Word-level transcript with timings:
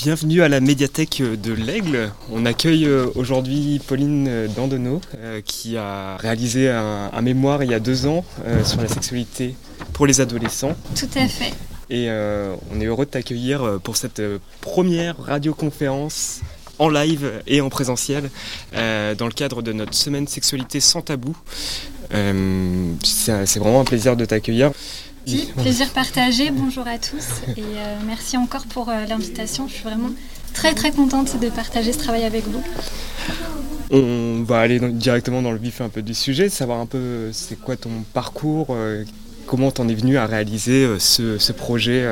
Bienvenue 0.07 0.41
à 0.41 0.47
la 0.47 0.61
médiathèque 0.61 1.21
de 1.21 1.51
l'Aigle. 1.51 2.13
On 2.31 2.45
accueille 2.45 2.85
euh, 2.85 3.07
aujourd'hui 3.15 3.81
Pauline 3.85 4.47
Dandonneau 4.55 5.01
euh, 5.17 5.41
qui 5.41 5.75
a 5.75 6.15
réalisé 6.15 6.69
un, 6.69 7.21
mémoire 7.21 7.61
il 7.61 7.71
y 7.71 7.73
a 7.73 7.81
deux 7.81 8.05
ans 8.05 8.23
euh, 8.45 8.63
sur 8.63 8.79
la 8.81 8.87
sexualité 8.87 9.55
pour 9.91 10.07
les 10.07 10.21
adolescents. 10.21 10.77
Tout 10.95 11.09
à 11.13 11.27
fait. 11.27 11.53
Et 11.89 12.07
on 12.09 12.79
est 12.79 12.85
heureux 12.85 13.03
de 13.03 13.11
t'accueillir 13.11 13.81
pour 13.83 13.97
cette 13.97 14.21
première 14.61 15.17
radioconférence 15.17 16.39
en 16.79 16.87
live 16.87 17.29
et 17.45 17.59
en 17.59 17.67
présentiel 17.67 18.29
dans 18.71 19.25
le 19.25 19.33
cadre 19.33 19.61
de 19.61 19.73
notre 19.73 19.93
semaine 19.93 20.25
sexualité 20.25 20.79
sans 20.79 21.01
tabou. 21.01 21.35
C'est 23.03 23.59
vraiment 23.59 23.81
un 23.81 23.85
plaisir 23.85 24.15
de 24.15 24.23
t'accueillir 24.23 24.71
plaisir 25.57 25.89
partagé. 25.89 26.51
Bonjour 26.51 26.87
à 26.87 26.97
tous 26.97 27.41
et 27.57 27.61
euh, 27.61 27.95
merci 28.05 28.37
encore 28.37 28.65
pour 28.65 28.89
euh, 28.89 29.05
l'invitation. 29.07 29.67
Je 29.67 29.73
suis 29.73 29.83
vraiment 29.83 30.09
très 30.53 30.73
très 30.73 30.91
contente 30.91 31.39
de 31.39 31.49
partager 31.49 31.91
ce 31.91 31.99
travail 31.99 32.23
avec 32.23 32.45
vous. 32.47 32.61
On 33.91 34.43
va 34.43 34.59
aller 34.59 34.79
directement 34.79 35.41
dans 35.41 35.51
le 35.51 35.57
vif 35.57 35.81
un 35.81 35.89
peu 35.89 36.01
du 36.01 36.13
sujet, 36.13 36.49
savoir 36.49 36.79
un 36.79 36.85
peu 36.85 37.29
c'est 37.33 37.59
quoi 37.59 37.75
ton 37.75 37.89
parcours, 38.13 38.67
euh, 38.69 39.03
comment 39.45 39.71
t'en 39.71 39.87
es 39.87 39.95
venu 39.95 40.17
à 40.17 40.25
réaliser 40.25 40.87
ce, 40.99 41.51
projet 41.51 42.05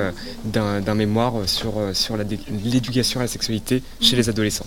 d'un 0.45 0.95
mémoire 0.95 1.33
sur, 1.47 1.73
sur 1.93 2.15
l'éducation 2.15 3.19
à 3.19 3.23
la 3.23 3.27
sexualité 3.27 3.83
chez 3.99 4.15
les 4.15 4.29
adolescents. 4.29 4.65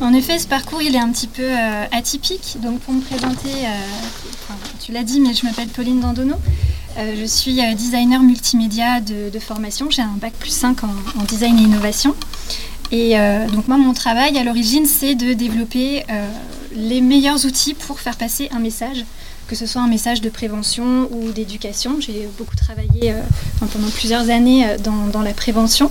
En 0.00 0.14
effet, 0.14 0.38
ce 0.38 0.46
parcours 0.46 0.80
il 0.80 0.94
est 0.94 0.98
un 0.98 1.12
petit 1.12 1.26
peu 1.26 1.50
atypique. 1.92 2.56
Donc 2.62 2.80
pour 2.80 2.94
me 2.94 3.02
présenter, 3.02 3.50
tu 4.80 4.92
l'as 4.92 5.02
dit, 5.02 5.20
mais 5.20 5.34
je 5.34 5.44
m'appelle 5.44 5.68
Pauline 5.68 6.00
Dandonneau. 6.00 6.36
Euh, 6.98 7.14
je 7.18 7.26
suis 7.26 7.60
euh, 7.60 7.74
designer 7.74 8.22
multimédia 8.22 9.00
de, 9.00 9.38
formation. 9.38 9.90
J'ai 9.90 10.02
un 10.02 10.16
bac 10.16 10.32
plus 10.32 10.50
5 10.50 10.84
en, 10.84 11.24
design 11.28 11.58
et 11.58 11.62
innovation. 11.62 12.14
Et 12.90 13.18
euh, 13.18 13.46
donc 13.48 13.68
moi, 13.68 13.76
mon 13.76 13.92
travail 13.92 14.38
à 14.38 14.44
l'origine, 14.44 14.86
c'est 14.86 15.14
de 15.14 15.34
développer 15.34 16.04
les 16.72 17.00
meilleurs 17.00 17.44
outils 17.44 17.74
pour 17.74 18.00
faire 18.00 18.16
passer 18.16 18.48
un 18.52 18.58
message, 18.58 19.04
que 19.48 19.54
ce 19.54 19.66
soit 19.66 19.82
un 19.82 19.88
message 19.88 20.20
de 20.20 20.30
prévention 20.30 21.08
ou 21.10 21.32
d'éducation. 21.32 22.00
J'ai 22.00 22.28
beaucoup 22.38 22.56
travaillé 22.56 23.14
pendant 23.60 23.90
plusieurs 23.90 24.30
années 24.30 24.66
dans, 24.82 25.22
la 25.22 25.34
prévention. 25.34 25.90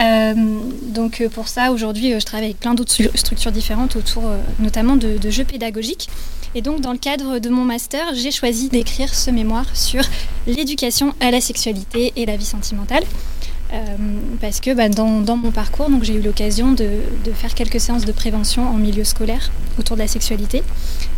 Donc 0.00 1.22
pour 1.28 1.48
ça, 1.48 1.72
aujourd'hui, 1.72 2.18
je 2.18 2.24
travaille 2.24 2.46
avec 2.46 2.60
plein 2.60 2.74
d'autres 2.74 2.94
structures 3.14 3.52
différentes 3.52 3.96
autour 3.96 4.22
notamment 4.58 4.96
de, 4.96 5.30
jeux 5.30 5.44
pédagogiques. 5.44 6.08
Et 6.54 6.62
donc, 6.62 6.80
dans 6.80 6.92
le 6.92 6.98
cadre 6.98 7.38
de 7.38 7.48
mon 7.48 7.64
master, 7.64 8.14
j'ai 8.14 8.30
choisi 8.30 8.68
d'écrire 8.68 9.14
ce 9.14 9.30
mémoire 9.30 9.66
sur 9.76 10.02
l'éducation 10.46 11.14
à 11.20 11.30
la 11.30 11.40
sexualité 11.40 12.12
et 12.16 12.26
la 12.26 12.36
vie 12.36 12.44
sentimentale. 12.44 13.04
Euh, 13.72 13.96
parce 14.40 14.60
que 14.60 14.74
bah, 14.74 14.88
dans, 14.88 15.36
mon 15.36 15.50
parcours, 15.52 15.88
j'ai 16.02 16.14
eu 16.14 16.20
l'occasion 16.20 16.72
de, 16.72 16.88
faire 17.34 17.54
quelques 17.54 17.80
séances 17.80 18.04
de 18.04 18.12
prévention 18.12 18.68
en 18.68 18.74
milieu 18.74 19.04
scolaire 19.04 19.50
autour 19.78 19.96
de 19.96 20.02
la 20.02 20.08
sexualité, 20.08 20.62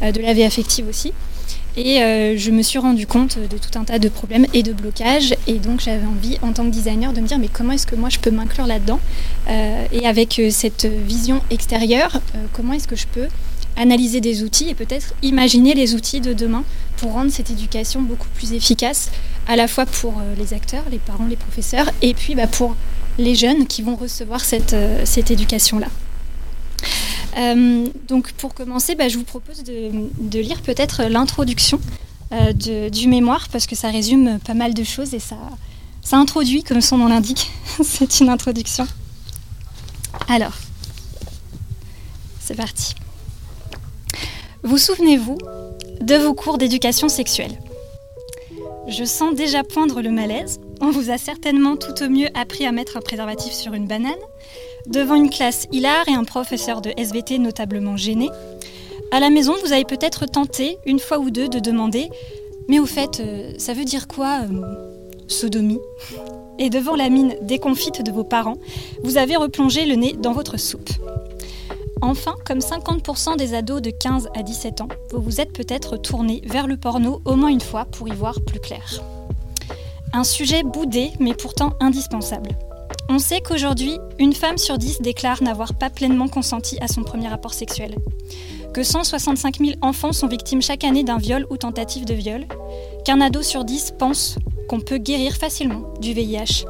euh, 0.02 0.12
de 0.12 0.20
la 0.20 0.34
vie 0.34 0.44
affective 0.44 0.86
aussi. 0.88 1.12
Et 1.76 2.02
euh, 2.02 2.36
je 2.36 2.50
me 2.50 2.62
suis 2.62 2.78
rendu 2.78 3.06
compte 3.06 3.38
de 3.38 3.56
tout 3.56 3.78
un 3.78 3.84
tas 3.84 3.98
de 3.98 4.08
problèmes 4.08 4.46
et 4.52 4.62
de 4.62 4.72
blocages. 4.72 5.34
Et 5.46 5.54
donc 5.54 5.80
j'avais 5.80 6.06
envie, 6.06 6.38
en 6.42 6.52
tant 6.52 6.64
que 6.64 6.70
designer, 6.70 7.12
de 7.12 7.20
me 7.20 7.26
dire 7.26 7.38
mais 7.38 7.48
comment 7.48 7.72
est-ce 7.72 7.86
que 7.86 7.96
moi 7.96 8.08
je 8.08 8.18
peux 8.18 8.30
m'inclure 8.30 8.66
là-dedans 8.66 9.00
Et 9.92 10.06
avec 10.06 10.40
cette 10.50 10.84
vision 10.84 11.40
extérieure, 11.50 12.20
comment 12.52 12.74
est-ce 12.74 12.88
que 12.88 12.96
je 12.96 13.06
peux 13.06 13.28
analyser 13.76 14.20
des 14.20 14.42
outils 14.42 14.68
et 14.68 14.74
peut-être 14.74 15.14
imaginer 15.22 15.74
les 15.74 15.94
outils 15.94 16.20
de 16.20 16.32
demain 16.32 16.64
pour 16.96 17.12
rendre 17.12 17.30
cette 17.30 17.50
éducation 17.50 18.02
beaucoup 18.02 18.28
plus 18.34 18.52
efficace, 18.52 19.10
à 19.48 19.56
la 19.56 19.66
fois 19.66 19.86
pour 19.86 20.18
euh, 20.18 20.34
les 20.38 20.54
acteurs, 20.54 20.84
les 20.90 20.98
parents, 20.98 21.26
les 21.26 21.36
professeurs, 21.36 21.90
et 22.00 22.14
puis 22.14 22.34
bah, 22.34 22.46
pour 22.46 22.76
les 23.18 23.34
jeunes 23.34 23.66
qui 23.66 23.82
vont 23.82 23.96
recevoir 23.96 24.40
cette, 24.40 24.72
euh, 24.72 25.02
cette 25.04 25.30
éducation-là. 25.30 25.88
Euh, 27.36 27.86
donc 28.08 28.32
pour 28.32 28.54
commencer, 28.54 28.94
bah, 28.94 29.08
je 29.08 29.18
vous 29.18 29.24
propose 29.24 29.62
de, 29.62 30.38
lire 30.38 30.60
peut-être 30.62 31.04
l'introduction 31.04 31.80
du 32.54 33.08
mémoire, 33.08 33.48
parce 33.50 33.66
que 33.66 33.76
ça 33.76 33.90
résume 33.90 34.38
pas 34.38 34.54
mal 34.54 34.72
de 34.72 34.84
choses 34.84 35.12
et 35.12 35.18
ça, 35.18 35.36
ça 36.00 36.16
introduit, 36.16 36.62
comme 36.62 36.80
son 36.80 36.96
nom 36.98 37.08
l'indique, 37.08 37.50
c'est 37.84 38.20
une 38.20 38.30
introduction. 38.30 38.86
Alors, 40.28 40.54
c'est 42.40 42.54
parti. 42.56 42.94
Vous 44.62 44.78
souvenez-vous 44.78 45.38
de 46.00 46.14
vos 46.16 46.34
cours 46.34 46.58
d'éducation 46.58 47.08
sexuelle? 47.08 47.58
Je 48.88 49.04
sens 49.04 49.34
déjà 49.34 49.62
poindre 49.62 50.02
le 50.02 50.10
malaise. 50.10 50.60
On 50.80 50.90
vous 50.90 51.10
a 51.10 51.18
certainement 51.18 51.76
tout 51.76 52.02
au 52.02 52.08
mieux 52.08 52.28
appris 52.34 52.66
à 52.66 52.72
mettre 52.72 52.96
un 52.96 53.00
préservatif 53.00 53.52
sur 53.52 53.74
une 53.74 53.86
banane, 53.86 54.12
devant 54.86 55.14
une 55.14 55.30
classe 55.30 55.66
hilar 55.72 56.08
et 56.08 56.14
un 56.14 56.24
professeur 56.24 56.80
de 56.80 56.92
SVT 56.96 57.38
notablement 57.38 57.96
gêné. 57.96 58.30
À 59.10 59.20
la 59.20 59.30
maison, 59.30 59.54
vous 59.62 59.72
avez 59.72 59.84
peut-être 59.84 60.26
tenté, 60.26 60.78
une 60.86 60.98
fois 60.98 61.18
ou 61.18 61.30
deux, 61.30 61.48
de 61.48 61.58
demander 61.58 62.08
Mais 62.68 62.78
au 62.78 62.86
fait, 62.86 63.20
euh, 63.20 63.52
ça 63.58 63.74
veut 63.74 63.84
dire 63.84 64.08
quoi, 64.08 64.40
euh, 64.42 64.62
sodomie? 65.28 65.80
Et 66.58 66.70
devant 66.70 66.96
la 66.96 67.08
mine 67.08 67.36
déconfite 67.42 68.02
de 68.02 68.12
vos 68.12 68.24
parents, 68.24 68.56
vous 69.02 69.18
avez 69.18 69.36
replongé 69.36 69.84
le 69.86 69.96
nez 69.96 70.14
dans 70.14 70.32
votre 70.32 70.58
soupe. 70.58 70.90
Enfin, 72.00 72.34
comme 72.44 72.58
50% 72.58 73.36
des 73.36 73.54
ados 73.54 73.80
de 73.80 73.90
15 73.90 74.28
à 74.36 74.42
17 74.42 74.80
ans, 74.80 74.88
vous 75.12 75.20
vous 75.22 75.40
êtes 75.40 75.52
peut-être 75.52 75.96
tourné 75.96 76.42
vers 76.44 76.66
le 76.66 76.76
porno 76.76 77.20
au 77.24 77.36
moins 77.36 77.48
une 77.48 77.60
fois 77.60 77.84
pour 77.84 78.08
y 78.08 78.12
voir 78.12 78.40
plus 78.44 78.60
clair. 78.60 79.02
Un 80.12 80.24
sujet 80.24 80.62
boudé 80.62 81.12
mais 81.20 81.34
pourtant 81.34 81.74
indispensable. 81.80 82.50
On 83.08 83.18
sait 83.18 83.40
qu'aujourd'hui, 83.40 83.98
une 84.18 84.32
femme 84.32 84.58
sur 84.58 84.78
10 84.78 85.02
déclare 85.02 85.42
n'avoir 85.42 85.74
pas 85.74 85.90
pleinement 85.90 86.28
consenti 86.28 86.78
à 86.80 86.88
son 86.88 87.02
premier 87.02 87.28
rapport 87.28 87.54
sexuel. 87.54 87.96
Que 88.72 88.82
165 88.82 89.58
000 89.58 89.72
enfants 89.82 90.12
sont 90.12 90.28
victimes 90.28 90.62
chaque 90.62 90.84
année 90.84 91.04
d'un 91.04 91.18
viol 91.18 91.46
ou 91.50 91.56
tentative 91.56 92.04
de 92.04 92.14
viol. 92.14 92.46
Qu'un 93.04 93.20
ado 93.20 93.42
sur 93.42 93.64
10 93.64 93.94
pense 93.98 94.38
qu'on 94.68 94.80
peut 94.80 94.98
guérir 94.98 95.36
facilement 95.36 95.92
du 96.00 96.12
VIH 96.12 96.64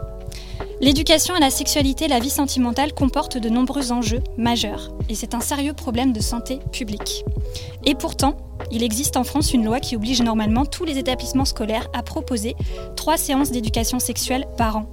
L'éducation 0.81 1.37
à 1.37 1.39
la 1.39 1.51
sexualité 1.51 2.07
et 2.07 2.09
la 2.09 2.19
vie 2.19 2.29
sentimentale 2.29 2.93
comporte 2.93 3.39
de 3.39 3.49
nombreux 3.49 3.93
enjeux 3.93 4.21
majeurs, 4.37 4.91
et 5.09 5.15
c'est 5.15 5.33
un 5.33 5.41
sérieux 5.41 5.75
problème 5.75 6.13
de 6.13 6.21
santé 6.21 6.59
publique. 6.73 7.25
Et 7.85 7.95
pourtant, 7.95 8.37
il 8.73 8.83
existe 8.83 9.17
en 9.17 9.23
France 9.23 9.55
une 9.55 9.65
loi 9.65 9.79
qui 9.79 9.95
oblige 9.95 10.23
normalement 10.23 10.67
tous 10.67 10.85
les 10.85 10.99
établissements 10.99 11.45
scolaires 11.45 11.87
à 11.93 12.03
proposer 12.03 12.57
trois 12.97 13.17
séances 13.17 13.53
d'éducation 13.53 14.01
sexuelle 14.01 14.45
par 14.57 14.79
an. 14.79 14.87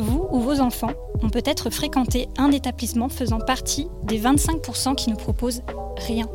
Vous 0.00 0.26
ou 0.30 0.40
vos 0.40 0.60
enfants 0.60 0.92
ont 1.22 1.28
peut-être 1.28 1.68
fréquenté 1.68 2.28
un 2.38 2.50
établissement 2.52 3.10
faisant 3.10 3.38
partie 3.38 3.86
des 4.04 4.18
25% 4.18 4.94
qui 4.94 5.10
ne 5.10 5.14
proposent 5.14 5.60
rien. 6.06 6.26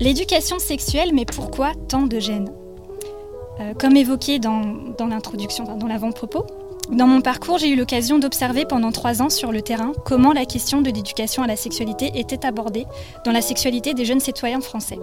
L'éducation 0.00 0.58
sexuelle, 0.58 1.10
mais 1.12 1.26
pourquoi 1.26 1.72
tant 1.88 2.06
de 2.06 2.18
gêne? 2.18 2.50
Euh, 3.60 3.74
Comme 3.74 3.94
évoqué 3.94 4.38
dans, 4.38 4.62
dans 4.96 5.06
l'introduction, 5.06 5.64
dans 5.64 5.86
l'avant-propos, 5.86 6.46
dans 6.90 7.06
mon 7.06 7.20
parcours, 7.20 7.58
j'ai 7.58 7.68
eu 7.68 7.76
l'occasion 7.76 8.18
d'observer 8.18 8.64
pendant 8.64 8.90
trois 8.90 9.20
ans 9.20 9.28
sur 9.28 9.52
le 9.52 9.60
terrain 9.60 9.92
comment 10.06 10.32
la 10.32 10.46
question 10.46 10.80
de 10.80 10.90
l'éducation 10.90 11.42
à 11.42 11.46
la 11.46 11.56
sexualité 11.56 12.10
était 12.14 12.46
abordée 12.46 12.86
dans 13.26 13.32
la 13.32 13.42
sexualité 13.42 13.92
des 13.92 14.06
jeunes 14.06 14.18
citoyens 14.18 14.62
français. 14.62 14.98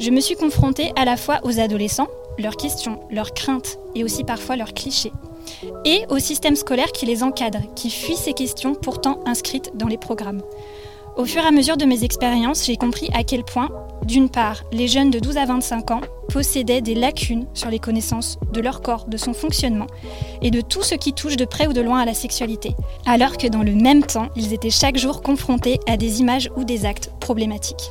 Je 0.00 0.10
me 0.10 0.20
suis 0.20 0.34
confrontée 0.34 0.92
à 0.96 1.04
la 1.04 1.16
fois 1.16 1.38
aux 1.44 1.60
adolescents, 1.60 2.08
leurs 2.36 2.56
questions, 2.56 2.98
leurs 3.12 3.32
craintes 3.32 3.78
et 3.94 4.02
aussi 4.02 4.24
parfois 4.24 4.56
leurs 4.56 4.74
clichés, 4.74 5.12
et 5.84 6.04
au 6.08 6.18
système 6.18 6.56
scolaire 6.56 6.92
qui 6.92 7.06
les 7.06 7.22
encadre, 7.22 7.60
qui 7.74 7.90
fuit 7.90 8.16
ces 8.16 8.32
questions 8.32 8.74
pourtant 8.74 9.20
inscrites 9.26 9.72
dans 9.74 9.88
les 9.88 9.98
programmes. 9.98 10.42
Au 11.16 11.24
fur 11.24 11.44
et 11.44 11.46
à 11.46 11.52
mesure 11.52 11.76
de 11.76 11.84
mes 11.84 12.02
expériences, 12.02 12.66
j'ai 12.66 12.76
compris 12.76 13.08
à 13.14 13.22
quel 13.22 13.44
point, 13.44 13.68
d'une 14.04 14.28
part, 14.28 14.64
les 14.72 14.88
jeunes 14.88 15.12
de 15.12 15.20
12 15.20 15.36
à 15.36 15.44
25 15.44 15.92
ans 15.92 16.00
possédaient 16.28 16.80
des 16.80 16.96
lacunes 16.96 17.46
sur 17.54 17.70
les 17.70 17.78
connaissances 17.78 18.36
de 18.52 18.60
leur 18.60 18.82
corps, 18.82 19.06
de 19.06 19.16
son 19.16 19.32
fonctionnement 19.32 19.86
et 20.42 20.50
de 20.50 20.60
tout 20.60 20.82
ce 20.82 20.96
qui 20.96 21.12
touche 21.12 21.36
de 21.36 21.44
près 21.44 21.68
ou 21.68 21.72
de 21.72 21.80
loin 21.80 22.00
à 22.00 22.04
la 22.04 22.14
sexualité, 22.14 22.74
alors 23.06 23.36
que 23.36 23.46
dans 23.46 23.62
le 23.62 23.74
même 23.74 24.02
temps, 24.02 24.28
ils 24.34 24.52
étaient 24.52 24.70
chaque 24.70 24.96
jour 24.96 25.22
confrontés 25.22 25.78
à 25.86 25.96
des 25.96 26.20
images 26.20 26.50
ou 26.56 26.64
des 26.64 26.84
actes 26.84 27.12
problématiques. 27.20 27.90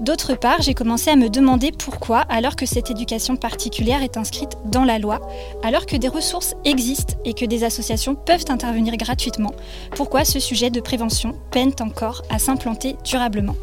D'autre 0.00 0.34
part, 0.34 0.60
j'ai 0.60 0.74
commencé 0.74 1.10
à 1.10 1.16
me 1.16 1.28
demander 1.28 1.70
pourquoi, 1.70 2.20
alors 2.28 2.56
que 2.56 2.66
cette 2.66 2.90
éducation 2.90 3.36
particulière 3.36 4.02
est 4.02 4.16
inscrite 4.16 4.56
dans 4.66 4.84
la 4.84 4.98
loi, 4.98 5.20
alors 5.62 5.86
que 5.86 5.96
des 5.96 6.08
ressources 6.08 6.54
existent 6.64 7.14
et 7.24 7.34
que 7.34 7.44
des 7.44 7.64
associations 7.64 8.14
peuvent 8.14 8.44
intervenir 8.48 8.96
gratuitement, 8.96 9.52
pourquoi 9.94 10.24
ce 10.24 10.40
sujet 10.40 10.70
de 10.70 10.80
prévention 10.80 11.34
peine 11.50 11.72
encore 11.80 12.22
à 12.30 12.38
s'implanter 12.38 12.96
durablement? 13.04 13.56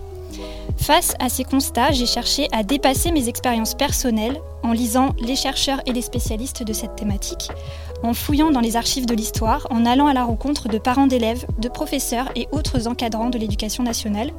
Face 0.77 1.13
à 1.19 1.29
ces 1.29 1.43
constats, 1.43 1.91
j'ai 1.91 2.05
cherché 2.05 2.47
à 2.51 2.63
dépasser 2.63 3.11
mes 3.11 3.27
expériences 3.27 3.75
personnelles 3.75 4.39
en 4.63 4.71
lisant 4.71 5.09
les 5.19 5.35
chercheurs 5.35 5.81
et 5.85 5.91
les 5.91 6.01
spécialistes 6.01 6.63
de 6.63 6.73
cette 6.73 6.95
thématique, 6.95 7.49
en 8.03 8.13
fouillant 8.13 8.51
dans 8.51 8.59
les 8.59 8.75
archives 8.75 9.05
de 9.05 9.13
l'histoire, 9.13 9.67
en 9.69 9.85
allant 9.85 10.07
à 10.07 10.13
la 10.13 10.23
rencontre 10.23 10.67
de 10.67 10.77
parents 10.77 11.07
d'élèves, 11.07 11.45
de 11.59 11.69
professeurs 11.69 12.29
et 12.35 12.47
autres 12.51 12.87
encadrants 12.87 13.29
de 13.29 13.37
l'éducation 13.37 13.83
nationale, 13.83 14.31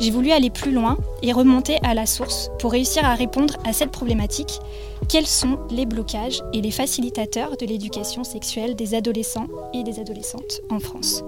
j'ai 0.00 0.10
voulu 0.10 0.30
aller 0.30 0.50
plus 0.50 0.72
loin 0.72 0.96
et 1.22 1.32
remonter 1.32 1.78
à 1.82 1.94
la 1.94 2.06
source 2.06 2.50
pour 2.58 2.72
réussir 2.72 3.04
à 3.04 3.14
répondre 3.14 3.54
à 3.64 3.72
cette 3.72 3.90
problématique. 3.90 4.58
Quels 5.08 5.26
sont 5.26 5.58
les 5.70 5.86
blocages 5.86 6.42
et 6.52 6.60
les 6.60 6.70
facilitateurs 6.70 7.56
de 7.56 7.66
l'éducation 7.66 8.24
sexuelle 8.24 8.74
des 8.74 8.94
adolescents 8.94 9.48
et 9.72 9.82
des 9.82 10.00
adolescentes 10.00 10.60
en 10.70 10.80
France? 10.80 11.22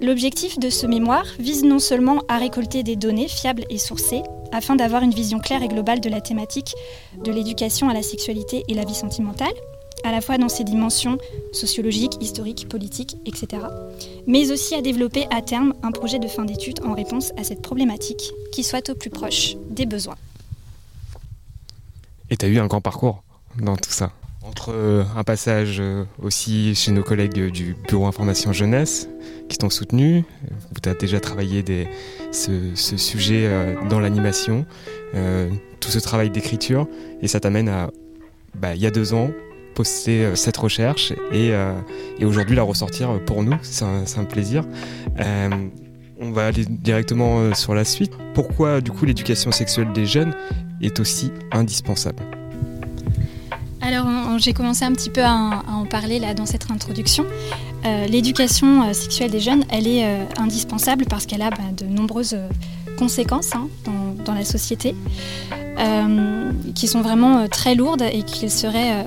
L'objectif 0.00 0.58
de 0.58 0.70
ce 0.70 0.86
mémoire 0.86 1.26
vise 1.38 1.64
non 1.64 1.78
seulement 1.78 2.22
à 2.28 2.38
récolter 2.38 2.82
des 2.82 2.96
données 2.96 3.28
fiables 3.28 3.64
et 3.70 3.78
sourcées, 3.78 4.22
afin 4.52 4.76
d'avoir 4.76 5.02
une 5.02 5.14
vision 5.14 5.38
claire 5.38 5.62
et 5.62 5.68
globale 5.68 6.00
de 6.00 6.08
la 6.08 6.20
thématique 6.20 6.74
de 7.24 7.32
l'éducation 7.32 7.88
à 7.88 7.94
la 7.94 8.02
sexualité 8.02 8.64
et 8.68 8.74
la 8.74 8.84
vie 8.84 8.94
sentimentale, 8.94 9.54
à 10.04 10.12
la 10.12 10.20
fois 10.20 10.38
dans 10.38 10.48
ses 10.48 10.62
dimensions 10.62 11.18
sociologiques, 11.52 12.16
historiques, 12.20 12.68
politiques, 12.68 13.16
etc., 13.26 13.62
mais 14.26 14.52
aussi 14.52 14.74
à 14.74 14.82
développer 14.82 15.26
à 15.30 15.42
terme 15.42 15.74
un 15.82 15.90
projet 15.90 16.18
de 16.18 16.28
fin 16.28 16.44
d'études 16.44 16.80
en 16.84 16.94
réponse 16.94 17.32
à 17.36 17.44
cette 17.44 17.62
problématique 17.62 18.32
qui 18.52 18.62
soit 18.62 18.88
au 18.90 18.94
plus 18.94 19.10
proche 19.10 19.56
des 19.70 19.86
besoins. 19.86 20.16
Et 22.30 22.36
tu 22.36 22.46
as 22.46 22.48
eu 22.48 22.58
un 22.58 22.66
grand 22.66 22.80
parcours 22.80 23.22
dans 23.58 23.76
tout 23.76 23.90
ça 23.90 24.12
entre 24.44 24.72
euh, 24.72 25.04
un 25.16 25.24
passage 25.24 25.78
euh, 25.80 26.04
aussi 26.22 26.74
chez 26.74 26.92
nos 26.92 27.02
collègues 27.02 27.50
du 27.50 27.74
Bureau 27.88 28.06
Information 28.06 28.52
Jeunesse 28.52 29.08
qui 29.48 29.58
t'ont 29.58 29.70
soutenu, 29.70 30.24
où 30.74 30.80
tu 30.82 30.88
as 30.88 30.94
déjà 30.94 31.20
travaillé 31.20 31.64
ce, 32.30 32.74
sujet 32.74 33.46
euh, 33.46 33.74
dans 33.88 34.00
l'animation, 34.00 34.64
tout 35.80 35.90
ce 35.90 35.98
travail 35.98 36.30
d'écriture, 36.30 36.88
et 37.20 37.28
ça 37.28 37.40
t'amène 37.40 37.68
à, 37.68 37.90
bah, 38.54 38.74
il 38.74 38.80
y 38.80 38.86
a 38.86 38.90
deux 38.90 39.12
ans, 39.12 39.30
poster 39.74 40.36
cette 40.36 40.56
recherche 40.56 41.12
et, 41.32 41.50
et 42.18 42.24
aujourd'hui 42.24 42.56
la 42.56 42.62
ressortir 42.62 43.20
pour 43.26 43.42
nous. 43.42 43.56
C'est 43.62 43.84
un, 43.84 44.24
plaisir. 44.24 44.64
on 46.20 46.30
va 46.30 46.46
aller 46.46 46.64
directement 46.64 47.54
sur 47.54 47.74
la 47.74 47.84
suite. 47.84 48.12
Pourquoi 48.34 48.80
du 48.80 48.90
coup 48.90 49.04
l'éducation 49.04 49.52
sexuelle 49.52 49.92
des 49.92 50.06
jeunes 50.06 50.34
est 50.80 51.00
aussi 51.00 51.30
indispensable? 51.52 52.22
Alors, 53.84 54.06
j'ai 54.38 54.54
commencé 54.54 54.84
un 54.84 54.92
petit 54.92 55.10
peu 55.10 55.22
à, 55.22 55.62
en 55.68 55.84
parler 55.84 56.18
là 56.18 56.32
dans 56.32 56.46
cette 56.46 56.70
introduction. 56.70 57.26
Euh, 57.84 58.06
l'éducation 58.06 58.82
euh, 58.82 58.92
sexuelle 58.94 59.30
des 59.30 59.40
jeunes, 59.40 59.64
elle 59.68 59.86
est 59.86 60.06
euh, 60.06 60.24
indispensable 60.38 61.04
parce 61.04 61.26
qu'elle 61.26 61.42
a 61.42 61.50
bah, 61.50 61.58
de 61.76 61.84
nombreuses 61.84 62.36
conséquences 62.98 63.54
hein, 63.54 63.68
dans, 64.24 64.32
la 64.32 64.44
société, 64.44 64.94
qui 66.74 66.86
sont 66.88 67.02
vraiment 67.02 67.46
très 67.48 67.74
lourdes 67.74 68.02
et 68.02 68.22
qu'il 68.22 68.50
serait 68.50 69.04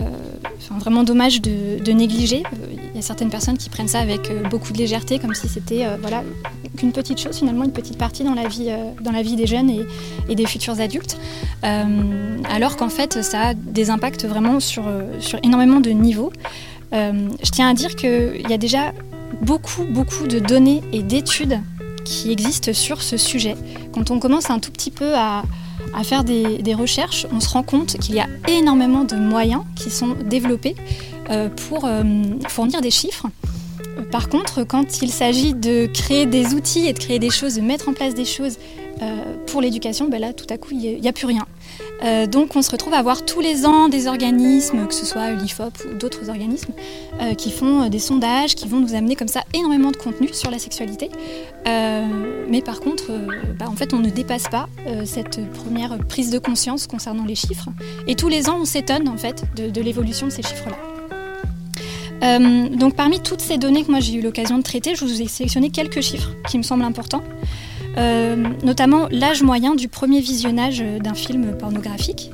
vraiment 0.79 1.03
dommage 1.03 1.41
de, 1.41 1.91
négliger. 1.91 2.43
Il 2.91 2.95
y 2.95 2.99
a 2.99 3.01
certaines 3.01 3.29
personnes 3.29 3.57
qui 3.57 3.69
prennent 3.69 3.87
ça 3.87 3.99
avec 3.99 4.31
beaucoup 4.49 4.73
de 4.73 4.77
légèreté, 4.77 5.19
comme 5.19 5.33
si 5.33 5.47
c'était 5.47 5.85
voilà, 6.01 6.23
qu'une 6.77 6.91
petite 6.91 7.19
chose, 7.19 7.37
finalement, 7.37 7.63
une 7.63 7.71
petite 7.71 7.97
partie 7.97 8.23
dans 8.23 8.33
la 8.33 8.47
vie, 8.47 8.69
dans 9.01 9.11
la 9.11 9.21
vie 9.21 9.35
des 9.35 9.47
jeunes 9.47 9.71
et 10.29 10.35
des 10.35 10.45
futurs 10.45 10.79
adultes. 10.79 11.17
Euh, 11.63 12.37
alors 12.49 12.77
qu'en 12.77 12.89
fait 12.89 13.23
ça 13.23 13.49
a 13.49 13.53
des 13.53 13.89
impacts 13.89 14.25
vraiment 14.25 14.59
sur, 14.59 14.83
sur 15.19 15.39
énormément 15.43 15.79
de 15.79 15.89
niveaux. 15.89 16.31
Euh, 16.93 17.29
je 17.43 17.51
tiens 17.51 17.69
à 17.69 17.73
dire 17.73 17.95
qu'il 17.95 18.45
y 18.49 18.53
a 18.53 18.57
déjà 18.57 18.93
beaucoup, 19.41 19.83
beaucoup 19.83 20.27
de 20.27 20.39
données 20.39 20.81
et 20.93 21.03
d'études 21.03 21.59
qui 22.05 22.31
existent 22.31 22.73
sur 22.73 23.01
ce 23.01 23.17
sujet. 23.17 23.55
Quand 23.93 24.11
on 24.11 24.19
commence 24.19 24.49
un 24.49 24.59
tout 24.59 24.71
petit 24.71 24.91
peu 24.91 25.13
à, 25.15 25.43
à 25.97 26.03
faire 26.03 26.23
des, 26.23 26.73
recherches, 26.75 27.25
on 27.33 27.39
se 27.39 27.49
rend 27.49 27.63
compte 27.63 27.97
qu'il 27.97 28.15
y 28.15 28.19
a 28.19 28.27
énormément 28.47 29.03
de 29.03 29.15
moyens 29.15 29.63
qui 29.75 29.89
sont 29.89 30.15
développés 30.25 30.75
euh, 31.31 31.49
pour 31.49 31.89
fournir 32.47 32.81
des 32.81 32.91
chiffres. 32.91 33.27
Par 34.11 34.29
contre, 34.29 34.63
quand 34.63 35.01
il 35.01 35.09
s'agit 35.09 35.53
de 35.53 35.87
créer 35.87 36.25
des 36.25 36.53
outils 36.53 36.87
et 36.87 36.93
de 36.93 36.99
créer 36.99 37.19
des 37.19 37.29
choses, 37.29 37.55
de 37.55 37.61
mettre 37.61 37.89
en 37.89 37.93
place 37.93 38.13
des 38.13 38.25
choses 38.25 38.57
euh, 39.01 39.35
pour 39.47 39.61
l'éducation, 39.61 40.07
ben 40.07 40.21
là, 40.21 40.33
tout 40.33 40.45
à 40.49 40.57
coup, 40.57 40.69
il 40.71 40.99
n'y 40.99 41.07
a, 41.07 41.13
plus 41.13 41.27
rien. 41.27 41.45
Euh, 42.03 42.27
donc, 42.27 42.55
on 42.55 42.61
se 42.61 42.71
retrouve 42.71 42.93
à 42.93 42.97
avoir 42.97 43.25
tous 43.25 43.39
les 43.39 43.65
ans 43.65 43.89
des 43.89 44.07
organismes, 44.07 44.87
que 44.87 44.93
ce 44.93 45.05
soit 45.05 45.31
l'IFOP 45.31 45.73
ou 45.89 45.97
d'autres 45.97 46.29
organismes, 46.29 46.73
euh, 47.21 47.33
qui 47.33 47.51
font 47.51 47.89
des 47.89 47.99
sondages, 47.99 48.55
qui 48.55 48.67
vont 48.67 48.79
nous 48.79 48.93
amener 48.93 49.15
comme 49.15 49.27
ça 49.27 49.43
énormément 49.53 49.91
de 49.91 49.97
contenu 49.97 50.29
sur 50.33 50.51
la 50.51 50.59
sexualité. 50.59 51.09
mais 52.49 52.61
par 52.61 52.79
contre, 52.79 53.11
bah, 53.59 53.65
en 53.67 53.75
fait, 53.75 53.93
on 53.93 53.99
ne 53.99 54.09
dépasse 54.09 54.47
pas 54.47 54.69
cette 55.05 55.39
première 55.51 55.97
prise 56.07 56.29
de 56.29 56.39
conscience 56.39 56.87
concernant 56.87 57.25
les 57.25 57.35
chiffres. 57.35 57.69
Et 58.07 58.15
tous 58.15 58.29
les 58.29 58.49
ans, 58.49 58.59
on 58.61 58.65
s'étonne 58.65 59.09
en 59.09 59.17
fait 59.17 59.43
de, 59.55 59.81
l'évolution 59.81 60.27
de 60.27 60.31
ces 60.31 60.43
chiffres-là. 60.43 60.77
donc 62.69 62.95
parmi 62.95 63.19
toutes 63.19 63.41
ces 63.41 63.57
données 63.57 63.83
que 63.83 63.91
moi 63.91 63.99
j'ai 63.99 64.13
eu 64.13 64.21
l'occasion 64.21 64.57
de 64.57 64.63
traiter, 64.63 64.95
je 64.95 65.03
vous 65.03 65.21
ai 65.21 65.27
sélectionné 65.27 65.69
quelques 65.71 66.01
chiffres 66.01 66.31
qui 66.49 66.57
me 66.57 66.63
semblent 66.63 66.83
importants. 66.83 67.23
Euh, 67.97 68.35
notamment 68.63 69.07
l'âge 69.09 69.41
moyen 69.41 69.75
du 69.75 69.87
premier 69.87 70.19
visionnage 70.19 70.83
d'un 71.01 71.13
film 71.13 71.57
pornographique. 71.57 72.31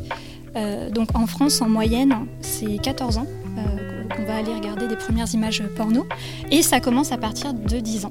Euh, 0.56 0.90
donc 0.90 1.16
en 1.16 1.26
France, 1.26 1.62
en 1.62 1.70
moyenne, 1.70 2.28
c'est 2.42 2.78
14 2.82 3.18
ans 3.18 3.28
euh, 3.58 4.04
qu'on 4.16 4.24
va 4.24 4.36
aller 4.36 4.54
regarder 4.54 4.88
des 4.88 4.96
premières 4.96 5.34
images 5.34 5.64
porno, 5.76 6.06
et 6.52 6.62
ça 6.62 6.80
commence 6.80 7.12
à 7.12 7.18
partir 7.18 7.54
de 7.54 7.80
10 7.80 8.06
ans. 8.06 8.10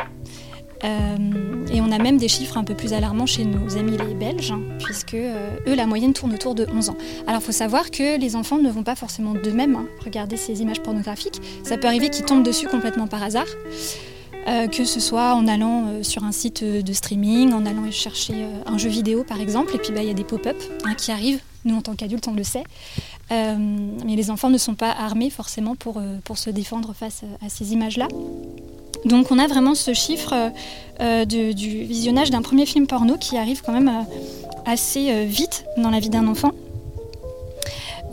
et 1.73 1.80
on 1.80 1.92
a 1.92 1.99
même 1.99 2.16
des 2.16 2.28
chiffres 2.28 2.56
un 2.56 2.64
peu 2.64 2.75
plus 2.75 2.92
alarmants 2.92 3.26
chez 3.26 3.44
nos 3.44 3.76
amis 3.76 3.97
les 3.97 4.14
Belges, 4.14 4.54
puisque 4.80 5.14
eux, 5.14 5.75
la 5.75 5.87
moyenne 5.87 6.12
tourne 6.12 6.32
autour 6.32 6.54
de 6.56 6.66
11 6.75 6.90
ans. 6.90 6.97
Alors 7.28 7.40
il 7.40 7.44
faut 7.44 7.52
savoir 7.52 7.90
que 7.90 8.18
les 8.18 8.35
enfants 8.35 8.59
ne 8.59 8.71
vont 8.71 8.82
pas 8.82 8.97
forcément 8.97 9.35
d'eux-mêmes 9.35 9.76
hein, 9.76 9.87
regarder 10.04 10.37
ces 10.37 10.61
images 10.62 10.82
pornographiques. 10.82 11.40
Ça 11.62 11.76
peut 11.76 11.87
arriver 11.87 12.11
qu'ils 12.11 12.25
tombent 12.25 12.42
dessus 12.42 12.66
complètement 12.66 13.06
par 13.06 13.23
hasard. 13.23 13.47
Euh, 14.49 14.66
que 14.66 14.84
ce 14.84 14.99
soit 14.99 15.34
en 15.34 15.46
allant 15.46 15.87
euh, 15.87 16.02
sur 16.02 16.25
un 16.25 16.32
site 16.32 16.64
euh, 16.64 16.82
de 16.82 16.92
streaming, 16.92 17.52
en 17.52 17.64
allant 17.64 17.88
chercher 17.92 18.46
un 18.66 18.76
jeu 18.76 18.88
vidéo 18.88 19.22
par 19.22 19.40
exemple, 19.40 19.75
et 19.76 19.78
puis 19.78 19.92
bah, 19.92 20.02
il 20.02 20.08
y 20.08 20.11
a 20.11 20.14
des 20.14 20.25
pop-up 20.25 20.56
hein, 20.84 20.94
qui 20.94 21.12
arrivent, 21.12 21.40
nous 21.64 21.76
en 21.76 21.80
tant 21.80 21.94
qu'adultes 21.94 22.26
on 22.26 22.34
le 22.34 22.42
sait, 22.42 22.64
mais 23.30 24.16
les 24.16 24.30
enfants 24.30 24.50
ne 24.50 24.58
sont 24.58 24.75
pas 24.75 24.90
armés 24.90 25.30
forcément 25.30 25.75
pour, 25.75 26.02
pour 26.25 26.37
se 26.37 26.50
défendre 26.50 26.92
face 26.92 27.22
à 27.44 27.49
ces 27.49 27.72
images-là. 27.72 28.08
Donc 29.06 29.30
on 29.30 29.38
a 29.38 29.46
vraiment 29.46 29.75
ce 29.75 29.94
chiffre 29.94 30.52
du 31.25 31.84
visionnage 31.84 32.30
d'un 32.30 32.42
premier 32.42 32.66
film 32.66 32.87
porno 32.87 33.16
qui 33.16 33.38
arrive 33.38 33.62
quand 33.64 33.72
même 33.72 34.04
assez 34.66 35.25
vite 35.25 35.64
dans 35.78 35.88
la 35.88 35.99
vie 35.99 36.11
d'un 36.11 36.26
enfant. 36.26 36.52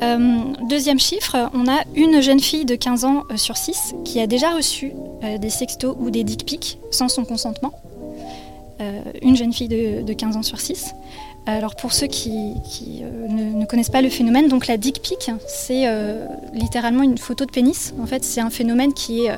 Euh, 0.01 0.53
deuxième 0.69 0.99
chiffre, 0.99 1.49
on 1.53 1.67
a 1.67 1.81
une 1.95 2.21
jeune 2.21 2.39
fille 2.39 2.65
de 2.65 2.75
15 2.75 3.05
ans 3.05 3.23
euh, 3.31 3.37
sur 3.37 3.57
6 3.57 3.95
qui 4.05 4.19
a 4.19 4.27
déjà 4.27 4.51
reçu 4.51 4.93
euh, 5.23 5.37
des 5.37 5.49
sextos 5.49 5.95
ou 5.99 6.09
des 6.09 6.23
dick 6.23 6.45
pics 6.45 6.79
sans 6.91 7.09
son 7.09 7.25
consentement. 7.25 7.73
une 9.21 9.35
jeune 9.35 9.51
fille 9.51 9.67
de, 9.67 10.13
15 10.13 10.37
ans 10.37 10.43
sur 10.43 10.61
6. 10.61 10.95
Alors 11.45 11.75
pour 11.75 11.91
ceux 11.91 12.07
qui, 12.07 12.53
ne, 13.01 13.65
connaissent 13.65 13.89
pas 13.89 14.01
le 14.01 14.09
phénomène, 14.09 14.47
donc 14.47 14.67
la 14.67 14.77
dick 14.77 15.01
pic, 15.01 15.31
c'est 15.47 15.85
littéralement 16.53 17.03
une 17.03 17.17
photo 17.17 17.45
de 17.45 17.51
pénis. 17.51 17.93
En 18.01 18.05
fait, 18.05 18.23
c'est 18.23 18.39
un 18.39 18.49
phénomène 18.49 18.93
qui 18.93 19.25
est, 19.25 19.31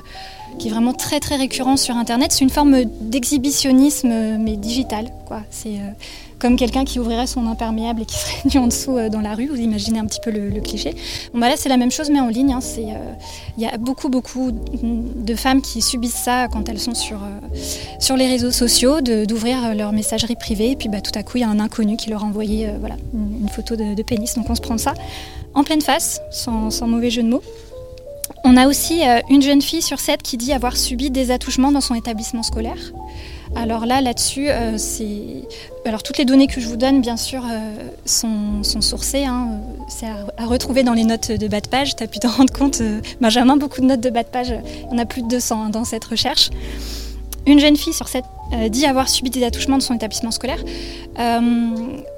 qui 0.60 0.68
est 0.68 0.72
vraiment 0.72 0.94
très 0.94 1.20
très 1.20 1.38
récurrent 1.38 1.78
sur 1.78 1.96
Internet. 1.96 2.32
C'est 2.32 2.44
une 2.44 2.52
forme 2.52 2.84
d'exhibitionnisme 2.86 4.38
mais 4.38 4.58
digital. 4.58 5.10
Quoi. 5.26 5.42
C'est 5.50 5.80
comme 6.42 6.56
quelqu'un 6.56 6.84
qui 6.84 7.00
ouvrirait 7.00 7.28
son 7.28 7.46
imperméable 7.46 8.02
et 8.02 8.06
qui 8.06 8.16
serait 8.18 8.42
nu 8.52 8.60
en 8.60 8.68
dessous 8.68 8.98
euh, 8.98 9.10
dans 9.10 9.22
la 9.22 9.36
rue. 9.36 9.48
Vous 9.48 9.58
imaginez 9.58 10.00
un 10.00 10.06
petit 10.06 10.20
peu 10.20 10.32
le, 10.32 10.60
cliché. 10.60 10.96
Bon, 11.34 11.40
bah 11.40 11.48
là, 11.48 11.56
c'est 11.56 11.70
la 11.70 11.78
même 11.78 11.92
chose, 11.92 12.10
mais 12.10 12.20
en 12.20 12.28
ligne. 12.28 12.54
Hein. 12.54 12.60
Euh, 12.80 13.14
il 13.58 13.64
y 13.64 13.68
a 13.68 13.78
beaucoup, 13.78 14.10
beaucoup 14.10 14.52
de 14.52 15.36
femmes 15.36 15.62
qui 15.62 15.82
subissent 15.82 16.22
ça 16.24 16.48
quand 16.52 16.68
elles 16.68 16.80
sont 16.80 16.96
sur, 16.96 17.20
euh, 17.24 18.18
les 18.18 18.28
réseaux 18.28 18.52
sociaux, 18.52 19.00
d'ouvrir 19.02 19.74
leur 19.74 19.94
messagerie 19.94 20.36
privée. 20.36 20.72
Et 20.72 20.76
puis, 20.76 20.90
bah, 20.90 21.00
tout 21.00 21.18
à 21.18 21.24
coup, 21.24 21.38
il 21.38 21.42
y 21.42 21.44
a 21.44 21.50
un 21.50 21.60
inconnu 21.60 21.96
qui 21.96 22.10
leur 22.10 22.24
a 22.24 22.28
envoyé 22.28 22.70
une, 23.14 23.48
photo 23.50 23.76
de, 23.76 24.02
pénis. 24.04 24.34
Donc, 24.36 24.50
on 24.50 24.56
se 24.56 24.62
prend 24.62 24.78
ça 24.78 24.94
en 25.54 25.64
pleine 25.64 25.82
face, 25.82 26.20
sans 26.32 26.88
mauvais 26.88 27.10
jeu 27.10 27.24
de 27.24 27.30
mots. 27.30 27.42
On 28.44 28.58
a 28.58 28.68
aussi 28.68 29.02
une 29.30 29.42
jeune 29.42 29.62
fille 29.62 29.82
sur 29.82 30.00
sept 30.00 30.22
qui 30.22 30.36
dit 30.36 30.52
avoir 30.52 30.76
subi 30.76 31.10
des 31.10 31.32
attouchements 31.32 31.72
dans 31.72 31.82
son 31.82 31.96
établissement 31.96 32.44
scolaire. 32.44 32.92
Alors 33.56 33.86
là, 33.86 34.02
là-dessus, 34.02 34.50
c'est. 34.78 35.48
Alors 35.86 36.04
toutes 36.04 36.18
les 36.18 36.26
données 36.26 36.48
que 36.48 36.62
je 36.62 36.68
vous 36.68 36.78
donne, 36.78 37.02
bien 37.02 37.18
sûr, 37.18 37.44
sont, 38.06 38.64
sourcées. 38.64 39.26
Hein. 39.26 39.60
C'est 39.88 40.08
à, 40.08 40.46
retrouver 40.46 40.84
dans 40.84 40.94
les 40.94 41.04
notes 41.04 41.32
de 41.32 41.48
bas 41.48 41.62
de 41.62 41.68
page. 41.68 41.96
Tu 41.96 42.04
as 42.04 42.08
pu 42.08 42.20
t'en 42.20 42.30
rendre 42.30 42.54
compte, 42.54 42.82
Benjamin, 43.20 43.58
beaucoup 43.58 43.82
de 43.82 43.88
notes 43.88 44.02
de 44.02 44.10
bas 44.10 44.24
de 44.24 44.30
page. 44.30 44.54
En 44.90 44.98
a 44.98 45.06
plus 45.06 45.22
de 45.22 45.28
200 45.28 45.64
hein, 45.64 45.70
dans 45.70 45.84
cette 45.84 46.06
recherche. 46.06 46.50
Une 47.48 47.60
jeune 47.60 47.76
fille 47.76 47.94
sur 47.94 48.08
sept 48.08 48.26
euh, 48.54 48.68
dit 48.68 48.86
avoir 48.86 49.08
subi 49.08 49.30
des 49.30 49.44
attouchements 49.44 49.78
de 49.78 49.84
son 49.84 49.94
établissement 49.94 50.32
scolaire. 50.32 50.60
Il 50.64 51.22
euh, 51.22 51.62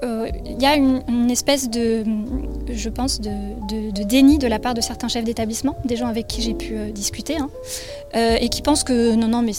euh, 0.04 0.28
y 0.60 0.66
a 0.66 0.76
une, 0.76 1.30
espèce 1.30 1.70
de, 1.70 2.04
je 2.72 2.90
pense, 2.90 3.22
de, 3.22 3.32
déni 4.04 4.38
de 4.38 4.48
la 4.48 4.60
part 4.60 4.74
de 4.74 4.82
certains 4.82 5.08
chefs 5.08 5.24
d'établissement, 5.24 5.76
des 5.86 5.96
gens 5.96 6.08
avec 6.08 6.28
qui 6.28 6.42
j'ai 6.42 6.54
pu 6.54 6.76
discuter, 6.92 7.38
hein, 7.38 7.50
et 8.14 8.50
qui 8.50 8.62
pensent 8.62 8.84
que 8.84 9.16
non, 9.16 9.28
non, 9.28 9.42
mais 9.42 9.54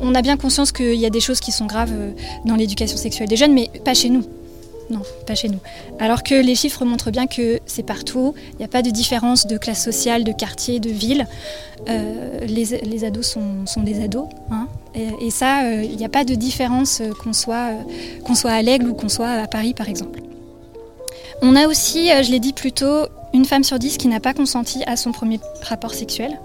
on 0.00 0.14
a 0.14 0.22
bien 0.22 0.36
conscience 0.36 0.70
qu'il 0.72 0.94
y 0.94 1.06
a 1.06 1.10
des 1.10 1.20
choses 1.20 1.40
qui 1.40 1.52
sont 1.52 1.66
graves 1.66 1.94
dans 2.44 2.56
l'éducation 2.56 2.96
sexuelle 2.96 3.28
des 3.28 3.36
jeunes, 3.36 3.52
mais 3.52 3.70
pas 3.84 3.94
chez 3.94 4.10
nous. 4.10 4.24
Non, 4.90 5.02
pas 5.24 5.36
chez 5.36 5.48
nous. 5.48 5.60
Alors 6.00 6.24
que 6.24 6.34
les 6.34 6.56
chiffres 6.56 6.84
montrent 6.84 7.12
bien 7.12 7.28
que 7.28 7.60
c'est 7.64 7.84
partout, 7.84 8.34
il 8.54 8.56
n'y 8.56 8.64
a 8.64 8.68
pas 8.68 8.82
de 8.82 8.90
différence 8.90 9.46
de 9.46 9.56
classe 9.56 9.84
sociale, 9.84 10.24
de 10.24 10.32
quartier, 10.32 10.80
de 10.80 10.90
ville. 10.90 11.28
Euh, 11.88 12.40
les, 12.46 13.04
ados 13.04 13.26
sont, 13.26 13.82
des 13.82 14.02
ados. 14.02 14.26
Hein. 14.50 14.66
et, 14.94 15.30
ça, 15.30 15.62
euh, 15.62 15.84
il 15.84 15.96
n'y 15.96 16.04
a 16.04 16.08
pas 16.08 16.24
de 16.24 16.34
différence 16.34 17.00
euh, 17.00 17.12
qu'on 17.22 17.32
soit, 17.32 17.70
à 18.44 18.62
l'Aigle 18.62 18.88
ou 18.88 18.94
qu'on 18.94 19.08
soit 19.08 19.28
à 19.28 19.46
Paris, 19.46 19.74
par 19.74 19.88
exemple. 19.88 20.20
On 21.40 21.54
a 21.54 21.68
aussi, 21.68 22.08
je 22.22 22.30
l'ai 22.32 22.40
dit 22.40 22.52
plus 22.52 22.72
tôt, 22.72 23.06
une 23.32 23.44
femme 23.44 23.64
sur 23.64 23.78
dix 23.78 23.96
qui 23.96 24.08
n'a 24.08 24.20
pas 24.20 24.34
consenti 24.34 24.82
à 24.86 24.96
son 24.96 25.12
premier 25.12 25.40
rapport 25.62 25.94
sexuel. 25.94 26.38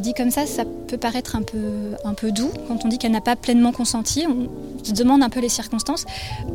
dit 0.00 0.14
comme 0.14 0.30
ça, 0.30 0.46
ça 0.46 0.64
peut 0.88 0.96
paraître 0.96 1.36
un 1.36 1.42
peu, 1.42 1.92
un 2.04 2.14
peu 2.14 2.32
doux 2.32 2.50
quand 2.66 2.84
on 2.84 2.88
dit 2.88 2.98
qu'elle 2.98 3.12
n'a 3.12 3.20
pas 3.20 3.36
pleinement 3.36 3.72
consenti. 3.72 4.26
On 4.26 4.48
se 4.84 4.92
demande 4.92 5.22
un 5.22 5.28
peu 5.28 5.38
les 5.38 5.48
circonstances. 5.48 6.04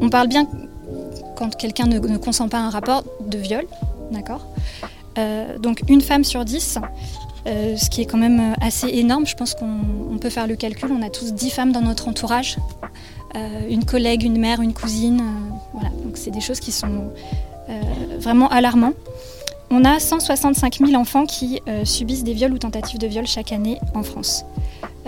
On 0.02 0.10
parle 0.10 0.28
bien 0.28 0.46
quand 1.38 1.56
quelqu'un 1.56 1.86
ne, 1.86 2.18
consent 2.18 2.50
pas 2.50 2.58
un 2.58 2.70
rapport 2.70 3.04
de 3.26 3.38
viol, 3.38 3.66
d'accord 4.12 4.46
euh, 5.18 5.58
Donc 5.60 5.84
une 5.88 6.02
femme 6.02 6.24
sur 6.24 6.44
dix, 6.44 6.80
euh, 7.46 7.78
ce 7.78 7.90
qui 7.90 8.02
est 8.02 8.06
quand 8.06 8.18
même 8.18 8.56
assez 8.60 8.88
énorme. 8.88 9.26
Je 9.26 9.36
pense 9.36 9.54
qu'on 9.54 10.18
peut 10.20 10.30
faire 10.30 10.48
le 10.48 10.56
calcul. 10.56 10.92
On 10.92 11.02
a 11.02 11.10
tous 11.10 11.34
dix 11.34 11.52
femmes 11.52 11.72
dans 11.72 11.82
notre 11.82 12.08
entourage, 12.08 12.58
euh, 13.36 13.70
une 13.70 13.86
collègue, 13.86 14.24
une 14.24 14.40
mère, 14.40 14.62
une 14.62 14.74
cousine. 14.74 15.22
voilà. 15.74 15.90
Donc 16.04 16.18
c'est 16.18 16.32
des 16.32 16.42
choses 16.42 16.60
qui 16.60 16.72
sont 16.72 17.12
vraiment 18.20 18.48
alarmantes. 18.50 18.96
On 19.70 19.84
a 19.84 20.00
165 20.00 20.78
000 20.78 20.94
enfants 20.94 21.26
qui 21.26 21.62
subissent 21.84 22.24
des 22.24 22.34
viols 22.34 22.54
ou 22.54 22.58
tentatives 22.58 22.98
de 22.98 23.08
viol 23.08 23.28
chaque 23.28 23.52
année 23.52 23.80
en 23.94 24.02
France. 24.02 24.46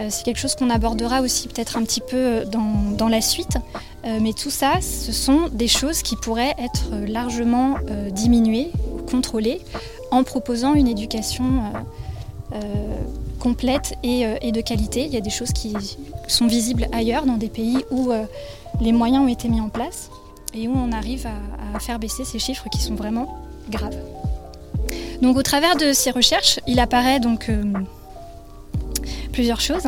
c'est 0.10 0.24
quelque 0.24 0.38
chose 0.38 0.56
qu'on 0.56 0.70
abordera 0.70 1.22
aussi 1.22 1.48
peut-être 1.48 1.78
un 1.78 1.84
petit 1.84 2.02
peu 2.02 2.44
dans 2.44 3.08
la 3.08 3.22
suite. 3.22 3.58
Euh, 4.06 4.20
mais 4.22 4.34
tout 4.34 4.50
ça, 4.50 4.82
ce 4.82 5.12
sont 5.12 5.50
des 5.52 5.68
choses 5.68 6.02
qui 6.02 6.16
pourraient 6.16 6.56
être 6.58 6.92
largement 7.08 7.76
euh, 7.90 8.10
diminuées 8.10 8.72
ou 8.94 9.02
contrôlées 9.02 9.62
en 10.12 10.24
proposant 10.24 10.74
une 10.74 10.88
éducation 10.88 11.46
euh, 12.54 12.58
complète 13.40 13.96
et, 14.04 14.52
de 14.52 14.62
qualité. 14.62 15.06
Il 15.06 15.14
y 15.14 15.18
a 15.18 15.22
des 15.22 15.30
choses 15.30 15.52
qui 15.52 15.74
sont 16.28 16.48
visibles 16.48 16.88
ailleurs, 16.92 17.26
dans 17.26 17.38
des 17.38 17.50
pays 17.50 17.86
où 17.92 18.12
les 18.82 18.92
moyens 18.92 19.24
ont 19.24 19.28
été 19.28 19.48
mis 19.50 19.62
en 19.62 19.70
place 19.70 20.10
et 20.54 20.68
où 20.68 20.74
on 20.76 20.92
arrive 20.92 21.28
à, 21.76 21.80
faire 21.80 22.00
baisser 22.00 22.26
ces 22.26 22.40
chiffres 22.40 22.68
qui 22.70 22.82
sont 22.82 22.96
vraiment 22.96 23.38
graves. 23.70 23.96
Donc 25.22 25.38
au 25.38 25.44
travers 25.44 25.76
de 25.78 25.94
ces 25.94 26.10
recherches, 26.10 26.60
il 26.68 26.80
apparaît 26.80 27.20
donc 27.20 27.52
plusieurs 29.32 29.62
choses. 29.62 29.84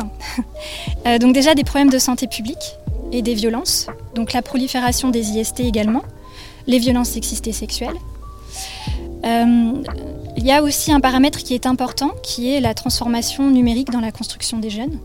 donc 1.20 1.34
déjà 1.34 1.54
des 1.54 1.64
problèmes 1.64 1.90
de 1.90 1.98
santé 1.98 2.28
publique 2.28 2.76
et 3.10 3.22
des 3.22 3.34
violences, 3.34 3.88
donc 4.14 4.32
la 4.32 4.42
prolifération 4.42 5.10
des 5.10 5.30
IST 5.30 5.60
également, 5.60 6.02
les 6.66 6.78
violences 6.78 7.10
sexistes 7.10 7.46
et 7.46 7.52
sexuelles. 7.52 7.96
Euh, 9.24 9.82
il 10.36 10.44
y 10.44 10.50
a 10.50 10.62
aussi 10.62 10.92
un 10.92 11.00
paramètre 11.00 11.38
qui 11.38 11.54
est 11.54 11.66
important, 11.66 12.12
qui 12.22 12.52
est 12.52 12.60
la 12.60 12.74
transformation 12.74 13.50
numérique 13.50 13.90
dans 13.90 14.00
la 14.00 14.12
construction 14.12 14.58
des 14.58 14.70
jeunes. 14.70 14.98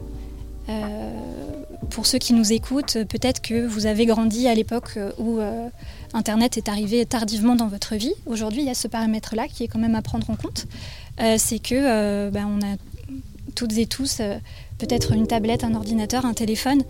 Euh, 0.70 1.12
pour 1.92 2.06
ceux 2.06 2.18
qui 2.18 2.34
nous 2.34 2.52
écoutent, 2.52 2.98
peut-être 3.08 3.42
que 3.42 3.66
vous 3.66 3.86
avez 3.86 4.06
grandi 4.06 4.48
à 4.48 4.54
l'époque 4.54 4.98
où 5.18 5.40
euh, 5.40 5.70
Internet 6.14 6.58
est 6.58 6.68
arrivé 6.68 7.06
tardivement 7.06 7.56
dans 7.56 7.68
votre 7.68 7.96
vie. 7.96 8.14
Aujourd'hui, 8.26 8.62
il 8.62 8.66
y 8.66 8.72
a 8.72 8.74
ce 8.74 8.88
paramètre-là 8.88 9.48
qui 9.48 9.64
est 9.64 9.68
quand 9.68 9.80
même 9.80 9.96
à 9.96 10.02
prendre 10.02 10.30
en 10.30 10.36
compte. 10.36 10.66
c'est 11.38 11.60
que 11.60 12.30
ben, 12.30 12.48
on 12.48 12.66
a 12.66 12.76
toutes 13.56 13.78
et 13.78 13.86
tous 13.86 14.22
peut-être 14.78 15.14
une 15.14 15.28
tablette, 15.28 15.64
un 15.64 15.76
ordinateur, 15.76 16.26
un 16.26 16.34
téléphone 16.34 16.84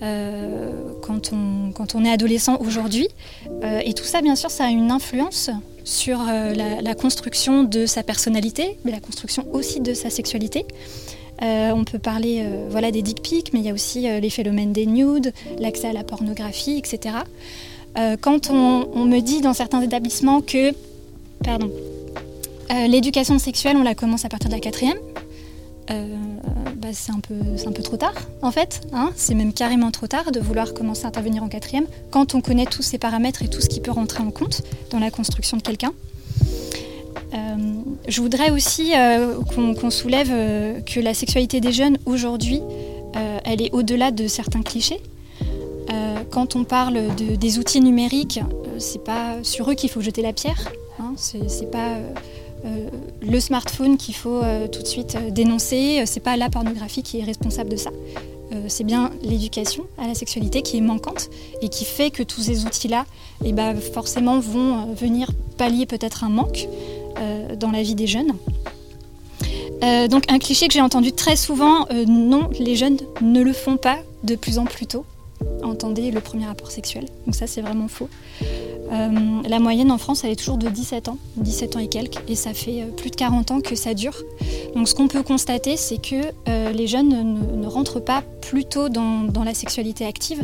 quand, 0.00 1.32
on, 1.32 1.72
quand 1.72 1.94
on 1.94 2.04
est 2.04 2.10
adolescent 2.10 2.58
aujourd'hui. 2.60 3.08
Euh, 3.62 3.80
et 3.84 3.94
tout 3.94 4.04
ça, 4.04 4.20
bien 4.20 4.36
sûr, 4.36 4.50
ça 4.50 4.66
a 4.66 4.70
une 4.70 4.90
influence 4.90 5.50
sur 5.84 6.20
euh, 6.28 6.54
la, 6.54 6.94
construction 6.94 7.64
de 7.64 7.86
sa 7.86 8.02
personnalité, 8.02 8.78
mais 8.84 8.92
la 8.92 9.00
construction 9.00 9.46
aussi 9.52 9.80
de 9.80 9.94
sa 9.94 10.10
sexualité. 10.10 10.64
on 11.40 11.84
peut 11.84 11.98
parler 11.98 12.44
voilà, 12.68 12.90
des 12.90 13.02
dick 13.02 13.22
pics, 13.22 13.52
mais 13.52 13.60
il 13.60 13.66
y 13.66 13.70
a 13.70 13.74
aussi 13.74 14.00
les 14.02 14.30
phénomènes 14.30 14.72
des 14.72 14.86
nudes, 14.86 15.32
l'accès 15.58 15.88
à 15.88 15.92
la 15.92 16.04
pornographie, 16.04 16.76
etc. 16.78 17.16
quand 18.20 18.50
on, 18.50 18.88
on, 18.92 19.04
me 19.04 19.20
dit 19.20 19.40
dans 19.40 19.54
certains 19.54 19.80
établissements 19.80 20.40
que 20.42 20.72
pardon, 21.44 21.70
l'éducation 22.88 23.38
sexuelle, 23.38 23.76
on 23.76 23.82
la 23.82 23.94
commence 23.94 24.24
à 24.24 24.28
partir 24.28 24.50
de 24.50 24.54
la 24.54 24.60
quatrième, 24.60 24.98
euh, 25.90 26.06
bah, 26.88 26.94
c'est 26.94 27.12
un, 27.12 27.20
peu, 27.20 27.34
un 27.66 27.72
peu 27.72 27.82
trop 27.82 27.98
tard, 27.98 28.14
en 28.40 28.50
fait. 28.50 28.80
Hein. 28.94 29.10
c'est 29.14 29.34
même 29.34 29.52
carrément 29.52 29.90
trop 29.90 30.06
tard 30.06 30.32
de 30.32 30.40
vouloir 30.40 30.72
commencer 30.72 31.04
à 31.04 31.08
intervenir 31.08 31.42
en 31.42 31.48
quatrième 31.48 31.84
quand 32.10 32.34
on 32.34 32.40
connaît 32.40 32.64
tous 32.64 32.80
ces 32.80 32.96
paramètres 32.96 33.42
et 33.42 33.48
tout 33.48 33.60
ce 33.60 33.68
qui 33.68 33.80
peut 33.80 33.90
rentrer 33.90 34.22
en 34.22 34.30
compte 34.30 34.62
dans 34.90 34.98
la 34.98 35.10
construction 35.10 35.58
de 35.58 35.62
quelqu'un. 35.62 35.92
Euh, 37.34 37.56
je 38.08 38.20
voudrais 38.22 38.50
aussi 38.50 38.92
euh, 38.96 39.34
qu'on 39.54 39.90
soulève 39.90 40.28
que 40.84 40.98
la 41.00 41.12
sexualité 41.12 41.60
des 41.60 41.72
jeunes 41.72 41.98
aujourd'hui, 42.06 42.62
elle 43.44 43.60
est 43.60 43.70
au-delà 43.72 44.10
de 44.10 44.26
certains 44.26 44.62
clichés. 44.62 45.00
quand 46.30 46.56
on 46.56 46.64
parle 46.64 47.14
de, 47.16 47.36
des 47.36 47.58
outils 47.58 47.80
numériques, 47.82 48.40
c'est 48.78 49.04
pas 49.04 49.36
sur 49.42 49.70
eux 49.70 49.74
qu'il 49.74 49.90
faut 49.90 50.00
jeter 50.00 50.22
la 50.22 50.32
pierre. 50.32 50.70
Hein, 51.00 51.14
c'est 51.16 51.70
pas 51.70 51.96
euh, 51.96 52.12
le 53.22 53.40
smartphone 53.40 53.96
qu'il 53.96 54.14
faut 54.14 54.42
euh, 54.42 54.68
tout 54.68 54.82
de 54.82 54.86
suite 54.86 55.16
euh, 55.16 55.30
dénoncer. 55.30 56.02
C'est 56.06 56.20
pas 56.20 56.36
la 56.36 56.48
pornographie 56.50 57.02
qui 57.02 57.18
est 57.18 57.24
responsable 57.24 57.70
de 57.70 57.76
ça. 57.76 57.90
c'est 58.68 58.84
bien 58.84 59.10
l'éducation 59.22 59.84
à 59.98 60.06
la 60.06 60.14
sexualité 60.14 60.62
qui 60.62 60.78
est 60.78 60.80
manquante 60.80 61.28
et 61.60 61.68
qui 61.68 61.84
fait 61.84 62.10
que 62.10 62.22
tous 62.22 62.40
ces 62.40 62.64
outils-là, 62.64 63.04
eh 63.44 63.52
ben, 63.52 63.76
forcément, 63.76 64.40
vont 64.40 64.94
venir 64.94 65.30
pallier 65.58 65.84
peut-être 65.86 66.24
un 66.24 66.30
manque 66.30 66.66
dans 67.58 67.70
la 67.70 67.82
vie 67.82 67.94
des 67.94 68.06
jeunes. 68.06 68.32
donc 70.08 70.24
un 70.32 70.38
cliché 70.38 70.66
que 70.66 70.72
j'ai 70.72 70.80
entendu 70.80 71.12
très 71.12 71.36
souvent, 71.36 71.86
non, 72.06 72.48
les 72.58 72.74
jeunes 72.74 72.98
ne 73.20 73.42
le 73.42 73.52
font 73.52 73.76
pas 73.76 73.98
de 74.22 74.34
plus 74.34 74.58
en 74.58 74.64
plus 74.64 74.86
tôt. 74.86 75.04
Entendez 75.62 76.10
le 76.10 76.20
premier 76.20 76.46
rapport 76.46 76.70
sexuel. 76.70 77.06
Donc 77.26 77.34
ça 77.34 77.46
c'est 77.46 77.60
vraiment 77.60 77.88
faux. 77.88 78.08
Euh, 78.90 79.42
la 79.46 79.58
moyenne 79.58 79.90
en 79.90 79.98
France, 79.98 80.24
elle 80.24 80.30
est 80.30 80.36
toujours 80.36 80.56
de 80.56 80.68
17 80.68 81.08
ans, 81.08 81.18
17 81.36 81.76
ans 81.76 81.78
et 81.78 81.88
quelques, 81.88 82.18
et 82.28 82.34
ça 82.34 82.54
fait 82.54 82.82
euh, 82.82 82.86
plus 82.86 83.10
de 83.10 83.16
40 83.16 83.50
ans 83.50 83.60
que 83.60 83.74
ça 83.74 83.94
dure. 83.94 84.16
Donc 84.74 84.88
ce 84.88 84.94
qu'on 84.94 85.08
peut 85.08 85.22
constater, 85.22 85.76
c'est 85.76 85.98
que 85.98 86.16
euh, 86.48 86.72
les 86.72 86.86
jeunes 86.86 87.36
ne, 87.60 87.66
rentrent 87.66 88.00
pas 88.00 88.22
plus 88.40 88.64
tôt 88.64 88.88
dans, 88.88 89.28
la 89.44 89.54
sexualité 89.54 90.06
active. 90.06 90.42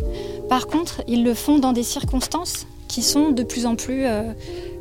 Par 0.48 0.66
contre, 0.66 1.02
ils 1.08 1.24
le 1.24 1.34
font 1.34 1.58
dans 1.58 1.72
des 1.72 1.82
circonstances 1.82 2.66
qui 2.86 3.02
sont 3.02 3.30
de 3.30 3.42
plus 3.42 3.66
en 3.66 3.74
plus 3.74 4.04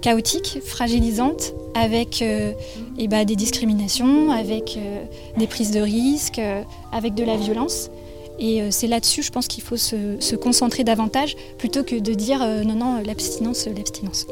chaotiques, 0.02 0.60
fragilisantes, 0.64 1.54
avec 1.74 2.22
eh 2.22 3.08
ben, 3.08 3.26
des 3.26 3.36
discriminations, 3.36 4.30
avec 4.30 4.78
des 5.38 5.48
prises 5.48 5.72
de 5.72 5.80
risques, 5.80 6.40
avec 6.92 7.16
de 7.16 7.24
la 7.24 7.38
violence. 7.38 7.90
Et 8.40 8.62
euh, 8.62 8.68
c'est 8.72 8.88
là-dessus, 8.88 9.24
je 9.24 9.32
pense 9.32 9.48
qu'il 9.48 9.64
faut 9.64 9.78
se, 9.78 10.36
concentrer 10.36 10.84
davantage 10.84 11.36
plutôt 11.58 11.84
que 11.84 12.00
de 12.00 12.14
dire 12.14 12.42
euh, 12.42 12.64
non, 12.64 12.76
non, 12.76 13.02
l'abstinence, 13.06 13.68
l'abstinence. 13.68 14.26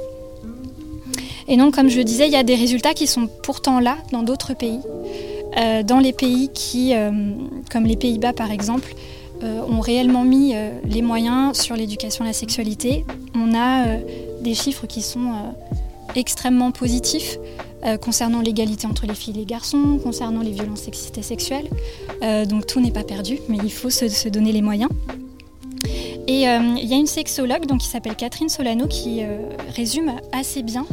Et 1.47 1.57
donc, 1.57 1.75
comme 1.75 1.89
je 1.89 2.01
disais, 2.01 2.27
il 2.27 2.33
y 2.33 2.37
a 2.37 2.43
des 2.43 2.55
résultats 2.55 2.93
qui 2.93 3.07
sont 3.07 3.27
pourtant 3.43 3.79
là 3.79 3.97
dans 4.11 4.23
d'autres 4.23 4.53
pays. 4.53 4.79
Euh, 5.57 5.83
dans 5.83 5.99
les 5.99 6.13
pays 6.13 6.49
qui, 6.53 6.93
comme 7.71 7.85
les 7.85 7.97
Pays-Bas 7.97 8.33
par 8.33 8.51
exemple, 8.51 8.93
ont 9.43 9.79
réellement 9.79 10.23
mis 10.23 10.53
les 10.85 11.01
moyens 11.01 11.59
sur 11.59 11.75
l'éducation 11.75 12.23
à 12.23 12.27
la 12.27 12.33
sexualité, 12.33 13.05
on 13.35 13.55
a 13.55 13.97
des 14.41 14.53
chiffres 14.53 14.85
qui 14.85 15.01
sont 15.01 15.31
extrêmement 16.15 16.71
positifs. 16.71 17.37
Euh, 17.83 17.97
concernant 17.97 18.41
l'égalité 18.41 18.85
entre 18.85 19.07
les 19.07 19.15
filles 19.15 19.33
et 19.33 19.39
les 19.39 19.45
garçons, 19.45 19.99
concernant 20.03 20.41
les 20.41 20.51
violences 20.51 20.81
sexistes 20.81 21.17
et 21.17 21.23
sexuelles. 21.23 21.67
Euh, 22.21 22.45
donc 22.45 22.67
tout 22.67 22.79
n'est 22.79 22.91
pas 22.91 23.03
perdu, 23.03 23.39
mais 23.49 23.57
il 23.63 23.71
faut 23.71 23.89
se, 23.89 24.29
donner 24.29 24.51
les 24.51 24.61
moyens. 24.61 24.91
Et 26.27 26.47
euh, 26.47 26.59
il 26.77 26.87
y 26.87 26.93
a 26.93 26.97
une 26.97 27.07
sexologue 27.07 27.65
donc, 27.65 27.79
qui 27.79 27.87
s'appelle 27.87 28.15
Catherine 28.15 28.49
Solano 28.49 28.85
qui 28.87 29.21
résume 29.75 30.13
assez 30.31 30.61
bien 30.61 30.85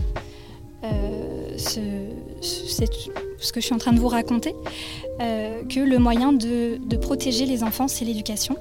ce, 1.58 1.80
que 3.52 3.60
je 3.60 3.66
suis 3.66 3.74
en 3.74 3.78
train 3.78 3.92
de 3.92 4.00
vous 4.00 4.08
raconter, 4.08 4.54
que 5.18 5.80
le 5.80 5.98
moyen 5.98 6.32
de 6.32 6.96
protéger 6.96 7.44
les 7.44 7.62
enfants, 7.62 7.88
c'est 7.88 8.06
l'éducation. 8.06 8.56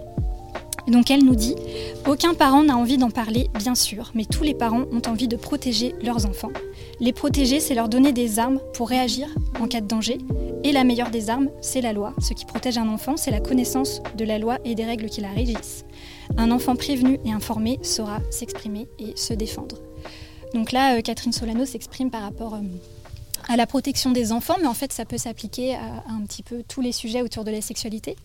Donc 0.87 1.11
elle 1.11 1.23
nous 1.23 1.35
dit 1.35 1.55
Aucun 2.07 2.33
parent 2.33 2.63
n'a 2.63 2.77
envie 2.77 2.97
d'en 2.97 3.09
parler, 3.09 3.49
bien 3.59 3.75
sûr, 3.75 4.11
mais 4.15 4.25
tous 4.25 4.43
les 4.43 4.53
parents 4.53 4.85
ont 4.91 5.01
envie 5.07 5.27
de 5.27 5.35
protéger 5.35 5.93
leurs 6.01 6.25
enfants. 6.25 6.51
Les 6.99 7.13
protéger, 7.13 7.59
c'est 7.59 7.75
leur 7.75 7.89
donner 7.89 8.13
des 8.13 8.39
armes 8.39 8.59
pour 8.73 8.89
réagir 8.89 9.27
en 9.59 9.67
cas 9.67 9.81
de 9.81 9.87
danger. 9.87 10.17
Et 10.63 10.71
la 10.71 10.83
meilleure 10.83 11.11
des 11.11 11.29
armes, 11.29 11.49
c'est 11.61 11.81
la 11.81 11.93
loi. 11.93 12.13
Ce 12.19 12.33
qui 12.33 12.45
protège 12.45 12.77
un 12.77 12.87
enfant, 12.87 13.17
c'est 13.17 13.31
la 13.31 13.39
connaissance 13.39 14.01
de 14.15 14.25
la 14.25 14.39
loi 14.39 14.57
et 14.65 14.75
des 14.75 14.85
règles 14.85 15.09
qui 15.09 15.21
la 15.21 15.29
régissent. 15.29 15.85
Un 16.37 16.51
enfant 16.51 16.75
prévenu 16.75 17.19
et 17.25 17.31
informé 17.31 17.79
saura 17.83 18.19
s'exprimer 18.31 18.87
et 18.99 19.15
se 19.15 19.33
défendre. 19.33 19.77
Donc 20.53 20.71
là, 20.71 20.97
euh, 20.97 21.01
Catherine 21.01 21.33
Solano 21.33 21.65
s'exprime 21.65 22.09
par 22.09 22.21
rapport 22.21 22.55
euh, 22.55 22.61
à 23.47 23.57
la 23.57 23.67
protection 23.67 24.11
des 24.11 24.31
enfants, 24.31 24.55
mais 24.59 24.67
en 24.67 24.73
fait, 24.73 24.93
ça 24.93 25.05
peut 25.05 25.17
s'appliquer 25.17 25.75
à, 25.75 26.03
un 26.09 26.21
petit 26.25 26.43
peu 26.43 26.63
tous 26.67 26.81
les 26.81 26.91
sujets 26.91 27.21
autour 27.21 27.43
de 27.43 27.51
la 27.51 27.61
sexualité. 27.61 28.15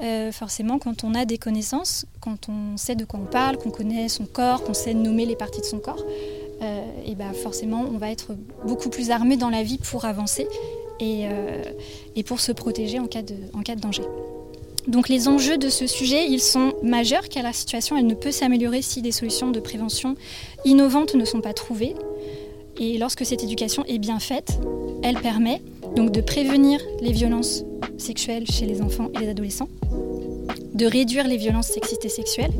Euh, 0.00 0.30
forcément, 0.32 0.78
quand 0.78 1.04
on 1.04 1.14
a 1.14 1.24
des 1.24 1.38
connaissances, 1.38 2.06
quand 2.20 2.48
on 2.48 2.76
sait 2.76 2.94
de 2.94 3.04
quoi 3.04 3.20
on 3.22 3.26
parle, 3.26 3.58
qu'on 3.58 3.70
connaît 3.70 4.08
son 4.08 4.26
corps, 4.26 4.62
qu'on 4.62 4.74
sait 4.74 4.94
nommer 4.94 5.26
les 5.26 5.36
parties 5.36 5.60
de 5.60 5.66
son 5.66 5.78
corps, 5.78 6.04
et 7.06 7.14
ben 7.14 7.32
forcément, 7.34 7.82
on 7.82 7.98
va 7.98 8.10
être 8.10 8.34
beaucoup 8.66 8.88
plus 8.90 9.10
armé 9.10 9.36
dans 9.36 9.48
la 9.48 9.62
vie 9.62 9.78
pour 9.78 10.04
avancer 10.04 10.48
et, 10.98 11.26
et 12.16 12.22
pour 12.24 12.40
se 12.40 12.50
protéger 12.50 12.98
en 12.98 13.06
cas 13.06 13.22
de, 13.22 13.36
en 13.54 13.62
cas 13.62 13.76
de 13.76 13.80
danger. 13.80 14.02
Donc 14.88 15.10
les 15.10 15.28
enjeux 15.28 15.58
de 15.58 15.68
ce 15.68 15.86
sujet, 15.86 16.26
ils 16.26 16.40
sont 16.40 16.72
majeurs 16.82 17.28
car 17.28 17.42
la 17.42 17.52
situation, 17.52 17.96
elle 17.98 18.06
ne 18.06 18.14
peut 18.14 18.32
s'améliorer 18.32 18.80
si 18.80 19.02
des 19.02 19.12
solutions 19.12 19.50
de 19.50 19.60
prévention 19.60 20.16
innovantes 20.64 21.14
ne 21.14 21.26
sont 21.26 21.42
pas 21.42 21.52
trouvées. 21.52 21.94
Et 22.80 22.96
lorsque 22.98 23.26
cette 23.26 23.42
éducation 23.42 23.84
est 23.86 23.98
bien 23.98 24.20
faite, 24.20 24.60
elle 25.02 25.20
permet 25.20 25.60
donc 25.96 26.12
de 26.12 26.20
prévenir 26.20 26.80
les 27.00 27.12
violences 27.12 27.64
sexuelles 27.96 28.46
chez 28.46 28.66
les 28.66 28.82
enfants 28.82 29.10
et 29.14 29.18
les 29.18 29.28
adolescents, 29.28 29.68
de 30.74 30.86
réduire 30.86 31.26
les 31.26 31.36
violences 31.36 31.66
sexistes 31.68 32.04
et 32.04 32.08
sexuelles, 32.08 32.52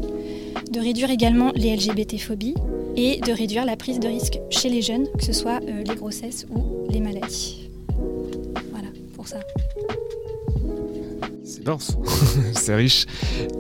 de 0.71 0.81
réduire 0.81 1.11
également 1.11 1.53
les 1.55 1.77
LGBT-phobies 1.77 2.55
et 2.97 3.21
de 3.21 3.33
réduire 3.33 3.65
la 3.65 3.77
prise 3.77 4.01
de 4.01 4.09
risque 4.09 4.41
chez 4.51 4.69
les 4.69 4.83
jeunes, 4.83 5.07
que 5.17 5.25
ce 5.25 5.33
soit 5.33 5.61
euh, 5.63 5.85
les 5.85 5.95
grossesses 5.95 6.47
ou 6.51 6.91
les 6.91 7.01
maladies. 7.01 7.71
Voilà 8.73 8.89
pour 9.15 9.29
ça. 9.29 9.39
c'est 12.55 12.75
riche. 12.75 13.07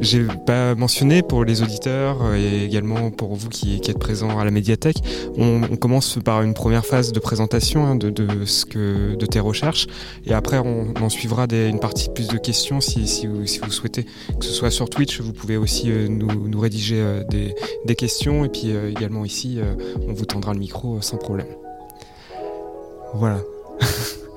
J'ai 0.00 0.24
pas 0.46 0.74
mentionné 0.74 1.22
pour 1.22 1.44
les 1.44 1.62
auditeurs 1.62 2.22
euh, 2.22 2.36
et 2.36 2.64
également 2.64 3.10
pour 3.10 3.34
vous 3.34 3.48
qui, 3.48 3.74
êtes 3.74 3.98
présents 3.98 4.38
à 4.38 4.44
la 4.44 4.50
médiathèque. 4.50 4.96
On, 5.36 5.60
commence 5.76 6.18
par 6.24 6.42
une 6.42 6.54
première 6.54 6.86
phase 6.86 7.12
de 7.12 7.20
présentation 7.20 7.86
hein, 7.86 7.94
de, 7.96 8.44
ce 8.46 8.64
que, 8.64 9.14
de 9.14 9.26
tes 9.26 9.38
recherches 9.38 9.86
et 10.26 10.34
après 10.34 10.58
on, 10.58 10.92
en 11.00 11.08
suivra 11.08 11.46
une 11.50 11.78
partie 11.78 12.08
plus 12.08 12.26
de 12.26 12.36
questions 12.36 12.80
si, 12.80 13.26
vous, 13.26 13.46
souhaitez. 13.70 14.04
Que 14.38 14.44
ce 14.44 14.52
soit 14.52 14.70
sur 14.70 14.88
Twitch, 14.88 15.20
vous 15.20 15.32
pouvez 15.32 15.56
aussi 15.56 15.90
euh, 15.90 16.08
nous, 16.08 16.58
rédiger 16.58 17.00
euh, 17.00 17.22
des, 17.24 17.94
questions 17.94 18.44
et 18.44 18.48
puis 18.48 18.70
également 18.70 19.24
ici, 19.24 19.58
on 20.06 20.12
vous 20.12 20.24
tendra 20.24 20.52
le 20.52 20.60
micro 20.60 21.00
sans 21.00 21.16
problème. 21.16 21.48
Voilà. 23.14 23.40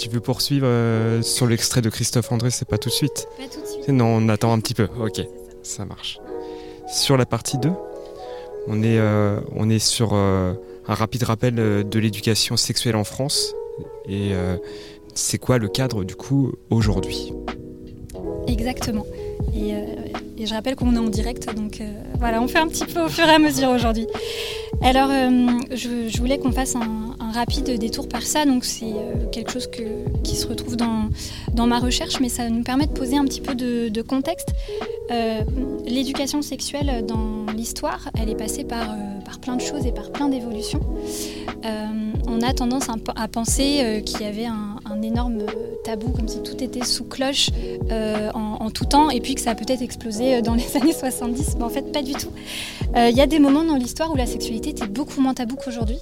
Tu 0.00 0.08
veux 0.08 0.20
poursuivre 0.20 0.66
euh, 0.66 1.20
sur 1.20 1.46
l'extrait 1.46 1.82
de 1.82 1.90
Christophe 1.90 2.32
André 2.32 2.50
C'est 2.50 2.66
pas 2.66 2.78
tout 2.78 2.88
de 2.88 2.94
suite 2.94 3.28
Pas 3.36 3.44
tout 3.44 3.60
de 3.60 3.66
suite. 3.66 3.88
Non, 3.90 4.06
on 4.06 4.30
attend 4.30 4.50
un 4.50 4.58
petit 4.58 4.72
peu. 4.72 4.88
Ok, 4.98 5.20
ça. 5.62 5.84
marche. 5.84 6.18
Sur 6.88 7.18
la 7.18 7.26
partie 7.26 7.58
2, 7.58 7.68
on 8.66 8.82
est, 8.82 8.98
euh, 8.98 9.40
on 9.54 9.68
est 9.68 9.78
sur 9.78 10.14
euh, 10.14 10.54
un 10.88 10.94
rapide 10.94 11.24
rappel 11.24 11.54
de 11.54 11.98
l'éducation 11.98 12.56
sexuelle 12.56 12.96
en 12.96 13.04
France. 13.04 13.54
Et 14.08 14.32
c'est 15.14 15.38
quoi 15.38 15.58
le 15.58 15.68
cadre 15.68 16.02
du 16.02 16.16
coup 16.16 16.52
aujourd'hui? 16.70 17.34
Exactement. 18.46 19.04
Et, 19.54 19.74
je 20.46 20.54
rappelle 20.54 20.76
qu'on 20.76 20.94
est 20.94 20.98
en 20.98 21.08
direct, 21.08 21.54
donc 21.54 21.82
voilà, 22.18 22.42
on 22.42 22.48
fait 22.48 22.58
un 22.58 22.68
petit 22.68 22.84
peu 22.84 23.00
au 23.00 23.08
fur 23.08 23.24
et 23.24 23.30
à 23.32 23.38
mesure 23.38 23.70
aujourd'hui. 23.70 24.06
Alors, 24.82 25.10
je, 25.70 26.18
voulais 26.18 26.38
qu'on 26.38 26.52
fasse 26.52 26.76
un, 26.76 27.10
rapide 27.30 27.78
détour 27.78 28.08
par 28.08 28.22
ça. 28.22 28.44
Donc 28.44 28.64
c'est 28.64 28.92
euh, 28.92 29.26
quelque 29.32 29.52
chose 29.52 29.68
qui 30.22 30.36
se 30.36 30.46
retrouve 30.46 30.76
dans, 30.76 31.08
dans 31.52 31.66
ma 31.66 31.78
recherche, 31.78 32.20
mais 32.20 32.28
ça 32.28 32.48
nous 32.48 32.62
permet 32.62 32.86
de 32.86 32.92
poser 32.92 33.16
un 33.16 33.24
petit 33.24 33.40
peu 33.40 33.54
de, 33.54 34.02
contexte. 34.02 34.48
Euh, 35.10 35.42
l'éducation 35.86 36.42
sexuelle 36.42 37.04
dans 37.06 37.46
l'histoire, 37.54 38.08
elle 38.20 38.30
est 38.30 38.36
passée 38.36 38.64
par, 38.64 38.90
euh, 38.90 39.20
par 39.24 39.40
plein 39.40 39.56
de 39.56 39.60
choses 39.60 39.86
et 39.86 39.92
par 39.92 40.10
plein 40.10 40.28
d'évolutions. 40.28 40.80
on 42.26 42.42
a 42.42 42.54
tendance 42.54 42.88
à, 42.88 43.28
penser 43.28 44.02
qu'il 44.06 44.22
y 44.22 44.24
avait 44.24 44.46
un, 44.46 45.02
énorme 45.02 45.38
tabou, 45.84 46.10
comme 46.10 46.28
si 46.28 46.42
tout 46.42 46.62
était 46.62 46.84
sous 46.84 47.04
cloche 47.04 47.50
en, 48.34 48.70
tout 48.70 48.84
temps, 48.84 49.10
et 49.10 49.20
puis 49.20 49.34
que 49.34 49.40
ça 49.40 49.50
a 49.50 49.54
peut-être 49.54 49.82
explosé 49.82 50.29
dans 50.42 50.54
les 50.54 50.76
années 50.80 50.92
70. 50.92 51.56
Mais 51.58 51.64
en 51.64 51.68
fait, 51.68 51.92
pas 51.92 52.02
du 52.02 52.12
tout. 52.12 52.30
Il 52.96 53.16
y 53.16 53.20
a 53.20 53.26
des 53.26 53.38
moments 53.38 53.64
dans 53.64 53.76
l'histoire 53.76 54.10
où 54.12 54.16
la 54.16 54.26
sexualité 54.26 54.70
était 54.70 54.86
beaucoup 54.86 55.20
moins 55.20 55.34
tabou 55.34 55.56
qu'aujourd'hui. 55.56 55.98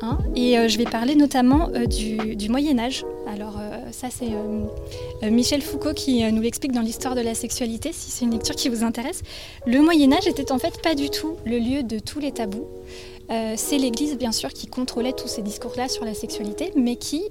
Hein, 0.00 0.18
et 0.36 0.56
euh, 0.56 0.68
je 0.68 0.78
vais 0.78 0.84
parler 0.84 1.16
notamment 1.16 1.70
euh, 1.74 1.86
du, 1.86 2.48
Moyen 2.48 2.78
Âge. 2.78 3.04
Alors 3.26 3.58
euh, 3.58 3.78
ça 3.90 4.08
c'est 4.10 5.28
Michel 5.28 5.60
Foucault 5.60 5.92
qui 5.92 6.22
nous 6.32 6.40
l'explique 6.40 6.72
dans 6.72 6.80
l'histoire 6.80 7.14
de 7.14 7.20
la 7.20 7.34
sexualité, 7.34 7.90
si 7.92 8.10
c'est 8.10 8.24
une 8.24 8.32
lecture 8.32 8.54
qui 8.54 8.68
vous 8.68 8.84
intéresse. 8.84 9.22
Le 9.66 9.80
Moyen 9.80 10.12
Âge 10.12 10.26
était 10.26 10.52
en 10.52 10.58
fait 10.58 10.80
pas 10.82 10.94
du 10.94 11.10
tout 11.10 11.36
le 11.44 11.58
lieu 11.58 11.82
de 11.82 11.98
tous 11.98 12.20
les 12.20 12.32
tabous. 12.32 12.66
c'est 13.56 13.76
l'Église, 13.76 14.16
bien 14.16 14.32
sûr, 14.32 14.50
qui 14.50 14.66
contrôlait 14.66 15.12
tous 15.12 15.28
ces 15.28 15.42
discours-là 15.42 15.88
sur 15.88 16.04
la 16.04 16.14
sexualité, 16.14 16.72
mais 16.76 16.96
qui 16.96 17.24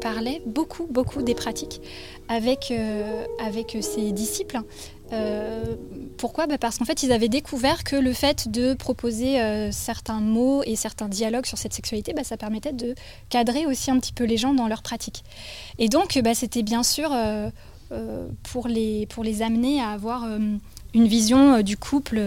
parlait 0.00 0.42
beaucoup, 0.46 0.86
beaucoup 0.90 1.22
des 1.22 1.34
pratiques 1.34 1.80
avec, 2.28 2.72
avec 3.38 3.76
ses 3.80 4.10
disciples. 4.10 4.58
Euh, 5.12 5.76
pourquoi 6.18 6.46
bah, 6.46 6.58
Parce 6.58 6.78
qu'en 6.78 6.84
fait, 6.84 7.02
ils 7.02 7.12
avaient 7.12 7.28
découvert 7.28 7.84
que 7.84 7.96
le 7.96 8.12
fait 8.12 8.48
de 8.48 8.74
proposer 8.74 9.40
euh, 9.40 9.70
certains 9.70 10.20
mots 10.20 10.62
et 10.64 10.76
certains 10.76 11.08
dialogues 11.08 11.46
sur 11.46 11.58
cette 11.58 11.74
sexualité, 11.74 12.12
bah, 12.12 12.24
ça 12.24 12.36
permettait 12.36 12.72
de 12.72 12.94
cadrer 13.28 13.66
aussi 13.66 13.90
un 13.90 13.98
petit 13.98 14.12
peu 14.12 14.24
les 14.24 14.36
gens 14.36 14.54
dans 14.54 14.68
leur 14.68 14.82
pratique. 14.82 15.24
Et 15.78 15.88
donc, 15.88 16.18
bah, 16.22 16.34
c'était 16.34 16.62
bien 16.62 16.82
sûr 16.82 17.10
euh, 17.12 17.50
pour, 18.42 18.68
les, 18.68 19.06
pour 19.06 19.22
les 19.22 19.42
amener 19.42 19.80
à 19.80 19.90
avoir 19.90 20.26
une 20.94 21.06
vision 21.06 21.60
du 21.62 21.76
couple 21.76 22.20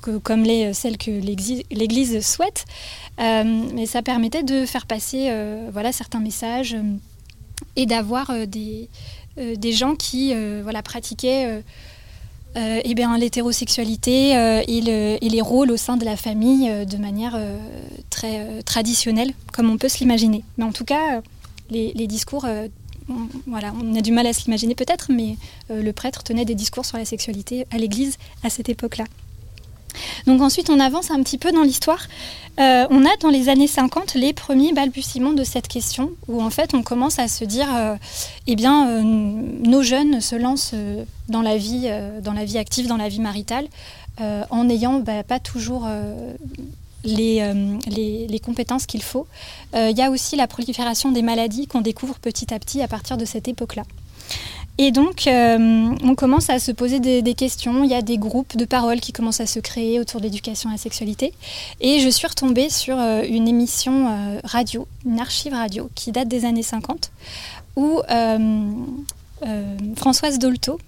comme 0.00 0.44
celle 0.74 0.98
que 0.98 1.10
l'Église 1.10 2.26
souhaite. 2.26 2.66
mais 3.18 3.86
ça 3.86 4.02
permettait 4.02 4.42
de 4.42 4.66
faire 4.66 4.86
passer 4.86 5.32
voilà, 5.72 5.92
certains 5.92 6.20
messages 6.20 6.76
et 7.76 7.86
d'avoir 7.86 8.46
des, 8.46 8.90
des 9.36 9.72
gens 9.72 9.94
qui 9.94 10.34
voilà, 10.62 10.82
pratiquaient 10.82 11.62
euh, 12.56 12.80
eh 12.84 12.94
l'hétérosexualité 12.94 14.36
euh, 14.36 14.62
et, 14.68 14.80
les 15.28 15.40
rôles 15.40 15.70
au 15.70 15.76
sein 15.76 15.96
de 15.96 16.04
la 16.04 16.16
famille 16.16 16.68
euh, 16.68 16.84
de 16.84 16.98
manière 16.98 17.38
très 18.10 18.62
traditionnelle, 18.62 19.32
comme 19.52 19.70
on 19.70 19.78
peut 19.78 19.88
se 19.88 19.98
l'imaginer. 19.98 20.44
Mais 20.58 20.64
en 20.64 20.72
tout 20.72 20.84
cas, 20.84 21.22
les, 21.70 22.06
discours, 22.06 22.46
on 23.08 23.94
a 23.96 24.00
du 24.00 24.12
mal 24.12 24.26
à 24.26 24.32
se 24.32 24.44
l'imaginer 24.44 24.74
peut-être, 24.74 25.10
mais 25.10 25.36
le 25.70 25.92
prêtre 25.92 26.22
tenait 26.22 26.44
des 26.44 26.54
discours 26.54 26.84
sur 26.84 26.98
la 26.98 27.04
sexualité 27.04 27.66
à 27.70 27.78
l'Église 27.78 28.18
à 28.42 28.50
cette 28.50 28.68
époque-là. 28.68 29.04
Donc 30.26 30.40
ensuite, 30.40 30.70
on 30.70 30.80
avance 30.80 31.10
un 31.10 31.22
petit 31.22 31.38
peu 31.38 31.52
dans 31.52 31.62
l'histoire. 31.62 32.06
Euh, 32.60 32.86
on 32.90 33.04
a 33.06 33.16
dans 33.20 33.30
les 33.30 33.48
années 33.48 33.66
50 33.66 34.14
les 34.14 34.34
premiers 34.34 34.72
balbutiements 34.72 35.32
de 35.32 35.42
cette 35.42 35.68
question, 35.68 36.10
où 36.28 36.42
en 36.42 36.50
fait 36.50 36.74
on 36.74 36.82
commence 36.82 37.18
à 37.18 37.26
se 37.26 37.44
dire, 37.44 37.68
euh, 37.74 37.96
eh 38.46 38.56
bien, 38.56 38.88
euh, 38.88 39.02
nos 39.02 39.82
jeunes 39.82 40.20
se 40.20 40.36
lancent 40.36 40.74
dans 41.28 41.42
la 41.42 41.56
vie, 41.56 41.90
dans 42.22 42.32
la 42.32 42.44
vie 42.44 42.58
active, 42.58 42.86
dans 42.86 42.96
la 42.96 43.08
vie 43.08 43.20
maritale, 43.20 43.66
en 44.50 44.64
n'ayant 44.64 45.00
bah, 45.00 45.22
pas 45.22 45.40
toujours 45.40 45.88
les, 47.04 48.40
compétences 48.44 48.86
qu'il 48.86 49.02
faut. 49.02 49.26
Il 49.74 49.96
y 49.96 50.02
a 50.02 50.10
aussi 50.10 50.36
la 50.36 50.46
prolifération 50.46 51.10
des 51.10 51.22
maladies 51.22 51.66
qu'on 51.66 51.80
découvre 51.80 52.18
petit 52.18 52.52
à 52.52 52.58
petit 52.58 52.82
à 52.82 52.88
partir 52.88 53.16
de 53.16 53.24
cette 53.24 53.48
époque-là. 53.48 53.84
Et 54.84 54.90
donc, 54.90 55.28
euh, 55.28 55.94
on 56.02 56.16
commence 56.16 56.50
à 56.50 56.58
se 56.58 56.72
poser 56.72 56.98
des, 56.98 57.34
questions. 57.34 57.84
Il 57.84 57.90
y 57.90 57.94
a 57.94 58.02
des 58.02 58.18
groupes 58.18 58.56
de 58.56 58.64
paroles 58.64 58.98
qui 58.98 59.12
commencent 59.12 59.40
à 59.40 59.46
se 59.46 59.60
créer 59.60 60.00
autour 60.00 60.18
de 60.18 60.24
l'éducation 60.24 60.70
à 60.70 60.72
la 60.72 60.78
sexualité. 60.78 61.32
Et 61.80 62.00
je 62.00 62.08
suis 62.08 62.26
retombée 62.26 62.68
sur 62.68 62.98
euh, 62.98 63.22
une 63.22 63.46
émission 63.46 64.08
euh, 64.08 64.40
radio, 64.42 64.88
une 65.06 65.20
archive 65.20 65.52
radio, 65.52 65.88
qui 65.94 66.10
date 66.10 66.26
des 66.26 66.44
années 66.44 66.64
50, 66.64 67.12
où 67.76 68.00
Françoise 69.94 70.40
Dolto 70.40 70.80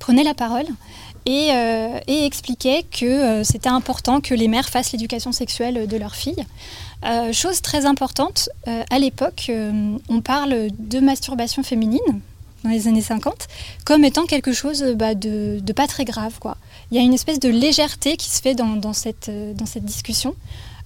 prenait 0.00 0.24
la 0.24 0.34
parole 0.34 0.66
et 1.24 1.50
expliquait 2.08 2.82
que 2.82 3.44
c'était 3.44 3.68
important 3.68 4.20
que 4.20 4.34
les 4.34 4.48
mères 4.48 4.68
fassent 4.68 4.90
l'éducation 4.90 5.30
sexuelle 5.30 5.86
de 5.86 5.96
leurs 5.96 6.16
filles. 6.16 6.44
chose 7.32 7.62
très 7.62 7.86
importante, 7.86 8.48
à 8.66 8.98
l'époque, 8.98 9.52
on 10.08 10.20
parle 10.20 10.66
de 10.78 10.98
masturbation 10.98 11.62
féminine, 11.62 12.20
dans 12.64 12.70
les 12.70 12.88
années 12.88 13.02
50 13.02 13.46
comme 13.84 14.04
étant 14.04 14.26
quelque 14.26 14.52
chose 14.52 14.82
bah, 14.96 15.14
de, 15.14 15.60
pas 15.76 15.86
très 15.86 16.04
grave. 16.04 16.38
Quoi. 16.40 16.56
Il 16.90 16.96
y 16.96 17.00
a 17.00 17.02
une 17.02 17.14
espèce 17.14 17.38
de 17.38 17.48
légèreté 17.48 18.16
qui 18.16 18.30
se 18.30 18.42
fait 18.42 18.54
dans, 18.54 18.92
cette, 18.92 19.28
euh, 19.28 19.54
dans 19.54 19.66
cette 19.66 19.84
discussion. 19.84 20.34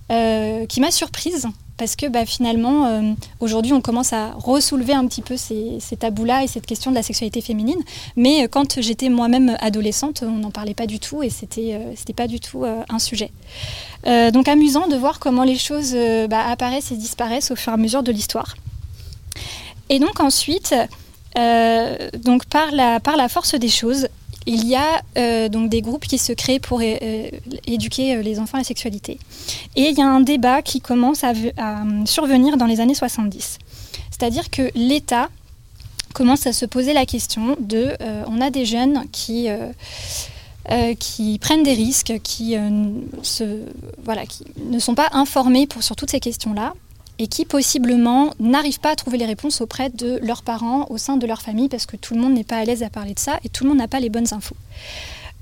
qui 0.08 0.80
m'a 0.80 0.90
surprise 0.90 1.48
parce 1.78 1.94
que 1.96 2.06
bah, 2.06 2.26
finalement, 2.26 2.86
euh, 2.86 3.12
aujourd'hui, 3.40 3.72
on 3.72 3.80
commence 3.80 4.12
à 4.12 4.32
ressoulever 4.32 4.92
un 4.92 5.06
petit 5.06 5.22
peu 5.22 5.36
ces, 5.36 5.78
tabous-là 5.98 6.42
et 6.42 6.48
cette 6.48 6.66
question 6.66 6.90
de 6.90 6.96
la 6.96 7.02
sexualité 7.02 7.40
féminine. 7.40 7.78
Mais 8.16 8.44
euh, 8.44 8.48
quand 8.50 8.80
j'étais 8.80 9.08
moi-même 9.08 9.56
adolescente, 9.60 10.24
on 10.26 10.38
n'en 10.38 10.50
parlait 10.50 10.74
pas 10.74 10.86
du 10.86 10.98
tout 10.98 11.22
et 11.22 11.30
c'était 11.30 11.74
euh, 11.74 11.92
c'était 11.94 12.12
pas 12.12 12.26
du 12.26 12.40
tout 12.40 12.64
un 12.64 12.98
sujet. 12.98 13.30
donc 14.04 14.48
amusant 14.48 14.88
de 14.88 14.96
voir 14.96 15.20
comment 15.20 15.44
les 15.44 15.56
choses 15.56 15.94
bah, 16.28 16.44
apparaissent 16.48 16.90
et 16.90 16.96
disparaissent 16.96 17.52
au 17.52 17.56
fur 17.56 17.70
et 17.70 17.74
à 17.74 17.76
mesure 17.76 18.02
de 18.02 18.10
l'histoire. 18.10 18.56
Et 19.88 20.00
donc 20.00 20.18
ensuite, 20.20 20.74
donc 22.24 22.46
par 22.46 22.72
la, 22.72 23.28
force 23.28 23.54
des 23.54 23.68
choses, 23.68 24.08
il 24.48 24.66
y 24.66 24.74
a 24.74 25.02
euh, 25.18 25.48
donc 25.50 25.68
des 25.68 25.82
groupes 25.82 26.06
qui 26.06 26.16
se 26.16 26.32
créent 26.32 26.58
pour 26.58 26.80
euh, 26.82 27.28
éduquer 27.66 28.16
euh, 28.16 28.22
les 28.22 28.40
enfants 28.40 28.56
à 28.56 28.60
la 28.60 28.64
sexualité. 28.64 29.18
Et 29.76 29.90
il 29.90 29.98
y 29.98 30.00
a 30.00 30.06
un 30.06 30.20
débat 30.20 30.62
qui 30.62 30.80
commence 30.80 31.22
à, 31.22 31.34
survenir 32.06 32.56
dans 32.56 32.64
les 32.64 32.80
années 32.80 32.94
70. 32.94 33.58
C'est-à-dire 34.10 34.48
que 34.50 34.70
l'État 34.74 35.28
commence 36.14 36.46
à 36.46 36.54
se 36.54 36.64
poser 36.64 36.94
la 36.94 37.04
question 37.04 37.56
de 37.60 37.94
on 38.26 38.40
a 38.40 38.50
des 38.50 38.64
jeunes 38.64 39.04
qui 39.12 39.48
prennent 41.40 41.62
des 41.62 41.74
risques, 41.74 42.14
qui, 42.22 42.56
ne 42.56 43.02
sont 44.78 44.94
pas 44.94 45.08
informés 45.12 45.68
sur 45.80 45.94
toutes 45.94 46.10
ces 46.10 46.20
questions-là 46.20 46.72
et 47.18 47.26
qui 47.26 47.44
possiblement 47.44 48.32
n'arrivent 48.38 48.80
pas 48.80 48.92
à 48.92 48.96
trouver 48.96 49.18
les 49.18 49.26
réponses 49.26 49.60
auprès 49.60 49.90
de 49.90 50.18
leurs 50.22 50.42
parents, 50.42 50.86
au 50.90 50.98
sein 50.98 51.16
de 51.16 51.26
leur 51.26 51.42
famille, 51.42 51.68
parce 51.68 51.86
que 51.86 51.96
tout 51.96 52.14
le 52.14 52.20
monde 52.20 52.34
n'est 52.34 52.44
pas 52.44 52.58
à 52.58 52.64
l'aise 52.64 52.82
à 52.82 52.90
parler 52.90 53.14
de 53.14 53.18
ça 53.18 53.38
et 53.44 53.48
tout 53.48 53.64
le 53.64 53.70
monde 53.70 53.78
n'a 53.78 53.88
pas 53.88 54.00
les 54.00 54.08
bonnes 54.08 54.32
infos. 54.32 54.56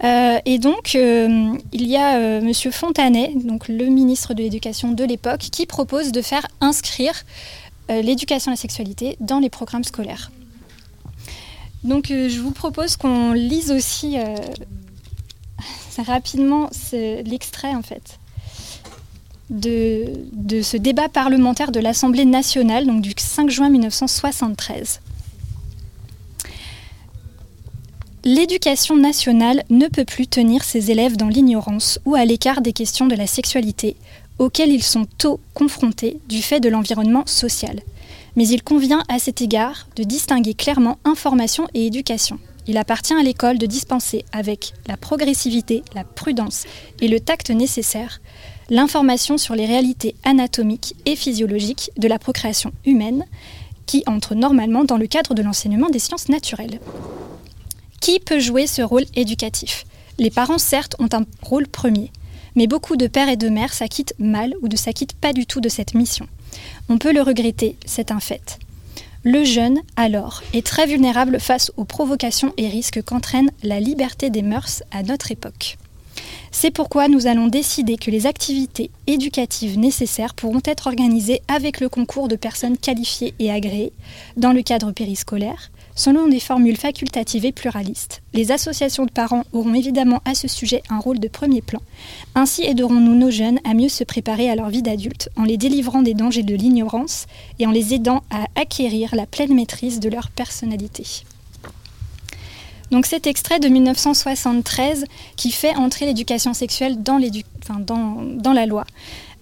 Euh, 0.05 0.39
et 0.45 0.59
donc, 0.59 0.95
euh, 0.95 1.57
il 1.73 1.87
y 1.87 1.97
a 1.97 2.19
euh, 2.19 2.41
M. 2.41 2.53
Fontanet, 2.73 3.33
donc 3.35 3.69
le 3.69 3.87
ministre 3.87 4.35
de 4.35 4.43
l'Éducation 4.43 4.93
de 4.93 5.05
l'époque, 5.05 5.41
qui 5.41 5.67
propose 5.67 6.13
de 6.13 6.23
faire 6.23 6.47
inscrire 6.61 7.25
l'éducation 7.89 8.51
à 8.51 8.55
la 8.55 8.61
sexualité 8.61 9.17
dans 9.21 9.39
les 9.39 9.49
programmes 9.49 9.85
scolaires. 9.85 10.33
Donc, 11.85 12.07
je 12.09 12.41
vous 12.41 12.51
propose 12.51 12.97
qu'on 12.97 13.33
lise 13.33 13.71
aussi 13.71 14.17
rapidement 15.99 16.69
l'extrait, 16.93 17.77
en 17.77 17.83
fait 17.83 18.19
de, 19.51 20.63
ce 20.63 20.77
débat 20.77 21.09
parlementaire 21.09 21.73
de 21.73 21.81
l'Assemblée 21.81 22.25
nationale, 22.25 22.87
donc 22.87 23.01
du 23.01 23.13
5 23.17 23.51
juin 23.51 23.69
1973. 23.69 25.01
L'éducation 28.25 28.97
nationale 28.97 29.63
ne 29.71 29.87
peut 29.87 30.05
plus 30.05 30.27
tenir 30.27 30.65
ses 30.65 30.91
élèves 30.91 31.17
dans 31.17 31.29
l'ignorance 31.29 32.01
ou 32.05 32.17
à 32.17 32.25
l'écart 32.25 32.61
des 32.61 32.73
questions 32.73 33.07
de 33.07 33.15
la 33.15 33.29
sexualité 33.29 33.97
auxquelles 34.39 34.73
ils 34.73 34.83
sont 34.83 35.07
tôt 35.19 35.41
confrontés 35.55 36.19
du 36.29 36.43
fait 36.43 36.61
de 36.61 36.69
l'environnement 36.69 37.25
social. 37.27 37.81
Mais 38.35 38.49
il 38.49 38.63
convient 38.63 39.05
à 39.09 39.19
cet 39.19 39.41
égard 39.41 39.87
de 39.97 40.03
distinguer 40.03 40.55
clairement 40.55 40.99
information 41.05 41.69
et 41.73 41.87
éducation. 41.87 42.39
Il 42.67 42.79
appartient 42.79 43.15
à 43.15 43.23
l'école 43.23 43.59
de 43.59 43.67
dispenser 43.67 44.25
avec 44.33 44.73
la 44.89 44.97
progressivité, 44.97 45.85
la 45.95 46.03
prudence 46.03 46.65
et 47.01 47.09
le 47.09 47.21
tact 47.21 47.51
nécessaires 47.51 48.21
l'information 48.71 49.39
sur 49.39 49.55
les 49.55 49.67
réalités 49.67 50.15
anatomiques 50.25 50.95
et 51.05 51.17
physiologiques 51.17 51.91
de 51.97 52.09
la 52.09 52.19
procréation 52.19 52.73
humaine 52.85 53.25
qui 53.87 54.03
entre 54.07 54.35
normalement 54.35 54.85
dans 54.85 54.97
le 54.97 55.07
cadre 55.07 55.35
de 55.35 55.43
l'enseignement 55.43 55.89
des 55.89 55.99
sciences 55.99 56.29
naturelles. 56.29 56.81
Qui 58.01 58.19
peut 58.21 58.41
jouer 58.41 58.67
ce 58.67 58.83
rôle 58.83 59.05
éducatif? 59.15 59.85
Les 60.19 60.31
parents, 60.31 60.59
certes, 60.59 60.97
ont 60.99 61.09
un 61.13 61.25
rôle 61.43 61.69
premier, 61.69 62.11
mais 62.57 62.67
beaucoup 62.67 62.97
de 62.97 63.07
pères 63.07 63.29
et 63.29 63.37
de 63.37 63.49
mères 63.49 63.75
s'acquittent 63.75 64.15
mal 64.19 64.55
ou 64.63 64.69
ne 64.69 64.77
s'acquittent 64.77 65.15
pas 65.15 65.33
du 65.33 65.47
tout 65.47 65.61
de 65.61 65.69
cette 65.69 65.95
mission. 65.95 66.27
On 66.89 66.99
peut 66.99 67.13
le 67.13 67.23
regretter, 67.23 67.77
c'est 67.85 68.11
un 68.11 68.21
fait. 68.21 68.59
Le 69.23 69.45
jeune, 69.45 69.81
alors, 69.97 70.43
est 70.53 70.65
très 70.65 70.87
vulnérable 70.87 71.41
face 71.41 71.73
aux 71.77 71.85
provocations 71.85 72.53
et 72.57 72.69
risques 72.69 73.03
qu'entraîne 73.03 73.51
la 73.63 73.81
liberté 73.81 74.31
des 74.31 74.43
mœurs 74.43 74.83
à 74.93 75.03
notre 75.03 75.33
époque. 75.33 75.79
C'est 76.51 76.71
pourquoi 76.71 77.09
nous 77.09 77.27
allons 77.27 77.49
décider 77.49 77.97
que 77.97 78.11
les 78.11 78.27
activités 78.27 78.91
éducatives 79.07 79.79
nécessaires 79.79 80.35
pourront 80.35 80.63
être 80.65 80.87
organisées 80.87 81.43
avec 81.49 81.81
le 81.81 81.89
concours 81.89 82.29
de 82.29 82.37
personnes 82.37 82.79
qualifiées 82.79 83.35
et 83.39 83.51
agréées 83.51 83.93
dans 84.37 84.53
le 84.53 84.63
cadre 84.63 84.93
périscolaire, 84.93 85.71
selon 85.95 86.29
des 86.29 86.41
formules 86.41 86.77
facultatives 86.77 87.45
et 87.45 87.53
pluralistes. 87.53 88.23
Les 88.33 88.53
associations 88.53 89.07
de 89.07 89.11
parents 89.11 89.45
auront 89.53 89.75
évidemment 89.75 90.23
à 90.25 90.35
ce 90.35 90.49
sujet 90.49 90.83
un 90.91 90.99
rôle 90.99 91.19
de 91.19 91.29
premier 91.29 91.63
plan. 91.63 91.81
Ainsi 92.35 92.65
aiderons-nous 92.65 93.15
nos 93.15 93.31
jeunes 93.31 93.61
à 93.65 93.75
mieux 93.75 93.89
se 93.89 94.05
préparer 94.05 94.49
à 94.51 94.57
leur 94.57 94.69
vie 94.69 94.83
d'adulte 94.83 95.31
en 95.37 95.45
les 95.45 95.57
délivrant 95.57 96.03
des 96.03 96.15
dangers 96.15 96.43
de 96.43 96.55
l'ignorance 96.55 97.27
et 97.59 97.67
en 97.67 97.71
les 97.71 97.95
aidant 97.95 98.23
à 98.31 98.47
acquérir 98.61 99.15
la 99.15 99.27
pleine 99.27 99.55
maîtrise 99.55 100.01
de 100.01 100.09
leur 100.09 100.31
personnalité. 100.31 101.25
Donc 102.91 103.07
cet 103.07 103.27
extrait 103.27 103.59
de 103.59 103.69
1973 103.69 105.05
qui 105.37 105.51
fait 105.51 105.75
entrer 105.77 106.07
l'éducation 106.07 106.55
sexuelle 106.55 107.03
dans, 107.03 107.19
la 107.19 108.67
loi. 108.67 108.85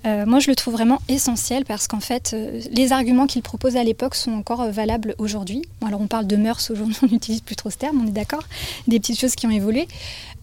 Euh, 0.06 0.26
moi, 0.26 0.38
je 0.38 0.50
le 0.50 0.56
trouve 0.56 0.74
vraiment 0.74 1.00
essentiel 1.08 1.64
parce 1.64 1.88
qu'en 1.88 2.00
fait, 2.00 2.32
euh, 2.34 2.60
les 2.70 2.92
arguments 2.92 3.26
qu'il 3.26 3.40
propose 3.40 3.76
à 3.76 3.84
l'époque 3.84 4.14
sont 4.14 4.32
encore 4.32 4.60
euh, 4.60 4.70
valables 4.70 5.14
aujourd'hui. 5.16 5.62
alors, 5.86 6.00
on 6.00 6.06
parle 6.06 6.26
de 6.26 6.36
mœurs 6.36 6.70
aujourd'hui, 6.70 6.96
on 7.02 7.06
n'utilise 7.06 7.40
plus 7.40 7.56
trop 7.56 7.70
ce 7.70 7.78
terme, 7.78 8.02
on 8.02 8.06
est 8.06 8.12
d'accord, 8.12 8.44
des 8.86 9.00
petites 9.00 9.18
choses 9.18 9.34
qui 9.34 9.46
ont 9.46 9.50
évolué. 9.50 9.88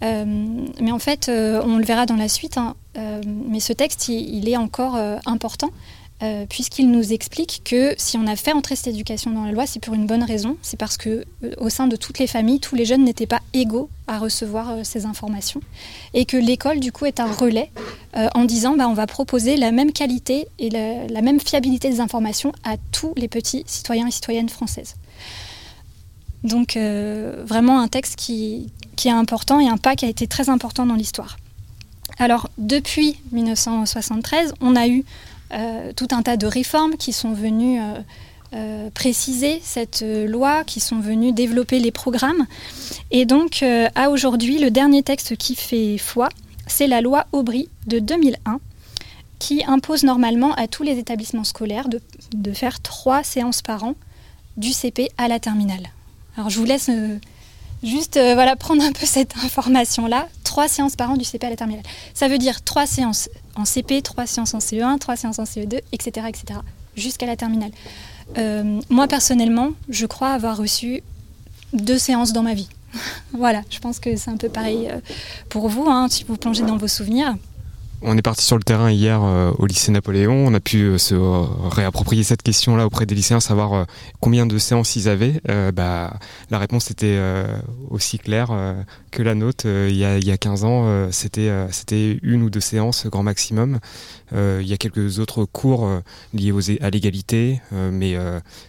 mais 0.02 0.92
en 0.92 1.00
fait, 1.00 1.30
on 1.30 1.78
le 1.78 1.86
verra 1.86 2.08
dans 2.08 2.16
la 2.16 2.28
suite. 2.28 2.58
Hein, 2.58 2.76
mais 3.26 3.60
ce 3.60 3.74
texte, 3.74 4.08
il 4.08 4.50
est 4.50 4.58
encore 4.58 4.98
important 5.28 5.70
euh, 6.24 6.46
puisqu'il 6.48 6.92
nous 6.92 7.14
explique 7.14 7.62
que 7.66 7.96
si 7.98 8.16
on 8.16 8.28
a 8.28 8.36
fait 8.36 8.54
entrer 8.54 8.76
cette 8.76 8.94
éducation 8.94 9.32
dans 9.32 9.44
la 9.44 9.52
loi, 9.52 9.66
c'est 9.66 9.80
pour 9.80 9.96
une 9.96 10.06
bonne 10.06 10.24
raison. 10.24 10.56
C'est 10.62 10.78
parce 10.78 10.96
que 10.96 11.26
euh, 11.44 11.54
au 11.58 11.70
sein 11.70 11.88
de 11.88 11.96
toutes 11.96 12.20
les 12.20 12.28
familles, 12.28 12.60
tous 12.60 12.76
les 12.76 12.86
jeunes 12.86 13.04
n'étaient 13.04 13.26
pas 13.26 13.40
égaux 13.54 13.90
à 14.06 14.20
recevoir 14.20 14.70
euh, 14.70 14.84
ces 14.84 15.08
informations, 15.08 15.62
et 16.14 16.26
que 16.26 16.38
l'école 16.38 16.80
du 16.80 16.92
coup 16.92 17.06
est 17.06 17.20
un 17.20 17.32
relais 17.32 17.72
en 18.36 18.44
disant 18.44 18.76
bah, 18.76 18.90
on 18.90 18.94
va 18.94 19.08
proposer 19.08 19.56
la 19.56 19.72
même 19.72 19.94
qualité 19.94 20.48
et 20.60 20.70
la, 20.70 21.22
même 21.22 21.40
fiabilité 21.40 21.90
des 21.90 22.02
informations 22.02 22.52
à 22.66 22.76
tous 22.92 23.14
les 23.16 23.30
petits 23.30 23.64
citoyens 23.66 24.08
et 24.08 24.12
citoyennes 24.12 24.50
françaises. 24.50 24.96
Donc 26.44 26.76
vraiment 26.76 27.80
un 27.80 27.88
texte 27.88 28.18
qui, 28.18 28.70
qui 28.98 29.08
est 29.08 29.12
important 29.12 29.62
et 29.62 29.70
un 29.70 29.78
pas 29.78 29.96
qui 29.96 30.04
a 30.04 30.10
été 30.10 30.28
très 30.28 30.50
important 30.50 30.86
dans 30.86 30.96
l'histoire. 30.96 31.38
Alors 32.20 32.50
depuis 32.58 33.18
1973, 33.32 34.56
on 34.60 34.76
a 34.76 34.88
eu 34.90 35.06
tout 35.96 36.08
un 36.12 36.22
tas 36.22 36.38
de 36.38 36.48
réformes 36.48 36.96
qui 36.98 37.14
sont 37.14 37.34
venues 37.34 37.80
euh, 37.80 37.94
euh, 38.54 38.90
préciser 38.92 39.62
cette 39.64 40.04
loi, 40.04 40.64
qui 40.64 40.80
sont 40.80 41.00
venues 41.00 41.32
développer 41.32 41.80
les 41.80 41.92
programmes. 41.92 42.46
Et 43.12 43.26
donc, 43.26 43.64
à 43.96 44.10
aujourd'hui, 44.10 44.60
le 44.60 44.72
dernier 44.72 45.04
texte 45.04 45.36
qui 45.38 45.56
fait 45.56 45.98
foi, 45.98 46.30
c'est 46.68 46.88
la 46.88 47.02
loi 47.02 47.26
Aubry 47.32 47.70
de 47.88 48.00
2001 48.00 48.60
qui 49.40 49.64
impose 49.66 50.04
normalement 50.04 50.54
à 50.54 50.68
tous 50.68 50.84
les 50.84 51.00
établissements 51.00 51.44
scolaires 51.44 51.88
de, 51.90 52.54
faire 52.54 52.80
trois 52.82 53.24
séances 53.24 53.64
par 53.64 53.84
an 53.84 53.96
du 54.58 54.72
CP 54.72 55.10
à 55.18 55.28
la 55.28 55.40
terminale. 55.40 55.90
Alors 56.38 56.50
je 56.50 56.60
vous 56.60 56.66
laisse 56.66 56.92
juste 57.82 58.20
prendre 58.60 58.84
un 58.84 58.92
peu 58.92 59.06
cette 59.06 59.36
information-là. 59.38 60.28
Trois 60.52 60.68
séances 60.68 60.98
par 60.98 61.10
an 61.10 61.16
du 61.16 61.24
CP 61.24 61.48
à 61.48 61.50
la 61.50 61.56
terminale. 61.56 61.86
Ça 62.14 62.28
veut 62.28 62.38
dire 62.38 62.62
trois 62.62 62.86
séances 62.86 63.30
en 63.56 63.64
CP, 63.64 64.02
trois 64.02 64.26
séances 64.26 64.54
en 64.54 64.58
CE1, 64.58 65.00
trois 65.00 65.16
séances 65.16 65.40
en 65.40 65.46
CE2, 65.46 65.80
etc. 65.94 66.28
etc. 66.28 66.60
jusqu'à 66.98 67.26
la 67.26 67.38
terminale. 67.38 67.72
Euh, 68.38 68.82
moi, 68.90 69.08
personnellement, 69.08 69.70
je 69.88 70.06
crois 70.06 70.32
avoir 70.32 70.58
reçu 70.58 71.04
deux 71.72 71.98
séances 71.98 72.34
dans 72.34 72.44
ma 72.44 72.54
vie. 72.54 72.68
voilà, 73.32 73.62
je 73.70 73.80
pense 73.80 74.02
que 74.02 74.18
c'est 74.18 74.30
un 74.30 74.36
peu 74.36 74.50
pareil 74.50 74.90
euh, 74.92 75.00
pour 75.48 75.70
vous, 75.70 75.90
hein, 75.90 76.08
si 76.10 76.26
vous 76.26 76.36
plongez 76.36 76.64
dans 76.64 76.76
vos 76.76 76.90
souvenirs. 76.90 77.38
On 78.04 78.18
est 78.18 78.24
parti 78.24 78.44
sur 78.44 78.58
le 78.58 78.64
terrain 78.64 78.90
hier 78.90 79.22
euh, 79.24 79.52
au 79.60 79.68
lycée 79.68 79.92
Napoléon. 79.92 80.34
On 80.34 80.56
a 80.56 80.60
pu 80.60 80.82
euh, 80.86 80.98
se 80.98 81.14
euh, 81.14 81.44
réapproprier 81.70 82.24
cette 82.24 82.42
question-là 82.42 82.88
auprès 82.88 83.06
des 83.06 83.14
lycéens, 83.14 83.40
savoir 83.40 83.86
combien 84.20 84.48
de 84.48 84.58
séances 84.58 84.96
ils 84.96 85.08
avaient. 85.08 85.40
bah, 85.74 86.20
la 86.50 86.58
réponse 86.58 86.90
était 86.90 87.20
aussi 87.90 88.18
claire 88.18 88.50
que 89.12 89.22
la 89.22 89.36
nôtre. 89.36 89.66
Il 89.66 89.96
y, 89.96 90.06
a, 90.06 90.18
il, 90.18 90.26
y 90.26 90.32
a, 90.32 90.38
15 90.38 90.64
ans, 90.64 91.12
c'était 91.12 92.20
une 92.22 92.44
ou 92.44 92.50
deux 92.50 92.60
séances 92.60 93.08
grand 93.08 93.24
maximum. 93.24 93.80
il 94.34 94.68
y 94.68 94.74
a 94.74 94.78
quelques 94.78 95.20
autres 95.20 95.46
cours 95.46 95.88
liés 96.34 96.54
à 96.82 96.90
l'égalité, 96.90 97.62
mais 97.72 98.16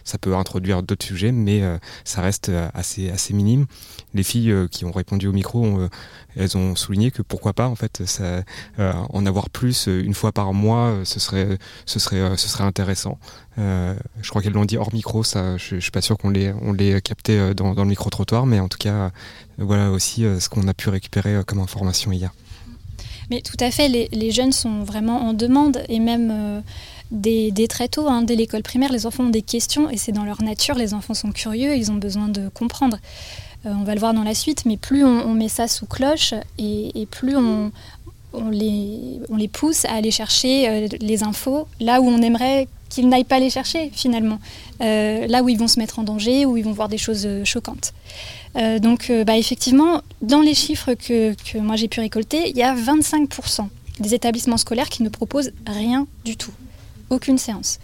ça 0.03 0.17
peut 0.17 0.35
introduire 0.35 0.83
d'autres 0.83 1.05
sujets, 1.05 1.31
mais 1.31 1.61
ça 2.03 2.21
reste 2.21 2.51
assez 2.73 3.33
minime. 3.33 3.65
Les 4.13 4.23
filles 4.23 4.53
qui 4.71 4.85
ont 4.85 4.91
répondu 4.91 5.27
au 5.27 5.33
micro 5.33 5.63
ont 5.63 5.89
elles 6.35 6.57
ont 6.57 6.75
souligné 6.75 7.11
que 7.11 7.21
pourquoi 7.21 7.53
pas 7.53 7.67
en 7.67 7.75
fait 7.75 8.01
euh, 8.19 8.41
en 9.09 9.25
avoir 9.25 9.49
plus 9.49 9.87
euh, 9.87 10.03
une 10.03 10.13
fois 10.13 10.31
par 10.31 10.53
mois 10.53 10.87
euh, 10.87 11.05
ce 11.05 11.19
serait 11.19 12.63
intéressant 12.63 13.17
je 13.57 14.29
crois 14.29 14.41
qu'elles 14.41 14.53
l'ont 14.53 14.65
dit 14.65 14.77
hors 14.77 14.93
micro 14.93 15.23
je, 15.23 15.77
suis 15.79 15.91
pas 15.91 16.01
sûr 16.01 16.17
qu'on 16.17 16.29
les 16.29 16.53
on 16.61 16.73
les 16.73 17.01
capté 17.01 17.53
dans, 17.53 17.73
le 17.73 17.85
micro 17.85 18.09
trottoir 18.09 18.45
mais 18.45 18.59
en 18.59 18.67
tout 18.67 18.79
cas 18.79 19.11
voilà 19.57 19.91
aussi 19.91 20.23
ce 20.39 20.49
qu'on 20.49 20.67
a 20.67 20.73
pu 20.73 20.89
récupérer 20.89 21.43
comme 21.45 21.59
information 21.59 22.11
hier 22.11 22.33
Mais 23.29 23.41
tout 23.41 23.57
à 23.59 23.69
fait, 23.69 23.87
les, 23.87 24.31
jeunes 24.31 24.51
sont 24.51 24.83
vraiment 24.83 25.27
en 25.27 25.33
demande 25.33 25.83
et 25.87 25.99
même 25.99 26.63
dès, 27.11 27.67
très 27.69 27.87
tôt, 27.87 28.07
hein, 28.07 28.23
dès 28.23 28.35
l'école 28.35 28.63
primaire, 28.63 28.91
les 28.91 29.05
enfants 29.05 29.25
ont 29.25 29.29
des 29.29 29.43
questions 29.43 29.87
et 29.89 29.97
c'est 29.97 30.11
dans 30.11 30.25
leur 30.25 30.41
nature, 30.41 30.75
les 30.75 30.95
enfants 30.95 31.13
sont 31.13 31.31
curieux, 31.31 31.75
ils 31.75 31.91
ont 31.91 31.95
besoin 31.95 32.29
de 32.29 32.49
comprendre. 32.49 32.97
On 33.65 33.83
va 33.83 33.93
le 33.93 33.99
voir 33.99 34.13
dans 34.13 34.23
la 34.23 34.33
suite, 34.33 34.65
mais 34.65 34.77
plus 34.77 35.05
on, 35.05 35.33
met 35.33 35.47
ça 35.47 35.67
sous 35.67 35.85
cloche 35.85 36.33
et 36.57 37.07
plus 37.09 37.37
on, 37.37 37.71
les, 38.51 39.47
pousse 39.51 39.85
à 39.85 39.93
aller 39.93 40.11
chercher 40.11 40.69
euh, 40.69 40.87
les 40.99 41.23
infos 41.23 41.67
là 41.79 42.01
où 42.01 42.07
on 42.07 42.21
aimerait 42.21 42.67
qu'ils 42.89 43.09
n'aillent 43.09 43.23
pas 43.23 43.39
les 43.39 43.49
chercher 43.49 43.91
finalement, 43.93 44.39
euh, 44.81 45.25
là 45.27 45.41
où 45.43 45.49
ils 45.49 45.57
vont 45.57 45.67
se 45.67 45.79
mettre 45.79 45.99
en 45.99 46.03
danger, 46.03 46.45
où 46.45 46.57
ils 46.57 46.63
vont 46.63 46.73
voir 46.73 46.89
des 46.89 46.97
choses 46.97 47.25
euh, 47.25 47.43
choquantes. 47.43 47.93
donc 48.81 49.11
bah, 49.25 49.37
effectivement, 49.37 50.01
dans 50.21 50.41
les 50.41 50.53
chiffres 50.53 50.93
que 50.93 51.35
moi 51.57 51.75
j'ai 51.75 51.87
pu 51.87 51.99
récolter, 52.01 52.49
il 52.49 52.57
y 52.57 52.63
a 52.63 52.75
25% 52.75 53.67
des 53.99 54.13
établissements 54.13 54.57
scolaires 54.57 54.89
qui 54.89 55.01
ne 55.03 55.09
proposent 55.09 55.51
rien 55.65 56.05
du 56.23 56.37
tout, 56.37 56.53
aucune 57.09 57.37
séance. 57.37 57.79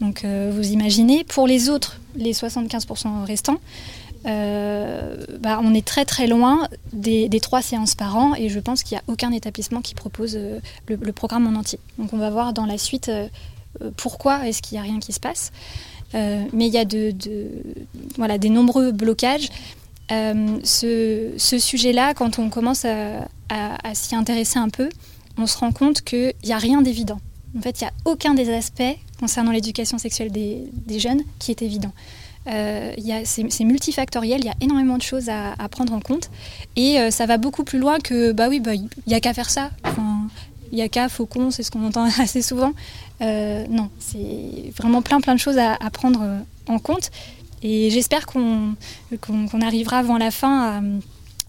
Donc 0.00 0.24
vous 0.24 0.72
imaginez, 0.72 1.22
pour 1.22 1.46
les 1.46 1.68
autres, 1.68 2.00
les 2.16 2.32
75% 2.32 3.24
restants, 3.24 3.60
euh, 4.26 5.16
bah, 5.40 5.60
on 5.62 5.74
est 5.74 5.84
très 5.84 6.04
très 6.04 6.26
loin 6.26 6.68
des, 6.92 7.28
trois 7.40 7.62
séances 7.62 7.94
par 7.94 8.16
an 8.16 8.34
et 8.34 8.48
je 8.48 8.60
pense 8.60 8.82
qu'il 8.82 8.96
n'y 8.96 9.00
a 9.00 9.04
aucun 9.08 9.32
établissement 9.32 9.80
qui 9.80 9.94
propose 9.94 10.36
euh, 10.36 10.60
le, 10.86 11.12
programme 11.12 11.46
en 11.46 11.58
entier. 11.58 11.78
Donc 11.98 12.12
on 12.12 12.18
va 12.18 12.30
voir 12.30 12.52
dans 12.52 12.66
la 12.66 12.78
suite 12.78 13.08
euh, 13.08 13.28
pourquoi 13.96 14.46
est-ce 14.46 14.62
qu'il 14.62 14.76
n'y 14.76 14.80
a 14.80 14.82
rien 14.82 15.00
qui 15.00 15.12
se 15.12 15.20
passe. 15.20 15.52
mais 16.14 16.66
il 16.66 16.72
y 16.72 16.78
a 16.78 16.84
de, 16.84 17.12
des 17.12 18.50
nombreux 18.50 18.92
blocages. 18.92 19.48
ce, 20.10 21.34
sujet-là, 21.38 22.14
quand 22.14 22.38
on 22.38 22.50
commence 22.50 22.84
à, 22.84 23.94
s'y 23.94 24.14
intéresser 24.14 24.58
un 24.58 24.68
peu, 24.68 24.88
on 25.38 25.46
se 25.46 25.56
rend 25.58 25.72
compte 25.72 26.02
qu'il 26.02 26.34
n'y 26.44 26.52
a 26.52 26.58
rien 26.58 26.82
d'évident. 26.82 27.20
En 27.56 27.60
fait, 27.60 27.80
il 27.80 27.84
n'y 27.84 27.88
a 27.88 27.92
aucun 28.04 28.34
des 28.34 28.52
aspects 28.52 28.96
concernant 29.18 29.52
l'éducation 29.52 29.98
sexuelle 29.98 30.30
des, 30.30 30.98
jeunes 30.98 31.22
qui 31.38 31.50
est 31.50 31.62
évident. 31.62 31.92
Euh, 32.48 32.92
c'est 33.24 33.64
multifactoriel, 33.64 34.40
il 34.40 34.46
y 34.46 34.50
a 34.50 34.54
énormément 34.60 34.96
de 34.96 35.02
choses 35.02 35.28
à, 35.28 35.54
prendre 35.68 35.92
en 35.92 36.00
compte. 36.00 36.30
Et 36.76 36.98
euh, 36.98 37.10
ça 37.10 37.26
va 37.26 37.36
beaucoup 37.38 37.64
plus 37.64 37.78
loin 37.78 37.98
que, 38.00 38.32
bah 38.32 38.48
oui, 38.48 38.60
bah, 38.60 38.74
il 38.74 38.88
n'y 39.06 39.14
a 39.14 39.20
qu'à 39.20 39.34
faire 39.34 39.50
ça. 39.50 39.70
il 40.72 40.76
n'y 40.76 40.82
a 40.82 40.88
qu'à 40.88 41.08
faucon, 41.08 41.50
c'est 41.50 41.62
ce 41.62 41.70
qu'on 41.70 41.86
entend 41.86 42.04
assez 42.20 42.42
souvent. 42.42 42.72
Euh, 43.20 43.64
non, 43.68 43.90
c'est 43.98 44.72
vraiment 44.76 45.02
plein 45.02 45.20
plein 45.20 45.34
de 45.34 45.40
choses 45.40 45.58
à, 45.58 45.76
prendre 45.90 46.24
en 46.66 46.78
compte. 46.78 47.10
Et 47.62 47.90
j'espère 47.90 48.26
qu'on 48.26 48.74
arrivera 49.60 49.98
avant 49.98 50.18
la 50.18 50.32
fin 50.32 50.78
à 50.78 50.80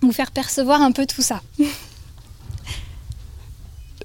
vous 0.02 0.12
faire 0.12 0.30
percevoir 0.32 0.82
un 0.82 0.92
peu 0.92 1.08
tout 1.08 1.24
ça. 1.24 1.42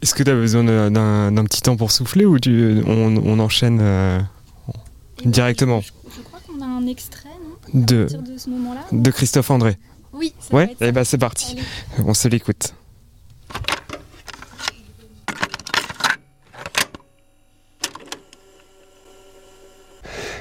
Est-ce 0.01 0.15
que 0.15 0.23
tu 0.23 0.31
as 0.31 0.35
besoin 0.35 0.63
d'un 0.91 1.45
petit 1.45 1.61
temps 1.61 1.77
pour 1.77 1.91
souffler 1.91 2.25
ou 2.25 2.39
on, 2.87 3.39
enchaîne 3.41 3.83
directement? 5.25 5.83
Un 6.79 6.87
extrait, 6.87 7.29
de, 7.75 8.07
de, 8.93 9.11
Christophe 9.11 9.51
André. 9.51 9.77
Oui. 10.13 10.33
ouais, 10.53 10.67
et 10.81 10.87
eh 10.89 10.93
ben 10.93 11.05
c'est 11.05 11.19
parti. 11.19 11.57
On 12.05 12.15
se 12.15 12.29
l'écoute. 12.29 12.75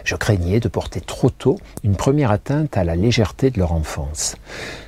Je 0.04 0.16
craignais 0.16 0.60
de 0.60 0.70
porter 0.70 1.02
trop 1.02 1.30
tôt 1.30 1.60
une 1.84 1.96
première 1.96 2.32
atteinte 2.32 2.78
à 2.78 2.84
la 2.84 2.96
légèreté 2.96 3.50
de 3.50 3.60
leur 3.60 3.74
enfance. 3.74 4.36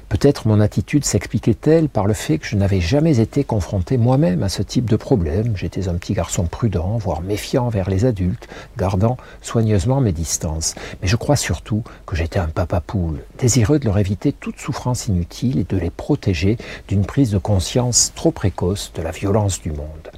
Peut-être 0.10 0.48
mon 0.48 0.60
attitude 0.60 1.06
s'expliquait-elle 1.06 1.88
par 1.88 2.08
le 2.08 2.15
fait 2.15 2.39
que 2.39 2.48
je 2.48 2.56
n'avais 2.56 2.82
jamais 2.82 3.19
été 3.19 3.43
confronté 3.43 3.98
moi-même 3.98 4.41
à 4.41 4.50
ce 4.50 4.63
type 4.63 4.89
de 4.89 4.95
problème. 4.95 5.56
J'étais 5.56 5.88
un 5.88 5.93
petit 5.93 6.13
garçon 6.13 6.45
prudent, 6.45 6.98
voire 6.98 7.22
méfiant 7.22 7.67
envers 7.67 7.91
les 7.91 8.06
adultes, 8.06 8.48
gardant 8.76 9.17
soigneusement 9.43 10.02
mes 10.02 10.12
distances. 10.12 10.74
Mais 11.02 11.08
je 11.08 11.15
crois 11.15 11.36
surtout 11.36 11.84
que 12.08 12.15
j'étais 12.15 12.39
un 12.39 12.48
papa 12.48 12.82
poule, 12.82 13.19
désireux 13.38 13.78
de 13.78 13.86
leur 13.86 14.00
éviter 14.00 14.34
toute 14.34 14.58
souffrance 14.58 15.06
inutile 15.06 15.60
et 15.60 15.63
de 15.63 15.78
les 15.78 15.91
protéger 15.91 16.58
d'une 16.88 17.06
prise 17.06 17.30
de 17.30 17.38
conscience 17.38 18.12
trop 18.15 18.32
précoce 18.32 18.91
de 18.95 19.04
la 19.04 19.12
violence 19.12 19.62
du 19.62 19.72
monde. 19.72 20.10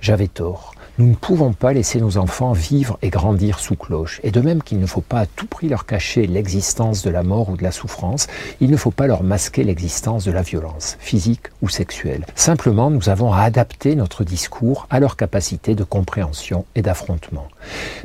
J'avais 0.00 0.28
tort. 0.28 0.72
Nous 0.98 1.06
ne 1.06 1.14
pouvons 1.14 1.52
pas 1.52 1.72
laisser 1.72 2.00
nos 2.00 2.18
enfants 2.18 2.50
vivre 2.50 2.98
et 3.02 3.10
grandir 3.10 3.60
sous 3.60 3.76
cloche. 3.76 4.20
Et 4.24 4.32
de 4.32 4.40
même 4.40 4.64
qu'il 4.64 4.80
ne 4.80 4.86
faut 4.86 5.00
pas 5.00 5.20
à 5.20 5.26
tout 5.26 5.46
prix 5.46 5.68
leur 5.68 5.86
cacher 5.86 6.26
l'existence 6.26 7.02
de 7.02 7.10
la 7.10 7.22
mort 7.22 7.50
ou 7.50 7.56
de 7.56 7.62
la 7.62 7.70
souffrance, 7.70 8.26
il 8.60 8.68
ne 8.68 8.76
faut 8.76 8.90
pas 8.90 9.06
leur 9.06 9.22
masquer 9.22 9.62
l'existence 9.62 10.24
de 10.24 10.32
la 10.32 10.42
violence, 10.42 10.96
physique 10.98 11.46
ou 11.62 11.68
sexuelle. 11.68 12.26
Simplement, 12.34 12.90
nous 12.90 13.10
avons 13.10 13.32
à 13.32 13.42
adapter 13.42 13.94
notre 13.94 14.24
discours 14.24 14.88
à 14.90 14.98
leur 14.98 15.16
capacité 15.16 15.76
de 15.76 15.84
compréhension 15.84 16.64
et 16.74 16.82
d'affrontement. 16.82 17.46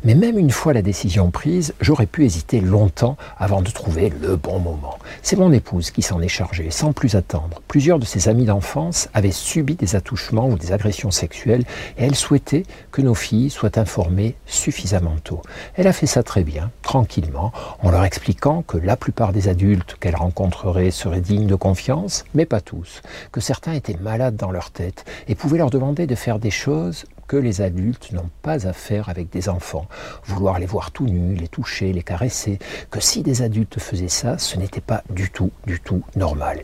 Mais 0.04 0.16
même 0.16 0.38
une 0.38 0.52
fois 0.52 0.74
la 0.74 0.82
décision 0.82 1.32
prise, 1.32 1.74
j'aurais 1.82 2.06
pu 2.06 2.26
hésiter 2.26 2.62
longtemps 2.62 3.18
avant 3.38 3.62
de 3.62 3.70
trouver 3.70 4.12
le 4.22 4.36
bon 4.36 4.60
moment. 4.60 4.98
C'est 5.22 5.36
mon 5.36 5.52
épouse 5.52 5.92
qui 5.92 6.02
s'en 6.02 6.22
est 6.22 6.28
chargée, 6.28 6.72
sans 6.72 6.94
plus 6.94 7.16
attendre. 7.16 7.62
Plusieurs 7.68 8.00
de 8.00 8.06
ses 8.06 8.30
amis 8.30 8.46
d'enfance 8.46 9.10
avaient 9.14 9.32
subi 9.32 9.76
des 9.76 9.96
attouchements 9.96 10.48
ou 10.50 10.58
des 10.58 10.72
agressions 10.72 11.12
sexuelles 11.12 11.64
et 11.98 12.06
elle 12.06 12.16
souhaitait 12.16 12.64
que 12.92 13.02
nos 13.02 13.14
filles 13.14 13.50
soient 13.50 13.80
informées 13.80 14.36
suffisamment 14.46 15.16
tôt. 15.24 15.42
Elle 15.76 15.88
a 15.88 15.94
fait 15.94 16.08
ça 16.08 16.24
très 16.24 16.44
bien, 16.44 16.72
tranquillement, 16.82 17.52
en 17.82 17.92
leur 17.92 18.04
expliquant 18.04 18.62
que 18.62 18.78
la 18.78 18.98
plupart 18.98 19.34
des 19.34 19.48
adultes 19.48 19.96
qu'elle 20.00 20.16
rencontrerait 20.16 20.92
seraient 20.92 21.22
dignes 21.22 21.48
de 21.48 21.56
confiance, 21.56 22.26
mais 22.34 22.46
pas 22.46 22.62
tous, 22.62 23.02
que 23.32 23.42
certains 23.42 23.74
étaient 23.74 23.98
malades 24.02 24.36
dans 24.36 24.52
leur 24.52 24.72
tête 24.72 25.06
et 25.28 25.36
pouvaient 25.36 25.58
leur 25.58 25.70
demander 25.70 26.08
de 26.08 26.16
faire 26.16 26.40
des 26.40 26.52
choses 26.52 27.06
que 27.28 27.38
les 27.38 27.62
adultes 27.62 28.12
n'ont 28.12 28.30
pas 28.42 28.68
à 28.68 28.74
faire 28.74 29.10
avec 29.10 29.30
des 29.30 29.50
enfants, 29.50 29.88
vouloir 30.26 30.60
les 30.60 30.66
voir 30.66 30.92
tout 30.92 31.06
nus, 31.06 31.36
les 31.36 31.48
toucher, 31.48 31.94
les 31.94 32.04
caresser, 32.04 32.60
que 32.92 33.00
si 33.00 33.24
des 33.24 33.42
adultes 33.42 33.80
faisaient 33.80 34.08
ça, 34.08 34.38
ce 34.38 34.58
n'était 34.58 34.82
pas 34.82 35.04
du 35.10 35.30
tout, 35.30 35.52
du 35.66 35.80
tout 35.80 36.04
normal. 36.16 36.62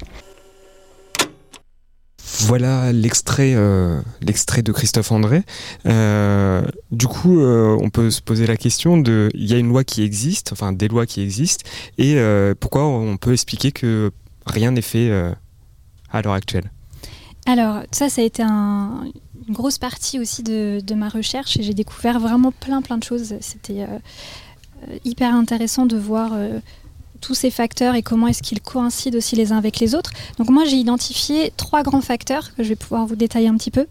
Voilà 2.41 2.91
l'extrait, 2.93 3.53
euh, 3.55 4.01
l'extrait 4.21 4.61
de 4.61 4.71
Christophe 4.71 5.11
André. 5.11 5.43
Euh, 5.85 6.61
du 6.91 7.07
coup, 7.07 7.41
euh, 7.41 7.77
on 7.81 7.89
peut 7.89 8.11
se 8.11 8.21
poser 8.21 8.47
la 8.47 8.55
question 8.55 8.97
de, 8.97 9.29
il 9.33 9.49
y 9.49 9.53
a 9.53 9.57
une 9.57 9.69
loi 9.69 9.83
qui 9.83 10.03
existe, 10.03 10.51
enfin 10.53 10.71
des 10.71 10.87
lois 10.87 11.05
qui 11.05 11.21
existent, 11.21 11.65
et 11.97 12.17
pourquoi 12.59 12.85
on 12.85 13.17
peut 13.17 13.33
expliquer 13.33 13.71
que 13.71 14.11
rien 14.45 14.71
n'est 14.71 14.81
fait 14.81 15.11
à 16.11 16.21
l'heure 16.21 16.33
actuelle? 16.33 16.71
Alors 17.45 17.81
ça, 17.91 18.09
ça 18.09 18.21
a 18.21 18.25
été 18.25 18.43
grosse 19.49 19.77
partie 19.77 20.19
aussi 20.19 20.43
de, 20.43 20.79
de 20.83 20.95
ma 20.95 21.09
recherche 21.09 21.57
et 21.57 21.63
j'ai 21.63 21.73
découvert 21.73 22.19
vraiment 22.19 22.51
plein 22.51 22.81
plein 22.81 22.97
de 22.97 23.03
choses. 23.03 23.33
C'était 23.41 23.87
hyper 25.03 25.33
intéressant 25.33 25.85
de 25.85 25.97
voir 25.97 26.33
tous 27.19 27.33
ces 27.33 27.51
facteurs 27.51 27.95
et 27.95 28.01
comment 28.01 28.27
est-ce 28.27 28.41
qu'ils 28.41 28.61
coïncident 28.61 29.17
aussi 29.17 29.35
les 29.35 29.51
uns 29.51 29.57
avec 29.57 29.79
les 29.79 29.95
autres. 29.95 30.11
Donc 30.37 30.49
moi 30.49 30.65
j'ai 30.65 30.77
identifié 30.77 31.51
trois 31.57 31.83
grands 31.83 32.01
facteurs 32.01 32.55
que 32.55 32.63
je 32.63 32.69
vais 32.69 32.75
pouvoir 32.75 33.05
vous 33.05 33.15
détailler 33.15 33.47
un 33.47 33.55
petit 33.55 33.71
peu. 33.71 33.87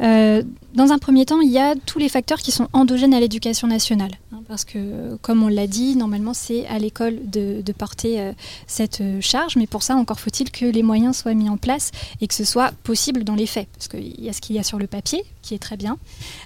Euh, 0.00 0.42
dans 0.74 0.90
un 0.90 0.98
premier 0.98 1.26
temps, 1.26 1.40
il 1.40 1.50
y 1.50 1.58
a 1.58 1.74
tous 1.74 1.98
les 1.98 2.08
facteurs 2.08 2.38
qui 2.38 2.50
sont 2.50 2.68
endogènes 2.72 3.14
à 3.14 3.20
l'éducation 3.20 3.68
nationale. 3.68 4.12
Hein, 4.32 4.42
parce 4.48 4.64
que 4.64 5.16
comme 5.22 5.42
on 5.42 5.48
l'a 5.48 5.66
dit, 5.66 5.96
normalement 5.96 6.34
c'est 6.34 6.66
à 6.66 6.78
l'école 6.78 7.18
de, 7.24 7.62
porter 7.76 8.20
euh, 8.20 8.32
cette 8.66 9.00
euh, 9.00 9.20
charge, 9.20 9.56
mais 9.56 9.66
pour 9.66 9.82
ça 9.82 9.96
encore 9.96 10.20
faut-il 10.20 10.50
que 10.50 10.66
les 10.66 10.82
moyens 10.82 11.16
soient 11.16 11.34
mis 11.34 11.48
en 11.48 11.56
place 11.56 11.90
et 12.20 12.26
que 12.26 12.34
ce 12.34 12.44
soit 12.44 12.72
possible 12.82 13.24
dans 13.24 13.34
les 13.34 13.46
faits. 13.46 13.68
Parce 13.72 13.88
qu'il 13.88 14.20
y 14.20 14.28
a 14.28 14.32
ce 14.32 14.40
qu'il 14.40 14.56
y 14.56 14.58
a 14.58 14.62
sur 14.62 14.78
le 14.78 14.86
papier, 14.86 15.24
qui 15.42 15.54
est 15.54 15.58
très 15.58 15.76
bien, 15.76 15.98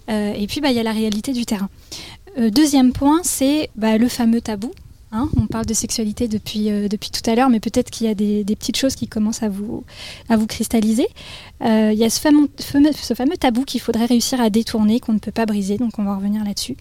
et 0.09 0.47
puis 0.49 0.61
bah, 0.61 0.71
il 0.71 0.77
y 0.77 0.81
a 0.81 0.83
la 0.83 0.93
réalité 0.93 1.33
du 1.33 1.45
terrain. 1.45 1.69
deuxième 2.39 2.93
point, 2.93 3.21
c'est 3.23 3.71
bah, 3.77 3.99
le 3.99 4.09
fameux 4.09 4.41
tabou 4.41 4.73
Hein, 5.13 5.29
on 5.37 5.47
parle 5.47 5.67
de 5.67 5.75
sexualité 5.75 6.27
depuis, 6.27 6.69
euh, 6.69 6.89
depuis 6.89 7.11
tout 7.11 7.29
à 7.31 7.37
l'heure, 7.37 7.49
mais 7.49 7.61
peut-être 7.61 7.91
qu'il 7.91 8.09
y 8.09 8.11
a 8.11 8.15
des, 8.15 8.45
petites 8.45 8.77
choses 8.77 8.97
qui 8.97 9.07
commencent 9.07 9.45
à 9.45 9.49
vous, 9.49 9.85
à 10.29 10.37
vous 10.37 10.49
cristalliser. 10.49 11.07
Euh, 11.63 11.91
il 11.93 11.99
y 11.99 12.05
a 12.05 12.11
ce 12.11 12.21
fameux, 12.21 12.49
ce 12.59 13.15
fameux 13.15 13.37
tabou 13.37 13.65
qu'il 13.65 13.81
faudrait 13.81 14.07
réussir 14.07 14.41
à 14.41 14.51
détourner, 14.51 14.99
qu'on 14.99 15.13
ne 15.13 15.21
peut 15.21 15.31
pas 15.31 15.47
briser, 15.47 15.79
donc 15.79 15.99
on 15.99 16.05
va 16.05 16.17
revenir 16.17 16.45
là-dessus. 16.45 16.77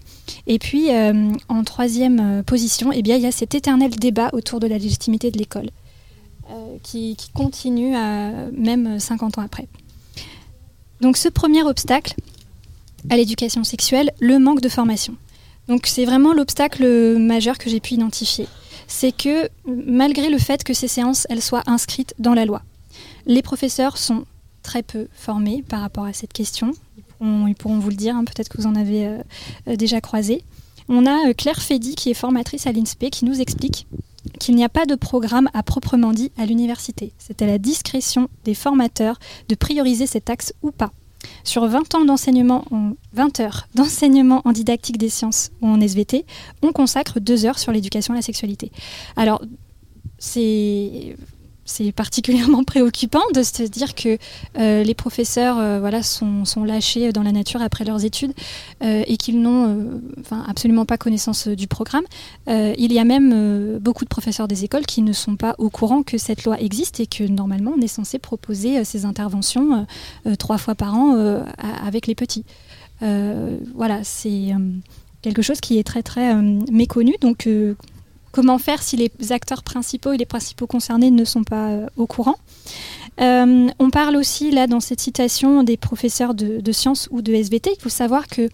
Et 0.48 0.58
puis, 0.58 0.90
euh, 0.90 1.30
en 1.48 1.62
troisième 1.62 2.42
position, 2.44 2.90
eh 2.90 3.02
bien, 3.02 3.16
il 3.16 3.22
y 3.22 3.26
a 3.26 3.32
cet 3.32 3.54
éternel 3.54 3.90
débat 3.90 4.30
autour 4.32 4.58
de 4.58 4.66
la 4.66 4.78
légitimité 4.78 5.30
de 5.30 5.38
l'école, 5.38 5.70
qui, 6.82 7.16
continue 7.32 7.92
même 8.52 8.98
50 8.98 9.38
ans 9.38 9.42
après. 9.42 9.68
Donc 11.00 11.16
ce 11.16 11.28
premier 11.28 11.62
obstacle 11.62 12.14
à 13.10 13.16
l'éducation 13.16 13.64
sexuelle, 13.64 14.10
le 14.20 14.38
manque 14.38 14.60
de 14.60 14.68
formation. 14.68 15.16
Donc 15.68 15.86
c'est 15.86 16.04
vraiment 16.04 16.32
l'obstacle 16.32 17.18
majeur 17.18 17.58
que 17.58 17.68
j'ai 17.68 17.80
pu 17.80 17.94
identifier. 17.94 18.46
C'est 18.86 19.12
que 19.12 19.48
malgré 19.66 20.30
le 20.30 20.38
fait 20.38 20.62
que 20.62 20.74
ces 20.74 20.88
séances 20.88 21.26
soient 21.40 21.64
inscrites 21.66 22.14
dans 22.18 22.34
la 22.34 22.44
loi, 22.44 22.62
les 23.26 23.42
professeurs 23.42 23.98
sont 23.98 24.24
très 24.62 24.82
peu 24.82 25.08
formés 25.12 25.64
par 25.68 25.80
rapport 25.80 26.04
à 26.04 26.12
cette 26.12 26.32
question. 26.32 26.72
Ils 27.20 27.54
pourront, 27.54 27.78
vous 27.78 27.88
le 27.88 27.96
dire, 27.96 28.14
hein, 28.14 28.24
peut-être 28.24 28.48
que 28.48 28.58
vous 28.58 28.66
en 28.66 28.74
avez 28.74 29.06
euh, 29.06 29.18
euh, 29.68 29.76
déjà 29.76 30.00
croisé. 30.00 30.42
On 30.88 31.06
a 31.06 31.28
euh, 31.28 31.32
Claire 31.32 31.62
Fédy 31.62 31.94
qui 31.94 32.10
est 32.10 32.14
formatrice 32.14 32.66
à 32.66 32.72
l'INSPE 32.72 33.10
qui 33.10 33.24
nous 33.24 33.40
explique 33.40 33.86
qu'il 34.38 34.54
n'y 34.54 34.64
a 34.64 34.68
pas 34.68 34.86
de 34.86 34.94
programme 34.94 35.48
à 35.54 35.62
proprement 35.62 36.12
dit 36.12 36.30
à 36.36 36.46
l'université. 36.46 37.12
C'est 37.18 37.42
à 37.42 37.46
la 37.46 37.58
discrétion 37.58 38.28
des 38.44 38.54
formateurs 38.54 39.18
de 39.48 39.54
prioriser 39.54 40.06
cet 40.06 40.30
axe 40.30 40.52
ou 40.62 40.72
pas. 40.72 40.92
Sur 41.44 41.66
20 41.66 41.94
ans 41.94 42.04
d'enseignement, 42.04 42.64
20 43.12 43.40
heures 43.40 43.68
d'enseignement 43.74 44.42
en 44.44 44.52
didactique 44.52 44.98
des 44.98 45.08
sciences 45.08 45.50
ou 45.60 45.68
en 45.68 45.80
SVT, 45.80 46.24
on 46.62 46.72
consacre 46.72 47.20
2 47.20 47.46
heures 47.46 47.58
sur 47.58 47.72
l'éducation 47.72 48.14
à 48.14 48.16
la 48.16 48.22
sexualité. 48.22 48.72
Alors, 49.16 49.42
c'est 50.18 51.16
c'est 51.66 51.92
particulièrement 51.92 52.64
préoccupant 52.64 53.22
de 53.34 53.42
se 53.42 53.64
dire 53.64 53.94
que 53.94 54.16
euh, 54.56 54.82
les 54.82 54.94
professeurs 54.94 55.58
euh, 55.58 55.80
voilà, 55.80 56.02
sont, 56.02 56.44
lâchés 56.64 57.12
dans 57.12 57.22
la 57.22 57.32
nature 57.32 57.60
après 57.60 57.84
leurs 57.84 58.04
études 58.04 58.32
euh, 58.82 59.02
et 59.06 59.16
qu'ils 59.16 59.42
n'ont 59.42 60.00
absolument 60.48 60.86
pas 60.86 60.96
connaissance 60.96 61.48
du 61.48 61.66
programme. 61.66 62.04
il 62.46 62.92
y 62.92 62.98
a 62.98 63.04
même 63.04 63.78
beaucoup 63.78 64.04
de 64.04 64.08
professeurs 64.08 64.48
des 64.48 64.64
écoles 64.64 64.86
qui 64.86 65.02
ne 65.02 65.12
sont 65.12 65.36
pas 65.36 65.54
au 65.58 65.68
courant 65.68 66.02
que 66.02 66.18
cette 66.18 66.44
loi 66.44 66.58
existe 66.60 67.00
et 67.00 67.06
que 67.06 67.24
normalement 67.24 67.72
on 67.76 67.80
est 67.80 67.88
censé 67.88 68.18
proposer 68.18 68.84
ces 68.84 69.04
interventions 69.04 69.86
trois 70.38 70.58
fois 70.58 70.74
par 70.74 70.94
an 70.94 71.44
avec 71.84 72.06
les 72.06 72.14
petits. 72.14 72.44
voilà, 73.00 74.02
c'est 74.04 74.52
quelque 75.22 75.42
chose 75.42 75.60
qui 75.60 75.78
est 75.78 75.84
très 75.84 76.02
très 76.02 76.34
méconnu. 76.70 77.14
Donc 77.20 77.48
Comment 78.36 78.58
faire 78.58 78.82
si 78.82 78.98
les 78.98 79.32
acteurs 79.32 79.62
principaux 79.62 80.12
et 80.12 80.18
les 80.18 80.26
principaux 80.26 80.66
concernés 80.66 81.10
ne 81.10 81.24
sont 81.24 81.42
pas 81.42 81.70
euh, 81.70 81.86
au 81.96 82.06
courant 82.06 82.36
euh, 83.18 83.68
on 83.78 83.88
parle 83.88 84.14
aussi 84.14 84.50
là 84.50 84.66
dans 84.66 84.80
cette 84.80 85.00
citation 85.00 85.62
des 85.62 85.78
professeurs 85.78 86.34
de, 86.34 86.72
sciences 86.72 87.08
ou 87.10 87.22
de 87.22 87.32
SVT. 87.32 87.70
Il 87.78 87.80
faut 87.80 87.88
savoir 87.88 88.26
que 88.28 88.50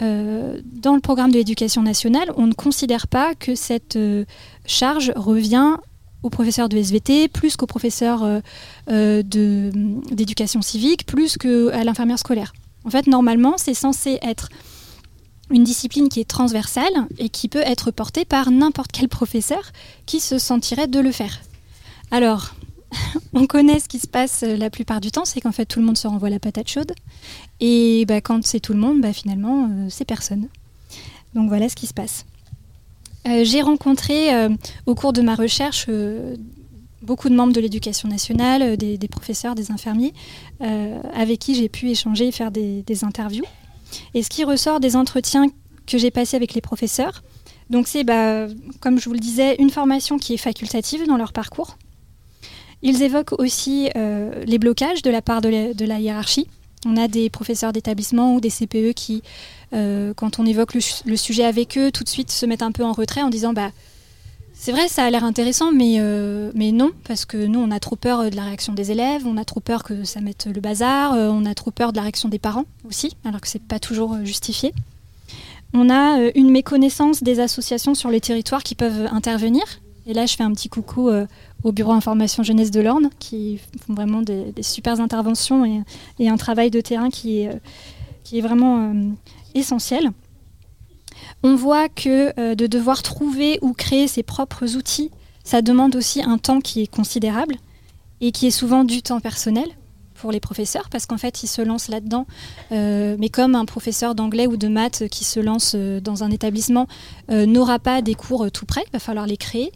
euh, 0.00 0.58
dans 0.64 0.94
le 0.94 1.02
programme 1.02 1.30
de 1.30 1.36
l'éducation 1.36 1.82
nationale, 1.82 2.32
on 2.38 2.46
ne 2.46 2.54
considère 2.54 3.06
pas 3.06 3.34
que 3.34 3.54
cette 3.54 3.98
charge 4.64 5.12
revient 5.14 5.76
aux 6.22 6.30
professeurs 6.30 6.70
de 6.70 6.78
SVT, 6.78 7.28
plus 7.28 7.58
qu'aux 7.58 7.66
professeurs 7.66 8.26
d'éducation 8.86 10.62
civique, 10.62 11.04
plus 11.04 11.36
qu'à 11.36 11.84
l'infirmière 11.84 12.18
scolaire. 12.18 12.54
En 12.84 12.90
fait, 12.90 13.06
normalement, 13.06 13.58
c'est 13.58 13.74
censé 13.74 14.18
être 14.22 14.48
une 15.50 15.64
discipline 15.64 16.08
qui 16.08 16.20
est 16.20 16.28
transversale 16.28 17.06
et 17.18 17.28
qui 17.28 17.48
peut 17.48 17.62
être 17.64 17.90
portée 17.90 18.24
par 18.24 18.50
n'importe 18.50 18.92
quel 18.92 19.08
professeur 19.08 19.72
qui 20.06 20.20
se 20.20 20.38
sentirait 20.38 20.88
de 20.88 21.00
le 21.00 21.12
faire. 21.12 21.40
Alors, 22.10 22.54
on 23.32 23.46
connaît 23.46 23.80
ce 23.80 23.88
qui 23.88 23.98
se 23.98 24.06
passe 24.06 24.42
euh, 24.42 24.56
la 24.56 24.70
plupart 24.70 25.00
du 25.00 25.10
temps, 25.10 25.24
c'est 25.24 25.40
qu'en 25.40 25.52
fait 25.52 25.66
tout 25.66 25.80
le 25.80 25.86
monde 25.86 25.98
se 25.98 26.06
renvoie 26.06 26.30
la 26.30 26.38
patate 26.38 26.68
chaude. 26.68 26.92
Et 27.60 28.04
bah, 28.06 28.20
quand 28.20 28.44
c'est 28.44 28.60
tout 28.60 28.72
le 28.72 28.78
monde, 28.78 29.00
bah, 29.00 29.12
finalement, 29.12 29.68
euh, 29.70 29.86
c'est 29.90 30.04
personne. 30.04 30.48
Donc 31.34 31.48
voilà 31.48 31.68
ce 31.68 31.76
qui 31.76 31.86
se 31.86 31.94
passe. 31.94 32.24
Euh, 33.26 33.44
j'ai 33.44 33.60
rencontré 33.60 34.30
au 34.86 34.94
cours 34.94 35.12
de 35.12 35.20
ma 35.20 35.34
recherche 35.34 35.88
beaucoup 37.02 37.28
de 37.28 37.34
membres 37.34 37.52
de 37.52 37.60
l'éducation 37.60 38.08
nationale, 38.08 38.76
des, 38.76 39.08
professeurs, 39.08 39.54
des 39.54 39.70
infirmiers, 39.70 40.14
avec 40.60 41.38
qui 41.38 41.54
j'ai 41.54 41.68
pu 41.68 41.90
échanger 41.90 42.28
et 42.28 42.32
faire 42.32 42.50
des 42.50 43.04
interviews. 43.04 43.44
Et 44.14 44.22
ce 44.22 44.28
qui 44.28 44.44
ressort 44.44 44.80
des 44.80 44.96
entretiens 44.96 45.46
que 45.86 45.98
j'ai 45.98 46.10
passés 46.10 46.36
avec 46.36 46.54
les 46.54 46.60
professeurs, 46.60 47.22
donc 47.70 47.86
c'est, 47.86 48.04
bah, 48.04 48.46
comme 48.80 48.98
je 48.98 49.04
vous 49.06 49.12
le 49.12 49.18
disais, 49.18 49.56
une 49.58 49.70
formation 49.70 50.18
qui 50.18 50.34
est 50.34 50.38
facultative 50.38 51.06
dans 51.06 51.16
leur 51.16 51.32
parcours. 51.32 51.76
Ils 52.82 53.02
évoquent 53.02 53.38
aussi 53.38 53.90
euh, 53.96 54.44
les 54.46 54.58
blocages 54.58 55.02
de 55.02 55.10
la 55.10 55.20
part 55.20 55.40
de 55.40 55.84
la, 55.84 56.00
hiérarchie. 56.00 56.46
On 56.86 56.96
a 56.96 57.08
des 57.08 57.28
professeurs 57.28 57.72
d'établissement 57.72 58.34
ou 58.34 58.40
des 58.40 58.50
CPE 58.50 58.94
qui, 58.94 59.22
euh, 59.72 60.14
quand 60.14 60.38
on 60.38 60.46
évoque 60.46 60.74
le, 60.74 61.16
sujet 61.16 61.44
avec 61.44 61.76
eux, 61.76 61.90
tout 61.90 62.04
de 62.04 62.08
suite 62.08 62.30
se 62.30 62.46
mettent 62.46 62.62
un 62.62 62.72
peu 62.72 62.84
en 62.84 62.92
retrait 62.92 63.22
en 63.22 63.30
disant 63.30 63.52
bah, 63.52 63.72
c'est 64.60 64.72
vrai, 64.72 64.88
ça 64.88 65.04
a 65.04 65.10
l'air 65.10 65.22
intéressant, 65.22 65.70
mais, 65.70 65.98
euh, 66.00 66.50
mais 66.52 66.72
non, 66.72 66.90
parce 67.04 67.24
que 67.24 67.36
nous, 67.36 67.60
on 67.60 67.70
a 67.70 67.78
trop 67.78 67.94
peur 67.94 68.28
de 68.28 68.34
la 68.34 68.42
réaction 68.42 68.72
des 68.72 68.90
élèves, 68.90 69.24
on 69.24 69.36
a 69.36 69.44
trop 69.44 69.60
peur 69.60 69.84
que 69.84 70.02
ça 70.02 70.20
mette 70.20 70.48
le 70.52 70.60
bazar, 70.60 71.14
euh, 71.14 71.30
on 71.30 71.46
a 71.46 71.54
trop 71.54 71.70
peur 71.70 71.92
de 71.92 71.96
la 71.96 72.02
réaction 72.02 72.28
des 72.28 72.40
parents 72.40 72.64
aussi, 72.84 73.16
alors 73.24 73.40
que 73.40 73.46
c'est 73.46 73.62
pas 73.62 73.78
toujours 73.78 74.14
euh, 74.14 74.24
justifié. 74.24 74.74
On 75.74 75.88
a 75.90 76.18
une 76.34 76.50
méconnaissance 76.50 77.22
des 77.22 77.38
associations 77.38 77.94
sur 77.94 78.10
les 78.10 78.20
territoires 78.20 78.64
qui 78.64 78.74
peuvent 78.74 79.06
intervenir. 79.12 79.62
Et 80.06 80.12
là, 80.12 80.26
je 80.26 80.34
fais 80.34 80.42
un 80.42 80.52
petit 80.52 80.68
coucou 80.70 81.10
au 81.62 81.72
Bureau 81.72 81.92
Information 81.92 82.42
Jeunesse 82.42 82.70
de 82.70 82.80
l'Orne, 82.80 83.10
qui 83.18 83.60
font 83.86 83.92
vraiment 83.92 84.22
des, 84.22 84.54
super 84.62 84.98
interventions 84.98 85.84
et, 86.18 86.28
un 86.28 86.36
travail 86.38 86.70
de 86.70 86.80
terrain 86.80 87.10
qui 87.10 87.42
est 87.42 88.40
vraiment 88.40 88.94
essentiel. 89.54 90.10
On 91.42 91.54
voit 91.54 91.88
que 91.88 92.38
euh, 92.38 92.54
de 92.54 92.66
devoir 92.66 93.02
trouver 93.02 93.58
ou 93.62 93.72
créer 93.72 94.08
ses 94.08 94.22
propres 94.22 94.76
outils, 94.76 95.10
ça 95.44 95.62
demande 95.62 95.94
aussi 95.96 96.22
un 96.22 96.38
temps 96.38 96.60
qui 96.60 96.82
est 96.82 96.86
considérable 96.86 97.56
et 98.20 98.32
qui 98.32 98.48
est 98.48 98.52
souvent 98.52 98.84
du 98.84 99.02
temps 99.02 99.20
personnel 99.20 99.68
pour 100.14 100.32
les 100.32 100.40
professeurs 100.40 100.88
parce 100.90 101.06
qu'en 101.06 101.16
fait 101.16 101.44
ils 101.44 101.46
se 101.46 101.62
lancent 101.62 101.88
là-dedans. 101.88 102.26
Euh, 102.72 103.16
mais 103.20 103.28
comme 103.28 103.54
un 103.54 103.64
professeur 103.64 104.16
d'anglais 104.16 104.48
ou 104.48 104.56
de 104.56 104.66
maths 104.66 105.08
qui 105.08 105.24
se 105.24 105.38
lance 105.38 105.72
euh, 105.76 106.00
dans 106.00 106.24
un 106.24 106.30
établissement 106.32 106.88
n'aura 107.30 107.78
pas 107.78 108.02
des 108.02 108.14
cours 108.14 108.50
tout 108.50 108.66
près, 108.66 108.82
il 108.88 108.92
va 108.92 108.98
falloir 108.98 109.26
les 109.26 109.36
créer 109.36 109.70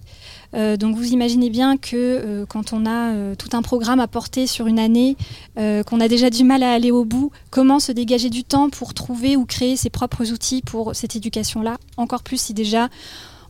euh, 0.55 0.77
donc 0.77 0.97
vous 0.97 1.13
imaginez 1.13 1.51
bien 1.51 1.77
que 1.77 1.97
euh, 1.97 2.47
quand 2.47 2.73
on 2.73 2.85
a 2.85 3.13
euh, 3.13 3.35
tout 3.35 3.49
un 3.53 3.63
programme 3.63 4.01
à 4.01 4.09
porter 4.09 4.47
sur 4.47 4.67
une 4.67 4.79
année, 4.79 5.17
qu'on 5.57 6.01
a 6.01 6.09
déjà 6.09 6.31
du 6.31 6.45
mal 6.45 6.63
à 6.63 6.73
aller 6.73 6.91
au 6.91 7.05
bout, 7.05 7.31
comment 7.51 7.79
se 7.79 7.93
dégager 7.93 8.31
du 8.31 8.45
temps 8.45 8.71
pour 8.71 8.95
trouver 8.95 9.37
ou 9.37 9.45
créer 9.45 9.77
ses 9.77 9.91
propres 9.91 10.33
outils 10.33 10.63
pour 10.63 10.95
cette 10.95 11.17
éducation-là? 11.17 11.77
Encore 11.97 12.23
plus 12.23 12.41
si 12.41 12.55
déjà 12.55 12.89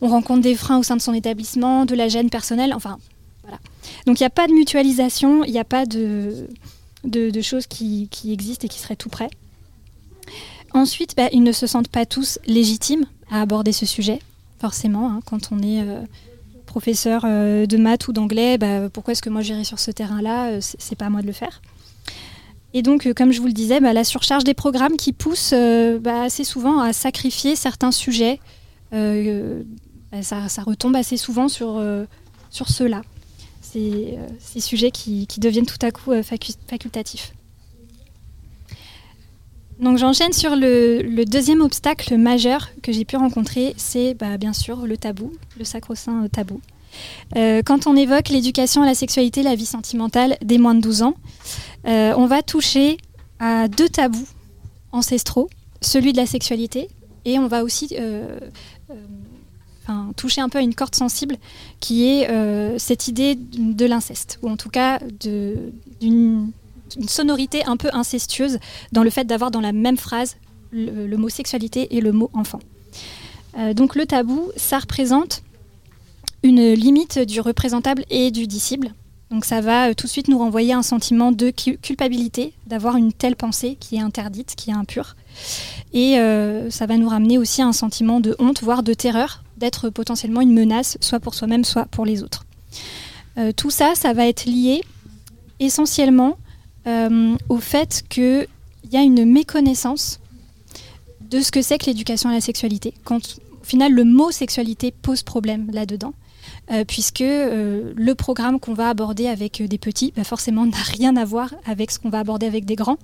on 0.01 0.09
rencontre 0.09 0.41
des 0.41 0.55
freins 0.55 0.77
au 0.79 0.83
sein 0.83 0.97
de 0.97 1.01
son 1.01 1.13
établissement, 1.13 1.85
de 1.85 1.95
la 1.95 2.09
gêne 2.09 2.29
personnelle, 2.29 2.73
enfin 2.73 2.97
voilà. 3.43 3.57
Donc 4.05 4.19
il 4.19 4.23
n'y 4.23 4.27
a 4.27 4.31
pas 4.31 4.47
de 4.47 4.53
mutualisation, 4.53 5.43
il 5.43 5.51
n'y 5.51 5.59
a 5.59 5.63
pas 5.63 5.85
de, 5.85 6.47
choses 7.41 7.67
qui, 7.67 8.09
existent 8.25 8.65
et 8.65 8.69
qui 8.69 8.79
seraient 8.79 8.95
tout 8.95 9.09
prêts. 9.09 9.29
Ensuite, 10.73 11.15
bah, 11.15 11.29
ils 11.31 11.43
ne 11.43 11.51
se 11.51 11.67
sentent 11.67 11.87
pas 11.87 12.05
tous 12.05 12.39
légitimes 12.45 13.05
à 13.29 13.41
aborder 13.41 13.71
ce 13.71 13.85
sujet, 13.85 14.19
forcément, 14.59 15.09
hein, 15.09 15.19
quand 15.25 15.51
on 15.51 15.59
est 15.59 15.81
professeur 16.73 17.21
euh, 17.23 17.67
de 17.67 17.77
maths 17.77 18.07
ou 18.07 18.13
d'anglais, 18.13 18.57
bah, 18.57 18.89
pourquoi 18.89 19.11
est-ce 19.11 19.21
que 19.21 19.29
moi 19.29 19.43
j'irai 19.43 19.63
sur 19.63 19.77
ce 19.77 19.91
terrain-là 19.91 20.53
euh, 20.53 20.57
C'est 20.59 20.95
pas 20.95 21.05
à 21.05 21.09
moi 21.11 21.21
de 21.21 21.27
le 21.27 21.31
faire. 21.31 21.61
Et 22.73 22.81
donc, 22.81 23.05
euh, 23.05 23.13
comme 23.13 23.31
je 23.31 23.39
vous 23.39 23.45
le 23.45 23.53
disais, 23.53 23.79
bah, 23.79 23.93
la 23.93 24.03
surcharge 24.03 24.43
des 24.43 24.55
programmes 24.55 24.97
qui 24.97 25.13
pousse 25.13 25.53
bah, 26.01 26.23
assez 26.23 26.43
souvent 26.43 26.79
à 26.79 26.91
sacrifier 26.91 27.55
certains 27.55 27.91
sujets, 27.91 28.39
ça, 28.91 30.63
retombe 30.65 30.95
assez 30.95 31.15
souvent 31.15 31.47
sur, 31.47 31.79
ceux-là, 32.49 33.03
ces, 33.61 34.17
sujets 34.59 34.89
qui, 34.89 35.27
deviennent 35.37 35.67
tout 35.67 35.85
à 35.85 35.91
coup 35.91 36.11
facultatifs. 36.67 37.33
Donc 39.79 39.97
j'enchaîne 39.97 40.33
sur 40.33 40.55
le, 40.55 41.23
deuxième 41.25 41.61
obstacle 41.61 42.17
majeur 42.17 42.69
que 42.81 42.91
j'ai 42.91 43.05
pu 43.05 43.17
rencontrer, 43.17 43.73
c'est 43.77 44.13
bah, 44.13 44.37
bien 44.37 44.53
sûr 44.53 44.85
le 44.85 44.97
tabou, 44.97 45.31
le 45.57 45.63
sacro-saint 45.63 46.27
tabou. 46.29 46.61
Euh, 47.35 47.61
quand 47.65 47.87
on 47.87 47.95
évoque 47.95 48.29
l'éducation 48.29 48.83
à 48.83 48.85
la 48.85 48.93
sexualité, 48.93 49.41
la 49.41 49.55
vie 49.55 49.65
sentimentale 49.65 50.37
des 50.43 50.57
moins 50.57 50.75
de 50.75 50.81
12 50.81 51.01
ans, 51.01 51.15
euh, 51.87 52.13
on 52.15 52.27
va 52.27 52.43
toucher 52.43 52.97
à 53.39 53.67
deux 53.67 53.89
tabous 53.89 54.27
ancestraux, 54.91 55.49
celui 55.81 56.13
de 56.13 56.17
la 56.17 56.27
sexualité 56.27 56.87
et 57.25 57.39
on 57.39 57.47
va 57.47 57.63
aussi 57.63 57.95
euh, 57.99 58.37
toucher 60.15 60.41
un 60.41 60.49
peu 60.49 60.59
à 60.59 60.61
une 60.61 60.75
corde 60.75 60.95
sensible 60.95 61.37
qui 61.79 62.07
est 62.07 62.29
cette 62.77 63.07
idée 63.07 63.35
de 63.35 63.85
l'inceste, 63.85 64.39
ou 64.41 64.49
en 64.49 64.55
tout 64.55 64.69
cas 64.69 64.99
d'une 65.19 66.51
une 66.97 67.07
sonorité 67.07 67.65
un 67.65 67.77
peu 67.77 67.89
incestueuse 67.93 68.59
dans 68.91 69.03
le 69.03 69.09
fait 69.09 69.25
d'avoir 69.25 69.51
dans 69.51 69.61
la 69.61 69.71
même 69.71 69.97
phrase 69.97 70.35
le, 70.73 71.15
mot 71.17 71.29
sexualité 71.29 71.95
et 71.95 72.01
le 72.01 72.11
mot 72.11 72.29
enfant. 72.33 72.59
Euh, 73.57 73.73
donc 73.73 73.95
le 73.95 74.05
tabou, 74.05 74.49
ça 74.55 74.79
représente 74.79 75.43
une 76.41 76.73
limite 76.73 77.19
du 77.19 77.39
représentable 77.39 78.03
et 78.09 78.31
du 78.31 78.47
disciple. 78.47 78.89
Donc 79.29 79.45
ça 79.45 79.61
va 79.61 79.89
euh, 79.89 79.93
tout 79.93 80.07
de 80.07 80.11
suite 80.11 80.27
nous 80.27 80.37
renvoyer 80.37 80.73
un 80.73 80.83
sentiment 80.83 81.31
de 81.31 81.49
culpabilité 81.49 82.53
d'avoir 82.67 82.97
une 82.97 83.13
telle 83.13 83.35
pensée 83.35 83.77
qui 83.79 83.95
est 83.95 84.01
interdite, 84.01 84.55
qui 84.55 84.71
est 84.71 84.73
impure. 84.73 85.15
Et 85.93 86.19
euh, 86.19 86.69
ça 86.69 86.85
va 86.85 86.97
nous 86.97 87.09
ramener 87.09 87.37
aussi 87.37 87.61
à 87.61 87.67
un 87.67 87.73
sentiment 87.73 88.19
de 88.19 88.35
honte, 88.39 88.61
voire 88.61 88.83
de 88.83 88.93
terreur, 88.93 89.43
d'être 89.57 89.89
potentiellement 89.89 90.41
une 90.41 90.53
menace, 90.53 90.97
soit 91.01 91.19
pour 91.19 91.35
soi-même, 91.35 91.63
soit 91.63 91.85
pour 91.85 92.05
les 92.05 92.23
autres. 92.23 92.45
tout 93.55 93.69
ça, 93.69 93.93
ça 93.95 94.13
va 94.13 94.27
être 94.27 94.45
lié 94.45 94.81
essentiellement 95.59 96.37
au 96.85 97.57
fait 97.57 98.03
qu'il 98.09 98.47
y 98.91 98.97
a 98.97 99.01
une 99.01 99.25
méconnaissance 99.25 100.19
de 101.21 101.41
ce 101.41 101.51
que 101.51 101.61
c'est 101.61 101.77
que 101.77 101.85
l'éducation 101.85 102.29
à 102.29 102.33
la 102.33 102.41
sexualité. 102.41 102.93
Quand 103.03 103.39
au 103.61 103.65
final 103.65 103.93
le 103.93 104.03
mot 104.03 104.31
sexualité 104.31 104.91
pose 104.91 105.23
problème 105.23 105.69
là-dedans. 105.71 106.13
Euh, 106.71 106.85
puisque 106.85 107.21
euh, 107.21 107.91
le 107.95 108.15
programme 108.15 108.59
qu'on 108.59 108.73
va 108.73 108.87
aborder 108.87 109.27
avec 109.27 109.61
des 109.61 109.77
petits, 109.77 110.13
bah, 110.15 110.23
forcément, 110.23 110.65
n'a 110.65 110.77
rien 110.77 111.15
à 111.17 111.25
voir 111.25 111.53
avec 111.65 111.91
ce 111.91 111.99
qu'on 111.99 112.09
va 112.09 112.19
aborder 112.19 112.47
avec 112.47 112.63
des 112.63 112.75
grands. 112.75 112.97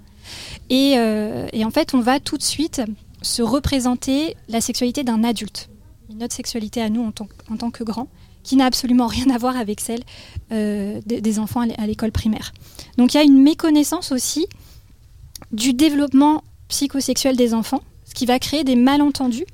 Et, 0.70 0.96
en 0.98 1.72
fait, 1.72 1.94
on 1.94 2.00
va 2.00 2.20
tout 2.20 2.38
de 2.38 2.44
suite 2.44 2.82
se 3.22 3.42
représenter 3.42 4.36
la 4.48 4.62
sexualité 4.62 5.04
d'un 5.04 5.24
adulte, 5.24 5.70
notre 6.14 6.34
sexualité 6.34 6.82
à 6.82 6.90
nous 6.90 7.04
en 7.04 7.12
tant, 7.12 7.28
en 7.52 7.58
tant 7.58 7.72
que 7.72 7.84
grand, 7.84 8.08
qui 8.44 8.56
n'a 8.56 8.66
absolument 8.66 9.08
rien 9.08 9.30
à 9.30 9.38
voir 9.38 9.58
avec 9.58 9.80
celle 9.80 10.02
des, 10.50 11.40
enfants 11.40 11.62
à 11.62 11.88
l'école 11.88 12.12
primaire. 12.12 12.54
Donc 12.98 13.14
il 13.14 13.18
y 13.18 13.20
a 13.20 13.24
une 13.24 13.42
méconnaissance 13.42 14.12
aussi 14.12 14.48
du 15.52 15.74
développement 15.74 16.44
psychosexuel 16.68 17.36
des 17.36 17.54
enfants, 17.54 17.82
ce 18.06 18.14
qui 18.14 18.26
va 18.26 18.40
créer 18.40 18.64
des 18.64 18.76
malentendus 18.76 19.46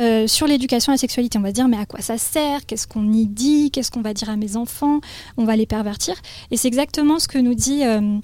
euh, 0.00 0.26
sur 0.26 0.46
l'éducation 0.46 0.92
à 0.92 0.94
la 0.94 0.98
sexualité. 0.98 1.38
On 1.38 1.42
va 1.42 1.52
dire 1.52 1.68
mais 1.68 1.76
à 1.76 1.86
quoi 1.86 2.00
ça 2.00 2.18
sert? 2.18 2.66
Qu'est-ce 2.66 2.86
qu'on 2.86 3.12
y 3.12 3.26
dit? 3.26 3.70
Qu'est-ce 3.70 3.90
qu'on 3.90 4.00
va 4.00 4.14
dire 4.14 4.30
à 4.30 4.36
mes 4.36 4.56
enfants? 4.56 5.00
On 5.36 5.44
va 5.44 5.56
les 5.56 5.66
pervertir. 5.66 6.16
Et 6.50 6.56
c'est 6.56 6.68
exactement 6.68 7.18
ce 7.18 7.28
que 7.28 7.38
nous 7.38 7.54
dit 7.54 7.84
euh, 7.84 8.18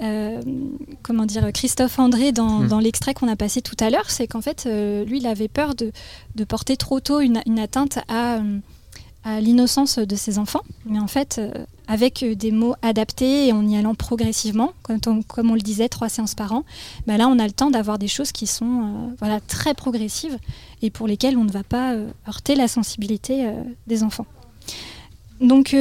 euh, 0.00 0.40
comment 1.02 1.26
dire 1.26 1.52
Christophe 1.52 1.98
André 1.98 2.30
dans, 2.30 2.60
hmm. 2.60 2.80
l'extrait 2.80 3.14
qu'on 3.14 3.26
a 3.26 3.34
passé 3.34 3.62
tout 3.62 3.76
à 3.80 3.90
l'heure. 3.90 4.10
C'est 4.10 4.28
qu'en 4.28 4.42
fait, 4.42 4.66
lui, 4.66 5.18
il 5.18 5.26
avait 5.26 5.48
peur 5.48 5.74
de, 5.74 5.92
porter 6.44 6.76
trop 6.76 7.00
tôt 7.00 7.20
une, 7.20 7.58
atteinte 7.58 7.98
à, 8.08 8.40
à 9.24 9.40
l'innocence 9.40 9.98
de 9.98 10.16
ses 10.16 10.38
enfants. 10.38 10.62
Mais 10.86 10.98
en 10.98 11.08
fait, 11.08 11.40
avec 11.88 12.22
euh, 12.22 12.34
des 12.34 12.52
mots 12.52 12.74
adaptés 12.82 13.48
et 13.48 13.52
en 13.52 13.66
y 13.66 13.76
allant 13.76 13.94
progressivement, 13.94 14.72
comme 14.82 15.50
on, 15.50 15.54
le 15.54 15.60
disait, 15.60 15.88
trois 15.88 16.08
séances 16.08 16.34
par 16.34 16.52
an, 16.52 16.64
bah 17.06 17.16
là 17.16 17.26
on 17.26 17.38
a 17.38 17.46
le 17.46 17.52
temps 17.52 17.70
d'avoir 17.70 17.98
des 17.98 18.06
choses 18.06 18.30
qui 18.30 18.46
sont 18.46 19.16
euh, 19.22 19.38
très 19.48 19.74
progressives 19.74 20.38
et 20.82 20.90
pour 20.90 21.08
lesquelles 21.08 21.36
on 21.36 21.44
ne 21.44 21.50
va 21.50 21.64
pas 21.64 21.94
euh, 21.94 22.08
heurter 22.28 22.54
la 22.54 22.68
sensibilité 22.68 23.50
des 23.86 24.02
enfants. 24.04 24.26
Donc 25.40 25.74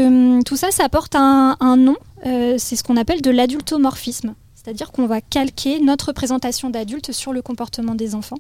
tout 0.46 0.56
ça, 0.56 0.72
ça 0.72 0.84
apporte 0.86 1.16
un, 1.16 1.76
nom, 1.76 1.98
c'est 2.24 2.76
ce 2.76 2.84
qu'on 2.84 2.96
appelle 2.96 3.22
de 3.22 3.32
l'adultomorphisme, 3.32 4.36
c'est-à-dire 4.56 4.92
qu'on 4.92 5.08
va 5.08 5.20
calquer 5.20 5.80
notre 5.80 6.08
représentation 6.08 6.70
d'adulte 6.70 7.12
sur 7.12 7.34
le 7.34 7.42
comportement 7.42 7.96
des 7.96 8.14
enfants, 8.14 8.38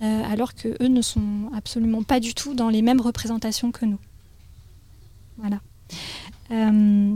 alors 0.00 0.54
que 0.54 0.68
eux 0.82 0.88
ne 0.88 1.00
sont 1.00 1.50
absolument 1.56 2.02
pas 2.02 2.20
du 2.20 2.34
tout 2.34 2.52
dans 2.54 2.68
les 2.68 2.82
mêmes 2.82 3.00
représentations 3.00 3.72
que 3.72 3.86
nous. 3.86 3.98
Euh, 6.52 7.14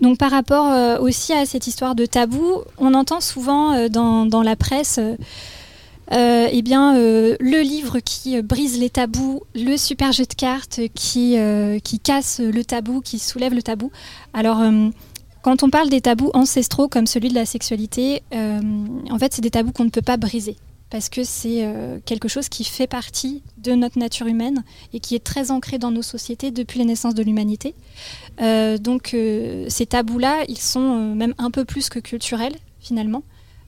donc 0.00 0.18
par 0.18 0.30
rapport 0.30 0.66
euh, 0.66 0.98
aussi 0.98 1.32
à 1.32 1.46
cette 1.46 1.66
histoire 1.66 1.94
de 1.94 2.06
tabou, 2.06 2.62
on 2.78 2.94
entend 2.94 3.20
souvent 3.20 3.72
euh, 3.72 3.88
dans, 3.88 4.42
la 4.42 4.56
presse 4.56 5.00
eh 6.12 6.62
bien, 6.62 6.94
le 6.94 7.62
livre 7.62 8.00
qui 8.00 8.42
brise 8.42 8.80
les 8.80 8.90
tabous, 8.90 9.42
le 9.54 9.76
super 9.76 10.10
jeu 10.10 10.24
de 10.24 10.34
cartes 10.34 10.80
qui, 10.92 11.36
qui 11.84 12.00
casse 12.00 12.40
le 12.40 12.64
tabou, 12.64 13.00
qui 13.00 13.20
soulève 13.20 13.54
le 13.54 13.62
tabou. 13.62 13.92
Alors, 14.34 14.60
quand 15.42 15.62
on 15.62 15.70
parle 15.70 15.88
des 15.88 16.00
tabous 16.00 16.32
ancestraux 16.34 16.88
comme 16.88 17.06
celui 17.06 17.28
de 17.28 17.36
la 17.36 17.46
sexualité, 17.46 18.24
en 18.32 19.18
fait, 19.20 19.34
c'est 19.34 19.40
des 19.40 19.50
tabous 19.50 19.70
qu'on 19.70 19.84
ne 19.84 19.90
peut 19.90 20.02
pas 20.02 20.16
briser 20.16 20.56
parce 20.90 21.08
que 21.08 21.22
c'est 21.22 21.64
euh, 21.64 22.00
quelque 22.04 22.28
chose 22.28 22.48
qui 22.48 22.64
fait 22.64 22.88
partie 22.88 23.42
de 23.58 23.72
notre 23.72 23.98
nature 23.98 24.26
humaine 24.26 24.64
et 24.92 25.00
qui 25.00 25.14
est 25.14 25.24
très 25.24 25.50
ancré 25.52 25.78
dans 25.78 25.92
nos 25.92 26.02
sociétés 26.02 26.50
depuis 26.50 26.80
la 26.80 26.84
naissance 26.84 27.14
de 27.14 27.22
l'humanité. 27.22 27.74
Euh, 28.40 28.76
donc 28.76 29.14
euh, 29.14 29.66
ces 29.68 29.86
tabous-là, 29.86 30.44
ils 30.48 30.58
sont 30.58 31.14
même 31.14 31.34
un 31.38 31.50
peu 31.50 31.64
plus 31.64 31.88
que 31.88 32.00
culturels 32.00 32.54
finalement, 32.80 33.22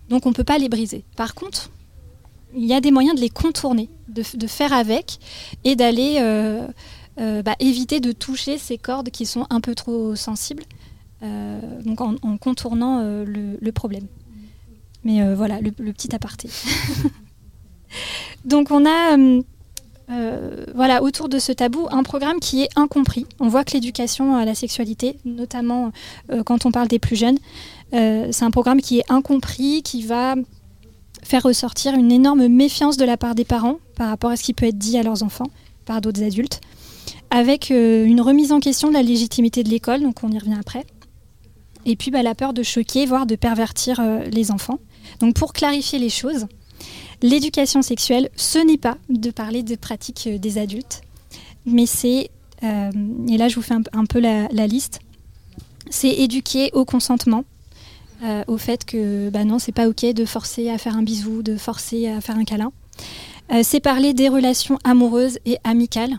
donc 0.09 0.27
on 0.27 0.31
ne 0.31 0.35
peut 0.35 0.45
pas 0.45 0.59
les 0.59 0.69
briser. 0.69 1.05
Par 1.17 1.35
contre, 1.35 1.71
il 2.55 2.67
y 2.67 2.75
a 2.75 2.81
des 2.81 2.91
moyens 2.91 3.15
de 3.15 3.21
les 3.21 3.31
contourner, 3.31 3.89
de, 4.09 4.47
faire 4.47 4.73
avec 4.73 5.19
et 5.65 5.75
d'aller 5.75 6.19
bah, 7.17 7.57
éviter 7.61 8.01
de 8.01 8.13
toucher 8.13 8.59
ces 8.59 8.77
cordes 8.77 9.09
qui 9.11 9.25
sont 9.25 9.47
un 9.49 9.61
peu 9.61 9.75
trop 9.75 10.15
sensibles, 10.17 10.65
donc 11.23 12.03
en, 12.03 12.37
contournant 12.37 13.03
le 13.25 13.71
problème. 13.71 14.07
Mais 15.05 15.23
euh, 15.23 15.35
voilà, 15.35 15.61
le, 15.61 15.71
petit 15.71 16.15
aparté. 16.15 16.49
Donc 18.45 18.71
on 18.71 18.87
a 18.87 19.19
euh, 19.19 19.43
euh, 20.11 20.65
voilà, 20.75 21.03
autour 21.03 21.29
de 21.29 21.39
ce 21.39 21.53
tabou, 21.53 21.89
un 21.91 22.03
programme 22.03 22.41
qui 22.41 22.63
est 22.63 22.69
incompris. 22.77 23.27
On 23.41 23.49
voit 23.49 23.65
que 23.65 23.73
l'éducation 23.73 24.37
à 24.37 24.45
la 24.45 24.55
sexualité, 24.55 25.19
notamment 25.25 25.93
quand 26.45 26.67
on 26.67 26.71
parle 26.71 26.89
des 26.89 26.99
plus 26.99 27.17
jeunes, 27.17 27.39
c'est 27.93 28.43
un 28.43 28.51
programme 28.51 28.81
qui 28.81 28.99
est 28.99 29.11
incompris, 29.11 29.83
qui 29.83 30.03
va 30.03 30.35
faire 31.23 31.43
ressortir 31.43 31.95
une 31.95 32.11
énorme 32.11 32.49
méfiance 32.49 32.97
de 32.97 33.05
la 33.05 33.17
part 33.17 33.35
des 33.35 33.45
parents 33.45 33.79
par 33.97 34.09
rapport 34.09 34.31
à 34.31 34.37
ce 34.37 34.43
qui 34.43 34.55
peut 34.55 34.67
être 34.67 34.79
dit 34.79 34.99
à 34.99 35.03
leurs 35.03 35.23
enfants 35.23 35.51
par 35.85 36.01
d'autres 36.01 36.23
adultes, 36.23 36.61
avec 37.31 37.71
une 37.71 38.21
remise 38.21 38.53
en 38.53 38.61
question 38.61 38.89
de 38.89 38.95
la 38.95 39.03
légitimité 39.03 39.63
de 39.63 39.69
l'école, 39.69 40.01
donc 40.01 40.23
on 40.23 40.31
y 40.31 40.39
revient 40.39 40.59
après, 40.59 40.85
et 41.87 41.97
puis 41.97 42.11
bah, 42.11 42.23
la 42.23 42.35
peur 42.35 42.53
de 42.53 42.63
choquer, 42.63 43.07
voire 43.07 43.27
de 43.27 43.37
pervertir 43.37 44.01
les 44.31 44.51
enfants. 44.51 44.79
Donc 45.23 45.37
pour 45.37 45.53
clarifier 45.53 46.01
les 46.01 46.11
choses, 46.11 46.47
l'éducation 47.23 47.81
sexuelle, 47.81 48.29
ce 48.35 48.59
n'est 48.59 48.77
pas 48.77 48.99
de 49.09 49.31
parler 49.31 49.63
de 49.63 49.77
pratiques 49.77 50.27
euh, 50.27 50.37
des 50.37 50.59
adultes, 50.59 51.03
mais 51.65 51.87
c'est, 51.87 52.31
euh, 52.65 52.91
et 53.29 53.37
là 53.39 53.47
je 53.47 53.55
vous 53.55 53.63
fais 53.63 53.75
un, 53.93 54.05
peu 54.05 54.19
la, 54.19 54.49
liste, 54.67 54.99
c'est 55.91 56.11
éduquer 56.11 56.71
au 56.73 56.85
consentement, 56.85 57.45
euh, 58.25 58.43
au 58.49 58.59
fait 58.59 58.85
que 58.85 59.31
bah 59.31 59.45
non, 59.45 59.61
c'est 59.61 59.71
pas 59.71 59.89
ok 59.89 60.13
de 60.13 60.25
forcer 60.25 60.69
à 60.71 60.77
faire 60.77 60.97
un 60.97 61.03
bisou, 61.03 61.43
de 61.43 61.57
forcer 61.57 62.09
à 62.09 62.21
faire 62.21 62.37
un 62.37 62.45
câlin. 62.45 62.73
c'est 63.63 63.81
parler 63.81 64.15
des 64.15 64.29
relations 64.29 64.79
amoureuses 64.83 65.39
et 65.47 65.59
amicales. 65.63 66.19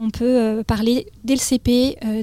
On 0.00 0.10
peut 0.10 0.64
parler 0.66 1.06
dès 1.22 1.34
le 1.34 2.22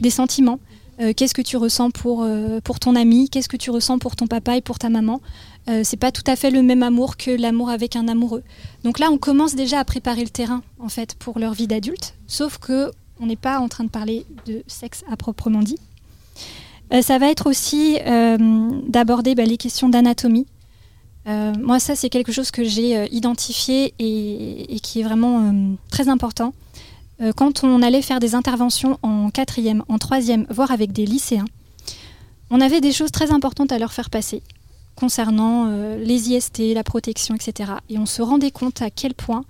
des 0.00 0.10
sentiments, 0.10 0.58
euh, 1.00 1.12
qu'est-ce 1.16 1.34
que 1.34 1.42
tu 1.42 1.56
ressens 1.56 1.90
pour, 1.90 2.22
euh, 2.22 2.60
pour 2.62 2.80
ton 2.80 2.96
ami, 2.96 3.28
qu'est-ce 3.28 3.48
que 3.48 3.56
tu 3.56 3.70
ressens 3.70 3.98
pour 3.98 4.16
ton 4.16 4.26
papa 4.26 4.56
et 4.56 4.60
pour 4.60 4.78
ta 4.78 4.88
maman? 4.88 5.20
Euh, 5.68 5.82
c'est 5.84 5.96
pas 5.96 6.10
tout 6.10 6.24
à 6.26 6.34
fait 6.34 6.50
le 6.50 6.62
même 6.62 6.82
amour 6.82 7.16
que 7.16 7.30
l'amour 7.30 7.70
avec 7.70 7.94
un 7.94 8.08
amoureux. 8.08 8.42
Donc 8.82 8.98
là, 8.98 9.08
on 9.12 9.18
commence 9.18 9.54
déjà 9.54 9.78
à 9.78 9.84
préparer 9.84 10.22
le 10.22 10.30
terrain 10.30 10.62
en 10.80 10.88
fait 10.88 11.14
pour 11.14 11.38
leur 11.38 11.54
vie 11.54 11.68
d'adulte, 11.68 12.14
sauf 12.26 12.58
que 12.58 12.90
on 13.20 13.26
n'est 13.26 13.36
pas 13.36 13.58
en 13.60 13.68
train 13.68 13.84
de 13.84 13.90
parler 13.90 14.24
de 14.46 14.62
sexe 14.66 15.04
à 15.10 15.16
proprement 15.16 15.60
dit. 15.60 15.78
ça 17.02 17.18
va 17.18 17.28
être 17.28 17.48
aussi 17.48 17.98
d'aborder 18.88 19.34
bah, 19.34 19.44
les 19.44 19.56
questions 19.56 19.88
d'anatomie. 19.88 20.46
moi, 21.26 21.80
ça, 21.80 21.96
c'est 21.96 22.10
quelque 22.10 22.30
chose 22.30 22.52
que 22.52 22.62
j'ai 22.62 23.12
identifié 23.12 23.92
et, 23.98 24.78
qui 24.80 25.00
est 25.00 25.02
vraiment 25.02 25.52
très 25.90 26.08
important. 26.08 26.54
Euh, 27.20 27.32
quand 27.34 27.64
on 27.64 27.82
allait 27.82 28.02
faire 28.02 28.20
des 28.20 28.34
interventions 28.34 28.98
en 29.02 29.30
quatrième, 29.30 29.82
en 29.88 29.98
troisième, 29.98 30.46
voire 30.50 30.70
avec 30.70 30.92
des 30.92 31.06
lycéens, 31.06 31.46
on 32.50 32.60
avait 32.60 32.80
des 32.80 32.92
choses 32.92 33.10
très 33.10 33.30
importantes 33.30 33.72
à 33.72 33.78
leur 33.78 33.92
faire 33.92 34.10
passer 34.10 34.42
concernant 34.94 35.66
euh, 35.68 35.96
les 36.02 36.30
IST, 36.30 36.74
la 36.74 36.82
protection, 36.82 37.34
etc. 37.34 37.72
Et 37.88 37.98
on 37.98 38.06
se 38.06 38.20
rendait 38.20 38.50
compte 38.50 38.82
à 38.82 38.90
quel 38.90 39.14
point 39.14 39.44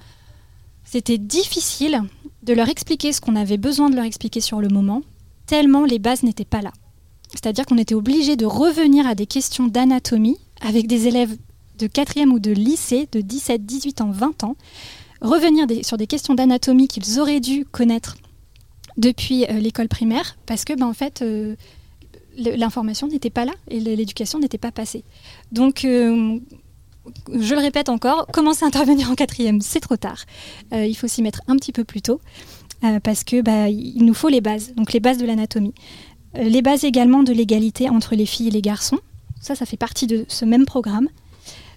c'était 0.85 1.19
difficile 1.19 2.03
de 2.43 2.53
leur 2.53 2.69
expliquer 2.69 3.13
ce 3.13 3.21
qu'on 3.21 3.37
avait 3.37 3.57
besoin 3.57 3.91
de 3.91 3.97
leur 3.97 4.05
expliquer 4.05 4.41
sur 4.41 4.61
le 4.61 4.69
moment, 4.69 5.03
tellement 5.47 5.85
les 5.85 5.99
bases 5.99 6.23
n'étaient 6.23 6.45
pas 6.45 6.63
là. 6.63 6.73
C'est-à-dire 7.33 7.67
qu'on 7.67 7.79
était 7.79 7.95
obligé 7.95 8.37
de 8.37 8.47
revenir 8.47 9.07
à 9.07 9.15
des 9.15 9.27
questions 9.27 9.67
d'anatomie 9.67 10.39
avec 10.61 10.87
des 10.87 11.07
élèves 11.07 11.37
de 11.79 11.87
quatrième 11.87 12.33
ou 12.33 12.39
de 12.39 12.51
lycée 12.51 13.09
de 13.13 13.21
17, 13.21 13.65
18 13.65 14.01
ans, 14.01 14.11
20 14.11 14.45
ans, 14.45 14.57
revenir 15.21 15.67
sur 15.83 15.97
des 15.97 16.07
questions 16.07 16.35
d'anatomie 16.35 16.89
qu'ils 16.89 17.21
auraient 17.21 17.41
dû 17.41 17.65
connaître 17.65 18.17
depuis 18.97 19.45
euh, 19.45 19.61
l'école 19.61 19.89
primaire, 19.89 20.37
parce 20.47 20.65
que, 20.65 20.75
ben, 20.75 20.87
en 20.87 20.93
fait, 20.93 21.23
euh, 21.23 21.55
l'information 22.37 23.07
n'était 23.07 23.31
pas 23.31 23.45
là 23.45 23.53
et 23.69 23.81
l'éducation 23.81 24.39
n'était 24.39 24.59
pas 24.59 24.73
passée. 24.73 25.05
Donc, 25.53 25.85
euh, 25.85 26.39
je 27.33 27.55
le 27.55 27.61
répète 27.61 27.89
encore, 27.89 28.27
commencer 28.27 28.65
à 28.65 28.69
intervenir 28.69 29.11
en 29.11 29.15
quatrième, 29.15 29.61
c'est 29.61 29.81
trop 29.81 29.97
tard. 29.97 30.25
il 30.73 30.95
faut 30.95 31.09
s'y 31.09 31.23
mettre 31.23 31.41
un 31.49 31.57
petit 31.57 31.73
peu 31.73 31.85
plus 31.85 32.03
tôt, 32.03 32.21
parce 33.03 33.25
que 33.25 33.41
bah, 33.41 33.69
il 33.69 34.05
nous 34.05 34.15
faut 34.15 34.29
les 34.29 34.43
bases, 34.43 34.75
donc 34.75 34.93
les 34.93 35.01
bases 35.01 35.17
de 35.17 35.25
l'anatomie. 35.25 35.75
les 36.35 36.61
bases 36.61 36.85
également 36.85 37.23
de 37.23 37.33
l'égalité 37.33 37.89
entre 37.89 38.15
les 38.15 38.27
filles 38.27 38.49
et 38.49 38.51
les 38.53 38.63
garçons. 38.63 38.99
Ça, 39.41 39.55
ça 39.55 39.65
fait 39.65 39.79
partie 39.79 40.07
de 40.07 40.27
ce 40.29 40.45
même 40.45 40.67
programme. 40.67 41.09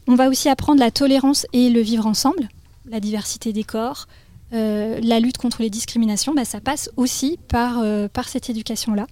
On 0.07 0.15
va 0.15 0.27
aussi 0.27 0.49
apprendre 0.49 0.79
la 0.79 0.91
tolérance 0.91 1.47
et 1.53 1.69
le 1.69 1.79
vivre 1.79 2.07
ensemble 2.07 2.49
la 2.89 2.99
diversité 2.99 3.53
des 3.53 3.63
corps, 3.63 4.07
euh, 4.53 4.99
la 5.01 5.19
lutte 5.19 5.37
contre 5.37 5.61
les 5.61 5.69
discriminations, 5.69 6.33
bah, 6.33 6.45
ça 6.45 6.59
passe 6.59 6.89
aussi 6.97 7.39
par, 7.47 7.79
euh, 7.79 8.07
par 8.07 8.27
cette 8.27 8.49
éducation-là. 8.49 9.07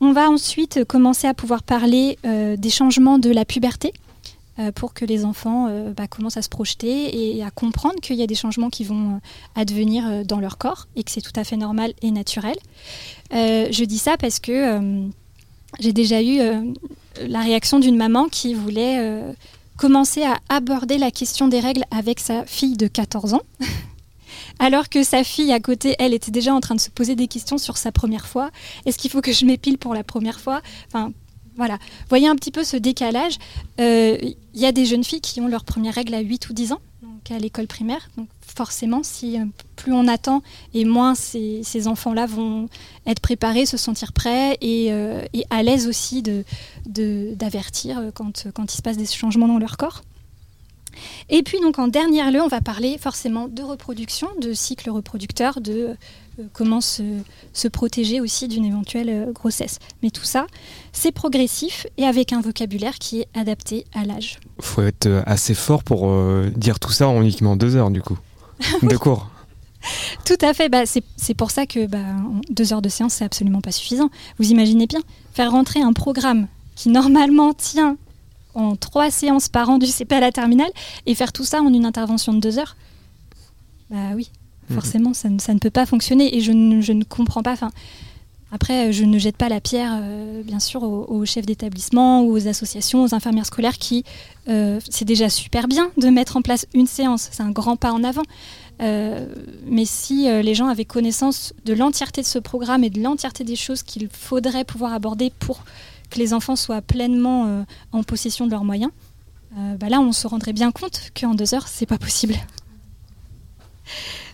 On 0.00 0.12
va 0.12 0.30
ensuite 0.30 0.84
commencer 0.84 1.26
à 1.26 1.34
pouvoir 1.34 1.62
parler 1.62 2.18
euh, 2.24 2.56
des 2.56 2.70
changements 2.70 3.18
de 3.18 3.30
la 3.30 3.44
puberté 3.44 3.92
pour 4.74 4.92
que 4.92 5.04
les 5.04 5.24
enfants 5.24 5.68
bah, 5.96 6.08
commencent 6.08 6.36
à 6.36 6.42
se 6.42 6.48
projeter 6.48 7.36
et 7.36 7.44
à 7.44 7.50
comprendre 7.52 7.94
qu'il 8.02 8.16
y 8.16 8.24
a 8.24 8.26
des 8.26 8.34
changements 8.34 8.70
qui 8.70 8.82
vont 8.82 9.20
advenir 9.54 10.24
dans 10.24 10.40
leur 10.40 10.58
corps 10.58 10.88
et 10.96 11.04
que 11.04 11.12
c'est 11.12 11.20
tout 11.20 11.32
à 11.36 11.44
fait 11.44 11.56
normal 11.56 11.92
et 12.02 12.10
naturel. 12.10 12.56
je 13.30 13.84
dis 13.84 13.98
ça 13.98 14.16
parce 14.16 14.40
que 14.40 15.08
j'ai 15.78 15.92
déjà 15.92 16.20
eu 16.24 16.40
la 17.24 17.40
réaction 17.42 17.78
d'une 17.78 17.96
maman 17.96 18.26
qui 18.28 18.52
voulait 18.54 19.22
commencer 19.78 20.24
à 20.24 20.38
aborder 20.50 20.98
la 20.98 21.10
question 21.10 21.48
des 21.48 21.60
règles 21.60 21.84
avec 21.90 22.20
sa 22.20 22.44
fille 22.44 22.76
de 22.76 22.88
14 22.88 23.32
ans. 23.32 23.42
Alors 24.58 24.88
que 24.88 25.02
sa 25.04 25.24
fille 25.24 25.52
à 25.52 25.60
côté, 25.60 25.94
elle 25.98 26.12
était 26.12 26.32
déjà 26.32 26.52
en 26.52 26.60
train 26.60 26.74
de 26.74 26.80
se 26.80 26.90
poser 26.90 27.14
des 27.14 27.28
questions 27.28 27.56
sur 27.56 27.78
sa 27.78 27.92
première 27.92 28.26
fois. 28.26 28.50
Est-ce 28.84 28.98
qu'il 28.98 29.10
faut 29.10 29.20
que 29.20 29.32
je 29.32 29.46
m'épile 29.46 29.78
pour 29.78 29.94
la 29.94 30.04
première 30.04 30.40
fois? 30.40 30.60
Enfin, 30.88 31.12
voilà. 31.56 31.78
Voyez 32.08 32.28
un 32.28 32.34
petit 32.34 32.50
peu 32.50 32.64
ce 32.64 32.76
décalage. 32.76 33.38
Il 33.78 33.84
euh, 33.84 34.18
y 34.54 34.66
a 34.66 34.72
des 34.72 34.84
jeunes 34.84 35.04
filles 35.04 35.20
qui 35.20 35.40
ont 35.40 35.48
leurs 35.48 35.64
premières 35.64 35.94
règles 35.94 36.14
à 36.14 36.20
8 36.20 36.50
ou 36.50 36.52
10 36.52 36.72
ans. 36.72 36.80
Qu'à 37.24 37.38
l'école 37.38 37.66
primaire. 37.66 38.08
Donc 38.16 38.28
forcément, 38.40 39.02
si 39.02 39.38
plus 39.76 39.92
on 39.92 40.08
attend 40.08 40.42
et 40.74 40.84
moins 40.84 41.14
ces, 41.14 41.86
enfants-là 41.86 42.26
vont 42.26 42.68
être 43.06 43.20
préparés, 43.20 43.66
se 43.66 43.76
sentir 43.76 44.12
prêts 44.12 44.56
et, 44.60 44.92
à 45.50 45.62
l'aise 45.62 45.86
aussi 45.86 46.22
d'avertir 46.86 48.10
quand, 48.14 48.46
il 48.46 48.70
se 48.70 48.82
passe 48.82 48.96
des 48.96 49.06
changements 49.06 49.48
dans 49.48 49.58
leur 49.58 49.76
corps. 49.76 50.02
Et 51.28 51.42
puis 51.42 51.60
donc 51.60 51.78
en 51.78 51.88
dernier 51.88 52.28
lieu, 52.30 52.42
on 52.42 52.48
va 52.48 52.60
parler 52.60 52.98
forcément 52.98 53.48
de 53.48 53.62
reproduction, 53.62 54.28
de 54.40 54.52
cycle 54.52 54.90
reproducteur, 54.90 55.60
de 55.60 55.72
euh, 55.72 55.94
comment 56.52 56.80
se, 56.80 57.02
protéger 57.68 58.20
aussi 58.20 58.48
d'une 58.48 58.64
éventuelle 58.64 59.08
euh, 59.10 59.32
grossesse. 59.32 59.78
Mais 60.02 60.10
tout 60.10 60.24
ça, 60.24 60.46
c'est 60.92 61.12
progressif 61.12 61.86
et 61.96 62.04
avec 62.04 62.32
un 62.32 62.40
vocabulaire 62.40 62.98
qui 62.98 63.20
est 63.20 63.28
adapté 63.34 63.84
à 63.94 64.04
l'âge. 64.04 64.38
Il 64.58 64.64
faut 64.64 64.82
être 64.82 65.06
euh, 65.06 65.22
assez 65.26 65.54
fort 65.54 65.82
pour 65.82 66.10
dire 66.56 66.78
tout 66.78 66.92
ça 66.92 67.08
en 67.08 67.22
uniquement 67.22 67.56
deux 67.56 67.76
heures 67.76 67.90
du 67.90 68.02
coup, 68.02 68.18
de 68.82 68.96
cours. 68.98 69.28
Tout 70.24 70.38
à 70.40 70.54
fait. 70.54 70.68
Bah, 70.68 70.84
c'est 70.86 71.34
pour 71.34 71.50
ça 71.50 71.66
que 71.66 71.86
bah, 71.86 71.98
deux 72.50 72.72
heures 72.72 72.82
de 72.82 72.88
séance, 72.88 73.14
c'est 73.14 73.24
absolument 73.24 73.60
pas 73.60 73.72
suffisant. 73.72 74.10
Vous 74.38 74.50
imaginez 74.50 74.86
bien, 74.86 75.00
faire 75.32 75.50
rentrer 75.50 75.80
un 75.80 75.92
programme 75.92 76.48
qui 76.74 76.88
normalement 76.88 77.54
tient 77.54 77.96
en 78.54 78.76
trois 78.76 79.10
séances 79.10 79.48
par 79.48 79.70
an 79.70 79.78
du 79.78 79.86
CP 79.86 80.14
à 80.16 80.20
la 80.20 80.32
terminale 80.32 80.70
et 81.06 81.14
faire 81.14 81.32
tout 81.32 81.44
ça 81.44 81.60
en 81.60 81.72
une 81.72 81.86
intervention 81.86 82.32
de 82.34 82.40
deux 82.40 82.58
heures, 82.58 82.76
bah 83.90 84.14
oui, 84.14 84.30
mhm. 84.68 84.74
forcément, 84.74 85.14
ça, 85.14 85.28
ne, 85.28 85.58
peut 85.58 85.70
pas 85.70 85.86
fonctionner 85.86 86.36
et 86.36 86.40
je 86.40 86.52
ne, 86.52 87.04
comprends 87.04 87.42
pas. 87.42 87.56
Après, 88.50 88.92
je 88.92 89.04
ne 89.04 89.18
jette 89.18 89.36
pas 89.36 89.48
la 89.48 89.60
pierre, 89.60 89.98
euh, 90.00 90.42
bien 90.42 90.58
sûr, 90.58 90.82
aux, 90.82 91.24
chefs 91.26 91.44
d'établissement 91.44 92.24
aux 92.24 92.48
associations, 92.48 93.02
aux 93.02 93.14
infirmières 93.14 93.46
scolaires 93.46 93.76
qui, 93.76 94.04
euh, 94.48 94.80
c'est 94.88 95.04
déjà 95.04 95.28
super 95.28 95.68
bien 95.68 95.90
de 95.98 96.08
mettre 96.08 96.36
en 96.36 96.42
place 96.42 96.66
une 96.72 96.86
séance, 96.86 97.28
c'est 97.30 97.42
un 97.42 97.50
grand 97.50 97.76
pas 97.76 97.92
en 97.92 98.02
avant. 98.04 98.22
Euh, 98.80 99.26
mais 99.66 99.84
si 99.84 100.28
les 100.30 100.54
gens 100.54 100.68
avaient 100.68 100.84
connaissance 100.84 101.52
de 101.64 101.74
l'entièreté 101.74 102.22
de 102.22 102.26
ce 102.26 102.38
programme 102.38 102.84
et 102.84 102.90
de 102.90 103.02
l'entièreté 103.02 103.44
des 103.44 103.56
choses 103.56 103.82
qu'il 103.82 104.08
faudrait 104.08 104.64
pouvoir 104.64 104.92
aborder 104.92 105.32
pour 105.38 105.64
que 106.10 106.18
les 106.18 106.34
enfants 106.34 106.56
soient 106.56 106.82
pleinement 106.82 107.46
euh, 107.46 107.62
en 107.92 108.02
possession 108.02 108.46
de 108.46 108.50
leurs 108.50 108.64
moyens, 108.64 108.90
euh, 109.56 109.76
bah 109.76 109.88
là, 109.88 110.00
on 110.00 110.12
se 110.12 110.26
rendrait 110.26 110.52
bien 110.52 110.70
compte 110.70 111.10
qu'en 111.18 111.34
deux 111.34 111.54
heures, 111.54 111.68
c'est 111.68 111.86
pas 111.86 111.98
possible. 111.98 112.34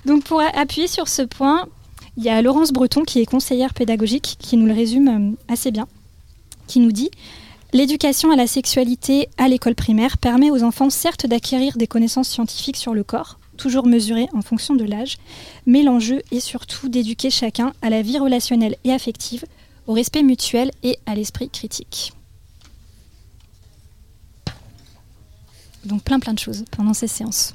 Donc, 0.05 0.25
pour 0.25 0.41
appuyer 0.41 0.89
sur 0.89 1.09
ce 1.09 1.23
point, 1.23 1.67
il 2.17 2.25
y 2.25 2.29
a 2.29 2.41
Laurence 2.43 2.73
Breton, 2.73 3.03
qui 3.03 3.21
est 3.21 3.27
conseillère 3.27 3.75
pédagogique, 3.75 4.37
qui 4.39 4.57
nous 4.57 4.67
le 4.67 4.75
résume 4.75 5.09
euh, 5.09 5.53
assez 5.53 5.71
bien, 5.71 5.89
qui 6.67 6.81
nous 6.81 6.93
dit 6.93 7.11
L'éducation 7.73 8.31
à 8.31 8.37
la 8.37 8.47
sexualité 8.47 9.29
à 9.37 9.49
l'école 9.49 9.75
primaire 9.75 10.17
permet 10.19 10.53
aux 10.53 10.63
enfants 10.63 10.91
certes 10.91 11.27
d'acquérir 11.27 11.77
des 11.77 11.89
connaissances 11.89 12.29
scientifiques 12.29 12.77
sur 12.77 12.95
le 12.95 13.03
corps, 13.03 13.41
toujours 13.57 13.87
mesurées 13.87 14.29
en 14.33 14.43
fonction 14.43 14.77
de 14.77 14.85
l'âge, 14.85 15.17
mais 15.67 15.83
l'enjeu 15.83 16.23
est 16.31 16.39
surtout 16.39 16.89
d'éduquer 16.89 17.31
chacun 17.31 17.73
à 17.83 17.91
la 17.91 18.01
vie 18.01 18.19
relationnelle 18.19 18.77
et 18.85 18.93
affective 18.93 19.45
au 19.89 19.93
respect 19.93 20.23
mutuel 20.23 20.71
et 20.85 20.99
à 21.07 21.17
l'esprit 21.17 21.51
critique. 21.51 22.13
Donc 25.85 26.03
plein 26.05 26.21
plein 26.21 26.33
de 26.33 26.39
choses 26.39 26.65
pendant 26.71 26.95
ces 26.95 27.09
séances. 27.09 27.55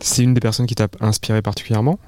C'est 0.00 0.22
une 0.22 0.34
des 0.34 0.40
personnes 0.40 0.66
qui 0.66 0.74
t'a 0.74 0.88
inspiré 1.00 1.42
particulièrement 1.42 1.98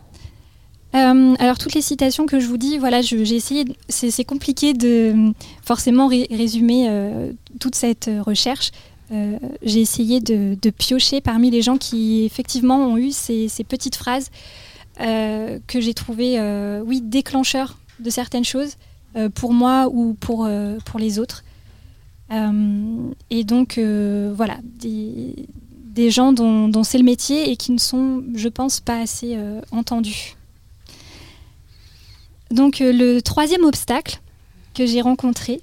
euh, 0.95 1.34
alors 1.39 1.59
toutes 1.59 1.74
les 1.74 1.82
citations 1.82 2.26
que 2.26 2.41
je 2.41 2.47
vous 2.47 2.57
dis, 2.57 2.78
voilà, 2.78 3.03
j'ai 3.03 3.34
essayé. 3.34 3.64
C'est 3.89 4.24
compliqué 4.24 4.72
de 4.72 5.32
forcément 5.62 6.09
résumer 6.09 6.86
euh, 6.89 7.32
toute 7.61 7.74
cette 7.74 8.11
recherche. 8.20 8.70
Euh, 9.11 9.39
j'ai 9.62 9.80
essayé 9.80 10.20
de, 10.20 10.70
piocher 10.70 11.20
parmi 11.20 11.51
les 11.51 11.62
gens 11.62 11.78
qui 11.78 12.24
effectivement 12.24 12.78
ont 12.86 12.97
eu 12.97 13.11
ces, 13.11 13.49
petites 13.68 13.97
phrases 13.97 14.30
que 14.99 15.80
j'ai 15.80 15.95
trouvé, 15.95 16.41
euh, 16.41 16.82
oui, 16.84 17.01
déclencheur 17.03 17.78
de 18.01 18.11
certaines 18.11 18.45
choses 18.45 18.76
pour 19.34 19.53
moi 19.53 19.89
ou 19.91 20.14
pour, 20.14 20.49
pour 20.84 20.99
les 20.99 21.18
autres. 21.18 21.45
et 22.30 23.45
donc, 23.45 23.78
voilà, 23.78 24.59
des, 25.99 26.11
gens 26.11 26.32
dont, 26.32 26.84
c'est 26.84 26.99
le 26.99 27.05
métier 27.05 27.51
et 27.51 27.57
qui 27.57 27.72
ne 27.72 27.78
sont, 27.78 28.22
je 28.34 28.49
pense, 28.49 28.80
pas 28.80 29.01
assez 29.01 29.36
entendus. 29.70 30.36
Donc, 32.51 32.78
le 32.80 33.20
troisième 33.20 33.64
obstacle 33.64 34.20
que 34.74 34.86
j'ai 34.86 35.01
rencontré, 35.01 35.61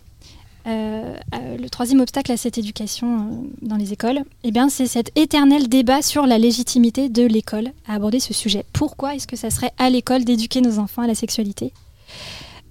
euh, 0.67 1.15
euh, 1.35 1.57
le 1.57 1.69
troisième 1.69 1.99
obstacle 1.99 2.31
à 2.31 2.37
cette 2.37 2.57
éducation 2.57 3.17
euh, 3.17 3.19
dans 3.61 3.75
les 3.75 3.93
écoles, 3.93 4.21
eh 4.43 4.49
bien, 4.49 4.67
c'est 4.67 4.87
cet 4.87 5.11
éternel 5.15 5.69
débat 5.69 6.01
sur 6.01 6.25
la 6.25 6.39
légitimité 6.39 7.07
de 7.07 7.23
l'école 7.23 7.69
à 7.87 7.93
aborder 7.93 8.19
ce 8.19 8.33
sujet. 8.33 8.65
Pourquoi 8.73 9.13
est-ce 9.13 9.27
que 9.27 9.35
ça 9.35 9.51
serait 9.51 9.71
à 9.77 9.91
l'école 9.91 10.25
d'éduquer 10.25 10.61
nos 10.61 10.79
enfants 10.79 11.03
à 11.03 11.07
la 11.07 11.15
sexualité? 11.15 11.71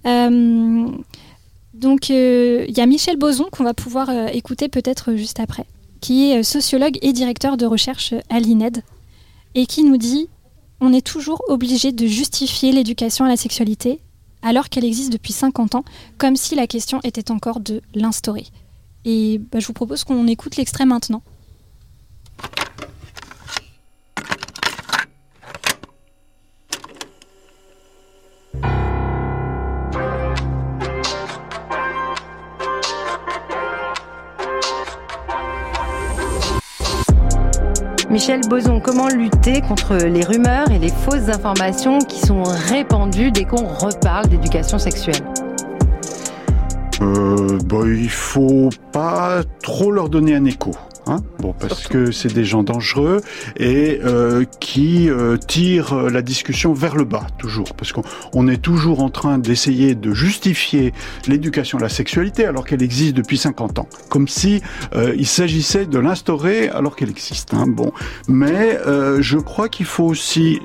Donc, 0.05 2.11
il 2.11 2.77
y 2.77 2.81
a 2.81 2.87
Michel 2.87 3.17
Boson 3.17 3.47
qu'on 3.51 3.65
va 3.65 3.75
pouvoir 3.75 4.11
écouter 4.29 4.69
peut-être 4.69 5.15
juste 5.15 5.41
après, 5.41 5.65
qui 6.05 6.31
est 6.31 6.43
sociologue 6.43 6.99
et 7.01 7.15
directeur 7.15 7.57
de 7.57 7.65
recherche 7.65 8.13
à 8.29 8.39
l'INED, 8.39 8.83
et 9.55 9.65
qui 9.65 9.85
nous 9.85 9.97
dit 9.97 10.29
on 10.83 10.93
est 10.93 11.01
toujours 11.01 11.43
obligé 11.49 11.93
de 11.93 12.07
justifier 12.07 12.73
l'éducation 12.73 13.25
à 13.25 13.29
la 13.29 13.39
sexualité 13.39 14.01
alors 14.43 14.69
qu'elle 14.69 14.85
existe 14.85 15.11
depuis 15.11 15.33
50 15.33 15.77
ans, 15.77 15.85
comme 16.19 16.37
si 16.37 16.57
la 16.57 16.67
question 16.67 17.01
était 17.05 17.31
encore 17.31 17.59
de 17.59 17.81
l'instaurer. 17.95 18.45
Et 19.07 19.41
bah, 19.51 19.61
je 19.61 19.67
vous 19.67 19.73
propose 19.73 20.05
qu'on 20.05 20.27
écoute 20.27 20.57
l'extrait 20.57 20.85
maintenant. 20.85 21.23
Michel 38.15 38.43
Boson, 38.49 38.79
comment 38.79 39.09
lutter 39.09 39.61
contre 39.61 39.97
les 39.97 40.25
rumeurs 40.25 40.71
et 40.71 40.79
les 40.79 40.89
fausses 40.89 41.29
informations 41.29 41.99
qui 41.99 42.21
sont 42.21 42.45
répandues 42.45 43.33
dès 43.33 43.45
qu'on 43.45 43.65
reparle 43.65 44.29
d'éducation 44.29 44.79
sexuelle 44.79 45.17
euh, 47.01 47.59
bah, 47.65 47.79
Il 47.85 48.09
faut 48.09 48.71
pas 48.93 49.41
trop 49.65 49.91
leur 49.91 50.09
donner 50.09 50.37
un 50.37 50.45
écho. 50.45 50.71
Hein. 51.07 51.19
Bon, 51.39 51.55
parce 51.59 51.87
que 51.87 52.11
c'est 52.11 52.33
des 52.33 52.45
gens 52.45 52.63
dangereux 52.63 53.21
et 53.57 54.01
euh, 54.05 54.45
qui 54.61 55.11
euh, 55.11 55.37
tirent 55.37 55.95
la 56.11 56.23
discussion 56.23 56.73
vers 56.73 56.97
le 56.97 57.05
bas 57.05 57.27
toujours, 57.39 57.75
parce 57.75 57.93
qu'on 57.93 58.49
est 58.49 58.63
toujours 58.63 59.03
en 59.03 59.11
train 59.11 59.39
d'essayer 59.39 59.95
de 59.95 60.13
justifier 60.13 60.93
l'éducation 61.27 61.79
à 61.79 61.83
la 61.83 61.89
sexualité 61.89 62.47
alors 62.47 62.65
qu'elle 62.65 62.83
existe 62.83 63.15
depuis 63.15 63.39
50 63.39 63.79
ans, 63.81 63.89
comme 64.09 64.29
si 64.29 64.63
euh, 64.95 65.15
il 65.17 65.27
s'agissait 65.27 65.87
de 65.87 65.99
l'instaurer 65.99 66.69
alors 66.69 66.97
qu'elle 66.97 67.11
existe. 67.11 67.55
Hein, 67.55 67.67
bon, 67.67 67.93
mais 68.29 68.79
je 69.21 69.39
crois 69.39 69.69
qu'il 69.69 69.87
faut 69.87 70.05
aussi 70.05 70.61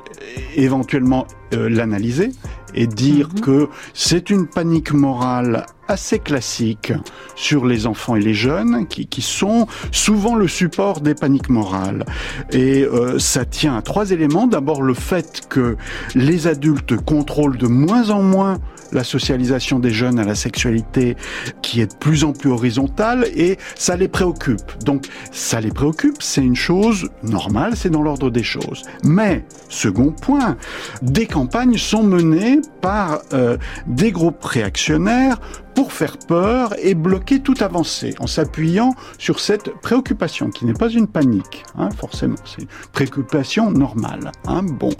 éventuellement 0.56 1.26
euh, 1.52 1.68
l'analyser 1.68 2.32
et 2.74 2.86
dire 2.86 3.28
mhm. 3.34 3.40
que 3.40 3.68
c'est 3.94 4.30
une 4.30 4.46
panique 4.46 4.92
morale 4.92 5.66
assez 5.88 6.20
classique 6.20 6.92
sur 7.34 7.66
les 7.66 7.86
enfants 7.86 8.14
et 8.14 8.20
les 8.20 8.34
jeunes 8.34 8.86
qui, 8.86 9.06
qui 9.06 9.22
sont 9.22 9.66
souvent 9.90 10.36
le 10.36 10.46
support 10.46 11.00
des 11.00 11.14
paniques 11.14 11.48
morales. 11.48 12.04
Et 12.52 12.84
euh, 12.84 13.18
ça 13.18 13.44
tient 13.44 13.76
à 13.76 13.82
trois 13.82 14.12
éléments. 14.12 14.46
D'abord 14.46 14.82
le 14.82 14.94
fait 14.94 15.42
que 15.48 15.76
les 16.14 16.46
adultes 16.46 16.96
contrôlent 16.96 17.58
de 17.58 17.66
moins 17.66 18.10
en 18.10 18.22
moins 18.22 18.58
la 18.92 19.04
socialisation 19.04 19.78
des 19.78 19.90
jeunes 19.90 20.18
à 20.18 20.24
la 20.24 20.34
sexualité 20.34 21.16
qui 21.62 21.80
est 21.80 21.92
de 21.92 21.96
plus 21.96 22.24
en 22.24 22.32
plus 22.32 22.50
horizontale 22.50 23.26
et 23.34 23.58
ça 23.76 23.96
les 23.96 24.08
préoccupe. 24.08 24.82
Donc 24.84 25.06
ça 25.32 25.60
les 25.60 25.70
préoccupe, 25.70 26.22
c'est 26.22 26.42
une 26.42 26.56
chose 26.56 27.08
normale, 27.22 27.76
c'est 27.76 27.90
dans 27.90 28.02
l'ordre 28.02 28.30
des 28.30 28.42
choses. 28.42 28.82
Mais, 29.02 29.44
second 29.68 30.12
point, 30.12 30.56
des 31.02 31.26
campagnes 31.26 31.78
sont 31.78 32.02
menées 32.02 32.60
par 32.80 33.22
euh, 33.32 33.56
des 33.86 34.12
groupes 34.12 34.44
réactionnaires 34.44 35.38
pour 35.80 35.94
faire 35.94 36.18
peur 36.18 36.74
et 36.82 36.92
bloquer 36.94 37.40
toute 37.40 37.62
avancée 37.62 38.14
en 38.18 38.26
s'appuyant 38.26 38.94
sur 39.16 39.40
cette 39.40 39.70
préoccupation 39.80 40.50
qui 40.50 40.66
n'est 40.66 40.74
pas 40.74 40.90
une 40.90 41.06
panique, 41.06 41.64
hein, 41.74 41.88
forcément, 41.96 42.34
c'est 42.44 42.60
une 42.60 42.68
préoccupation 42.92 43.70
normale. 43.70 44.30
Hein, 44.46 44.62
bon, 44.62 44.90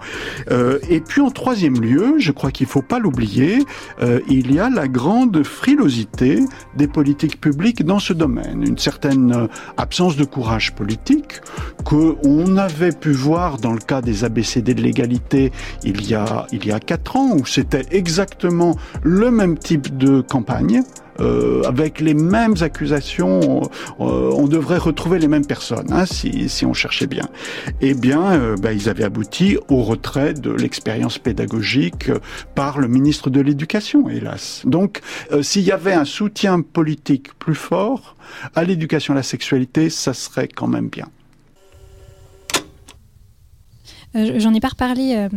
euh, 0.50 0.78
et 0.88 1.00
puis 1.00 1.20
en 1.20 1.30
troisième 1.30 1.78
lieu, 1.82 2.14
je 2.16 2.32
crois 2.32 2.50
qu'il 2.50 2.66
faut 2.66 2.80
pas 2.80 2.98
l'oublier, 2.98 3.58
euh, 4.00 4.20
il 4.26 4.54
y 4.54 4.58
a 4.58 4.70
la 4.70 4.88
grande 4.88 5.42
frilosité 5.44 6.40
des 6.76 6.88
politiques 6.88 7.38
publiques 7.42 7.84
dans 7.84 7.98
ce 7.98 8.14
domaine, 8.14 8.62
une 8.66 8.78
certaine 8.78 9.32
euh, 9.34 9.48
absence 9.76 10.16
de 10.16 10.24
courage 10.24 10.74
politique 10.74 11.42
que 11.84 12.16
on 12.24 12.56
avait 12.56 12.92
pu 12.92 13.12
voir 13.12 13.58
dans 13.58 13.74
le 13.74 13.80
cas 13.80 14.00
des 14.00 14.24
ABCD 14.24 14.72
de 14.72 14.80
l'égalité 14.80 15.52
il 15.84 16.08
y 16.08 16.14
a 16.14 16.46
il 16.52 16.64
y 16.64 16.72
a 16.72 16.80
quatre 16.80 17.16
ans 17.16 17.32
où 17.36 17.44
c'était 17.44 17.84
exactement 17.90 18.76
le 19.02 19.30
même 19.30 19.58
type 19.58 19.98
de 19.98 20.22
campagne 20.22 20.69
euh, 21.20 21.62
avec 21.64 22.00
les 22.00 22.14
mêmes 22.14 22.54
accusations, 22.60 23.62
euh, 24.00 24.30
on 24.32 24.46
devrait 24.46 24.78
retrouver 24.78 25.18
les 25.18 25.28
mêmes 25.28 25.46
personnes, 25.46 25.92
hein, 25.92 26.06
si, 26.06 26.48
si, 26.48 26.64
on 26.64 26.72
cherchait 26.72 27.06
bien. 27.06 27.28
Eh 27.80 27.94
bien, 27.94 28.32
euh, 28.32 28.56
bah, 28.56 28.72
ils 28.72 28.88
avaient 28.88 29.04
abouti 29.04 29.58
au 29.68 29.82
retrait 29.82 30.32
de 30.32 30.50
l'expérience 30.50 31.18
pédagogique 31.18 32.10
par 32.54 32.78
le 32.78 32.88
ministre 32.88 33.28
de 33.28 33.40
l'Éducation, 33.40 34.08
hélas. 34.08 34.62
Donc, 34.64 35.00
s'il 35.42 35.62
y 35.62 35.72
avait 35.72 35.92
un 35.92 36.04
soutien 36.04 36.60
politique 36.62 37.34
plus 37.38 37.54
fort 37.54 38.16
à 38.54 38.64
l'éducation 38.64 39.12
à 39.12 39.16
la 39.16 39.22
sexualité, 39.22 39.90
ça 39.90 40.14
serait 40.14 40.48
quand 40.48 40.68
même 40.68 40.88
bien. 40.88 41.06
Euh, 44.16 44.40
j'en 44.40 44.54
ai 44.54 44.60
pas 44.60 44.68
reparlé 44.68 45.14
euh, 45.14 45.28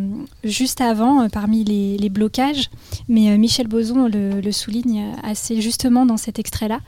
juste 0.43 0.81
avant 0.81 1.21
euh, 1.21 1.27
parmi 1.29 1.63
les, 1.63 2.09
blocages, 2.09 2.69
mais 3.07 3.37
Michel 3.37 3.67
Boson 3.67 4.07
le, 4.07 4.51
souligne 4.51 5.13
assez 5.23 5.61
justement 5.61 6.05
dans 6.05 6.17
cet 6.17 6.37
extrait-là. 6.37 6.79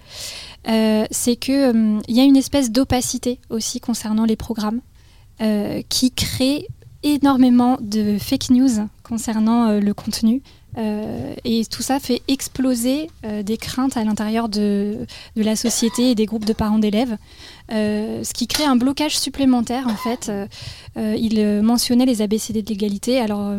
c'est 1.11 1.35
qu'il 1.35 2.01
il 2.07 2.15
y 2.15 2.19
a 2.19 2.23
une 2.23 2.37
espèce 2.37 2.71
d'opacité 2.71 3.39
aussi 3.49 3.79
concernant 3.79 4.25
les 4.25 4.35
programmes 4.35 4.81
qui 5.89 6.11
crée 6.11 6.67
énormément 7.03 7.77
de 7.81 8.17
fake 8.19 8.51
news 8.51 8.87
concernant 9.03 9.79
le 9.79 9.93
contenu. 9.93 10.43
et 10.77 11.65
tout 11.65 11.81
ça 11.81 11.99
fait 11.99 12.21
exploser 12.27 13.09
des 13.43 13.57
craintes 13.57 13.97
à 13.97 14.03
l'intérieur 14.03 14.47
de, 14.47 15.07
de, 15.35 15.43
la 15.43 15.55
société 15.55 16.11
et 16.11 16.15
des 16.15 16.27
groupes 16.27 16.45
de 16.45 16.53
parents 16.53 16.79
d'élèves. 16.79 17.17
Euh, 17.71 18.23
ce 18.23 18.33
qui 18.33 18.47
crée 18.47 18.63
un 18.63 18.75
blocage 18.75 19.17
supplémentaire 19.17 19.87
en 19.87 19.95
fait. 19.95 20.29
Euh, 20.29 20.45
euh, 20.97 21.15
il 21.17 21.43
mentionnait 21.61 22.05
les 22.05 22.21
ABCD 22.21 22.61
de 22.61 22.69
l'égalité. 22.69 23.19
Alors, 23.19 23.57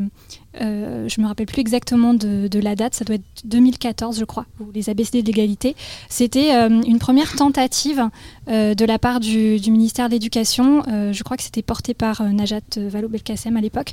je 0.59 1.21
me 1.21 1.27
rappelle 1.27 1.47
plus 1.47 1.61
exactement 1.61 2.15
de, 2.15 2.59
la 2.59 2.75
date, 2.75 2.95
ça 2.95 3.05
doit 3.05 3.17
être 3.17 3.25
2014 3.45 4.19
je 4.19 4.25
crois, 4.25 4.47
les 4.75 4.89
ABCD 4.89 5.21
de 5.21 5.27
l'égalité. 5.27 5.77
C'était 6.09 6.53
une 6.53 6.99
première 6.99 7.37
tentative 7.37 8.09
de 8.47 8.85
la 8.87 8.99
part 8.99 9.21
du, 9.21 9.61
ministère 9.67 10.09
de 10.09 10.13
l'Éducation, 10.13 10.83
je 10.87 11.23
crois 11.23 11.37
que 11.37 11.43
c'était 11.43 11.61
porté 11.61 11.93
par 11.93 12.23
Najat 12.23 12.61
Vallaud-Belkacem 12.79 13.55
à 13.55 13.61
l'époque, 13.61 13.93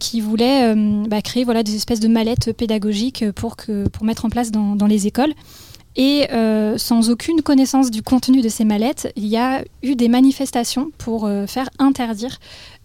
qui 0.00 0.22
voulait 0.22 0.74
bah, 1.06 1.20
créer 1.20 1.44
voilà, 1.44 1.62
des 1.62 1.76
espèces 1.76 2.00
de 2.00 2.08
mallettes 2.08 2.56
pédagogiques 2.56 3.30
pour, 3.32 3.56
mettre 4.00 4.24
en 4.24 4.30
place 4.30 4.50
dans 4.50 4.86
les 4.86 5.06
écoles. 5.06 5.34
Et 5.96 6.30
euh, 6.30 6.78
sans 6.78 7.10
aucune 7.10 7.42
connaissance 7.42 7.90
du 7.90 8.02
contenu 8.02 8.40
de 8.40 8.48
ces 8.48 8.64
mallettes, 8.64 9.12
il 9.16 9.26
y 9.26 9.36
a 9.36 9.64
eu 9.82 9.96
des 9.96 10.08
manifestations 10.08 10.90
pour 10.96 11.26
euh, 11.26 11.46
faire 11.46 11.68
interdire 11.78 12.38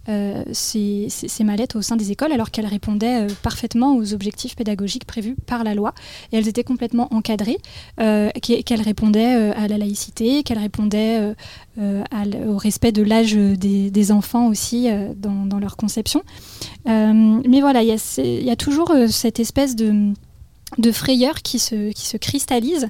euh, 0.08 0.42
ces, 0.52 1.08
mallettes 1.44 1.76
au 1.76 1.82
sein 1.82 1.96
des 1.96 2.10
écoles 2.10 2.32
alors 2.32 2.50
qu'elles 2.50 2.66
répondaient 2.66 3.26
parfaitement 3.42 3.96
aux 3.96 4.12
objectifs 4.12 4.54
pédagogiques 4.54 5.06
prévus 5.06 5.34
par 5.46 5.64
la 5.64 5.74
loi 5.74 5.94
et 6.30 6.36
elles 6.36 6.48
étaient 6.48 6.64
complètement 6.64 7.08
encadrées, 7.14 7.56
qu'elles 7.96 8.82
répondaient 8.82 9.52
à 9.52 9.66
la 9.66 9.78
laïcité, 9.78 10.42
qu'elles 10.42 10.58
répondaient 10.58 11.34
au 11.78 12.56
respect 12.58 12.92
de 12.92 13.02
l'âge 13.02 13.34
des, 13.34 14.12
enfants 14.12 14.48
aussi 14.48 14.88
dans, 15.16 15.58
leur 15.58 15.76
conception. 15.76 16.22
mais 16.84 17.60
voilà, 17.60 17.82
il 17.82 18.44
y, 18.44 18.50
a 18.50 18.56
toujours 18.56 18.92
cette 19.08 19.40
espèce 19.40 19.74
de 19.74 20.12
de 20.78 20.92
frayeur 20.92 21.42
qui 21.42 21.58
se, 21.58 21.92
qui 21.92 22.06
se 22.06 22.16
cristallise. 22.16 22.88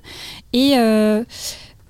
Et 0.53 0.73
euh, 0.77 1.25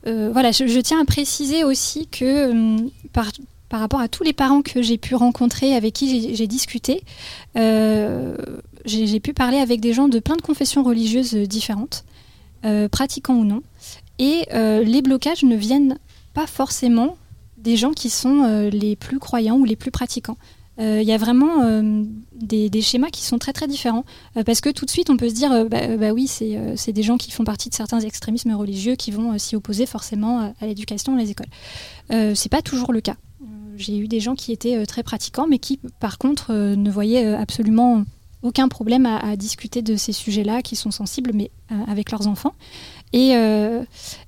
euh, 0.06 0.30
voilà, 0.32 0.52
je, 0.52 0.80
tiens 0.80 1.00
à 1.00 1.04
préciser 1.04 1.64
aussi 1.64 2.06
que 2.06 2.24
euh, 2.24 2.76
par, 3.12 3.30
par 3.68 3.80
rapport 3.80 4.00
à 4.00 4.08
tous 4.08 4.22
les 4.22 4.32
parents 4.32 4.62
que 4.62 4.82
j'ai 4.82 4.98
pu 4.98 5.14
rencontrer, 5.14 5.74
avec 5.74 5.94
qui 5.94 6.34
j'ai 6.34 6.46
discuté, 6.46 7.02
j'ai 7.56 9.20
pu 9.20 9.32
parler 9.34 9.58
avec 9.58 9.80
des 9.80 9.92
gens 9.92 10.08
de 10.08 10.18
plein 10.18 10.36
de 10.36 10.42
confessions 10.42 10.82
religieuses 10.82 11.34
différentes, 11.34 12.04
pratiquants 12.90 13.34
ou 13.34 13.44
non. 13.44 13.62
Et 14.18 14.46
les 14.52 15.02
blocages 15.02 15.42
ne 15.42 15.56
viennent 15.56 15.98
pas 16.34 16.46
forcément 16.46 17.16
des 17.56 17.76
gens 17.76 17.92
qui 17.92 18.10
sont 18.10 18.68
les 18.70 18.94
plus 18.94 19.18
croyants 19.18 19.56
ou 19.56 19.64
les 19.64 19.76
plus 19.76 19.90
pratiquants. 19.90 20.36
Euh, 20.80 21.00
il 21.00 21.06
y 21.06 21.12
a 21.12 21.18
vraiment 21.18 21.62
euh, 21.62 22.02
des, 22.34 22.82
schémas 22.82 23.10
qui 23.10 23.22
sont 23.22 23.38
très 23.38 23.52
très 23.52 23.66
différents. 23.66 24.04
Euh, 24.36 24.42
parce 24.42 24.60
que 24.60 24.70
tout 24.70 24.84
de 24.84 24.90
suite, 24.90 25.10
on 25.10 25.16
peut 25.16 25.28
se 25.28 25.34
dire, 25.34 25.66
bah, 25.66 25.96
bah, 25.96 26.12
oui, 26.12 26.26
c'est 26.26 26.92
des 26.92 27.02
gens 27.02 27.16
qui 27.16 27.30
font 27.30 27.44
partie 27.44 27.68
de 27.68 27.74
certains 27.74 28.00
extrémismes 28.00 28.52
religieux 28.54 28.96
qui 28.96 29.10
vont 29.10 29.36
s'y 29.38 29.56
opposer 29.56 29.86
forcément 29.86 30.52
à 30.60 30.66
l'éducation 30.66 31.12
dans 31.12 31.18
les 31.18 31.30
écoles. 31.30 31.46
c'est 32.34 32.48
pas 32.48 32.62
toujours 32.62 32.92
le 32.92 33.00
cas. 33.00 33.16
J'ai 33.76 33.98
eu 33.98 34.06
des 34.06 34.20
gens 34.20 34.36
qui 34.36 34.52
étaient 34.52 34.86
très 34.86 35.02
pratiquants, 35.02 35.46
mais 35.48 35.58
qui, 35.58 35.80
par 35.98 36.18
contre, 36.18 36.52
ne 36.52 36.90
voyaient 36.90 37.34
absolument 37.34 38.04
aucun 38.42 38.68
problème 38.68 39.06
à, 39.06 39.36
discuter 39.36 39.82
de 39.82 39.96
ces 39.96 40.12
sujets-là 40.12 40.62
qui 40.62 40.76
sont 40.76 40.90
sensibles, 40.90 41.32
mais 41.34 41.50
avec 41.88 42.10
leurs 42.10 42.28
enfants. 42.28 42.54
Et, 43.12 43.32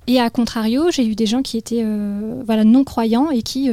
et 0.07 0.19
à 0.19 0.29
contrario, 0.29 0.91
j'ai 0.91 1.05
eu 1.07 1.15
des 1.15 1.25
gens 1.27 1.41
qui 1.41 1.57
étaient 1.57 1.85
voilà, 2.45 2.65
non 2.65 2.83
croyants 2.83 3.29
et 3.29 3.41
qui 3.41 3.69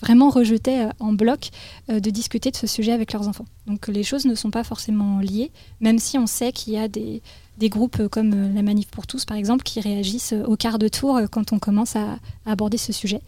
vraiment 0.00 0.30
rejetaient 0.30 0.86
euh, 0.86 0.90
en 0.98 1.12
bloc 1.12 1.50
euh, 1.90 2.00
de 2.00 2.10
discuter 2.10 2.50
de 2.50 2.56
ce 2.56 2.66
sujet 2.66 2.92
avec 2.92 3.12
leurs 3.12 3.28
enfants. 3.28 3.44
Donc 3.66 3.88
les 3.88 4.02
choses 4.02 4.24
ne 4.24 4.34
sont 4.34 4.50
pas 4.50 4.64
forcément 4.64 5.20
liées, 5.20 5.50
même 5.80 5.98
si 5.98 6.18
on 6.18 6.26
sait 6.26 6.52
qu'il 6.52 6.72
y 6.72 6.78
a 6.78 6.88
des, 6.88 7.22
groupes 7.62 8.08
comme 8.08 8.32
euh, 8.32 8.52
la 8.54 8.62
Manif 8.62 8.88
pour 8.88 9.06
tous, 9.06 9.24
par 9.24 9.36
exemple, 9.36 9.62
qui 9.62 9.80
réagissent 9.80 10.34
au 10.46 10.56
quart 10.56 10.78
de 10.78 10.88
tour 10.88 11.20
quand 11.30 11.52
on 11.52 11.58
commence 11.58 11.96
à, 11.96 12.18
aborder 12.46 12.78
ce 12.78 12.92
sujet. 12.92 13.20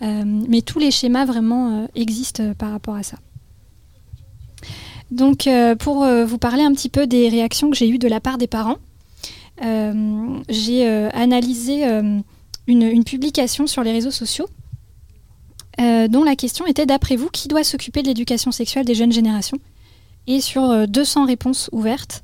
mais 0.00 0.62
tous 0.62 0.78
les 0.78 0.90
schémas 0.90 1.24
vraiment 1.24 1.88
existent 1.94 2.54
par 2.54 2.70
rapport 2.72 2.96
à 2.96 3.02
ça. 3.02 3.16
Donc 5.10 5.48
pour 5.78 6.04
vous 6.04 6.38
parler 6.38 6.62
un 6.62 6.72
petit 6.72 6.88
peu 6.88 7.06
des 7.06 7.28
réactions 7.28 7.70
que 7.70 7.76
j'ai 7.76 7.88
eues 7.88 7.98
de 7.98 8.08
la 8.08 8.20
part 8.20 8.36
des 8.36 8.46
parents, 8.46 8.78
j'ai 10.48 10.86
analysé 11.14 11.84
une, 12.66 13.04
publication 13.04 13.66
sur 13.66 13.82
les 13.82 13.92
réseaux 13.92 14.10
sociaux 14.10 14.48
euh, 15.80 16.08
dont 16.08 16.22
la 16.22 16.36
question 16.36 16.66
était 16.66 16.86
d'après 16.86 17.16
vous, 17.16 17.28
qui 17.28 17.48
doit 17.48 17.64
s'occuper 17.64 18.02
de 18.02 18.08
l'éducation 18.08 18.52
sexuelle 18.52 18.84
des 18.84 18.94
jeunes 18.94 19.12
générations? 19.12 19.58
Et 20.26 20.40
sur 20.40 20.86
200 20.86 21.22
euh, 21.22 21.26
réponses 21.26 21.68
ouvertes 21.72 22.22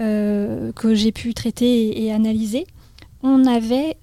euh, 0.00 0.72
que 0.72 0.94
j'ai 0.94 1.12
pu 1.12 1.34
traiter 1.34 2.04
et, 2.04 2.12
analyser, 2.12 2.66
on 3.22 3.44
avait 3.46 3.98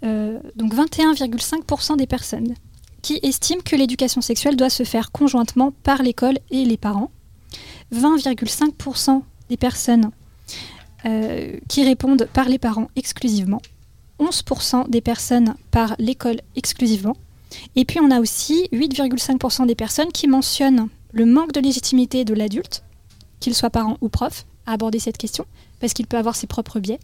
donc 0.55 0.75
21,5% 0.75 1.97
des 1.97 2.05
personnes 2.05 2.53
qui 3.01 3.19
estiment 3.23 3.61
que 3.65 3.75
l'éducation 3.75 4.21
sexuelle 4.21 4.55
doit 4.55 4.69
se 4.69 4.83
faire 4.83 5.11
conjointement 5.11 5.71
par 5.83 6.03
l'école 6.03 6.37
et 6.51 6.65
les 6.65 6.77
parents. 6.77 7.09
20,5% 7.95 9.23
des 9.49 9.57
personnes 9.57 10.11
qui 11.67 11.83
répondent 11.83 12.27
par 12.31 12.47
les 12.47 12.59
parents 12.59 12.89
exclusivement. 12.95 13.61
11% 14.19 14.87
des 14.87 15.01
personnes 15.01 15.55
par 15.71 15.95
l'école 15.97 16.41
exclusivement 16.55 17.15
et 17.75 17.85
puis 17.85 17.99
on 17.99 18.11
a 18.11 18.19
aussi 18.19 18.67
8,5% 18.73 19.65
des 19.65 19.75
personnes 19.75 20.11
qui 20.11 20.27
mentionnent 20.27 20.89
le 21.13 21.25
manque 21.25 21.53
de 21.53 21.59
légitimité 21.59 22.25
de 22.25 22.33
l'adulte, 22.33 22.83
qu'il 23.39 23.55
soit 23.55 23.69
parent 23.69 23.97
ou 24.01 24.09
prof, 24.09 24.45
à 24.65 24.73
aborder 24.73 24.99
cette 24.99 25.17
question, 25.17 25.45
parce 25.79 25.93
qu'il 25.93 26.07
peut 26.07 26.17
avoir 26.17 26.35
ses 26.35 26.47
propres 26.47 26.79
biais. 26.79 26.99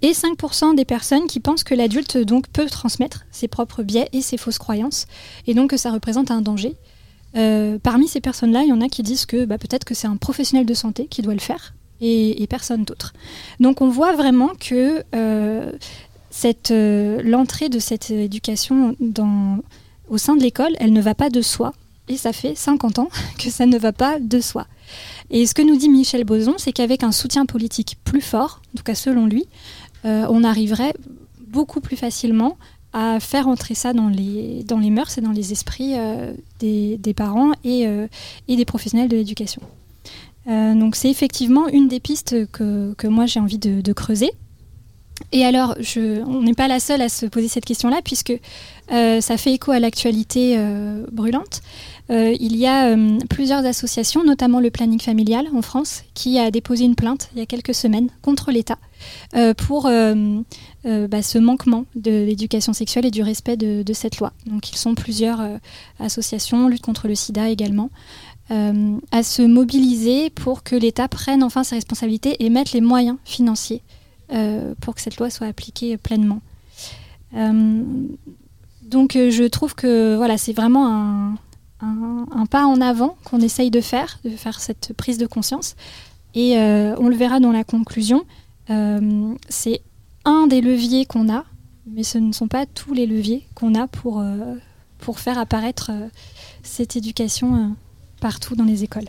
Et 0.00 0.12
5% 0.12 0.74
des 0.74 0.84
personnes 0.84 1.26
qui 1.26 1.38
pensent 1.38 1.64
que 1.64 1.74
l'adulte 1.74 2.16
donc 2.18 2.48
peut 2.48 2.66
transmettre 2.66 3.24
ses 3.30 3.48
propres 3.48 3.82
biais 3.82 4.08
et 4.12 4.22
ses 4.22 4.36
fausses 4.36 4.58
croyances, 4.58 5.06
et 5.46 5.54
donc 5.54 5.70
que 5.70 5.76
ça 5.76 5.90
représente 5.90 6.30
un 6.30 6.40
danger. 6.40 6.76
Euh, 7.36 7.78
parmi 7.78 8.08
ces 8.08 8.20
personnes-là, 8.20 8.62
il 8.62 8.68
y 8.68 8.72
en 8.72 8.80
a 8.80 8.88
qui 8.88 9.02
disent 9.02 9.26
que 9.26 9.44
bah, 9.44 9.58
peut-être 9.58 9.84
que 9.84 9.94
c'est 9.94 10.06
un 10.06 10.16
professionnel 10.16 10.66
de 10.66 10.74
santé 10.74 11.06
qui 11.06 11.22
doit 11.22 11.34
le 11.34 11.40
faire, 11.40 11.74
et, 12.02 12.46
personne 12.48 12.84
d'autre. 12.84 13.12
Donc 13.60 13.80
on 13.80 13.88
voit 13.88 14.14
vraiment 14.14 14.50
que 14.58 15.04
euh, 15.14 15.72
euh, 16.70 17.22
l'entrée 17.22 17.68
de 17.68 17.78
cette 17.78 18.10
éducation 18.10 18.96
dans, 19.00 19.58
au 20.08 20.18
sein 20.18 20.36
de 20.36 20.42
l'école, 20.42 20.72
elle 20.78 20.92
ne 20.92 21.00
va 21.00 21.14
pas 21.14 21.30
de 21.30 21.42
soi. 21.42 21.72
Et 22.08 22.16
ça 22.16 22.32
fait 22.32 22.54
50 22.54 22.98
ans 22.98 23.08
que 23.38 23.50
ça 23.50 23.66
ne 23.66 23.78
va 23.78 23.92
pas 23.92 24.18
de 24.18 24.40
soi. 24.40 24.66
Et 25.30 25.46
ce 25.46 25.54
que 25.54 25.62
nous 25.62 25.76
dit 25.76 25.88
Michel 25.88 26.24
Boson, 26.24 26.54
c'est 26.58 26.72
qu'avec 26.72 27.02
un 27.02 27.12
soutien 27.12 27.46
politique 27.46 27.96
plus 28.04 28.20
fort, 28.20 28.60
en 28.74 28.78
tout 28.78 28.84
cas 28.84 28.94
selon 28.94 29.26
lui, 29.26 29.46
euh, 30.04 30.26
on 30.28 30.42
arriverait 30.44 30.94
beaucoup 31.48 31.80
plus 31.80 31.96
facilement 31.96 32.56
à 32.92 33.20
faire 33.20 33.48
entrer 33.48 33.74
ça 33.74 33.92
dans 33.94 34.08
les, 34.08 34.64
dans 34.64 34.78
les 34.78 34.90
mœurs 34.90 35.16
et 35.16 35.22
dans 35.22 35.32
les 35.32 35.52
esprits 35.52 35.94
euh, 35.96 36.34
des, 36.58 37.14
parents 37.16 37.52
et, 37.64 37.86
et, 38.48 38.56
des 38.56 38.64
professionnels 38.66 39.08
de 39.08 39.16
l'éducation. 39.16 39.62
donc 40.46 40.94
c'est 40.94 41.08
effectivement 41.08 41.68
une 41.68 41.88
des 41.88 42.00
pistes 42.00 42.46
que, 42.50 42.92
que 42.98 43.06
moi 43.06 43.24
j'ai 43.24 43.40
envie 43.40 43.58
de 43.58 43.92
creuser. 43.94 44.32
Et 45.30 45.44
alors, 45.44 45.76
on 46.26 46.42
n'est 46.42 46.54
pas 46.54 46.68
la 46.68 46.80
seule 46.80 47.02
à 47.02 47.08
se 47.08 47.26
poser 47.26 47.48
cette 47.48 47.64
question-là, 47.64 48.00
puisque 48.04 48.38
euh, 48.90 49.20
ça 49.20 49.36
fait 49.36 49.52
écho 49.52 49.70
à 49.70 49.78
l'actualité 49.78 50.56
euh, 50.58 51.06
brûlante. 51.10 51.62
Euh, 52.10 52.34
il 52.38 52.56
y 52.56 52.66
a 52.66 52.94
plusieurs 53.30 53.64
associations, 53.64 54.24
notamment 54.24 54.60
le 54.60 54.70
Planning 54.70 55.00
Familial 55.00 55.46
en 55.54 55.62
France, 55.62 56.02
qui 56.14 56.38
a 56.38 56.50
déposé 56.50 56.84
une 56.84 56.96
plainte 56.96 57.30
il 57.34 57.38
y 57.38 57.42
a 57.42 57.46
quelques 57.46 57.74
semaines 57.74 58.08
contre 58.22 58.50
l'État 58.50 58.78
pour 59.56 59.84
bah, 59.84 61.22
ce 61.22 61.38
manquement 61.38 61.86
de 61.94 62.10
l'éducation 62.10 62.72
sexuelle 62.72 63.06
et 63.06 63.10
du 63.10 63.22
respect 63.22 63.56
de, 63.56 63.82
de, 63.82 63.92
cette 63.92 64.18
loi. 64.18 64.32
Donc, 64.46 64.70
ils 64.72 64.76
sont 64.76 64.94
plusieurs 64.94 65.40
associations, 66.00 66.68
lutte 66.68 66.82
contre 66.82 67.08
le 67.08 67.14
sida 67.14 67.48
également. 67.48 67.90
à 68.50 69.22
se 69.22 69.42
mobiliser 69.42 70.28
pour 70.30 70.64
que 70.64 70.76
l'État 70.76 71.08
prenne 71.08 71.42
enfin 71.42 71.64
ses 71.64 71.76
responsabilités 71.76 72.44
et 72.44 72.50
mette 72.50 72.72
les 72.72 72.82
moyens 72.82 73.16
financiers 73.24 73.82
pour 74.80 74.94
que 74.94 75.00
cette 75.00 75.18
loi 75.18 75.30
soit 75.30 75.46
appliquée 75.46 75.96
pleinement. 75.96 76.40
donc 77.32 79.12
je 79.14 79.46
trouve 79.48 79.74
que 79.74 80.16
voilà, 80.16 80.38
c'est 80.38 80.52
vraiment 80.52 80.88
un, 80.88 81.34
un, 81.80 82.46
pas 82.46 82.66
en 82.66 82.80
avant 82.80 83.16
qu'on 83.24 83.40
essaye 83.40 83.70
de 83.70 83.80
faire, 83.80 84.18
de 84.24 84.30
faire 84.30 84.60
cette 84.60 84.92
prise 84.96 85.18
de 85.18 85.26
conscience. 85.26 85.76
Et 86.34 86.56
on 86.56 87.08
le 87.08 87.16
verra 87.16 87.40
dans 87.40 87.52
la 87.52 87.64
conclusion. 87.64 88.24
c'est 89.48 89.82
un 90.24 90.46
des 90.46 90.60
leviers 90.60 91.04
qu'on 91.04 91.32
a, 91.32 91.44
mais 91.86 92.02
ce 92.04 92.18
ne 92.18 92.32
sont 92.32 92.48
pas 92.48 92.64
tous 92.66 92.94
les 92.94 93.06
leviers 93.06 93.46
qu'on 93.54 93.74
a 93.74 93.86
pour, 93.86 94.24
pour 94.98 95.18
faire 95.18 95.38
apparaître 95.38 95.90
cette 96.62 96.96
éducation 96.96 97.74
partout 98.20 98.54
dans 98.56 98.64
les 98.64 98.84
écoles 98.84 99.08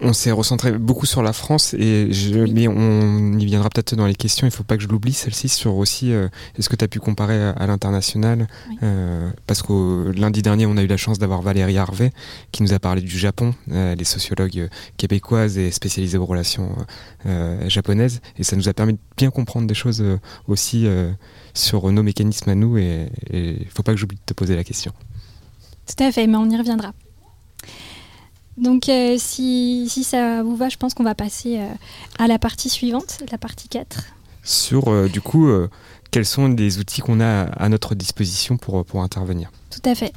on 0.00 0.12
s'est 0.12 0.30
recentré 0.30 0.72
beaucoup 0.72 1.06
sur 1.06 1.22
la 1.22 1.32
France 1.32 1.74
et 1.74 2.12
je, 2.12 2.38
mais 2.52 2.68
on 2.68 3.38
y 3.38 3.46
viendra 3.46 3.70
peut-être 3.70 3.94
dans 3.94 4.06
les 4.06 4.14
questions. 4.14 4.46
Il 4.46 4.50
ne 4.50 4.54
faut 4.54 4.64
pas 4.64 4.76
que 4.76 4.82
je 4.82 4.88
l'oublie 4.88 5.12
celle-ci 5.12 5.48
sur 5.48 5.76
aussi 5.76 6.12
euh, 6.12 6.28
est-ce 6.58 6.68
que 6.68 6.76
tu 6.76 6.84
as 6.84 6.88
pu 6.88 7.00
comparer 7.00 7.42
à, 7.42 7.66
l'international 7.66 8.46
euh, 8.82 9.30
parce 9.46 9.62
que 9.62 10.12
lundi 10.14 10.42
dernier 10.42 10.66
on 10.66 10.76
a 10.76 10.82
eu 10.82 10.86
la 10.86 10.96
chance 10.96 11.18
d'avoir 11.18 11.40
Valérie 11.40 11.78
Harvey 11.78 12.12
qui 12.52 12.62
nous 12.62 12.72
a 12.74 12.78
parlé 12.78 13.00
du 13.00 13.18
Japon, 13.18 13.54
euh, 13.72 13.94
les 13.94 14.04
sociologues 14.04 14.68
québécoises 14.96 15.56
et 15.56 15.70
spécialisées 15.70 16.18
aux 16.18 16.26
relations 16.26 16.74
japonaises 17.66 18.20
et 18.38 18.44
ça 18.44 18.54
nous 18.54 18.68
a 18.68 18.72
permis 18.72 18.92
de 18.94 18.98
bien 19.16 19.30
comprendre 19.30 19.66
des 19.66 19.74
choses 19.74 20.04
aussi 20.46 20.86
sur 21.54 21.90
nos 21.90 22.02
mécanismes 22.02 22.50
à 22.50 22.54
nous 22.54 22.78
et 22.78 23.08
il 23.32 23.64
ne 23.64 23.70
faut 23.74 23.82
pas 23.82 23.92
que 23.92 23.98
j'oublie 23.98 24.16
de 24.16 24.22
te 24.24 24.34
poser 24.34 24.54
la 24.54 24.62
question. 24.62 24.92
Tout 25.86 26.02
à 26.02 26.12
fait, 26.12 26.26
mais 26.26 26.36
on 26.36 26.48
y 26.48 26.56
reviendra. 26.56 26.92
Donc 28.58 28.88
euh, 28.88 29.16
si, 29.18 29.88
ça 29.88 30.42
vous 30.42 30.56
va, 30.56 30.68
je 30.68 30.76
pense 30.76 30.94
qu'on 30.94 31.04
va 31.04 31.14
passer 31.14 31.58
euh, 31.58 31.68
à 32.18 32.26
la 32.26 32.38
partie 32.38 32.70
suivante, 32.70 33.18
la 33.30 33.38
partie 33.38 33.68
4. 33.68 34.04
Sur, 34.42 34.88
euh, 34.88 35.08
du 35.08 35.20
coup, 35.20 35.48
quels 36.10 36.24
sont 36.24 36.48
les 36.48 36.78
outils 36.78 37.00
qu'on 37.00 37.20
a 37.20 37.42
à 37.42 37.68
notre 37.68 37.94
disposition 37.94 38.56
pour, 38.56 38.84
pour 38.84 39.02
intervenir? 39.02 39.50
Tout 39.70 39.90
à 39.90 39.94
fait. 39.94 40.12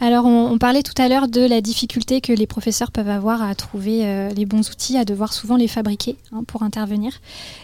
Alors 0.00 0.24
on, 0.24 0.56
parlait 0.58 0.82
tout 0.82 1.00
à 1.00 1.08
l'heure 1.08 1.28
de 1.28 1.42
la 1.42 1.60
difficulté 1.60 2.20
que 2.20 2.32
les 2.32 2.46
professeurs 2.46 2.90
peuvent 2.90 3.10
avoir 3.10 3.42
à 3.42 3.54
trouver 3.54 4.30
les 4.34 4.46
bons 4.46 4.68
outils, 4.70 4.96
à 4.96 5.04
devoir 5.04 5.32
souvent 5.34 5.56
les 5.56 5.68
fabriquer 5.68 6.16
hein, 6.32 6.42
pour 6.46 6.62
intervenir. 6.62 7.20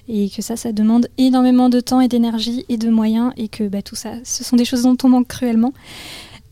Et 0.06 0.28
que 0.28 0.42
ça, 0.42 0.56
ça 0.56 0.72
demande 0.72 1.08
énormément 1.16 1.70
de 1.70 1.80
temps 1.80 2.02
et 2.02 2.08
d'énergie 2.08 2.66
et 2.68 2.76
de 2.76 2.90
moyens. 2.90 3.32
Et 3.38 3.48
que 3.48 3.64
bah, 3.64 3.80
tout 3.80 3.96
ça, 3.96 4.12
ce 4.22 4.44
sont 4.44 4.56
des 4.56 4.66
choses 4.66 4.82
dont 4.82 4.98
on 5.02 5.08
manque 5.08 5.28
cruellement. 5.28 5.72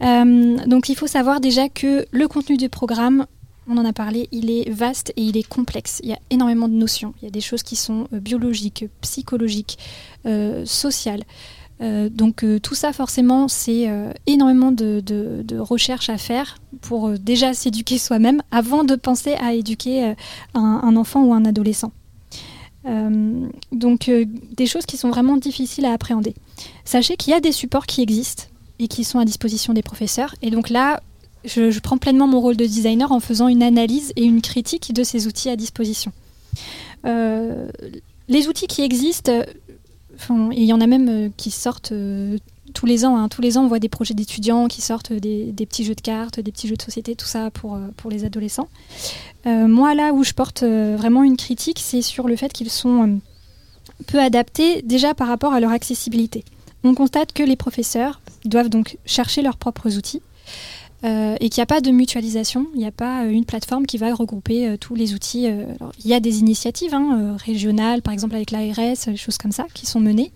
donc 0.00 0.88
il 0.88 0.96
faut 0.96 1.07
savoir 1.07 1.40
déjà 1.40 1.68
que 1.68 2.07
le 2.11 2.26
contenu 2.26 2.57
du 2.57 2.70
programme, 2.70 3.26
on 3.68 3.78
en 3.78 3.84
a 3.84 3.92
parlé, 3.92 4.28
il 4.32 4.50
est 4.50 4.70
vaste 4.70 5.12
et 5.16 5.22
il 5.22 5.36
est 5.36 5.46
complexe. 5.46 6.00
Il 6.02 6.10
y 6.10 6.12
a 6.12 6.18
énormément 6.30 6.68
de 6.68 6.74
notions. 6.74 7.14
Il 7.20 7.24
y 7.24 7.28
a 7.28 7.30
des 7.30 7.40
choses 7.40 7.62
qui 7.62 7.76
sont 7.76 8.08
euh, 8.12 8.20
biologiques, 8.20 8.86
psychologiques, 9.00 9.78
euh, 10.26 10.64
sociales. 10.66 11.24
Euh, 11.80 12.08
donc 12.08 12.44
tout 12.62 12.74
ça, 12.74 12.92
forcément, 12.92 13.48
c'est 13.48 13.90
énormément 14.26 14.70
de, 14.70 15.58
recherches 15.58 16.08
à 16.08 16.18
faire 16.18 16.58
pour 16.80 17.18
déjà 17.18 17.52
s'éduquer 17.52 17.98
soi-même 17.98 18.42
avant 18.50 18.84
de 18.84 18.94
penser 18.94 19.34
à 19.34 19.54
éduquer 19.54 20.14
un, 20.54 20.96
enfant 20.96 21.24
ou 21.24 21.34
un 21.34 21.44
adolescent. 21.44 21.92
donc 23.72 24.10
des 24.10 24.66
choses 24.66 24.86
qui 24.86 24.96
sont 24.96 25.10
vraiment 25.10 25.36
difficiles 25.36 25.84
à 25.84 25.92
appréhender. 25.92 26.34
Sachez 26.84 27.16
qu'il 27.16 27.32
y 27.32 27.36
a 27.36 27.40
des 27.40 27.52
supports 27.52 27.86
qui 27.86 28.02
existent 28.02 28.44
et 28.78 28.86
qui 28.86 29.02
sont 29.02 29.18
à 29.18 29.24
disposition 29.24 29.72
des 29.72 29.82
professeurs. 29.82 30.34
Et 30.42 30.50
donc 30.50 30.70
là, 30.70 31.00
je, 31.45 31.78
prends 31.80 31.99
pleinement 31.99 32.26
mon 32.26 32.40
rôle 32.40 32.57
de 32.57 32.66
designer 32.66 33.12
en 33.12 33.20
faisant 33.20 33.49
une 33.49 33.62
analyse 33.62 34.12
et 34.16 34.24
une 34.24 34.42
critique 34.42 34.92
de 34.92 35.03
ces 35.03 35.26
outils 35.26 35.51
à 35.51 35.57
disposition. 35.57 36.12
Euh, 37.05 37.68
les 38.28 38.49
outils 38.49 38.66
qui 38.66 38.82
existent, 38.82 39.32
il 40.53 40.64
y 40.64 40.72
en 40.72 40.80
a 40.80 40.86
même 40.86 41.09
euh, 41.09 41.28
qui 41.36 41.51
sortent 41.51 41.92
euh, 41.92 42.38
tous 42.72 42.86
les 42.86 43.05
ans. 43.05 43.16
Hein. 43.16 43.28
Tous 43.28 43.42
les 43.42 43.59
ans, 43.59 43.64
on 43.64 43.68
voit 43.68 43.78
des 43.78 43.88
projets 43.88 44.14
d'étudiants 44.14 44.68
qui 44.68 44.80
sortent 44.80 45.12
des, 45.12 45.53
petits 45.53 45.84
jeux 45.84 45.95
de 45.95 46.01
cartes, 46.01 46.40
des 46.40 46.53
petits 46.53 46.68
jeux 46.68 46.76
de 46.76 46.82
société, 46.82 47.14
tout 47.14 47.26
ça 47.26 47.51
pour, 47.51 47.78
pour 47.97 48.11
les 48.11 48.24
adolescents. 48.24 48.68
moi, 49.45 49.95
là 49.95 50.12
où 50.12 50.24
je 50.24 50.32
porte 50.32 50.64
vraiment 50.64 51.22
une 51.22 51.36
critique, 51.36 51.80
c'est 51.80 52.03
sur 52.03 52.26
le 52.26 52.36
fait 52.36 52.53
qu'ils 52.53 52.70
sont 52.70 53.20
peu 54.07 54.18
adaptés 54.18 54.82
déjà 54.82 55.14
par 55.14 55.28
rapport 55.28 55.53
à 55.53 55.61
leur 55.61 55.70
accessibilité. 55.70 56.45
On 56.82 56.95
constate 56.95 57.32
que 57.32 57.42
les 57.42 57.57
professeurs 57.57 58.20
doivent 58.45 58.68
donc 58.68 58.99
chercher 59.07 59.42
leurs 59.42 59.57
propres 59.57 59.97
outils. 59.97 60.20
Euh, 61.05 61.36
et 61.38 61.50
qu'il 61.50 61.61
n'y 61.61 61.64
a 61.64 61.66
pas 61.66 61.82
de 61.82 61.90
mutualisation, 61.90 62.66
il 62.72 62.78
n'y 62.78 62.86
a 62.86 62.92
pas 62.92 63.24
euh, 63.24 63.30
une 63.30 63.44
plateforme 63.44 63.84
qui 63.84 63.98
va 63.98 64.14
regrouper 64.14 64.66
euh, 64.66 64.76
tous 64.78 64.94
les 64.94 65.12
outils. 65.12 65.46
il 65.46 66.11
y 66.11 66.14
a 66.14 66.20
des 66.20 66.38
initiatives 66.38 66.94
hein, 66.94 67.36
régionales, 67.36 68.00
par 68.00 68.14
exemple 68.14 68.34
avec 68.34 68.50
l'ARS, 68.50 68.96
des 69.07 69.16
choses 69.16 69.36
comme 69.36 69.52
ça, 69.52 69.66
qui 69.74 69.84
sont 69.86 70.00
menées, 70.00 70.32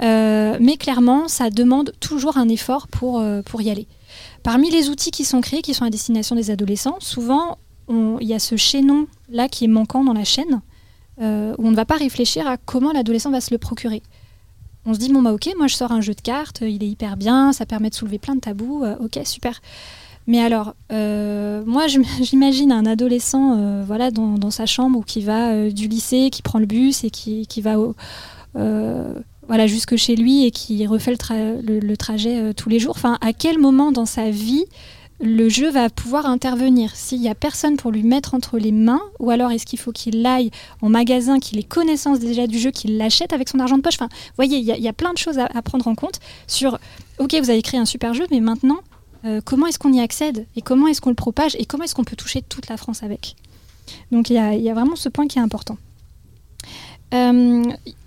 mais 0.00 0.76
clairement, 0.78 1.28
ça 1.28 1.50
demande 1.50 1.92
toujours 2.00 2.38
un 2.38 2.48
effort 2.48 2.88
pour, 2.88 3.22
pour 3.44 3.62
y 3.62 3.70
aller. 3.70 3.86
Parmi 4.42 4.70
les 4.70 4.88
outils 4.88 5.10
qui 5.10 5.24
sont 5.24 5.40
créés, 5.40 5.62
qui 5.62 5.74
sont 5.74 5.84
à 5.84 5.90
destination 5.90 6.34
des 6.36 6.50
adolescents, 6.50 6.96
souvent, 7.00 7.58
il 7.88 8.26
y 8.26 8.34
a 8.34 8.38
ce 8.38 8.56
chaînon 8.56 9.06
là 9.28 9.48
qui 9.48 9.64
est 9.64 9.68
manquant 9.68 10.04
dans 10.04 10.12
la 10.12 10.24
chaîne, 10.24 10.60
où 11.20 11.22
on 11.22 11.70
ne 11.70 11.76
va 11.76 11.84
pas 11.84 11.96
réfléchir 11.96 12.46
à 12.46 12.56
comment 12.56 12.92
l'adolescent 12.92 13.30
va 13.30 13.40
se 13.40 13.52
le 13.52 13.58
procurer. 13.58 14.02
On 14.86 14.94
se 14.94 14.98
dit, 14.98 15.12
bon, 15.12 15.20
bah 15.20 15.32
ok, 15.32 15.50
moi 15.56 15.66
je 15.66 15.74
sors 15.74 15.92
un 15.92 16.00
jeu 16.00 16.14
de 16.14 16.20
cartes, 16.20 16.60
il 16.62 16.82
est 16.82 16.88
hyper 16.88 17.16
bien, 17.16 17.52
ça 17.52 17.66
permet 17.66 17.90
de 17.90 17.94
soulever 17.94 18.18
plein 18.18 18.36
de 18.36 18.40
tabous, 18.40 18.84
ok, 19.00 19.20
super. 19.24 19.60
Mais 20.26 20.40
alors, 20.40 20.74
euh, 20.92 21.62
moi, 21.66 21.86
j'imagine 22.20 22.72
un 22.72 22.86
adolescent 22.86 23.56
euh, 23.58 23.84
voilà, 23.86 24.10
dans, 24.10 24.50
sa 24.50 24.66
chambre 24.66 24.98
ou 24.98 25.02
qui 25.02 25.20
va 25.20 25.50
euh, 25.50 25.70
du 25.70 25.88
lycée, 25.88 26.30
qui 26.30 26.42
prend 26.42 26.58
le 26.58 26.66
bus 26.66 27.04
et 27.04 27.10
qui, 27.10 27.46
va 27.62 27.76
voilà, 29.48 29.66
jusque 29.68 29.96
chez 29.96 30.16
lui 30.16 30.44
et 30.44 30.50
qui 30.50 30.86
refait 30.86 31.12
le, 31.12 31.94
trajet 31.96 32.54
tous 32.54 32.68
les 32.68 32.78
jours. 32.78 32.94
Enfin, 32.96 33.18
à 33.20 33.32
quel 33.32 33.58
moment 33.58 33.92
dans 33.92 34.06
sa 34.06 34.30
vie 34.30 34.64
le 35.18 35.48
jeu 35.48 35.70
va 35.70 35.88
pouvoir 35.88 36.26
intervenir? 36.26 36.94
S'il 36.94 37.20
n'y 37.20 37.28
a 37.28 37.34
personne 37.34 37.76
pour 37.76 37.90
lui 37.90 38.02
mettre 38.02 38.34
entre 38.34 38.58
les 38.58 38.72
mains, 38.72 39.00
ou 39.18 39.30
alors 39.30 39.50
est-ce 39.50 39.64
qu'il 39.64 39.78
faut 39.78 39.92
qu'il 39.92 40.26
aille 40.26 40.50
en 40.82 40.90
magasin, 40.90 41.38
qu'il 41.38 41.58
ait 41.58 41.62
connaissance 41.62 42.18
déjà 42.18 42.46
du 42.46 42.58
jeu, 42.58 42.70
qu'il 42.70 42.98
l'achète 42.98 43.32
avec 43.32 43.48
son 43.48 43.58
argent 43.60 43.78
de 43.78 43.82
poche? 43.82 43.94
Enfin, 43.94 44.08
vous 44.10 44.36
voyez, 44.36 44.58
il 44.58 44.64
y, 44.64 44.88
a 44.88 44.92
plein 44.92 45.12
de 45.12 45.18
choses 45.18 45.38
à 45.38 45.62
prendre 45.62 45.86
en 45.88 45.94
compte 45.94 46.20
sur, 46.46 46.78
ok, 47.18 47.34
vous 47.40 47.48
avez 47.48 47.62
créé 47.62 47.80
un 47.80 47.86
super 47.86 48.12
jeu, 48.12 48.26
mais 48.30 48.40
maintenant, 48.40 48.80
euh, 49.24 49.40
comment 49.44 49.66
est-ce 49.66 49.78
qu'on 49.78 49.92
y 49.92 50.00
accède 50.00 50.46
et 50.56 50.62
comment 50.62 50.86
est-ce 50.86 51.00
qu'on 51.00 51.10
le 51.10 51.16
propage 51.16 51.56
et 51.58 51.64
comment 51.64 51.84
est-ce 51.84 51.94
qu'on 51.94 52.04
peut 52.04 52.16
toucher 52.16 52.42
toute 52.42 52.68
la 52.68 52.76
France 52.76 53.02
avec? 53.02 53.36
Donc 54.10 54.30
il 54.30 54.34
y, 54.34 54.70
a 54.70 54.74
vraiment 54.74 54.96
ce 54.96 55.08
point 55.08 55.26
qui 55.26 55.38
est 55.38 55.42
important. 55.42 55.78
Euh, 57.14 57.64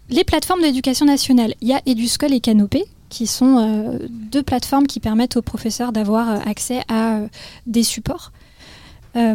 les 0.10 0.24
plateformes 0.24 0.62
d'éducation 0.62 1.06
nationale, 1.06 1.54
il 1.62 1.70
y 1.70 1.74
a 1.74 1.82
EduSchool 1.88 2.34
et 2.34 2.42
Canopé, 2.42 2.86
qui 3.08 3.28
sont 3.28 3.58
euh, 3.58 4.08
deux 4.10 4.44
plateformes 4.44 4.88
qui 4.88 5.00
permettent 5.00 5.38
aux 5.38 5.42
professeurs 5.42 5.92
d'avoir 5.92 6.48
accès 6.48 6.82
à 6.90 7.22
des 7.66 7.84
supports 7.84 8.32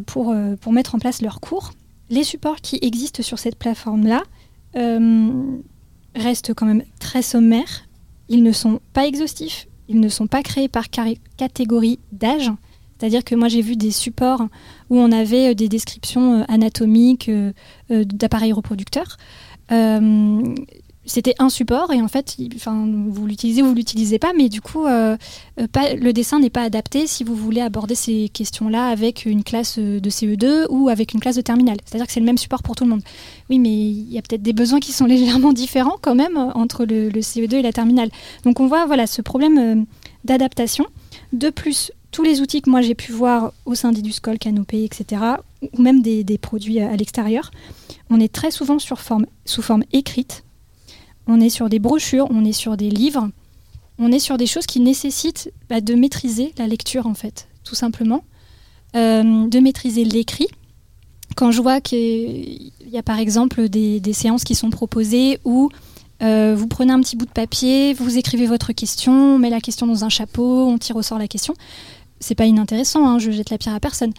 pour, 0.06 0.34
pour 0.60 0.72
mettre 0.72 0.94
en 0.94 0.98
place 0.98 1.20
leurs 1.20 1.40
cours. 1.40 1.72
Les 2.08 2.24
supports 2.24 2.56
qui 2.56 2.78
existent 2.80 3.22
sur 3.22 3.38
cette 3.38 3.56
plateforme-là 3.56 4.22
restent 6.14 6.54
quand 6.54 6.66
même 6.66 6.84
très 7.00 7.22
sommaires. 7.22 7.86
Ils 8.28 8.42
ne 8.42 8.52
sont 8.52 8.80
pas 8.92 9.06
exhaustifs, 9.06 9.66
ils 9.88 10.00
ne 10.00 10.08
sont 10.08 10.26
pas 10.26 10.42
créés 10.42 10.68
par 10.68 10.86
catégorie 11.36 11.98
d'âge. 12.12 12.50
C'est-à-dire 12.98 13.24
que 13.24 13.34
moi 13.34 13.48
j'ai 13.48 13.60
vu 13.60 13.76
des 13.76 13.90
supports 13.90 14.46
où 14.88 14.98
on 14.98 15.12
avait 15.12 15.50
euh, 15.50 15.54
des 15.54 15.68
descriptions 15.68 16.40
euh, 16.40 16.44
anatomiques 16.48 17.28
euh, 17.28 17.52
d'appareils 17.90 18.52
reproducteurs. 18.52 19.16
C'était 21.06 21.34
un 21.38 21.48
support 21.48 21.92
et 21.92 22.00
en 22.00 22.08
fait, 22.08 22.36
enfin, 22.54 22.88
vous 23.08 23.26
l'utilisez 23.26 23.62
ou 23.62 23.66
vous 23.66 23.74
l'utilisez 23.74 24.18
pas, 24.18 24.32
mais 24.36 24.48
du 24.48 24.60
coup, 24.60 24.84
le 24.86 26.12
dessin 26.12 26.38
n'est 26.38 26.50
pas 26.50 26.62
adapté 26.62 27.06
si 27.06 27.24
vous 27.24 27.34
voulez 27.34 27.60
aborder 27.60 27.94
ces 27.94 28.28
questions-là 28.30 28.88
avec 28.88 29.26
une 29.26 29.44
classe 29.44 29.78
de 29.78 30.10
CE2 30.10 30.66
ou 30.70 30.88
avec 30.88 31.14
une 31.14 31.20
classe 31.20 31.36
de 31.36 31.42
terminale. 31.42 31.76
C'est-à-dire 31.84 32.06
que 32.06 32.12
c'est 32.12 32.20
le 32.20 32.26
même 32.26 32.38
support 32.38 32.62
pour 32.62 32.76
tout 32.76 32.84
le 32.84 32.90
monde. 32.90 33.02
Oui, 33.50 33.58
mais 33.58 33.70
il 33.70 34.12
y 34.12 34.18
a 34.18 34.22
peut-être 34.22 34.42
des 34.42 34.52
besoins 34.52 34.80
qui 34.80 34.92
sont 34.92 35.06
légèrement 35.06 35.52
différents 35.52 35.98
quand 36.00 36.14
même 36.14 36.36
entre 36.36 36.84
le, 36.84 37.08
le 37.08 37.20
CE2 37.20 37.56
et 37.56 37.62
la 37.62 37.72
terminale. 37.72 38.10
Donc 38.44 38.60
on 38.60 38.66
voit 38.66 38.86
voilà 38.86 39.06
ce 39.06 39.22
problème 39.22 39.86
d'adaptation. 40.24 40.86
De 41.32 41.50
plus, 41.50 41.92
tous 42.14 42.22
les 42.22 42.40
outils 42.40 42.62
que 42.62 42.70
moi 42.70 42.80
j'ai 42.80 42.94
pu 42.94 43.10
voir 43.10 43.52
au 43.64 43.74
sein 43.74 43.90
d'Iduscol, 43.90 44.38
Canopé, 44.38 44.84
etc., 44.84 45.20
ou 45.72 45.82
même 45.82 46.00
des, 46.00 46.38
produits 46.38 46.78
à, 46.78 46.94
l'extérieur, 46.94 47.50
on 48.08 48.20
est 48.20 48.32
très 48.32 48.52
souvent 48.52 48.78
sur 48.78 49.00
forme, 49.00 49.26
sous 49.44 49.62
forme 49.62 49.82
écrite. 49.92 50.43
On 51.26 51.40
est 51.40 51.48
sur 51.48 51.68
des 51.68 51.78
brochures, 51.78 52.26
on 52.30 52.44
est 52.44 52.52
sur 52.52 52.76
des 52.76 52.90
livres, 52.90 53.30
on 53.98 54.12
est 54.12 54.18
sur 54.18 54.36
des 54.36 54.46
choses 54.46 54.66
qui 54.66 54.80
nécessitent 54.80 55.50
bah, 55.68 55.80
de 55.80 55.94
maîtriser 55.94 56.52
la 56.58 56.66
lecture 56.66 57.06
en 57.06 57.14
fait, 57.14 57.48
tout 57.64 57.74
simplement, 57.74 58.24
euh, 58.96 59.48
de 59.48 59.58
maîtriser 59.60 60.04
l'écrit. 60.04 60.48
Quand 61.36 61.50
je 61.50 61.60
vois 61.60 61.80
qu'il 61.80 62.70
y 62.86 62.98
a 62.98 63.02
par 63.02 63.18
exemple 63.18 63.68
des, 63.68 64.12
séances 64.12 64.44
qui 64.44 64.54
sont 64.54 64.70
proposées 64.70 65.38
où 65.44 65.70
euh, 66.22 66.54
vous 66.56 66.68
prenez 66.68 66.92
un 66.92 67.00
petit 67.00 67.16
bout 67.16 67.26
de 67.26 67.30
papier, 67.30 67.92
vous 67.94 68.18
écrivez 68.18 68.46
votre 68.46 68.72
question, 68.72 69.12
on 69.12 69.38
met 69.38 69.50
la 69.50 69.60
question 69.60 69.86
dans 69.86 70.04
un 70.04 70.08
chapeau, 70.08 70.66
on 70.66 70.78
tire 70.78 70.96
au 70.96 71.02
sort 71.02 71.18
la 71.18 71.28
question. 71.28 71.54
C'est 72.20 72.34
pas 72.34 72.46
inintéressant, 72.46 73.06
hein, 73.06 73.18
je 73.18 73.30
jette 73.30 73.50
la 73.50 73.58
pierre 73.58 73.74
à 73.74 73.80
personne. 73.80 74.12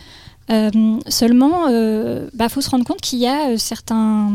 Seulement, 0.49 1.67
il 1.67 2.29
bah, 2.33 2.49
faut 2.49 2.61
se 2.61 2.69
rendre 2.69 2.85
compte 2.85 3.01
qu'il 3.01 3.19
y 3.19 3.27
a 3.27 3.57
certains 3.57 4.31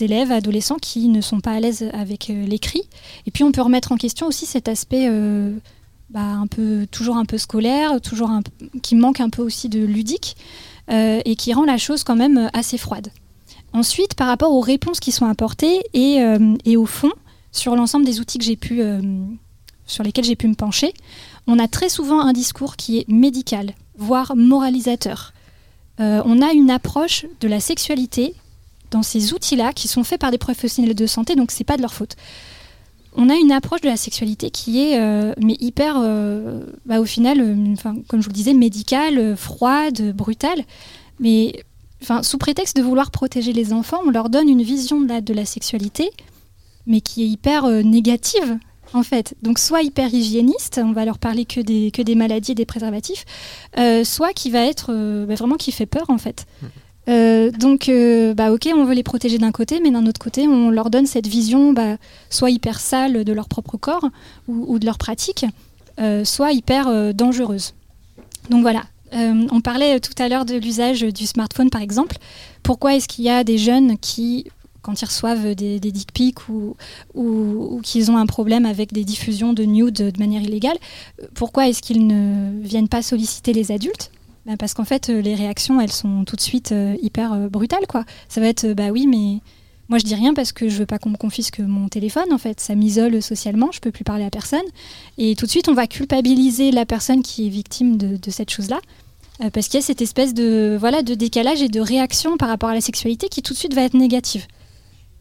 élèves, 0.00 0.32
adolescents 0.32 0.78
qui 0.80 1.08
ne 1.08 1.20
sont 1.20 1.40
pas 1.40 1.52
à 1.52 1.60
l'aise 1.60 1.88
avec 1.92 2.28
l'écrit. 2.28 2.82
Et 3.26 3.30
puis 3.30 3.44
on 3.44 3.52
peut 3.52 3.62
remettre 3.62 3.92
en 3.92 3.96
question 3.96 4.26
aussi 4.26 4.46
cet 4.46 4.68
aspect 4.68 5.08
bah, 6.10 6.20
un 6.20 6.46
peu, 6.46 6.86
toujours 6.90 7.16
un 7.16 7.24
peu 7.24 7.38
scolaire, 7.38 8.00
toujours 8.00 8.30
qui 8.82 8.96
manque 8.96 9.20
un 9.20 9.30
peu 9.30 9.42
aussi 9.42 9.68
de 9.68 9.84
ludique 9.84 10.36
et 10.88 11.36
qui 11.36 11.52
rend 11.52 11.64
la 11.64 11.78
chose 11.78 12.02
quand 12.02 12.16
même 12.16 12.50
assez 12.52 12.78
froide. 12.78 13.08
Ensuite, 13.72 14.14
par 14.14 14.26
rapport 14.26 14.52
aux 14.52 14.60
réponses 14.60 14.98
qui 14.98 15.12
sont 15.12 15.26
apportées 15.26 15.80
et, 15.94 16.18
et 16.64 16.76
au 16.76 16.86
fond, 16.86 17.12
sur 17.52 17.76
l'ensemble 17.76 18.04
des 18.04 18.18
outils 18.20 18.38
que 18.38 19.00
sur 19.86 20.04
lesquels 20.04 20.24
j'ai 20.24 20.36
pu 20.36 20.48
me 20.48 20.54
pencher, 20.54 20.92
on 21.46 21.58
a 21.58 21.68
très 21.68 21.88
souvent 21.88 22.20
un 22.20 22.32
discours 22.32 22.76
qui 22.76 22.98
est 22.98 23.08
médical, 23.08 23.74
voire 24.00 24.34
moralisateur. 24.34 25.32
Euh, 26.00 26.22
on 26.24 26.40
a 26.40 26.52
une 26.52 26.70
approche 26.70 27.26
de 27.40 27.48
la 27.48 27.60
sexualité 27.60 28.34
dans 28.90 29.02
ces 29.02 29.34
outils-là 29.34 29.72
qui 29.72 29.86
sont 29.88 30.02
faits 30.02 30.20
par 30.20 30.30
des 30.30 30.38
professionnels 30.38 30.94
de 30.94 31.06
santé, 31.06 31.36
donc 31.36 31.50
c'est 31.50 31.64
pas 31.64 31.76
de 31.76 31.82
leur 31.82 31.92
faute. 31.92 32.16
On 33.14 33.28
a 33.28 33.34
une 33.34 33.52
approche 33.52 33.82
de 33.82 33.88
la 33.88 33.96
sexualité 33.96 34.50
qui 34.50 34.80
est 34.80 34.98
euh, 34.98 35.34
mais 35.38 35.56
hyper, 35.60 35.96
euh, 35.98 36.64
bah, 36.86 37.00
au 37.00 37.04
final, 37.04 37.38
comme 38.08 38.20
je 38.20 38.24
vous 38.24 38.30
le 38.30 38.34
disais, 38.34 38.54
médicale, 38.54 39.36
froide, 39.36 40.14
brutale. 40.14 40.62
Mais 41.18 41.62
sous 42.22 42.38
prétexte 42.38 42.76
de 42.76 42.82
vouloir 42.82 43.10
protéger 43.10 43.52
les 43.52 43.72
enfants, 43.74 43.98
on 44.06 44.10
leur 44.10 44.30
donne 44.30 44.48
une 44.48 44.62
vision 44.62 45.00
de 45.00 45.20
de 45.20 45.34
la 45.34 45.44
sexualité, 45.44 46.10
mais 46.86 47.02
qui 47.02 47.22
est 47.22 47.28
hyper 47.28 47.68
négative 47.84 48.58
en 48.92 49.02
fait. 49.02 49.34
Donc 49.42 49.58
soit 49.58 49.82
hyper 49.82 50.12
hygiéniste, 50.12 50.80
on 50.82 50.92
va 50.92 51.04
leur 51.04 51.18
parler 51.18 51.44
que 51.44 51.60
des, 51.60 51.90
que 51.90 52.02
des 52.02 52.14
maladies 52.14 52.52
et 52.52 52.54
des 52.54 52.66
préservatifs, 52.66 53.24
euh, 53.78 54.04
soit 54.04 54.32
qui 54.32 54.50
va 54.50 54.64
être 54.64 54.90
euh, 54.90 55.26
bah, 55.26 55.34
vraiment 55.34 55.56
qui 55.56 55.72
fait 55.72 55.86
peur 55.86 56.06
en 56.08 56.18
fait. 56.18 56.46
Mmh. 56.62 56.66
Euh, 57.08 57.50
donc, 57.50 57.90
bah 58.36 58.52
ok, 58.52 58.68
on 58.72 58.84
veut 58.84 58.94
les 58.94 59.02
protéger 59.02 59.38
d'un 59.38 59.50
côté, 59.50 59.80
mais 59.82 59.90
d'un 59.90 60.06
autre 60.06 60.20
côté, 60.20 60.46
on 60.46 60.70
leur 60.70 60.90
donne 60.90 61.06
cette 61.06 61.26
vision, 61.26 61.72
bah, 61.72 61.96
soit 62.28 62.50
hyper 62.50 62.78
sale 62.78 63.24
de 63.24 63.32
leur 63.32 63.48
propre 63.48 63.76
corps 63.78 64.08
ou, 64.46 64.78
de 64.78 64.86
leur 64.86 64.96
pratique, 64.96 65.44
soit 66.22 66.52
hyper 66.52 67.12
dangereuse. 67.12 67.74
Donc 68.50 68.62
voilà. 68.62 68.84
on 69.12 69.60
parlait 69.60 69.98
tout 69.98 70.12
à 70.22 70.28
l'heure 70.28 70.44
de 70.44 70.54
l'usage 70.54 71.00
du 71.00 71.26
smartphone, 71.26 71.70
par 71.70 71.82
exemple. 71.82 72.16
Pourquoi 72.62 72.94
est-ce 72.94 73.08
qu'il 73.08 73.24
y 73.24 73.30
a 73.30 73.42
des 73.42 73.58
jeunes 73.58 73.98
qui 73.98 74.46
quand 74.82 75.00
ils 75.00 75.04
reçoivent 75.04 75.54
des, 75.54 75.80
dick 75.80 76.12
pics 76.12 76.48
ou, 76.48 77.80
qu'ils 77.82 78.10
ont 78.10 78.16
un 78.16 78.26
problème 78.26 78.66
avec 78.66 78.92
des 78.92 79.04
diffusions 79.04 79.52
de 79.52 79.64
nudes 79.64 80.12
de 80.12 80.18
manière 80.18 80.42
illégale, 80.42 80.78
pourquoi 81.34 81.68
est-ce 81.68 81.82
qu'ils 81.82 82.06
ne 82.06 82.60
viennent 82.62 82.88
pas 82.88 83.02
solliciter 83.02 83.52
les 83.52 83.72
adultes? 83.72 84.10
Ben 84.46 84.56
Parce 84.56 84.74
qu'en 84.74 84.84
fait, 84.84 85.08
les 85.08 85.34
réactions, 85.34 85.80
elles 85.80 85.92
sont 85.92 86.24
tout 86.24 86.36
de 86.36 86.40
suite 86.40 86.72
euh, 86.72 86.96
hyper 87.02 87.34
euh, 87.34 87.48
brutales. 87.48 87.86
Quoi. 87.86 88.04
Ça 88.28 88.40
va 88.40 88.46
être, 88.46 88.72
bah 88.72 88.88
oui, 88.90 89.06
mais 89.06 89.40
moi 89.90 89.98
je 89.98 90.04
dis 90.04 90.14
rien 90.14 90.32
parce 90.32 90.52
que 90.52 90.68
je 90.68 90.78
veux 90.78 90.86
pas 90.86 90.98
qu'on 90.98 91.10
me 91.10 91.16
confisque 91.16 91.60
mon 91.60 91.88
téléphone, 91.88 92.32
en 92.32 92.38
fait. 92.38 92.58
Ça 92.58 92.74
m'isole 92.74 93.20
socialement, 93.20 93.70
je 93.72 93.80
peux 93.80 93.90
plus 93.90 94.04
parler 94.04 94.24
à 94.24 94.30
personne. 94.30 94.60
Et 95.18 95.36
tout 95.36 95.44
de 95.44 95.50
suite, 95.50 95.68
on 95.68 95.74
va 95.74 95.86
culpabiliser 95.86 96.70
la 96.70 96.86
personne 96.86 97.22
qui 97.22 97.46
est 97.46 97.50
victime 97.50 97.98
de, 97.98 98.16
de 98.16 98.30
cette 98.30 98.50
chose-là 98.50 98.80
euh, 99.42 99.50
parce 99.50 99.68
qu'il 99.68 99.80
y 99.80 99.82
a 99.82 99.86
cette 99.86 100.02
espèce 100.02 100.34
de, 100.34 100.76
voilà, 100.78 101.02
de 101.02 101.14
décalage 101.14 101.62
et 101.62 101.68
de 101.68 101.80
réaction 101.80 102.36
par 102.36 102.48
rapport 102.48 102.68
à 102.68 102.74
la 102.74 102.80
sexualité 102.80 103.28
qui 103.28 103.42
tout 103.42 103.52
de 103.52 103.58
suite 103.58 103.74
va 103.74 103.82
être 103.82 103.94
négative. 103.94 104.46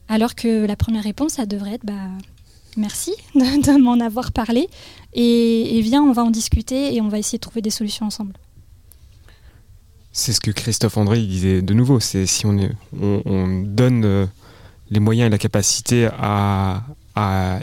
Alors 0.09 0.33
que 0.33 0.65
la 0.65 0.75
première 0.75 1.03
réponse, 1.03 1.33
ça 1.33 1.45
devrait 1.45 1.75
être 1.75 1.85
bah, 1.85 1.93
merci 2.75 3.13
de, 3.35 3.79
m'en 3.79 3.99
avoir 3.99 4.31
parlé 4.31 4.67
et, 5.13 5.79
viens, 5.81 6.01
on 6.01 6.11
va 6.11 6.23
en 6.23 6.31
discuter 6.31 6.95
et 6.95 7.01
on 7.01 7.07
va 7.07 7.19
essayer 7.19 7.37
de 7.37 7.41
trouver 7.41 7.61
des 7.61 7.69
solutions 7.69 8.07
ensemble. 8.07 8.33
C'est 10.11 10.33
ce 10.33 10.41
que 10.41 10.51
Christophe 10.51 10.97
André 10.97 11.21
disait 11.21 11.61
de 11.61 11.73
nouveau, 11.75 11.99
c'est 11.99 12.25
si 12.25 12.47
on, 12.47 12.57
on, 12.99 13.63
donne 13.63 14.03
euh, 14.03 14.25
les 14.89 14.99
moyens 14.99 15.27
et 15.27 15.29
la 15.29 15.37
capacité 15.37 16.09
à, 16.17 16.81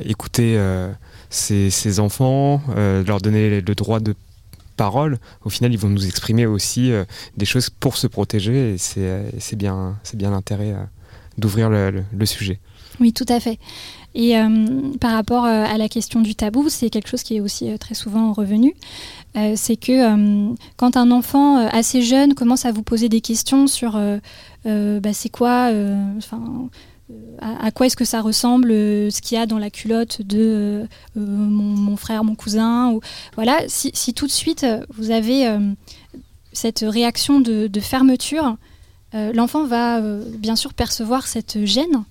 écouter 0.04 0.60
ces, 1.30 1.98
euh, 1.98 2.02
enfants, 2.02 2.62
euh, 2.76 3.02
leur 3.04 3.20
donner 3.20 3.60
le 3.60 3.74
droit 3.74 4.00
de 4.00 4.14
parole, 4.76 5.18
au 5.44 5.48
final 5.48 5.72
ils 5.72 5.78
vont 5.78 5.88
nous 5.88 6.06
exprimer 6.06 6.44
aussi 6.44 6.92
des 7.38 7.46
choses 7.46 7.70
pour 7.70 7.96
se 7.96 8.06
protéger 8.06 8.74
et 8.74 8.78
c'est 8.78 9.56
bien, 9.56 9.96
bien 10.12 10.30
l'intérêt 10.30 10.74
d'ouvrir 11.38 11.70
le, 11.70 12.26
sujet. 12.26 12.60
Oui, 13.00 13.12
tout 13.12 13.26
à 13.28 13.40
fait. 13.40 13.58
Et 14.14 14.38
euh, 14.38 14.92
par 14.98 15.12
rapport 15.12 15.44
euh, 15.44 15.64
à 15.64 15.76
la 15.76 15.88
question 15.88 16.22
du 16.22 16.34
tabou, 16.34 16.68
c'est 16.70 16.88
quelque 16.88 17.08
chose 17.08 17.22
qui 17.22 17.36
est 17.36 17.40
aussi 17.40 17.70
euh, 17.70 17.76
très 17.76 17.94
souvent 17.94 18.32
revenu. 18.32 18.74
c'est 19.54 19.76
que 19.76 20.54
quand 20.76 20.96
un 20.96 21.10
enfant 21.10 21.58
assez 21.68 22.00
jeune 22.00 22.32
commence 22.34 22.64
à 22.64 22.72
vous 22.72 22.82
poser 22.82 23.10
des 23.10 23.20
questions 23.20 23.66
sur 23.66 24.00
bah, 24.64 25.12
c'est 25.12 25.28
quoi, 25.28 25.70
à, 27.40 27.70
quoi 27.70 27.86
est-ce 27.86 27.96
que 27.96 28.06
ça 28.06 28.22
ressemble 28.22 28.70
ce 28.70 29.20
qu'il 29.20 29.36
y 29.36 29.40
a 29.40 29.44
dans 29.44 29.58
la 29.58 29.68
culotte 29.68 30.22
de 30.22 30.88
mon, 31.16 31.98
frère, 31.98 32.24
mon 32.24 32.34
cousin, 32.34 32.92
ou 32.92 33.02
voilà, 33.34 33.58
si, 33.68 34.14
tout 34.14 34.26
de 34.26 34.32
suite 34.32 34.64
vous 34.96 35.10
avez 35.10 35.54
cette 36.54 36.82
réaction 36.88 37.40
de 37.40 37.80
fermeture, 37.80 38.56
l'enfant 39.32 39.64
va 39.64 39.98
euh, 39.98 40.24
bien 40.38 40.56
sûr 40.56 40.74
percevoir 40.74 41.26
cette 41.26 41.64
gêne 41.64 42.04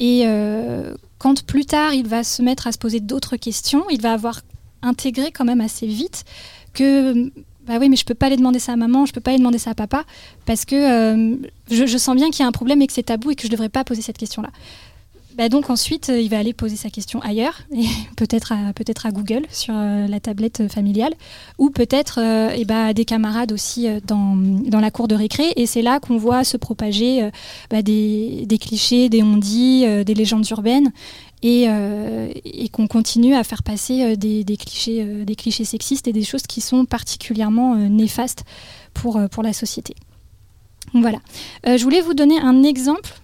et 0.00 0.22
euh, 0.26 0.94
quand 1.18 1.44
plus 1.44 1.64
tard 1.64 1.94
il 1.94 2.06
va 2.06 2.24
se 2.24 2.42
mettre 2.42 2.66
à 2.66 2.72
se 2.72 2.78
poser 2.78 3.00
d'autres 3.00 3.36
questions, 3.36 3.84
il 3.90 4.00
va 4.00 4.12
avoir 4.12 4.40
intégré 4.82 5.30
quand 5.32 5.44
même 5.44 5.60
assez 5.60 5.86
vite 5.86 6.24
que 6.72 7.30
bah 7.66 7.76
oui 7.80 7.88
mais 7.88 7.96
je 7.96 8.04
peux 8.04 8.14
pas 8.14 8.26
aller 8.26 8.36
demander 8.36 8.58
ça 8.58 8.72
à 8.72 8.76
maman, 8.76 9.06
je 9.06 9.12
peux 9.12 9.20
pas 9.20 9.30
aller 9.30 9.38
demander 9.38 9.58
ça 9.58 9.70
à 9.70 9.74
papa 9.74 10.04
parce 10.44 10.64
que 10.64 11.38
je, 11.70 11.86
je, 11.86 11.98
sens 11.98 12.14
bien 12.14 12.30
qu'il 12.30 12.40
y 12.40 12.42
a 12.42 12.48
un 12.48 12.52
problème 12.52 12.82
et 12.82 12.86
que 12.86 12.92
c'est 12.92 13.04
tabou 13.04 13.30
et 13.30 13.36
que 13.36 13.44
je 13.44 13.48
devrais 13.48 13.70
pas 13.70 13.84
poser 13.84 14.02
cette 14.02 14.18
question 14.18 14.42
là. 14.42 14.50
Bah, 15.36 15.48
donc 15.48 15.68
ensuite, 15.68 16.10
euh, 16.10 16.20
il 16.20 16.30
va 16.30 16.38
aller 16.38 16.52
poser 16.52 16.76
sa 16.76 16.90
question 16.90 17.20
ailleurs, 17.20 17.62
peut-être 18.16 18.52
à, 18.52 18.68
à 18.68 19.10
Google 19.10 19.42
sur 19.50 19.74
euh, 19.76 20.06
la 20.06 20.20
tablette 20.20 20.68
familiale, 20.72 21.12
ou 21.58 21.70
peut-être 21.70 22.20
euh, 22.22 22.54
eh 22.56 22.64
bah, 22.64 22.86
à 22.86 22.92
des 22.94 23.04
camarades 23.04 23.50
aussi 23.50 23.88
dans, 24.06 24.36
la 24.80 24.90
cour 24.90 25.08
de 25.08 25.14
récré. 25.16 25.52
Et 25.56 25.66
c'est 25.66 25.82
là 25.82 25.98
qu'on 25.98 26.18
voit 26.18 26.44
se 26.44 26.56
propager 26.56 27.28
bah, 27.70 27.82
des, 27.82 28.46
clichés, 28.60 29.08
des 29.08 29.22
ondits, 29.22 29.84
des 30.04 30.14
légendes 30.14 30.48
urbaines, 30.50 30.92
et, 31.42 31.68
qu'on 32.72 32.86
continue 32.86 33.34
à 33.34 33.44
faire 33.44 33.62
passer 33.62 34.16
des, 34.16 34.44
des, 34.44 34.56
clichés, 34.56 35.24
des 35.24 35.36
clichés 35.36 35.64
sexistes 35.64 36.08
et 36.08 36.12
des 36.12 36.24
choses 36.24 36.42
qui 36.42 36.60
sont 36.60 36.84
particulièrement 36.84 37.76
néfastes 37.76 38.44
pour, 38.92 39.20
pour 39.30 39.42
la 39.42 39.52
société. 39.52 39.94
voilà. 40.92 41.18
je 41.64 41.82
voulais 41.82 42.00
vous 42.00 42.14
donner 42.14 42.38
un 42.38 42.62
exemple 42.62 43.14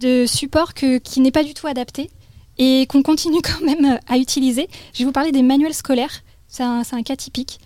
de 0.00 0.26
support 0.26 0.74
qui 0.74 1.20
n'est 1.20 1.30
pas 1.30 1.44
du 1.44 1.54
tout 1.54 1.66
adapté 1.66 2.10
et 2.58 2.86
qu'on 2.88 3.02
continue 3.02 3.40
quand 3.42 3.64
même 3.64 3.98
à 4.06 4.18
utiliser. 4.18 4.68
Je 4.92 5.00
vais 5.00 5.04
vous 5.04 5.12
parler 5.12 5.32
des 5.32 5.42
manuels 5.42 5.74
scolaires. 5.74 6.22
C'est 6.48 6.62
un, 6.62 7.02
cas 7.02 7.16
typique. 7.16 7.60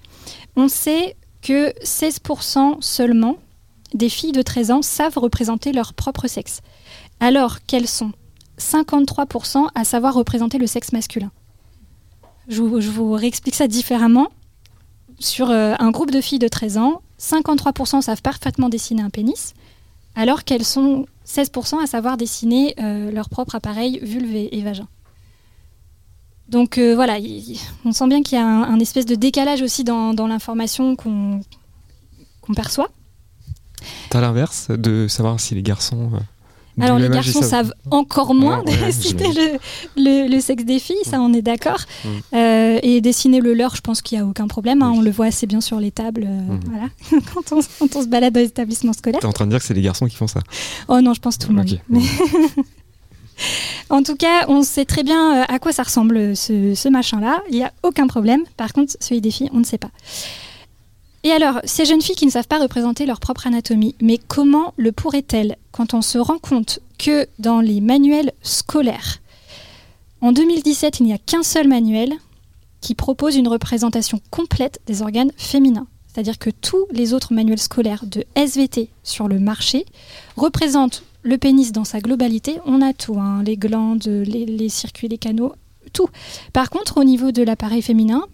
On 0.56 0.68
sait 0.68 1.16
que 1.40 1.72
16% 1.80 2.82
seulement 2.82 3.36
des 3.94 4.08
filles 4.08 4.32
de 4.32 4.42
13 4.42 4.70
ans 4.70 4.82
savent 4.82 5.18
représenter 5.18 5.72
leur 5.72 5.94
propre 5.94 6.26
sexe, 6.26 6.60
alors 7.20 7.64
qu'elles 7.64 7.88
sont 7.88 8.12
53% 8.58 9.68
à 9.74 9.84
savoir 9.84 10.14
représenter 10.14 10.58
le 10.58 10.66
sexe 10.66 10.92
masculin. 10.92 11.30
Je 12.48 12.62
vous, 12.62 13.12
réexplique 13.12 13.54
ça 13.54 13.68
différemment. 13.68 14.28
Sur 15.18 15.50
euh, 15.50 15.74
un 15.78 15.90
groupe 15.90 16.10
de 16.10 16.20
filles 16.20 16.40
de 16.40 16.48
13 16.48 16.78
ans, 16.78 17.02
53% 17.20 18.00
savent 18.00 18.22
parfaitement 18.22 18.68
dessiner 18.68 19.02
un 19.02 19.10
pénis, 19.10 19.54
alors 20.14 20.44
qu'elles 20.44 20.64
sont 20.64 21.06
16% 21.26 21.82
à 21.82 21.86
savoir 21.86 22.16
dessiner 22.16 22.74
euh, 22.80 23.10
leur 23.10 23.28
propre 23.28 23.54
appareil 23.54 23.98
vulve 24.02 24.34
et, 24.34 24.62
vagin. 24.62 24.88
Donc 26.48 26.76
euh, 26.76 26.94
voilà, 26.94 27.18
on 27.84 27.92
sent 27.92 28.08
bien 28.08 28.22
qu'il 28.22 28.36
y 28.36 28.40
a 28.40 28.46
un, 28.46 28.78
espèce 28.78 29.06
de 29.06 29.14
décalage 29.14 29.62
aussi 29.62 29.84
dans, 29.84 30.12
l'information 30.26 30.96
qu'on 30.96 31.40
perçoit. 32.54 32.90
T'as 34.10 34.20
l'inverse 34.20 34.70
de 34.70 35.08
savoir 35.08 35.40
si 35.40 35.54
les 35.54 35.62
garçons 35.62 36.10
euh, 36.14 36.18
alors 36.80 36.98
les 36.98 37.08
garçons 37.08 37.42
savent 37.42 37.74
encore 37.90 38.34
moins 38.34 38.62
dessiner 38.64 39.58
le, 39.96 40.40
sexe 40.40 40.64
des 40.64 40.78
filles, 40.78 40.96
ça 41.04 41.20
on 41.20 41.32
est 41.32 41.42
d'accord. 41.42 41.80
Mm. 42.04 42.08
Euh, 42.34 42.78
et 42.82 43.00
dessiner 43.00 43.40
le 43.40 43.54
leur, 43.54 43.76
je 43.76 43.80
pense 43.80 44.00
qu'il 44.00 44.18
n'y 44.18 44.24
a 44.24 44.26
aucun 44.26 44.46
problème. 44.46 44.82
Hein. 44.82 44.92
on 44.94 45.02
le 45.02 45.10
voit 45.10 45.26
assez 45.26 45.46
bien 45.46 45.60
sur 45.60 45.78
les 45.80 45.90
tables 45.90 46.24
euh, 46.26 46.52
mm. 46.52 46.60
voilà, 46.66 46.88
quand, 47.34 47.52
on, 47.52 48.02
se 48.02 48.08
balade 48.08 48.32
dans 48.32 48.40
les 48.40 48.46
établissements 48.46 48.92
scolaires. 48.92 49.20
T'es 49.20 49.26
en 49.26 49.32
train 49.32 49.46
de 49.46 49.50
dire 49.50 49.60
que 49.60 49.66
c'est 49.66 49.74
les 49.74 49.82
garçons 49.82 50.06
qui 50.06 50.16
font 50.16 50.26
ça 50.26 50.40
Oh 50.88 51.00
non, 51.00 51.14
je 51.14 51.20
pense 51.20 51.38
tout 51.38 51.50
le 51.50 51.56
monde. 51.56 51.80
en 53.90 54.02
tout 54.02 54.16
cas, 54.16 54.46
on 54.48 54.62
sait 54.62 54.84
très 54.84 55.02
bien 55.02 55.42
euh, 55.42 55.44
à 55.48 55.58
quoi 55.58 55.72
ça 55.72 55.82
ressemble 55.82 56.34
ce, 56.36 56.74
ce 56.74 56.88
machin-là. 56.88 57.42
Il 57.50 57.56
n'y 57.56 57.64
a 57.64 57.72
aucun 57.82 58.06
problème. 58.06 58.42
Par 58.56 58.72
contre, 58.72 58.96
celui 59.00 59.20
des 59.20 59.30
filles, 59.30 59.50
on 59.52 59.58
ne 59.58 59.64
sait 59.64 59.78
pas. 59.78 59.90
Et 61.24 61.30
alors, 61.30 61.60
ces 61.64 61.84
jeunes 61.84 62.02
filles 62.02 62.16
qui 62.16 62.26
ne 62.26 62.30
savent 62.30 62.48
pas 62.48 62.60
représenter 62.60 63.06
leur 63.06 63.20
propre 63.20 63.46
anatomie, 63.46 63.94
mais 64.00 64.18
comment 64.18 64.74
le 64.76 64.90
pourraient-elles 64.90 65.56
quand 65.70 65.94
on 65.94 66.02
se 66.02 66.18
rend 66.18 66.38
compte 66.38 66.80
que 66.98 67.26
dans 67.38 67.60
les 67.60 67.80
manuels 67.80 68.32
scolaires, 68.42 69.18
en 70.20 70.32
2017, 70.32 71.00
il 71.00 71.06
n'y 71.06 71.12
a 71.12 71.18
qu'un 71.18 71.42
seul 71.42 71.68
manuel 71.68 72.12
qui 72.80 72.94
propose 72.94 73.36
une 73.36 73.48
représentation 73.48 74.20
complète 74.30 74.80
des 74.86 75.02
organes 75.02 75.32
féminins? 75.36 75.86
C'est-à-dire 76.12 76.38
que 76.38 76.50
tous 76.50 76.86
les 76.90 77.14
autres 77.14 77.32
manuels 77.32 77.58
scolaires 77.58 78.04
de 78.06 78.24
SVT 78.34 78.90
sur 79.02 79.28
le 79.28 79.38
marché 79.38 79.86
représentent 80.36 81.04
le 81.22 81.38
pénis 81.38 81.72
dans 81.72 81.84
sa 81.84 82.00
globalité. 82.00 82.58
On 82.66 82.82
a 82.82 82.92
tout, 82.92 83.18
hein, 83.18 83.42
les 83.44 83.56
glandes, 83.56 84.04
les, 84.04 84.68
circuits, 84.68 85.08
les 85.08 85.18
canaux, 85.18 85.54
tout. 85.92 86.08
Par 86.52 86.70
contre, 86.70 86.98
au 86.98 87.04
niveau 87.04 87.32
de 87.32 87.42
l'appareil 87.42 87.82
féminin, 87.82 88.24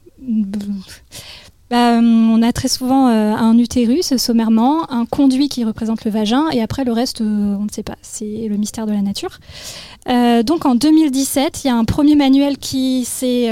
bah, 1.71 2.01
on 2.03 2.41
a 2.41 2.53
très 2.53 2.69
souvent 2.69 3.09
euh, 3.09 3.35
un 3.35 3.59
utérus 3.59 4.17
sommairement, 4.17 4.91
un 4.91 5.05
conduit 5.05 5.49
qui 5.49 5.65
représente 5.65 6.05
le 6.05 6.11
vagin, 6.11 6.49
et 6.51 6.63
après 6.63 6.85
le 6.85 6.93
reste, 6.93 7.21
euh, 7.21 7.57
on 7.59 7.65
ne 7.65 7.71
sait 7.71 7.83
pas. 7.83 7.97
C'est 8.01 8.47
le 8.49 8.57
mystère 8.57 8.87
de 8.87 8.93
la 8.93 9.03
nature. 9.03 9.39
Euh, 10.09 10.43
donc 10.43 10.65
en 10.65 10.75
2017, 10.75 11.65
il 11.65 11.67
y 11.67 11.71
a 11.71 11.77
un 11.77 11.85
premier 11.85 12.17
manuel 12.17 12.57
qui 12.57 13.05
s'est 13.05 13.51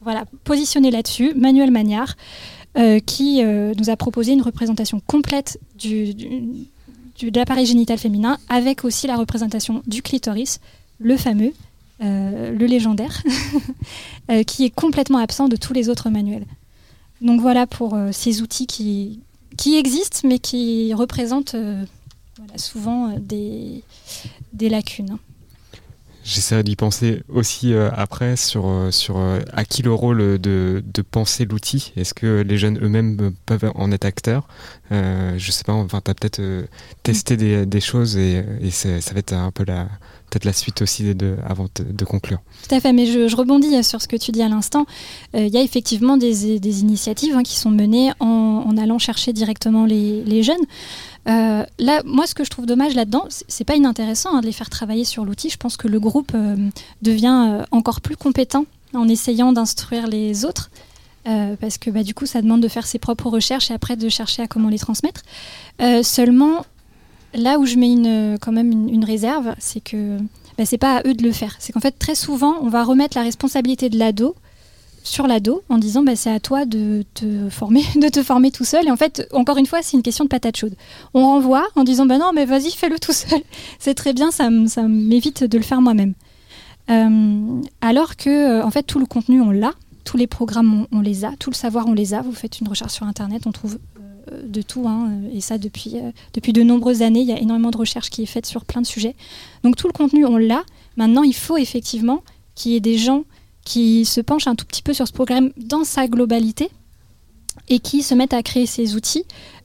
voilà, 0.00 0.24
positionné 0.44 0.90
là-dessus, 0.90 1.32
Manuel 1.34 1.70
Magnard, 1.70 2.14
qui 3.06 3.42
nous 3.42 3.90
a 3.90 3.96
proposé 3.96 4.32
une 4.32 4.42
représentation 4.42 5.00
complète 5.06 5.58
de 5.82 7.30
l'appareil 7.34 7.66
génital 7.66 7.98
féminin, 7.98 8.38
avec 8.48 8.84
aussi 8.84 9.06
la 9.06 9.16
représentation 9.16 9.82
du 9.86 10.02
clitoris, 10.02 10.60
le 10.98 11.16
fameux, 11.16 11.52
le 12.00 12.66
légendaire, 12.66 13.22
qui 14.46 14.64
est 14.64 14.70
complètement 14.70 15.18
absent 15.18 15.48
de 15.48 15.56
tous 15.56 15.72
les 15.72 15.88
autres 15.88 16.10
manuels. 16.10 16.46
Donc 17.20 17.40
voilà 17.40 17.66
pour 17.66 17.94
euh, 17.94 18.10
ces 18.12 18.42
outils 18.42 18.66
qui, 18.66 19.20
qui 19.56 19.76
existent, 19.76 20.28
mais 20.28 20.38
qui 20.38 20.92
représentent 20.94 21.54
euh, 21.54 21.84
souvent 22.56 23.10
euh, 23.10 23.18
des, 23.18 23.82
des 24.52 24.68
lacunes. 24.68 25.16
J'essaierai 26.24 26.64
d'y 26.64 26.74
penser 26.74 27.22
aussi 27.28 27.72
après 27.72 28.34
sur, 28.34 28.88
sur 28.90 29.16
à 29.52 29.64
qui 29.64 29.82
le 29.82 29.92
rôle 29.92 30.40
de, 30.40 30.82
de 30.84 31.02
penser 31.02 31.44
l'outil. 31.44 31.92
Est-ce 31.94 32.14
que 32.14 32.42
les 32.44 32.58
jeunes 32.58 32.82
eux-mêmes 32.82 33.32
peuvent 33.46 33.70
en 33.76 33.92
être 33.92 34.04
acteurs? 34.04 34.48
Je 34.90 35.50
sais 35.52 35.62
pas, 35.62 35.72
enfin, 35.74 36.00
tu 36.04 36.10
as 36.10 36.14
peut-être 36.14 36.66
testé 37.04 37.36
des, 37.36 37.64
des, 37.64 37.80
choses 37.80 38.16
et, 38.16 38.44
et 38.60 38.72
ça 38.72 38.88
va 39.12 39.20
être 39.20 39.34
un 39.34 39.52
peu 39.52 39.64
la, 39.64 39.88
peut-être 40.28 40.44
la 40.44 40.52
suite 40.52 40.82
aussi 40.82 41.14
de, 41.14 41.36
avant 41.46 41.66
de, 41.74 42.04
conclure. 42.04 42.38
Tout 42.68 42.74
à 42.74 42.80
fait, 42.80 42.92
mais 42.92 43.06
je, 43.06 43.34
rebondis 43.34 43.82
sur 43.84 44.02
ce 44.02 44.08
que 44.08 44.16
tu 44.16 44.32
dis 44.32 44.42
à 44.42 44.48
l'instant. 44.48 44.86
Euh, 45.34 45.46
il 45.46 45.52
y 45.52 45.56
a 45.56 45.62
effectivement 45.62 46.16
des, 46.16 46.46
initiatives 46.80 47.34
hein, 47.36 47.42
qui 47.42 47.56
sont 47.56 47.70
menées 47.70 48.12
en, 48.20 48.76
allant 48.76 48.98
chercher 48.98 49.32
directement 49.32 49.84
les, 49.84 50.22
les 50.24 50.42
jeunes. 50.42 50.56
Euh, 51.28 51.64
là, 51.78 52.02
moi, 52.04 52.26
ce 52.26 52.34
que 52.34 52.44
je 52.44 52.50
trouve 52.50 52.66
dommage 52.66 52.94
là-dedans, 52.94 53.24
c'est 53.48 53.64
pas 53.64 53.76
inintéressant 53.76 54.36
hein, 54.36 54.40
de 54.40 54.46
les 54.46 54.52
faire 54.52 54.70
travailler 54.70 55.04
sur 55.04 55.24
l'outil. 55.24 55.48
Je 55.48 55.56
pense 55.56 55.76
que 55.76 55.88
le 55.88 56.00
groupe 56.00 56.32
euh, 56.34 56.56
devient 57.02 57.64
encore 57.70 58.00
plus 58.00 58.16
compétent 58.16 58.64
en 58.94 59.08
essayant 59.08 59.52
d'instruire 59.52 60.06
les 60.06 60.44
autres. 60.44 60.70
parce 61.24 61.78
que 61.78 61.90
bah, 61.90 62.02
du 62.02 62.14
coup, 62.14 62.26
ça 62.26 62.42
demande 62.42 62.62
de 62.62 62.68
faire 62.68 62.86
ses 62.86 62.98
propres 62.98 63.28
recherches 63.28 63.70
et 63.70 63.74
après 63.74 63.96
de 63.96 64.08
chercher 64.08 64.42
à 64.42 64.46
comment 64.46 64.68
les 64.68 64.78
transmettre. 64.78 65.22
seulement, 66.02 66.64
Là 67.34 67.58
où 67.58 67.66
je 67.66 67.76
mets 67.76 68.38
quand 68.40 68.52
même 68.52 68.88
une, 68.88 69.04
réserve, 69.04 69.54
c'est 69.58 69.80
que 69.80 70.18
bah, 70.56 70.64
c'est 70.64 70.78
pas 70.78 70.96
à 70.96 71.06
eux 71.06 71.14
de 71.14 71.22
le 71.22 71.32
faire. 71.32 71.56
C'est 71.58 71.72
qu'en 71.72 71.80
fait, 71.80 71.98
très 71.98 72.14
souvent, 72.14 72.56
on 72.62 72.68
va 72.68 72.84
remettre 72.84 73.16
la 73.16 73.22
responsabilité 73.22 73.90
de 73.90 73.98
l'ado 73.98 74.34
sur 75.06 75.26
l'ado 75.26 75.62
en 75.68 75.78
disant 75.78 76.02
bah, 76.02 76.16
c'est 76.16 76.30
à 76.30 76.40
toi 76.40 76.64
de 76.64 77.04
te 77.14 77.48
former, 77.48 77.84
de 77.96 78.08
te 78.08 78.22
former 78.22 78.50
tout 78.50 78.64
seul. 78.64 78.86
Et 78.86 78.90
en 78.90 78.96
fait, 78.96 79.28
encore 79.32 79.56
une 79.56 79.66
fois, 79.66 79.80
c'est 79.82 79.96
une 79.96 80.02
question 80.02 80.24
de 80.24 80.28
patate 80.28 80.56
chaude. 80.56 80.74
On 81.14 81.24
renvoie 81.24 81.66
en 81.76 81.84
disant 81.84 82.06
bah 82.06 82.18
non, 82.18 82.32
mais 82.34 82.44
vas-y, 82.44 82.70
fais-le 82.70 82.98
tout 82.98 83.12
seul. 83.12 83.40
c'est 83.78 83.94
très 83.94 84.12
bien, 84.12 84.30
ça, 84.30 84.50
m'évite 84.50 85.44
de 85.44 85.58
le 85.58 85.64
faire 85.64 85.80
moi-même. 85.80 86.14
Euh, 86.90 87.60
alors 87.80 88.16
que, 88.16 88.30
euh, 88.30 88.64
en 88.64 88.70
fait, 88.70 88.84
tout 88.84 88.98
le 88.98 89.06
contenu, 89.06 89.40
on 89.40 89.50
l'a. 89.50 89.72
Tous 90.04 90.16
les 90.16 90.28
programmes, 90.28 90.86
on, 90.92 91.00
les 91.00 91.24
a. 91.24 91.32
Tout 91.38 91.50
le 91.50 91.56
savoir, 91.56 91.86
on 91.88 91.92
les 91.92 92.14
a. 92.14 92.22
Vous 92.22 92.32
faites 92.32 92.60
une 92.60 92.68
recherche 92.68 92.92
sur 92.92 93.06
Internet, 93.06 93.42
on 93.46 93.52
trouve 93.52 93.78
de 94.32 94.62
tout, 94.62 94.86
hein, 94.88 95.10
et 95.32 95.40
ça 95.40 95.58
depuis, 95.58 95.96
euh, 95.96 96.10
depuis 96.34 96.52
de 96.52 96.62
nombreuses 96.62 97.02
années. 97.02 97.20
Il 97.20 97.26
y 97.26 97.32
a 97.32 97.40
énormément 97.40 97.70
de 97.70 97.76
recherches 97.76 98.10
qui 98.10 98.22
est 98.22 98.26
faite 98.26 98.46
sur 98.46 98.64
plein 98.64 98.80
de 98.80 98.86
sujets. 98.86 99.14
Donc 99.62 99.76
tout 99.76 99.86
le 99.86 99.92
contenu, 99.92 100.24
on 100.24 100.36
l'a. 100.36 100.64
Maintenant, 100.96 101.22
il 101.22 101.34
faut 101.34 101.56
effectivement 101.56 102.22
qu'il 102.54 102.72
y 102.72 102.76
ait 102.76 102.80
des 102.80 102.98
gens 102.98 103.24
qui 103.64 104.04
se 104.04 104.20
penchent 104.20 104.46
un 104.46 104.54
tout 104.54 104.64
petit 104.64 104.82
peu 104.82 104.94
sur 104.94 105.06
ce 105.06 105.12
programme 105.12 105.50
dans 105.56 105.84
sa 105.84 106.06
globalité 106.06 106.70
et 107.68 107.80
qui 107.80 108.02
se 108.02 108.14
mettent 108.14 108.34
à 108.34 108.42
créer 108.42 108.66
ces 108.66 108.94
outils 108.94 109.24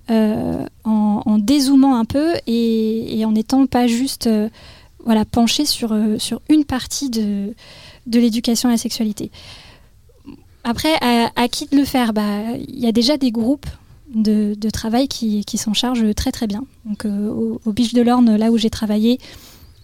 euh, 0.10 0.66
en, 0.84 1.38
dézoomant 1.38 1.96
un 1.96 2.06
peu 2.06 2.34
et, 2.48 3.24
en 3.26 3.32
n'étant 3.32 3.66
pas 3.68 3.88
juste 3.88 4.28
euh, 4.28 4.50
voilà, 5.06 5.26
penchés 5.26 5.66
sur, 5.66 5.96
sur 6.18 6.42
une 6.50 6.66
partie 6.66 7.10
de, 7.10 7.54
de 8.08 8.20
l'éducation 8.20 8.70
à 8.70 8.74
la 8.74 8.78
sexualité. 8.78 9.32
Après, 10.64 10.94
à, 11.36 11.48
qui 11.48 11.66
de 11.66 11.76
le 11.76 11.86
faire? 11.86 12.14
Bah, 12.14 12.54
Il 12.68 12.80
y 12.80 12.88
a 12.88 12.92
déjà 12.92 13.18
des 13.18 13.32
groupes 13.32 13.66
de, 14.14 14.70
travail 14.70 15.08
qui, 15.08 15.58
s'en 15.58 15.74
charge 15.74 16.14
très 16.16 16.32
très 16.32 16.48
bien. 16.48 16.64
Donc, 16.86 17.06
euh, 17.06 17.58
au, 17.66 17.72
Biche 17.72 17.94
de 17.94 18.02
l'Orne, 18.02 18.36
là 18.36 18.52
où 18.52 18.58
j'ai 18.58 18.70
travaillé, 18.70 19.20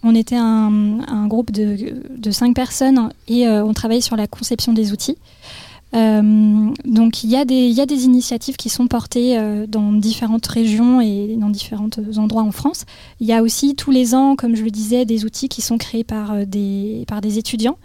on 0.02 0.14
était 0.14 0.36
un, 0.36 1.26
groupe 1.26 1.50
de, 1.50 2.30
cinq 2.30 2.54
personnes 2.54 3.10
et 3.26 3.46
euh, 3.46 3.64
on 3.64 3.74
travaillait 3.74 4.00
sur 4.00 4.16
la 4.16 4.26
conception 4.26 4.72
des 4.72 4.92
outils. 4.92 5.16
Euh, 5.94 6.70
donc 6.84 7.24
il 7.24 7.30
y, 7.30 7.36
a 7.36 7.46
des, 7.46 7.70
y, 7.70 7.80
a 7.80 7.86
des 7.86 8.04
initiatives 8.04 8.56
qui 8.56 8.68
sont 8.68 8.88
portées 8.88 9.40
dans 9.68 9.92
différentes 9.92 10.46
régions 10.46 11.00
et 11.00 11.34
dans 11.38 11.48
différents 11.48 11.88
endroits 12.16 12.42
en 12.42 12.52
France. 12.52 12.84
Il 13.20 13.26
y 13.26 13.32
a 13.32 13.42
aussi 13.42 13.74
tous 13.74 13.90
les 13.90 14.14
ans, 14.14 14.36
comme 14.36 14.54
je 14.54 14.64
le 14.64 14.70
disais, 14.70 15.06
des 15.06 15.24
outils 15.24 15.48
qui 15.48 15.62
sont 15.62 15.78
créés 15.78 16.04
par 16.04 16.46
des, 16.46 17.04
par 17.08 17.20
des 17.20 17.38
étudiants. 17.38 17.78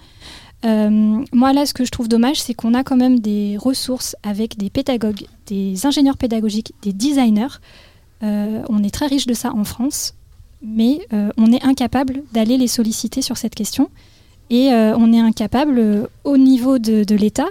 Euh, 0.65 1.23
moi, 1.33 1.53
là, 1.53 1.65
ce 1.65 1.73
que 1.73 1.85
je 1.85 1.91
trouve 1.91 2.07
dommage, 2.07 2.41
c'est 2.41 2.53
qu'on 2.53 2.73
a 2.73 2.83
quand 2.83 2.95
même 2.95 3.19
des 3.19 3.57
ressources 3.57 4.15
avec 4.23 4.57
des 4.57 4.69
pédagogues, 4.69 5.25
des 5.47 5.85
ingénieurs 5.85 6.17
pédagogiques, 6.17 6.73
des 6.81 6.93
designers. 6.93 7.59
Euh, 8.23 8.63
on 8.69 8.83
est 8.83 8.93
très 8.93 9.07
riche 9.07 9.27
de 9.27 9.33
ça 9.33 9.51
en 9.53 9.63
France, 9.63 10.15
mais 10.61 11.05
euh, 11.11 11.31
on 11.37 11.51
est 11.51 11.63
incapable 11.63 12.23
d'aller 12.31 12.57
les 12.57 12.67
solliciter 12.67 13.21
sur 13.21 13.37
cette 13.37 13.55
question. 13.55 13.89
Et 14.49 14.67
on 14.71 15.11
est 15.11 15.19
incapable, 15.19 16.07
au 16.25 16.37
niveau 16.37 16.77
de, 16.77 17.03
de 17.03 17.15
l'État, 17.15 17.47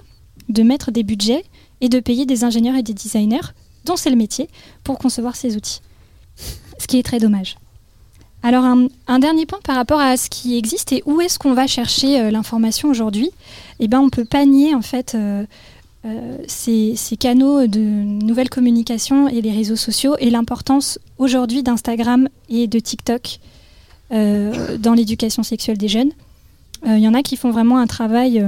de 0.49 0.63
mettre 0.63 0.93
des 0.93 1.03
budgets 1.03 1.43
et 1.81 1.89
de 1.89 1.99
payer 1.99 2.27
des 2.27 2.45
ingénieurs 2.45 2.77
et 2.77 2.85
des 2.85 2.95
designers, 2.95 3.41
dont 3.85 3.97
c'est 3.97 4.11
le 4.11 4.15
métier, 4.15 4.49
pour 4.85 4.99
concevoir 4.99 5.35
ces 5.35 5.57
outils. 5.57 5.81
Ce 6.79 6.87
qui 6.87 6.99
est 6.99 7.03
très 7.03 7.19
dommage. 7.19 7.57
Alors 8.45 8.65
un, 8.65 9.19
dernier 9.21 9.47
point 9.47 9.61
par 9.63 9.77
rapport 9.77 10.01
à 10.01 10.17
ce 10.17 10.29
qui 10.29 10.59
existe 10.59 10.93
et 10.93 11.03
où 11.07 11.21
est-ce 11.21 11.39
qu'on 11.39 11.55
va 11.55 11.69
chercher 11.69 12.21
euh, 12.21 12.31
l'information 12.31 12.89
aujourd'hui 12.89 13.31
Eh 13.79 13.87
ben 13.87 14.01
on 14.01 14.11
peut 14.11 14.25
pas 14.25 14.45
nier 14.45 14.75
en 14.75 14.83
fait 14.83 15.15
euh, 15.15 15.45
euh, 16.05 16.39
ces, 16.49 16.97
canaux 17.21 17.69
de 17.69 17.79
nouvelles 17.79 18.51
communications 18.51 19.29
et 19.29 19.41
les 19.43 19.53
réseaux 19.53 19.77
sociaux 19.77 20.17
et 20.19 20.29
l'importance 20.29 20.99
aujourd'hui 21.19 21.63
d'Instagram 21.63 22.29
et 22.49 22.67
de 22.67 22.79
TikTok 22.79 23.39
dans 24.11 24.93
l'éducation 24.95 25.43
sexuelle 25.43 25.79
des 25.79 25.89
jeunes. 25.89 26.11
Il 26.85 26.99
y 26.99 27.09
en 27.09 27.15
a 27.15 27.23
qui 27.23 27.37
font 27.37 27.51
vraiment 27.51 27.79
un 27.79 27.87
travail 27.87 28.47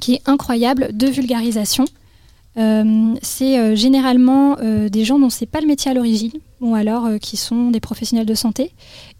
qui 0.00 0.14
est 0.14 0.22
incroyable 0.24 0.96
de 0.96 1.06
vulgarisation. 1.06 1.84
C'est 2.56 3.76
généralement 3.76 4.56
des 4.56 5.04
gens 5.04 5.18
dont 5.18 5.30
c'est 5.30 5.46
pas 5.46 5.60
le 5.60 5.66
métier 5.66 5.90
à 5.90 5.94
l'origine, 5.94 6.32
ou 6.60 6.74
alors 6.74 7.06
euh, 7.06 7.18
qui 7.18 7.36
sont 7.36 7.70
des 7.70 7.80
professionnels 7.80 8.26
de 8.26 8.34
santé 8.34 8.72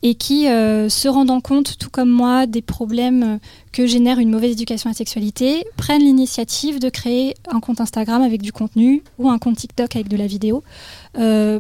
et 0.03 0.15
qui 0.15 0.49
euh, 0.49 0.89
se 0.89 1.09
rendant 1.09 1.41
compte, 1.41 1.79
tout 1.79 1.91
comme 1.91 2.11
moi, 2.11 2.47
des 2.47 2.63
problèmes 2.63 3.23
euh, 3.23 3.39
que 3.73 3.87
génère 3.87 4.19
une 4.19 4.31
mauvaise 4.31 4.53
éducation 4.53 4.89
à 4.89 4.93
la 4.93 4.97
sexualité, 4.97 5.65
prennent 5.77 6.03
l'initiative 6.03 6.79
de 6.79 6.89
créer 6.89 7.35
un 7.51 7.61
compte 7.61 7.81
Instagram 7.81 8.23
avec 8.23 8.43
du 8.43 8.53
contenu 8.53 9.03
ou 9.19 9.31
un 9.31 9.39
compte 9.39 9.57
TikTok 9.57 9.97
avec 9.97 10.09
de 10.09 10.17
la 10.17 10.27
vidéo 10.27 10.63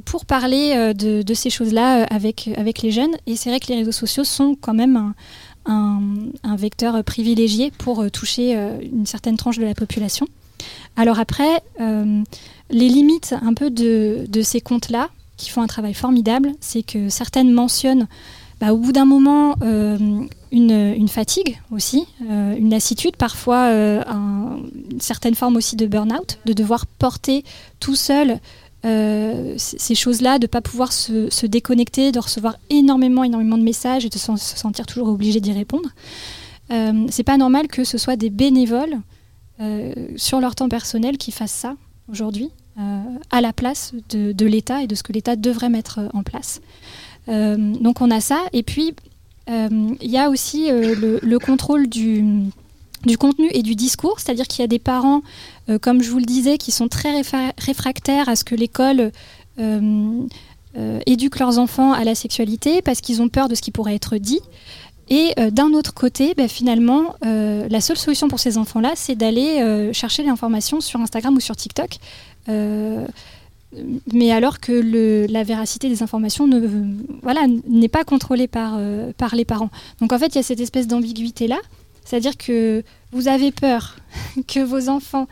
pour 0.04 0.26
parler 0.26 0.94
de, 0.94 1.34
ces 1.34 1.50
choses-là 1.50 2.04
avec, 2.04 2.50
avec 2.56 2.82
les 2.82 2.90
jeunes. 2.90 3.14
Et 3.26 3.36
c'est 3.36 3.50
vrai 3.50 3.60
que 3.60 3.68
les 3.68 3.76
réseaux 3.76 3.92
sociaux 3.92 4.24
sont 4.24 4.56
quand 4.60 4.74
même 4.74 5.12
un, 5.66 6.56
vecteur 6.56 7.02
privilégié 7.04 7.70
pour 7.70 8.10
toucher 8.10 8.54
une 8.82 9.06
certaine 9.06 9.36
tranche 9.36 9.58
de 9.58 9.64
la 9.64 9.74
population. 9.74 10.26
Alors 10.97 11.18
après, 11.18 11.62
les 11.78 12.88
limites 12.88 13.34
un 13.43 13.55
peu 13.55 13.70
de, 13.70 14.43
ces 14.43 14.61
comptes-là, 14.61 15.09
qui 15.36 15.51
font 15.51 15.62
un 15.62 15.66
travail 15.66 15.95
formidable, 15.95 16.53
c'est 16.61 16.82
que 16.82 17.09
certaines 17.09 17.51
mentionnent 17.51 18.07
bah, 18.61 18.74
au 18.74 18.76
bout 18.76 18.93
d'un 18.93 19.07
moment 19.07 19.57
euh, 19.62 19.97
une, 20.53 21.09
fatigue 21.09 21.59
aussi, 21.70 22.07
euh, 22.28 22.55
une 22.57 22.68
lassitude, 22.68 23.16
parfois 23.16 23.68
euh, 23.68 24.03
une 24.91 25.01
certaine 25.01 25.34
forme 25.34 25.57
aussi 25.57 25.76
de 25.76 25.86
burn-out, 25.86 26.38
de 26.45 26.53
devoir 26.53 26.86
porter 26.86 27.45
tout 27.80 27.97
seul 27.97 28.38
ces 28.82 29.95
choses-là, 29.95 30.38
de 30.38 30.45
ne 30.45 30.47
pas 30.47 30.62
pouvoir 30.62 30.91
se, 30.91 31.47
déconnecter, 31.47 32.12
de 32.12 32.18
recevoir 32.18 32.57
énormément, 32.70 33.24
énormément 33.24 33.59
de 33.59 33.62
messages 33.62 34.07
et 34.07 34.09
de 34.09 34.16
se, 34.16 34.36
sentir 34.36 34.86
toujours 34.86 35.09
obligé 35.09 35.38
d'y 35.38 35.53
répondre. 35.53 35.91
c'est 37.11 37.22
pas 37.22 37.36
normal 37.36 37.68
que 37.68 37.84
ce 37.84 37.99
soit 37.99 38.16
des 38.16 38.30
bénévoles 38.30 38.99
sur 40.16 40.40
leur 40.40 40.54
temps 40.54 40.68
personnel 40.68 41.18
qui 41.18 41.32
fassent 41.32 41.52
ça 41.52 41.76
aujourd'hui. 42.08 42.50
Euh, 42.80 43.00
à 43.30 43.40
la 43.40 43.52
place 43.52 43.92
de, 44.11 44.46
l'État 44.46 44.82
et 44.82 44.86
de 44.86 44.94
ce 44.94 45.02
que 45.02 45.12
l'État 45.12 45.34
devrait 45.36 45.68
mettre 45.68 45.98
euh, 45.98 46.08
en 46.14 46.22
place. 46.22 46.61
Euh, 47.28 47.56
donc 47.56 48.00
on 48.00 48.11
a 48.11 48.20
ça. 48.20 48.38
Et 48.52 48.62
puis, 48.62 48.94
il 49.48 50.11
y 50.11 50.16
a 50.16 50.30
aussi 50.30 50.68
le, 50.70 51.38
contrôle 51.38 51.88
du 51.88 52.52
contenu 53.18 53.48
et 53.52 53.62
du 53.62 53.74
discours, 53.74 54.20
c'est-à-dire 54.20 54.46
qu'il 54.46 54.61
y 54.61 54.64
a 54.64 54.68
des 54.68 54.78
parents, 54.78 55.22
comme 55.80 56.02
je 56.02 56.11
vous 56.11 56.20
le 56.20 56.24
disais, 56.24 56.56
qui 56.56 56.70
sont 56.70 56.86
très 56.86 57.20
réfractaires 57.58 58.28
à 58.28 58.36
ce 58.36 58.44
que 58.44 58.54
l'école 58.54 59.11
éduque 61.04 61.40
leurs 61.40 61.58
enfants 61.58 61.92
à 61.92 62.04
la 62.04 62.14
sexualité 62.14 62.80
parce 62.80 63.00
qu'ils 63.00 63.22
ont 63.22 63.28
peur 63.28 63.48
de 63.48 63.56
ce 63.56 63.61
qui 63.61 63.72
pourrait 63.72 63.96
être 63.96 64.18
dit. 64.18 64.40
Et 65.11 65.34
d'un 65.50 65.72
autre 65.72 65.92
côté, 65.92 66.34
ben, 66.34 66.48
finalement, 66.48 67.16
la 67.22 67.80
seule 67.80 67.96
solution 67.96 68.28
pour 68.28 68.38
ces 68.38 68.58
enfants-là, 68.58 68.92
c'est 68.94 69.16
d'aller 69.16 69.90
chercher 69.92 70.22
l'information 70.22 70.80
sur 70.80 71.00
Instagram 71.00 71.34
ou 71.36 71.40
sur 71.40 71.56
TikTok 71.56 71.98
mais 74.12 74.32
alors 74.32 74.58
que 74.61 75.26
la 75.30 75.42
véracité 75.44 75.88
des 75.88 76.02
informations 76.02 76.48
n'est 76.48 77.88
pas 77.88 78.04
contrôlée 78.04 78.48
par, 78.48 78.74
euh, 78.76 79.12
par 79.16 79.34
les 79.34 79.44
parents. 79.44 79.70
Donc 80.00 80.12
en 80.12 80.18
fait, 80.18 80.28
il 80.28 80.36
y 80.36 80.38
a 80.38 80.42
cette 80.42 80.61
espèce 80.61 80.86
d'ambiguïté-là, 80.86 81.58
c'est-à-dire 82.04 82.36
que 82.36 82.82
vous 83.12 83.28
avez 83.28 83.52
peur 83.52 83.96
que 84.48 84.61
vos 84.61 84.88
enfants 84.88 85.28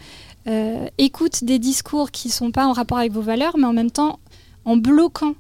euh, 0.46 0.86
écoutent 0.98 1.44
des 1.44 1.58
discours 1.58 2.10
qui 2.10 2.28
ne 2.28 2.32
sont 2.32 2.50
pas 2.52 2.66
en 2.66 2.72
rapport 2.72 2.98
avec 2.98 3.12
vos 3.12 3.22
valeurs, 3.22 3.58
mais 3.58 3.66
en 3.66 3.72
même 3.72 3.90
temps, 3.90 4.20
en 4.64 4.76
bloquant 4.76 5.34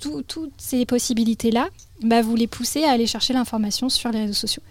toutes 0.00 0.52
ces 0.58 0.84
possibilités-là, 0.86 1.68
bah, 2.02 2.22
vous 2.22 2.36
les 2.36 2.46
poussez 2.46 2.84
à 2.84 2.90
aller 2.90 3.06
chercher 3.06 3.32
l'information 3.32 3.88
sur 3.88 4.10
les 4.10 4.20
réseaux 4.20 4.32
sociaux. 4.34 4.62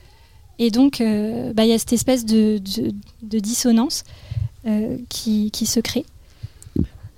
Et 0.58 0.72
donc, 0.72 1.00
euh, 1.00 1.54
bah, 1.54 1.64
il 1.66 1.70
y 1.70 1.74
a 1.74 1.80
cette 1.80 1.94
espèce 1.94 2.26
de, 2.26 2.60
de, 3.22 3.40
dissonance 3.40 4.04
qui, 5.10 5.52
qui 5.52 5.66
se 5.66 5.80
crée. 5.80 6.06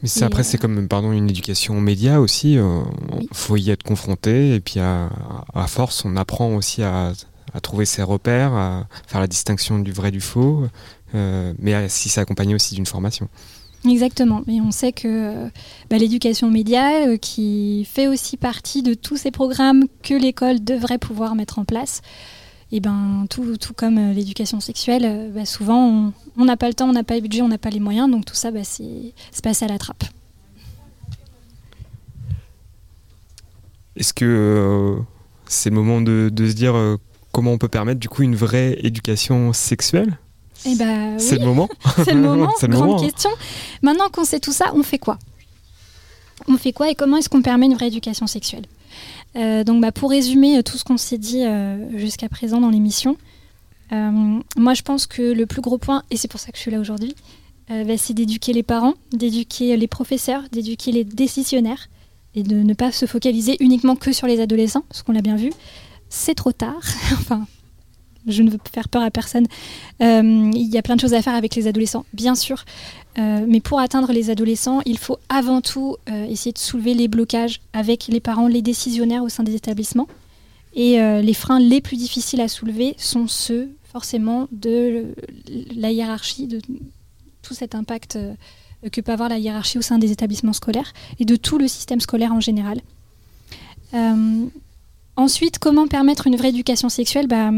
Mais 0.03 0.23
après, 0.23 0.43
c'est 0.43 0.57
euh, 0.57 0.61
comme 0.61 0.87
pardon, 0.87 1.11
une 1.11 1.29
éducation 1.29 1.77
aux 1.77 1.81
médias 1.81 2.19
aussi. 2.19 2.53
Il 2.53 2.59
euh, 2.59 2.81
faut 3.31 3.57
y 3.57 3.69
être 3.69 3.83
confronté. 3.83 4.55
Et 4.55 4.59
puis, 4.59 4.79
à, 4.79 5.09
force, 5.67 6.05
on 6.05 6.15
apprend 6.15 6.55
aussi 6.55 6.81
à, 6.83 7.13
trouver 7.61 7.85
ses 7.85 8.03
repères, 8.03 8.53
à 8.53 8.87
faire 9.07 9.19
la 9.19 9.27
distinction 9.27 9.79
du 9.79 9.91
vrai 9.91 10.11
du 10.11 10.21
faux. 10.21 10.67
Euh, 11.13 11.53
mais 11.59 11.89
si 11.89 12.09
c'est 12.09 12.21
accompagné 12.21 12.55
aussi 12.55 12.75
d'une 12.75 12.85
formation. 12.85 13.27
Exactement. 13.87 14.43
Et 14.47 14.61
on 14.61 14.71
sait 14.71 14.91
que 14.91 15.49
bah, 15.89 15.97
l'éducation 15.97 16.47
aux 16.47 16.51
médias, 16.51 17.17
qui 17.17 17.87
fait 17.89 18.07
aussi 18.07 18.37
partie 18.37 18.83
de 18.83 18.93
tous 18.93 19.17
ces 19.17 19.31
programmes 19.31 19.85
que 20.03 20.13
l'école 20.13 20.63
devrait 20.63 20.99
pouvoir 20.99 21.35
mettre 21.35 21.57
en 21.57 21.65
place, 21.65 22.01
et 22.71 22.79
ben 22.79 23.25
tout, 23.29 23.57
tout 23.57 23.73
comme 23.73 24.11
l'éducation 24.11 24.59
sexuelle, 24.59 25.31
bah, 25.33 25.45
souvent 25.45 26.13
on, 26.37 26.45
n'a 26.45 26.57
pas 26.57 26.67
le 26.67 26.73
temps, 26.73 26.89
on 26.89 26.93
n'a 26.93 27.03
pas 27.03 27.15
le 27.15 27.21
budget, 27.21 27.41
on 27.41 27.47
n'a 27.47 27.57
pas 27.57 27.69
les 27.69 27.79
moyens, 27.79 28.09
donc 28.09 28.25
tout 28.25 28.35
ça, 28.35 28.51
bah, 28.51 28.63
c'est 28.63 29.13
passé 29.43 29.65
à 29.65 29.67
la 29.67 29.77
trappe. 29.77 30.03
Est-ce 33.97 34.13
que 34.13 34.25
euh, 34.25 35.01
c'est 35.47 35.69
le 35.69 35.75
moment 35.75 36.01
de, 36.01 36.31
se 36.37 36.53
dire 36.53 36.75
euh, 36.75 36.97
comment 37.33 37.51
on 37.51 37.57
peut 37.57 37.67
permettre 37.67 37.99
du 37.99 38.07
coup 38.07 38.23
une 38.23 38.35
vraie 38.35 38.77
éducation 38.81 39.51
sexuelle? 39.51 40.17
Eh 40.65 40.75
bah, 40.75 41.17
C'est 41.17 41.37
le 41.37 41.45
moment. 41.45 41.69
c'est 42.03 42.13
le 42.13 42.21
moment. 42.21 42.51
Grande 42.63 43.01
question. 43.01 43.29
Maintenant 43.81 44.09
qu'on 44.09 44.25
sait 44.25 44.39
tout 44.39 44.53
ça, 44.53 44.71
on 44.75 44.83
fait 44.83 44.99
quoi? 44.99 45.17
On 46.47 46.57
fait 46.57 46.73
quoi 46.73 46.89
et 46.89 46.95
comment 46.95 47.17
est-ce 47.17 47.29
qu'on 47.29 47.41
permet 47.41 47.67
une 47.67 47.75
vraie 47.75 47.87
éducation 47.87 48.27
sexuelle? 48.27 48.65
Euh, 49.35 49.63
Donc, 49.63 49.81
bah, 49.81 49.91
pour 49.91 50.09
résumer 50.09 50.61
tout 50.63 50.77
ce 50.77 50.83
qu'on 50.83 50.97
s'est 50.97 51.17
dit 51.17 51.43
jusqu'à 51.95 52.29
présent 52.29 52.59
dans 52.59 52.69
l'émission, 52.69 53.17
euh, 53.91 54.39
moi, 54.57 54.73
je 54.73 54.81
pense 54.81 55.05
que 55.05 55.21
le 55.21 55.45
plus 55.45 55.61
gros 55.61 55.77
point, 55.77 56.03
et 56.11 56.17
c'est 56.17 56.29
pour 56.29 56.39
ça 56.39 56.51
que 56.51 56.57
je 56.57 56.61
suis 56.61 56.71
là 56.71 56.79
aujourd'hui, 56.79 57.15
euh, 57.69 57.83
bah, 57.83 57.97
c'est 57.97 58.13
d'éduquer 58.13 58.53
les 58.53 58.63
parents, 58.63 58.93
d'éduquer 59.11 59.75
les 59.77 59.87
professeurs, 59.87 60.43
d'éduquer 60.51 60.91
les 60.91 61.03
décisionnaires 61.03 61.89
et 62.33 62.43
de 62.43 62.55
ne 62.55 62.73
pas 62.73 62.91
se 62.91 63.05
focaliser 63.05 63.57
uniquement 63.59 63.95
que 63.95 64.13
sur 64.13 64.27
les 64.27 64.39
adolescents, 64.39 64.85
ce 64.91 65.03
qu'on 65.03 65.11
l'a 65.11 65.21
bien 65.21 65.35
vu. 65.35 65.51
C'est 66.09 66.35
trop 66.35 66.51
tard. 66.51 66.81
enfin, 67.13 67.45
je 68.27 68.43
ne 68.43 68.49
veux 68.49 68.59
faire 68.71 68.89
peur 68.89 69.01
à 69.01 69.11
personne. 69.11 69.47
Euh, 70.01 70.51
il 70.53 70.67
y 70.67 70.77
a 70.77 70.81
plein 70.81 70.95
de 70.95 71.01
choses 71.01 71.13
à 71.13 71.21
faire 71.21 71.35
avec 71.35 71.55
les 71.55 71.67
adolescents, 71.67 72.05
bien 72.13 72.35
sûr. 72.35 72.65
mais 73.17 73.59
pour 73.59 73.79
atteindre 73.79 74.11
les 74.13 74.29
adolescents, 74.29 74.81
il 74.85 74.97
faut 74.97 75.17
avant 75.29 75.61
tout 75.61 75.97
essayer 76.07 76.53
de 76.53 76.57
soulever 76.57 76.93
les 76.93 77.07
blocages 77.07 77.61
avec 77.73 78.07
les 78.07 78.19
parents, 78.19 78.47
les 78.47 78.61
décisionnaires 78.61 79.23
au 79.23 79.29
sein 79.29 79.43
des 79.43 79.55
établissements. 79.55 80.07
Et 80.73 80.97
les 81.21 81.33
freins 81.33 81.59
les 81.59 81.81
plus 81.81 81.97
difficiles 81.97 82.41
à 82.41 82.47
soulever 82.47 82.95
sont 82.97 83.27
ceux 83.27 83.69
forcément 83.91 84.47
de 84.51 85.13
la 85.75 85.91
hiérarchie, 85.91 86.47
de 86.47 86.61
tout 87.41 87.53
cet 87.53 87.75
impact 87.75 88.15
euh, 88.15 88.33
que 88.91 89.01
peut 89.01 89.11
avoir 89.11 89.29
la 89.29 89.37
hiérarchie 89.37 89.77
au 89.77 89.81
sein 89.81 89.97
des 89.97 90.11
établissements 90.11 90.53
scolaires 90.53 90.93
et 91.19 91.25
de 91.25 91.35
tout 91.35 91.57
le 91.57 91.67
système 91.67 91.99
scolaire 91.99 92.33
en 92.33 92.39
général. 92.39 92.81
Euh, 93.93 94.45
ensuite, 95.15 95.59
comment 95.59 95.87
permettre 95.87 96.27
une 96.27 96.35
vraie 96.35 96.49
éducation 96.49 96.89
sexuelle 96.89 97.27
bah, 97.27 97.51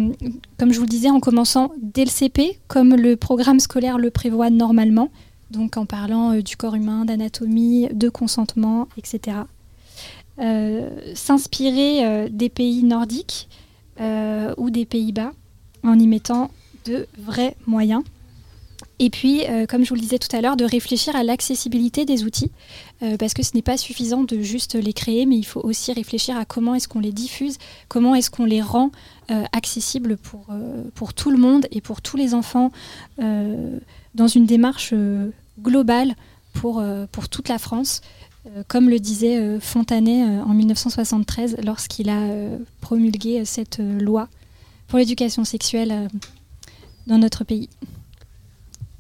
Comme 0.58 0.72
je 0.72 0.78
vous 0.78 0.86
le 0.86 0.90
disais, 0.90 1.10
en 1.10 1.20
commençant 1.20 1.72
dès 1.82 2.06
le 2.06 2.10
CP, 2.10 2.60
comme 2.68 2.96
le 2.96 3.16
programme 3.16 3.60
scolaire 3.60 3.98
le 3.98 4.12
prévoit 4.12 4.50
normalement, 4.50 5.10
donc 5.52 5.78
en 5.78 5.86
parlant 5.86 6.34
euh, 6.34 6.42
du 6.42 6.58
corps 6.58 6.76
humain, 6.76 7.06
d'anatomie, 7.06 7.88
de 7.94 8.10
consentement, 8.10 8.88
etc. 8.98 9.38
S'inspirer 11.14 12.28
des 12.32 12.50
pays 12.50 12.84
nordiques 12.84 13.48
ou 14.00 14.70
des 14.72 14.84
Pays-Bas 14.84 15.32
en 15.84 16.00
y 16.00 16.08
mettant 16.08 16.50
de 16.86 17.08
vrais 17.20 17.56
moyens. 17.68 18.04
Et 19.00 19.10
puis, 19.10 19.46
euh, 19.48 19.66
comme 19.66 19.84
je 19.84 19.90
vous 19.90 19.96
le 19.96 20.02
disais 20.02 20.20
tout 20.20 20.34
à 20.36 20.42
l'heure, 20.42 20.56
de 20.56 20.66
réfléchir 20.66 21.16
à 21.16 21.24
l'accessibilité 21.24 22.06
des 22.06 22.24
outils, 22.24 22.52
euh, 23.02 23.18
parce 23.18 23.34
que 23.34 23.42
ce 23.42 23.52
n'est 23.56 23.64
pas 23.64 23.78
suffisant 23.78 24.24
de 24.24 24.40
juste 24.42 24.76
les 24.76 24.94
créer, 24.94 25.26
mais 25.26 25.36
il 25.36 25.44
faut 25.44 25.62
aussi 25.62 25.92
réfléchir 25.94 26.38
à 26.38 26.46
comment 26.46 26.76
est-ce 26.76 26.88
qu'on 26.88 27.00
les 27.00 27.12
diffuse, 27.12 27.58
comment 27.88 28.14
est-ce 28.14 28.30
qu'on 28.30 28.46
les 28.46 28.62
rend 28.62 28.92
euh, 29.32 29.44
accessibles 29.52 30.18
pour, 30.18 30.48
pour 30.94 31.14
tout 31.14 31.32
le 31.32 31.38
monde 31.38 31.68
et 31.72 31.82
pour 31.82 32.02
tous 32.02 32.18
les 32.18 32.34
enfants, 32.34 32.72
dans 33.18 34.28
une 34.28 34.46
démarche 34.46 34.94
globale 35.60 36.16
pour, 36.54 36.84
pour 37.12 37.30
toute 37.30 37.50
la 37.50 37.58
France, 37.58 38.02
comme 38.68 38.90
le 38.90 39.00
disait 39.00 39.60
Fontanet 39.60 40.24
en 40.24 40.54
1973 40.54 41.58
lorsqu'il 41.64 42.10
a 42.10 42.22
promulgué 42.82 43.46
cette 43.46 43.80
loi 43.80 44.28
pour 44.88 45.00
l'éducation 45.00 45.46
sexuelle 45.46 46.10
dans 47.08 47.18
notre 47.18 47.44
pays. 47.44 47.70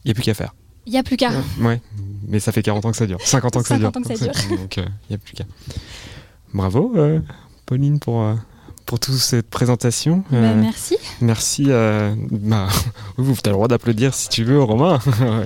Il 0.04 0.10
n'y 0.10 0.12
a 0.12 0.14
plus 0.14 0.24
qu'à 0.24 0.34
faire. 0.34 0.54
Il 0.86 0.92
n'y 0.92 1.00
a 1.00 1.04
plus 1.04 1.18
qu'à. 1.18 1.32
Ouais, 1.62 1.80
mais 2.28 2.40
ça 2.40 2.52
fait 2.52 2.62
40 2.62 2.86
ans 2.86 2.92
que 2.92 2.98
ça 2.98 3.08
dure. 3.08 3.22
50 3.22 3.58
ans 3.58 3.62
que 3.62 3.68
ça 3.68 3.78
dure. 3.78 3.88
Ans 3.88 4.02
que 4.02 4.16
ça 4.16 4.26
dure. 4.26 4.58
Donc 4.58 4.78
il 4.78 4.86
n'y 5.10 5.16
a 5.16 5.18
plus 5.18 5.34
qu'à. 5.34 5.46
Bravo, 6.54 6.94
euh, 6.98 7.20
Pauline, 7.66 8.00
pour, 8.00 8.22
euh, 8.22 8.36
pour 8.86 9.00
toute 9.00 9.16
cette 9.16 9.50
présentation. 9.50 10.24
Bah, 10.30 10.54
merci. 10.54 10.98
Merci. 11.22 11.68
Bah, 11.68 12.68
vous 13.18 13.32
avez 13.32 13.40
le 13.46 13.52
droit 13.52 13.68
d'applaudir 13.68 14.14
si 14.14 14.30
tu 14.30 14.44
veux, 14.44 14.62
Romain, 14.62 15.00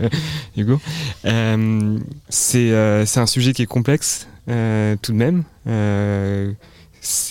Hugo. 0.57 0.79
c'est 2.29 2.73
un 2.73 3.25
sujet 3.27 3.53
qui 3.53 3.61
est 3.61 3.67
complexe 3.67 4.27
tout 4.47 5.11
de 5.11 5.17
même 5.17 5.43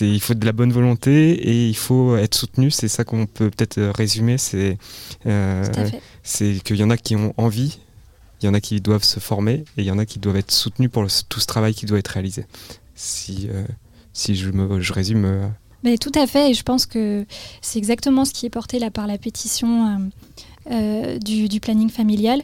il 0.01 0.19
faut 0.21 0.33
de 0.33 0.45
la 0.45 0.51
bonne 0.51 0.71
volonté 0.71 1.31
et 1.31 1.67
il 1.67 1.75
faut 1.75 2.15
être 2.17 2.35
soutenu. 2.35 2.71
C'est 2.71 2.87
ça 2.87 3.03
qu'on 3.03 3.25
peut 3.25 3.49
peut-être 3.49 3.81
résumer. 3.95 4.37
C'est 4.37 4.77
euh, 5.25 5.63
c'est 6.23 6.61
qu'il 6.63 6.77
y 6.77 6.83
en 6.83 6.89
a 6.89 6.97
qui 6.97 7.15
ont 7.15 7.33
envie, 7.37 7.79
il 8.41 8.45
y 8.45 8.49
en 8.49 8.53
a 8.53 8.59
qui 8.59 8.81
doivent 8.81 9.03
se 9.03 9.19
former 9.19 9.63
et 9.77 9.81
il 9.81 9.85
y 9.85 9.91
en 9.91 9.99
a 9.99 10.05
qui 10.05 10.19
doivent 10.19 10.37
être 10.37 10.51
soutenus 10.51 10.89
pour 10.89 11.05
tout 11.29 11.39
ce 11.39 11.45
travail 11.45 11.73
qui 11.73 11.85
doit 11.85 11.99
être 11.99 12.09
réalisé. 12.09 12.45
Si 12.95 13.47
euh, 13.51 13.65
si 14.13 14.35
je 14.35 14.51
me 14.51 14.81
je 14.81 14.93
résume. 14.93 15.25
Euh, 15.25 15.47
Mais 15.83 15.97
tout 15.97 16.11
à 16.15 16.27
fait. 16.27 16.51
Et 16.51 16.53
je 16.53 16.63
pense 16.63 16.85
que 16.85 17.25
c'est 17.61 17.77
exactement 17.77 18.25
ce 18.25 18.33
qui 18.33 18.45
est 18.45 18.51
porté 18.51 18.79
là 18.79 18.91
par 18.91 19.07
la 19.07 19.17
pétition 19.17 20.09
du, 20.69 21.47
du, 21.47 21.59
planning 21.59 21.89
familial. 21.89 22.41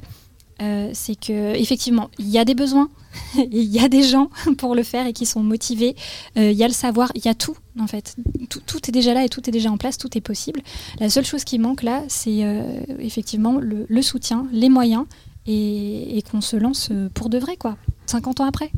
C'est 0.59 1.19
que 1.19 1.55
effectivement 1.55 2.09
il 2.19 2.29
y 2.29 2.37
a 2.37 2.45
des 2.45 2.55
besoins 2.55 2.89
il 3.35 3.63
y 3.63 3.79
a 3.79 3.89
des 3.89 4.03
gens 4.03 4.29
pour 4.57 4.75
le 4.75 4.83
faire 4.83 5.07
et 5.07 5.13
qui 5.13 5.25
sont 5.25 5.43
motivés. 5.43 5.95
Euh, 6.37 6.51
il 6.51 6.57
y 6.57 6.63
a 6.63 6.67
le 6.67 6.73
savoir, 6.73 7.11
il 7.15 7.25
y 7.25 7.27
a 7.27 7.33
tout 7.33 7.55
en 7.79 7.87
fait. 7.87 8.15
Tout, 8.49 8.77
est 8.87 8.91
déjà 8.91 9.13
là 9.13 9.23
et 9.23 9.29
tout 9.29 9.47
est 9.47 9.51
déjà 9.51 9.71
en 9.71 9.77
place, 9.77 9.97
tout 9.97 10.17
est 10.17 10.21
possible. 10.21 10.61
La 10.99 11.09
seule 11.09 11.25
chose 11.25 11.43
qui 11.43 11.59
manque 11.59 11.83
là, 11.83 12.03
c'est 12.07 12.43
euh, 12.43 12.63
effectivement 12.99 13.59
le, 13.59 14.01
soutien, 14.01 14.47
les 14.51 14.69
moyens 14.69 15.05
et, 15.47 16.23
qu'on 16.29 16.41
se 16.41 16.55
lance 16.55 16.91
pour 17.13 17.29
de 17.29 17.37
vrai, 17.37 17.57
quoi. 17.57 17.77
50 18.05 18.41
ans 18.41 18.45
après. 18.45 18.71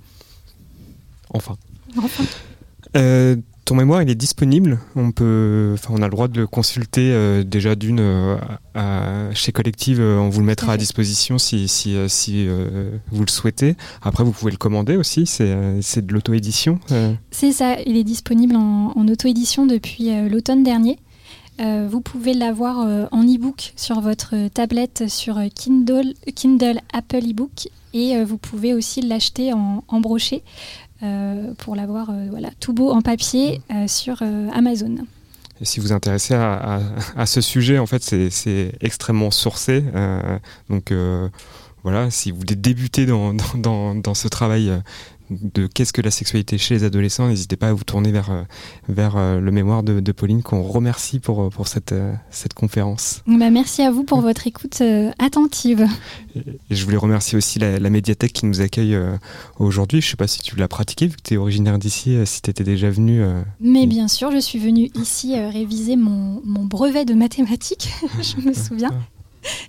Enfin. 1.29 1.57
Enfin. 1.97 2.23
Ton 3.65 3.73
mémoire, 3.73 4.03
il 4.03 4.09
est 4.11 4.15
disponible. 4.15 4.79
On 4.95 5.11
peut, 5.11 5.71
enfin, 5.73 5.95
on 5.97 6.03
a 6.03 6.05
le 6.05 6.11
droit 6.11 6.27
de 6.27 6.39
le 6.39 6.45
consulter 6.45 7.11
euh, 7.11 7.43
déjà 7.43 7.73
d'une 7.73 7.99
euh, 7.99 9.33
chez 9.33 9.51
Collective. 9.51 9.99
Euh, 9.99 10.19
on 10.19 10.29
vous 10.29 10.41
le 10.41 10.45
mettra 10.45 10.73
à 10.73 10.77
disposition 10.77 11.39
si, 11.39 11.67
si, 11.67 11.97
si 12.07 12.47
vous 12.47 13.23
le 13.23 13.31
souhaitez. 13.31 13.75
Après, 14.03 14.23
vous 14.23 14.33
pouvez 14.33 14.51
le 14.51 14.57
commander 14.57 14.97
aussi. 14.97 15.25
C'est 15.25 16.05
de 16.05 16.13
l'auto-édition. 16.13 16.79
C'est 17.31 17.51
ça. 17.51 17.77
Il 17.87 17.97
est 17.97 18.03
disponible 18.03 18.55
en, 18.55 18.93
en 18.95 19.07
auto-édition 19.07 19.65
depuis 19.65 20.11
l'automne 20.29 20.61
dernier. 20.61 20.99
vous 21.59 22.01
pouvez 22.01 22.35
l'avoir 22.35 22.77
en 23.11 23.23
e-book 23.23 23.73
sur 23.75 23.99
votre 23.99 24.47
tablette 24.49 25.05
sur 25.07 25.39
Kindle, 25.55 26.13
Kindle 26.35 26.81
Apple 26.93 27.31
e-book 27.31 27.69
et 27.93 28.23
vous 28.23 28.37
pouvez 28.37 28.73
aussi 28.73 29.01
l'acheter 29.01 29.53
en, 29.53 29.83
en 29.87 30.01
brochet. 30.01 30.43
Euh, 31.03 31.53
pour 31.57 31.75
l'avoir 31.75 32.09
euh, 32.09 32.27
voilà, 32.29 32.49
tout 32.61 32.71
beau 32.71 32.89
en 32.91 33.01
papier 33.01 33.61
euh, 33.69 33.85
sur 33.85 34.21
Amazon. 34.53 34.95
si 35.61 35.81
vous 35.81 35.91
intéressez 35.91 36.35
à, 36.35 36.79
à, 37.17 37.25
ce 37.25 37.41
sujet, 37.41 37.79
en 37.79 37.85
fait, 37.85 38.01
c'est 38.01 38.71
extrêmement 38.79 39.31
sourcé. 39.31 39.83
donc 40.69 40.93
voilà, 41.83 42.09
si 42.09 42.31
vous 42.31 42.37
voulez 42.37 42.55
débuter 42.55 43.05
dans, 43.05 43.33
dans, 43.55 43.93
dans 43.93 44.13
ce 44.13 44.27
travail 44.27 44.71
de 45.29 45.67
qu'est-ce 45.67 45.93
que 45.93 46.01
la 46.01 46.11
sexualité 46.11 46.57
chez 46.57 46.75
les 46.75 46.83
adolescents, 46.83 47.27
n'hésitez 47.27 47.55
pas 47.55 47.69
à 47.69 47.73
vous 47.73 47.83
tourner 47.83 48.11
vers, 48.11 48.31
euh, 48.31 48.43
vers 48.87 49.17
euh, 49.17 49.39
le 49.39 49.51
mémoire 49.51 49.83
de, 49.83 50.11
Pauline, 50.11 50.43
qu'on 50.43 50.63
remercie 50.63 51.19
pour, 51.19 51.41
euh, 51.41 51.49
pour 51.49 51.67
cette, 51.67 51.95
cette 52.29 52.53
conférence. 52.53 53.21
Bah 53.27 53.49
merci 53.49 53.81
à 53.81 53.91
vous 53.91 54.03
pour 54.03 54.21
votre 54.21 54.47
écoute 54.47 54.81
attentive. 55.19 55.87
Et 56.35 56.75
je 56.75 56.85
voulais 56.85 56.97
remercier 56.97 57.37
aussi 57.37 57.59
la, 57.59 57.89
médiathèque 57.89 58.33
qui 58.33 58.45
nous 58.45 58.61
accueille 58.61 58.97
aujourd'hui. 59.59 60.01
Je 60.01 60.07
ne 60.07 60.09
sais 60.11 60.17
pas 60.17 60.27
si 60.27 60.41
tu 60.41 60.55
l'as 60.55 60.67
pratiqué, 60.67 61.07
vu 61.07 61.15
que 61.15 61.21
tu 61.23 61.33
es 61.35 61.37
originaire 61.37 61.79
d'ici, 61.79 62.17
si 62.25 62.41
tu 62.41 62.49
étais 62.49 62.63
déjà 62.63 62.89
venu. 62.89 63.23
Mais 63.59 63.85
bien 63.87 64.07
sûr, 64.07 64.31
je 64.31 64.39
suis 64.39 64.59
venue 64.59 64.89
ici 64.95 65.39
réviser 65.39 65.95
mon, 65.95 66.41
mon 66.43 66.65
brevet 66.65 67.05
de 67.05 67.13
mathématiques, 67.13 67.89
je 68.21 68.47
me 68.47 68.53
souviens. 68.53 68.91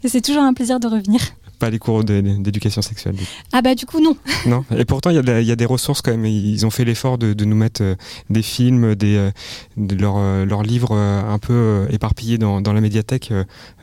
Et 0.03 0.09
c'est 0.09 0.23
toujours 0.23 0.43
un 0.43 0.55
plaisir 0.55 0.81
de 0.81 0.87
revenir 0.87 1.21
pas 1.59 1.71
les 1.71 1.79
cours 1.79 2.05
d'éducation 2.05 2.83
sexuelle. 2.83 3.17
Ah 3.53 3.63
bah 3.63 3.75
du 3.75 3.87
coup 3.87 4.01
non. 4.01 4.17
non. 4.47 4.65
Et 4.77 4.85
pourtant 4.85 5.11
il 5.11 5.17
y, 5.17 5.53
a 5.53 5.57
des 5.57 5.65
ressources 5.65 6.03
quand 6.03 6.11
même. 6.11 6.25
Ils 6.27 6.65
ont 6.67 6.71
fait 6.71 6.85
l'effort 6.85 7.19
de, 7.19 7.45
nous 7.45 7.57
mettre 7.57 7.83
euh, 7.83 7.95
des 8.31 8.43
films, 8.43 8.95
des 8.95 9.17
euh, 9.17 9.31
de 9.77 9.97
euh, 10.01 10.45
leurs 10.45 10.63
livres 10.63 10.95
un 10.95 11.39
peu 11.39 11.87
éparpillés 11.91 12.39
dans, 12.39 12.61
la 12.61 12.81
médiathèque. 12.81 13.33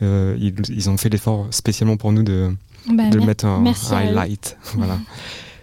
Ils, 0.00 0.90
ont 0.90 0.96
fait 0.96 1.08
l'effort 1.08 1.48
spécialement 1.50 1.96
pour 1.96 2.12
nous 2.12 2.22
de, 2.22 2.50
bah, 2.88 3.08
de 3.10 3.18
mettre 3.20 3.46
un, 3.46 3.64
highlight. 3.92 4.56
voilà. 4.74 4.98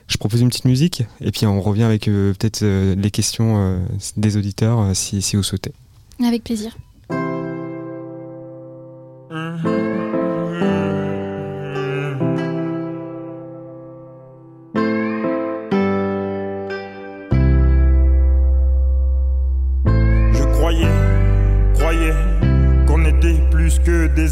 Je 0.07 0.17
propose 0.17 0.41
une 0.41 0.49
petite 0.49 0.65
musique 0.65 1.03
et 1.21 1.31
puis 1.31 1.45
on 1.45 1.61
revient 1.61 1.83
avec 1.83 2.05
peut-être 2.05 2.65
les 2.65 3.11
questions 3.11 3.81
des 4.17 4.35
auditeurs 4.37 4.93
si, 4.93 5.21
si 5.21 5.35
vous 5.35 5.43
souhaitez. 5.43 5.71
Avec 6.19 6.43
plaisir. 6.43 6.75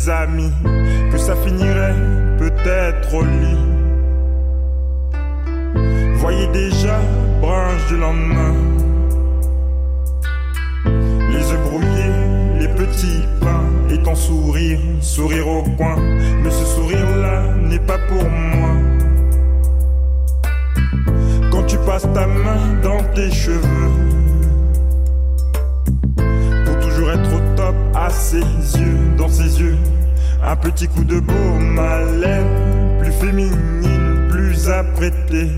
Amis, 0.07 0.53
que 1.11 1.17
ça 1.17 1.35
finirait 1.35 1.95
peut-être 2.37 3.13
au 3.13 3.23
lit. 3.23 3.65
Voyez 6.15 6.47
déjà, 6.47 6.99
branche 7.41 7.85
du 7.87 7.97
lendemain, 7.97 8.53
les 11.31 11.51
œufs 11.51 11.63
brouillés, 11.69 12.59
les 12.59 12.67
petits 12.69 13.23
pains 13.41 13.65
et 13.89 13.97
ton 14.03 14.15
sourire, 14.15 14.79
sourire 15.01 15.47
au 15.47 15.63
coin. 15.77 15.95
Mais 16.43 16.51
ce 16.51 16.65
sourire-là 16.75 17.55
n'est 17.69 17.79
pas 17.79 17.97
pour 18.07 18.29
moi. 18.29 18.75
Quand 21.51 21.63
tu 21.63 21.77
passes 21.79 22.07
ta 22.13 22.27
main 22.27 22.61
dans 22.83 23.03
tes 23.15 23.31
cheveux, 23.31 24.08
ses 28.09 28.37
yeux, 28.37 29.15
dans 29.17 29.29
ses 29.29 29.59
yeux 29.59 29.77
un 30.43 30.55
petit 30.55 30.87
coup 30.87 31.03
de 31.03 31.19
baume 31.19 31.79
à 31.79 31.99
plus 33.01 33.11
féminine, 33.11 34.27
plus 34.29 34.69
apprêtée, 34.69 35.51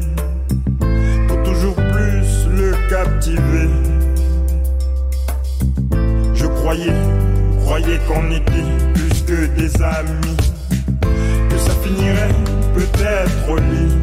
pour 1.28 1.44
toujours 1.44 1.76
plus 1.76 2.48
le 2.56 2.74
captiver. 2.90 3.70
Je 6.34 6.46
croyais, 6.46 6.94
croyais 7.60 8.00
qu'on 8.08 8.32
était 8.32 8.68
plus 8.94 9.24
que 9.24 9.46
des 9.56 9.82
amis, 9.82 10.38
que 11.50 11.58
ça 11.58 11.72
finirait 11.84 12.36
peut-être 12.74 13.50
au 13.50 13.58
lit. 13.58 13.98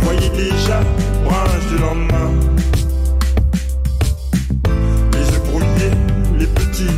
Voyez 0.00 0.30
déjà, 0.30 0.80
branche 1.24 1.66
du 1.70 1.78
lendemain, 1.78 2.30
les 6.42 6.48
petits 6.48 6.96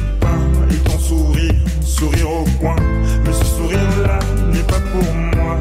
sourire 1.82 2.30
au 2.30 2.44
coin. 2.60 2.76
Mais 3.24 3.32
ce 3.32 3.44
sourire-là 3.44 4.18
n'est 4.52 4.62
pas 4.62 4.80
pour 4.92 5.14
moi. 5.36 5.56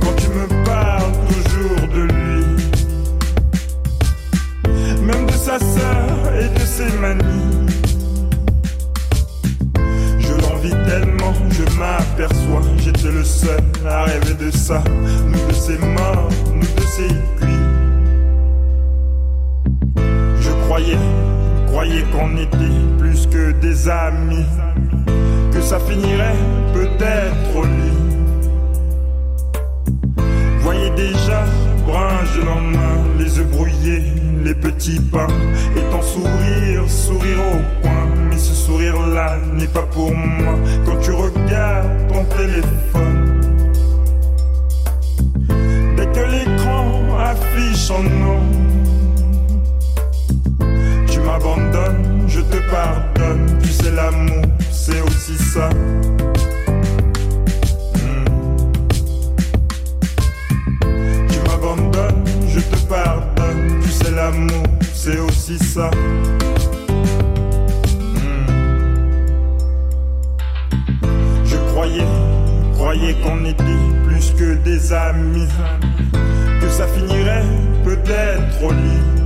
Quand 0.00 0.14
tu 0.16 0.28
me 0.28 0.46
parles 0.64 1.12
toujours 1.30 1.88
de 1.96 2.02
lui, 2.14 2.44
même 5.02 5.26
de 5.26 5.32
sa 5.32 5.58
sœur 5.58 6.34
et 6.40 6.48
de 6.58 6.64
ses 6.64 6.92
manies. 6.98 7.66
Je 10.18 10.32
l'envie 10.42 10.76
tellement, 10.88 11.34
je 11.50 11.64
m'aperçois, 11.78 12.62
j'étais 12.78 13.12
le 13.12 13.24
seul 13.24 13.60
à 13.86 14.04
rêver 14.04 14.34
de 14.34 14.50
ça. 14.50 14.82
Nous 15.26 15.46
de 15.48 15.54
ses 15.54 15.78
mains, 15.78 16.28
nous 16.54 16.72
de 16.80 16.86
ses 16.96 17.39
Je 20.70 20.74
croyais 20.76 20.98
croyais 21.66 22.04
qu'on 22.12 22.36
était 22.36 22.78
plus 22.96 23.26
que 23.26 23.50
des 23.60 23.88
amis, 23.88 24.46
que 25.52 25.60
ça 25.60 25.80
finirait 25.80 26.38
peut-être 26.72 27.56
au 27.56 27.64
lit. 27.64 27.98
Voyez 30.60 30.90
déjà, 30.90 31.44
branche 31.84 32.36
de 32.36 32.44
lendemain, 32.44 33.02
les 33.18 33.40
œufs 33.40 33.50
brouillés, 33.50 34.04
les 34.44 34.54
petits 34.54 35.00
pains, 35.00 35.26
et 35.76 35.82
ton 35.90 36.02
sourire, 36.02 36.88
sourire 36.88 37.40
au 37.52 37.82
coin. 37.82 38.06
Mais 38.28 38.38
ce 38.38 38.54
sourire-là 38.54 39.38
n'est 39.54 39.66
pas 39.66 39.82
pour 39.90 40.14
moi 40.14 40.29
sais, 53.82 53.90
l'amour, 53.90 54.44
c'est 54.70 55.00
aussi 55.00 55.36
ça. 55.36 55.68
Hmm. 57.94 58.24
Tu 61.28 61.38
m'abandonnes, 61.48 62.24
je 62.48 62.60
te 62.60 62.76
pardonne. 62.88 63.80
Tu 63.82 63.88
sais, 63.90 64.10
l'amour, 64.10 64.66
c'est 64.92 65.18
aussi 65.18 65.58
ça. 65.58 65.90
Hmm. 68.10 68.46
Je 71.44 71.56
croyais, 71.70 72.06
croyais 72.74 73.14
qu'on 73.22 73.44
était 73.44 73.64
plus 74.06 74.32
que 74.38 74.54
des 74.62 74.92
amis. 74.92 75.48
Que 76.60 76.68
ça 76.68 76.86
finirait 76.88 77.44
peut-être 77.84 78.62
au 78.62 78.70
lit 78.70 79.20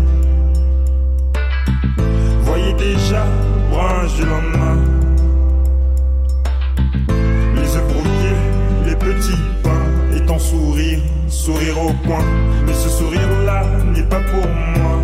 voyez 2.54 2.72
déjà, 2.74 3.26
du 3.74 4.24
lendemain. 4.24 4.78
Les 7.56 7.76
œufs 7.76 7.88
brouillés, 7.88 8.38
les 8.86 8.94
petits 8.94 9.42
pains 9.64 10.16
et 10.16 10.24
ton 10.24 10.38
sourire, 10.38 11.00
sourire 11.26 11.80
au 11.82 11.92
coin. 12.06 12.24
Mais 12.66 12.72
ce 12.72 12.88
sourire-là 12.88 13.64
n'est 13.92 14.04
pas 14.04 14.20
pour 14.20 14.46
moi. 14.46 15.00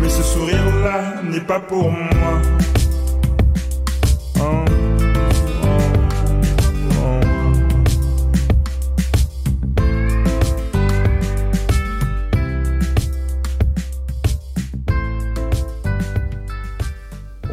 Mais 0.00 0.08
ce 0.08 0.22
sourire-là 0.22 1.22
n'est 1.30 1.40
pas 1.40 1.60
pour 1.60 1.90
moi. 1.90 2.79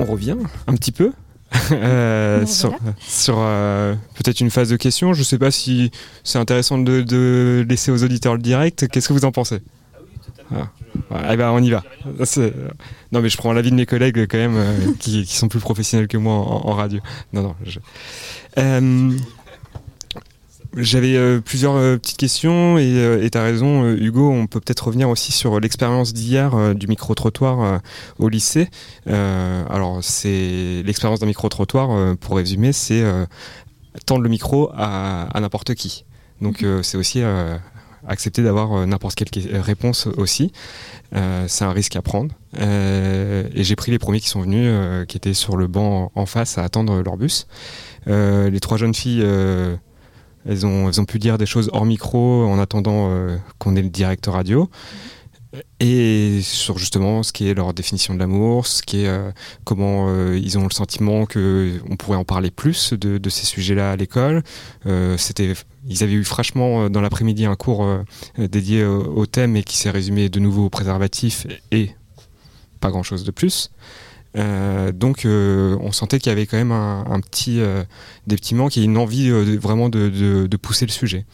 Revient 0.07 0.37
un 0.67 0.73
petit 0.75 0.91
peu 0.91 1.11
euh, 1.71 2.45
sur, 2.45 3.37
euh, 3.39 3.95
peut-être 4.15 4.41
une 4.41 4.49
phase 4.49 4.69
de 4.69 4.75
questions. 4.75 5.13
Je 5.13 5.19
ne 5.19 5.23
sais 5.23 5.37
pas 5.37 5.51
si 5.51 5.91
c'est 6.23 6.39
intéressant 6.39 6.77
de, 6.77 7.65
laisser 7.67 7.91
aux 7.91 8.03
auditeurs 8.03 8.33
le 8.33 8.41
direct. 8.41 8.87
Qu'est-ce 8.87 9.07
que 9.07 9.13
vous 9.13 9.25
en 9.25 9.31
pensez? 9.31 9.61
Ah. 10.53 10.69
Eh 11.31 11.37
ben, 11.37 11.51
on 11.51 11.61
y 11.61 11.69
va. 11.69 11.83
Non, 13.11 13.21
mais 13.21 13.29
je 13.29 13.37
prends 13.37 13.53
l'avis 13.53 13.71
de 13.71 13.75
mes 13.75 13.85
collègues 13.85 14.27
quand 14.27 14.37
même, 14.37 14.55
euh, 14.55 14.75
qui, 14.99 15.25
sont 15.25 15.47
plus 15.47 15.59
professionnels 15.59 16.07
que 16.07 16.17
moi 16.17 16.33
en, 16.33 16.73
radio. 16.73 16.99
Non, 17.33 17.43
non. 17.43 17.55
Je... 17.65 17.79
J'avais 20.75 21.15
euh, 21.15 21.39
plusieurs 21.39 21.75
euh, 21.75 21.97
petites 21.97 22.17
questions 22.17 22.77
et 22.77 22.91
euh, 22.97 23.27
tu 23.29 23.37
as 23.37 23.43
raison, 23.43 23.89
Hugo. 23.95 24.29
On 24.31 24.47
peut 24.47 24.59
peut-être 24.59 24.87
revenir 24.87 25.09
aussi 25.09 25.31
sur 25.31 25.59
l'expérience 25.59 26.13
d'hier 26.13 26.75
du 26.75 26.87
micro-trottoir 26.87 27.81
au 28.19 28.29
lycée. 28.29 28.69
alors, 29.05 29.99
c'est 30.01 30.83
l'expérience 30.85 31.19
d'un 31.19 31.27
micro-trottoir, 31.27 32.15
pour 32.17 32.35
résumer, 32.37 32.73
c'est 32.73 33.03
tendre 34.05 34.21
le 34.21 34.29
micro 34.29 34.69
à, 34.73 35.29
n'importe 35.39 35.73
qui. 35.75 36.05
Donc, 36.41 36.61
mhm. 36.61 36.83
c'est 36.83 36.97
aussi 36.97 37.21
accepter 38.07 38.43
d'avoir 38.43 38.85
n'importe 38.87 39.15
quelle 39.15 39.59
réponse 39.59 40.07
aussi. 40.17 40.51
c'est 41.47 41.65
un 41.65 41.71
risque 41.71 41.95
à 41.95 42.01
prendre. 42.01 42.33
et 42.57 43.63
j'ai 43.63 43.75
pris 43.75 43.91
les 43.91 43.99
premiers 43.99 44.19
qui 44.19 44.29
sont 44.29 44.41
venus, 44.41 45.05
qui 45.07 45.17
étaient 45.17 45.33
sur 45.33 45.57
le 45.57 45.67
banc 45.67 46.11
en 46.15 46.25
face 46.25 46.57
à 46.57 46.63
attendre 46.63 47.01
leur 47.01 47.17
bus. 47.17 47.47
les 48.05 48.59
trois 48.59 48.77
jeunes 48.77 48.95
filles 48.95 49.25
elles 50.47 50.65
ont, 50.65 50.89
elles 50.89 51.01
ont 51.01 51.05
pu 51.05 51.19
dire 51.19 51.37
des 51.37 51.45
choses 51.45 51.69
hors 51.73 51.85
micro 51.85 52.45
en 52.45 52.59
attendant 52.59 53.09
qu'on 53.59 53.75
ait 53.75 53.81
le 53.81 53.89
direct 53.89 54.25
radio 54.27 54.69
et 55.79 56.39
sur 56.41 56.77
justement 56.77 57.23
ce 57.23 57.31
qui 57.31 57.47
est 57.47 57.53
leur 57.53 57.73
définition 57.73 58.13
de 58.13 58.19
l'amour, 58.19 58.67
ce 58.67 58.83
qui 58.83 59.03
est 59.03 59.07
euh, 59.07 59.31
comment 59.63 60.07
euh, 60.09 60.37
ils 60.37 60.57
ont 60.57 60.63
le 60.63 60.71
sentiment 60.71 61.25
que 61.25 61.79
on 61.89 61.95
pourrait 61.95 62.17
en 62.17 62.25
parler 62.25 62.51
plus 62.51 62.93
de, 62.93 63.29
ces 63.29 63.45
sujets-là 63.45 63.91
à 63.91 63.95
l'école. 63.95 64.43
Euh, 64.85 65.17
ils 65.89 66.03
avaient 66.03 66.13
eu 66.13 66.23
franchement 66.23 66.89
dans 66.89 67.01
l'après-midi 67.01 67.45
un 67.45 67.55
cours 67.55 67.87
dédié 68.37 68.83
au, 68.83 69.25
thème 69.25 69.55
et 69.55 69.63
qui 69.63 69.77
s'est 69.77 69.89
résumé 69.89 70.27
de 70.27 70.39
nouveau 70.39 70.65
au 70.65 70.69
préservatif 70.69 71.47
et 71.71 71.91
pas 72.81 72.89
grand-chose 72.89 73.23
de 73.23 73.31
plus. 73.31 73.71
Donc 74.35 75.25
on 75.25 75.91
sentait 75.91 76.19
qu'il 76.19 76.29
y 76.29 76.33
avait 76.33 76.45
quand 76.45 76.57
même 76.57 76.71
un, 76.71 77.05
un 77.09 77.19
petit, 77.19 77.59
des 78.27 78.35
petits 78.35 78.55
manques 78.55 78.77
et 78.77 78.83
une 78.83 78.97
envie 78.97 79.29
vraiment 79.57 79.89
de, 79.89 80.09
de, 80.09 80.47
de 80.47 80.57
pousser 80.57 80.85
le 80.85 80.91
sujet. 80.91 81.25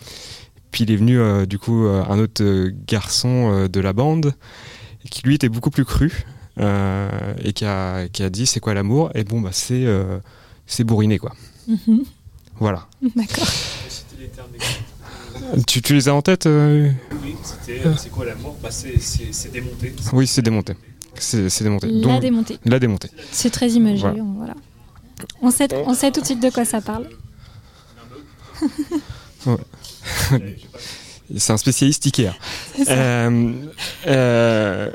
Puis 0.73 0.85
il 0.85 0.91
est 0.91 0.95
venu 0.95 1.19
euh, 1.19 1.45
du 1.45 1.59
coup 1.59 1.85
euh, 1.85 2.03
un 2.09 2.17
autre 2.17 2.43
euh, 2.43 2.71
garçon 2.87 3.67
de 3.71 3.79
la 3.79 3.93
bande 3.93 4.33
qui 5.09 5.21
lui 5.21 5.35
était 5.35 5.47
beaucoup 5.47 5.69
plus 5.69 5.85
cru 5.85 6.25
et 6.57 7.53
qui 7.53 7.65
a, 7.65 8.07
qui 8.09 8.23
a 8.23 8.29
dit 8.29 8.45
c'est 8.47 8.59
quoi 8.59 8.73
l'amour? 8.73 9.11
Et 9.15 9.23
bon 9.23 9.39
bah 9.39 9.51
c'est 9.53 9.85
c'est 10.65 10.83
bourriné 10.83 11.19
quoi. 11.19 11.33
Mhm. 11.67 12.03
Voilà. 12.59 12.87
D'accord. 13.15 13.47
Tu, 15.67 15.81
tu, 15.81 15.93
les 15.93 16.07
as 16.07 16.15
en 16.15 16.21
tête 16.21 16.47
Oui, 16.47 17.35
c'est 17.43 18.09
quoi 18.09 18.25
l'amour? 18.25 18.55
Bah, 18.61 18.69
C'est 18.71 19.51
démonté. 19.51 19.93
Oui, 20.13 20.25
c'est 20.25 20.41
démonté. 20.41 20.73
C'est 21.19 21.63
démonté. 21.63 21.87
La 21.87 22.19
démonté. 22.19 22.59
La 22.65 22.79
démonté. 22.79 23.09
C'est 23.31 23.49
très 23.49 23.69
imagé. 23.71 24.07
Voilà. 24.37 24.55
On, 25.41 25.51
sait, 25.51 25.67
on 25.85 25.93
sait 25.93 26.11
tout 26.11 26.21
de 26.21 26.25
suite 26.25 26.41
de 26.41 26.49
quoi 26.49 26.65
ça 26.65 26.81
parle. 26.81 27.09
c'est 31.37 31.53
un 31.53 31.57
spécialiste 31.57 32.05
Ikea. 32.05 32.31
Euh, 32.89 33.53
euh, 34.07 34.89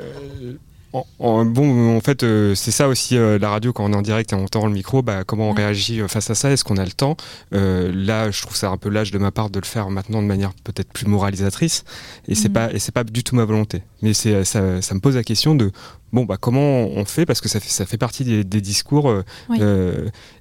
bon, 0.93 1.97
en 1.97 2.01
fait, 2.01 2.23
euh, 2.23 2.55
c'est 2.55 2.71
ça 2.71 2.87
aussi 2.87 3.15
la 3.15 3.49
radio 3.49 3.73
quand 3.73 3.85
on 3.85 3.93
est 3.93 3.95
en 3.95 4.01
direct 4.01 4.33
et 4.33 4.35
on 4.35 4.43
entend 4.43 4.65
le 4.65 4.73
micro. 4.73 5.01
Bah, 5.01 5.23
comment 5.23 5.49
on 5.49 5.53
réagit 5.53 6.01
face 6.07 6.29
à 6.29 6.35
ça? 6.35 6.51
Est-ce 6.51 6.63
qu'on 6.63 6.77
a 6.77 6.85
le 6.85 6.91
temps? 6.91 7.17
Là, 7.51 8.31
je 8.31 8.41
trouve 8.41 8.55
ça 8.55 8.69
un 8.69 8.77
peu 8.77 8.89
l'âge 8.89 9.11
de 9.11 9.17
ma 9.17 9.31
part 9.31 9.49
de 9.49 9.59
le 9.59 9.65
faire 9.65 9.89
maintenant 9.89 10.21
de 10.21 10.27
manière 10.27 10.53
peut-être 10.63 10.91
plus 10.91 11.05
moralisatrice. 11.05 11.83
Et 12.27 12.35
c'est 12.35 12.49
mm. 12.49 12.53
pas 12.53 12.73
et 12.73 12.79
c'est 12.79 12.93
pas 12.93 13.03
du 13.03 13.23
tout 13.23 13.35
ma 13.35 13.45
volonté. 13.45 13.83
Mais 14.01 14.13
c'est 14.13 14.43
ça, 14.43 14.61
me 14.61 14.99
pose 14.99 15.15
la 15.15 15.23
question 15.23 15.55
de 15.55 15.71
bon 16.11 16.25
bah 16.25 16.37
comment 16.39 16.85
on 16.85 17.05
fait? 17.05 17.25
Parce 17.25 17.41
que 17.41 17.49
ça 17.49 17.59
fait 17.59 17.69
ça 17.69 17.85
fait 17.85 17.97
partie 17.97 18.23
des, 18.23 18.61
discours 18.61 19.13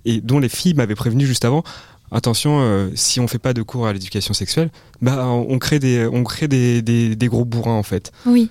et 0.04 0.20
dont 0.20 0.38
les 0.38 0.48
filles 0.48 0.74
m'avaient 0.74 0.94
prévenu 0.94 1.26
juste 1.26 1.44
avant 1.44 1.62
attention, 2.10 2.60
euh, 2.60 2.90
si 2.94 3.20
on 3.20 3.28
fait 3.28 3.38
pas 3.38 3.52
de 3.52 3.62
cours 3.62 3.86
à 3.86 3.92
l'éducation 3.92 4.34
sexuelle, 4.34 4.70
bah, 5.02 5.26
on 5.26 5.58
crée, 5.58 5.78
des, 5.78 6.06
on 6.06 6.24
crée 6.24 6.48
des, 6.48 6.82
des, 6.82 7.28
gros 7.28 7.44
bourrins 7.44 7.74
en 7.74 7.82
fait. 7.82 8.12
Oui, 8.26 8.50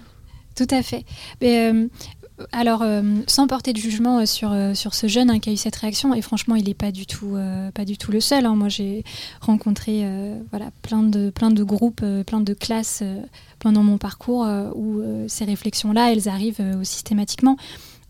tout 0.58 0.68
à 0.76 0.82
fait. 0.82 1.06
Euh, 1.44 1.88
alors, 2.52 2.82
euh, 2.82 3.02
sans 3.28 3.48
porter 3.48 3.74
de 3.74 3.78
jugement 3.78 4.26
sur, 4.26 4.56
sur 4.74 4.94
ce 4.94 5.08
jeune 5.08 5.30
hein, 5.30 5.40
qui 5.40 5.50
a 5.50 5.54
eu 5.54 5.58
cette 5.58 5.76
réaction, 5.76 6.14
et 6.14 6.22
franchement, 6.22 6.56
il 6.56 6.66
n'est 6.66 6.74
pas, 6.74 6.92
du 6.92 7.06
tout, 7.06 7.38
pas 7.74 7.86
du 7.86 7.98
tout 7.98 8.12
le 8.12 8.20
seul. 8.20 8.46
Hein. 8.46 8.56
Moi, 8.56 8.70
j'ai 8.70 9.04
rencontré 9.42 10.06
voilà, 10.52 10.72
plein, 10.82 11.04
de, 11.04 11.30
plein 11.30 11.50
de 11.50 11.64
groupes, 11.64 12.04
plein 12.26 12.42
de 12.42 12.54
classes 12.54 13.04
pendant 13.60 13.84
mon 13.84 13.98
parcours 13.98 14.48
où 14.76 15.02
ces 15.28 15.46
réflexions-là, 15.46 16.12
elles 16.12 16.30
arrivent 16.30 16.64
systématiquement. 16.84 17.58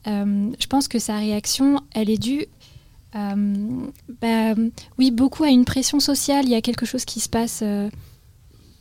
je 0.06 0.68
pense 0.68 0.88
que 0.88 1.00
sa 1.00 1.18
réaction, 1.18 1.80
elle 1.94 2.10
est 2.10 2.22
due 2.22 2.48
euh, 3.16 3.90
bah, 4.22 4.54
oui, 4.98 5.12
beaucoup 5.12 5.44
à 5.44 5.50
une 5.50 5.66
pression 5.66 6.00
sociale. 6.00 6.46
Il 6.46 6.52
y 6.52 6.56
a 6.56 6.62
quelque 6.62 6.86
chose 6.86 7.06
qui 7.06 7.20
se 7.20 7.30
passe 7.30 7.62
euh, 7.64 7.90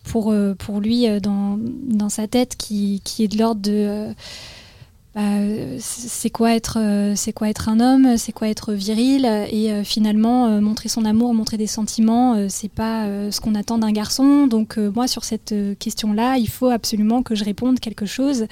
pour, 0.07 0.33
euh, 0.33 0.55
pour 0.55 0.81
lui 0.81 1.07
dans, 1.21 1.59
dans, 1.61 2.09
sa 2.09 2.27
tête 2.27 2.57
qui, 2.57 3.01
qui 3.05 3.25
est 3.25 3.29
de 3.29 3.39
l'ordre 3.39 3.61
de 3.61 4.09
bah, 5.15 5.23
c'est 5.79 6.29
quoi 6.29 6.55
être 6.55 6.79
quoi 7.33 7.49
être 7.49 7.71
un 7.71 7.81
homme 7.81 8.19
c'est 8.19 8.33
quoi 8.33 8.49
être 8.49 8.75
viril 8.75 9.25
et 9.51 9.83
finalement 9.83 10.61
montrer 10.61 10.91
son 10.91 11.07
amour 11.07 11.33
montrer 11.33 11.57
des 11.57 11.67
sentiments 11.67 12.37
c'est 12.51 12.71
pas 12.71 13.07
ce 13.31 13.41
qu'on 13.41 13.55
attend 13.55 13.79
d'un 13.79 13.93
garçon. 13.93 14.47
Donc 14.47 14.77
moi 14.77 15.09
sur 15.09 15.25
cette 15.25 15.55
question 15.79 16.13
là 16.13 16.37
il 16.37 16.51
faut 16.51 16.69
absolument 16.69 17.23
que 17.23 17.35
je 17.35 17.45
réponde 17.45 17.81
quelque 17.81 18.05
chose 18.05 18.47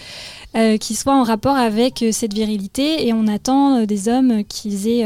qui 0.81 0.95
soit 0.95 1.15
en 1.15 1.23
rapport 1.23 1.57
avec 1.57 2.03
cette 2.13 2.33
virilité 2.33 3.07
et 3.07 3.13
on 3.13 3.27
attend 3.27 3.85
des 3.85 4.09
hommes 4.09 4.43
qu'ils 4.45 4.89
aient 4.89 5.05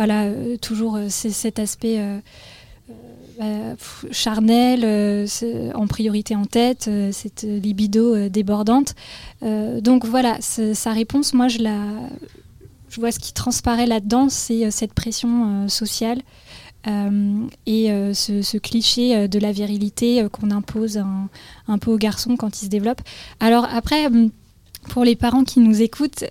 voilà, 0.00 0.24
euh, 0.24 0.56
toujours 0.56 0.96
euh, 0.96 1.08
cet 1.08 1.58
aspect 1.58 1.98
euh, 3.40 3.74
bah, 3.74 4.08
charnel, 4.12 5.26
en 5.74 5.86
priorité 5.86 6.36
en 6.36 6.44
tête, 6.44 6.90
cette 7.12 7.42
libido 7.42 8.28
débordante. 8.28 8.94
donc 9.42 10.04
voilà, 10.04 10.38
sa 10.40 10.92
réponse, 10.92 11.34
moi, 11.34 11.48
je, 11.48 11.58
vois 12.98 13.12
ce 13.12 13.18
qui 13.18 13.32
transparaît 13.32 13.86
là-dedans, 13.86 14.28
c'est 14.28 14.70
cette 14.70 14.94
pression 14.94 15.68
sociale. 15.68 16.22
et 16.86 17.88
ce, 18.14 18.58
cliché 18.58 19.28
de 19.28 19.38
la 19.38 19.52
virilité 19.52 20.26
qu'on 20.32 20.50
impose 20.50 20.98
un, 20.98 21.78
peu 21.78 21.90
aux 21.90 21.98
garçons 21.98 22.36
quand 22.36 22.62
ils 22.62 22.66
se 22.66 22.70
développent. 22.70 23.02
Alors 23.40 23.66
après, 23.72 24.08
pour 24.88 25.04
les 25.04 25.16
parents 25.16 25.44
qui 25.44 25.60
nous 25.60 25.82
écoutent, 25.82 26.24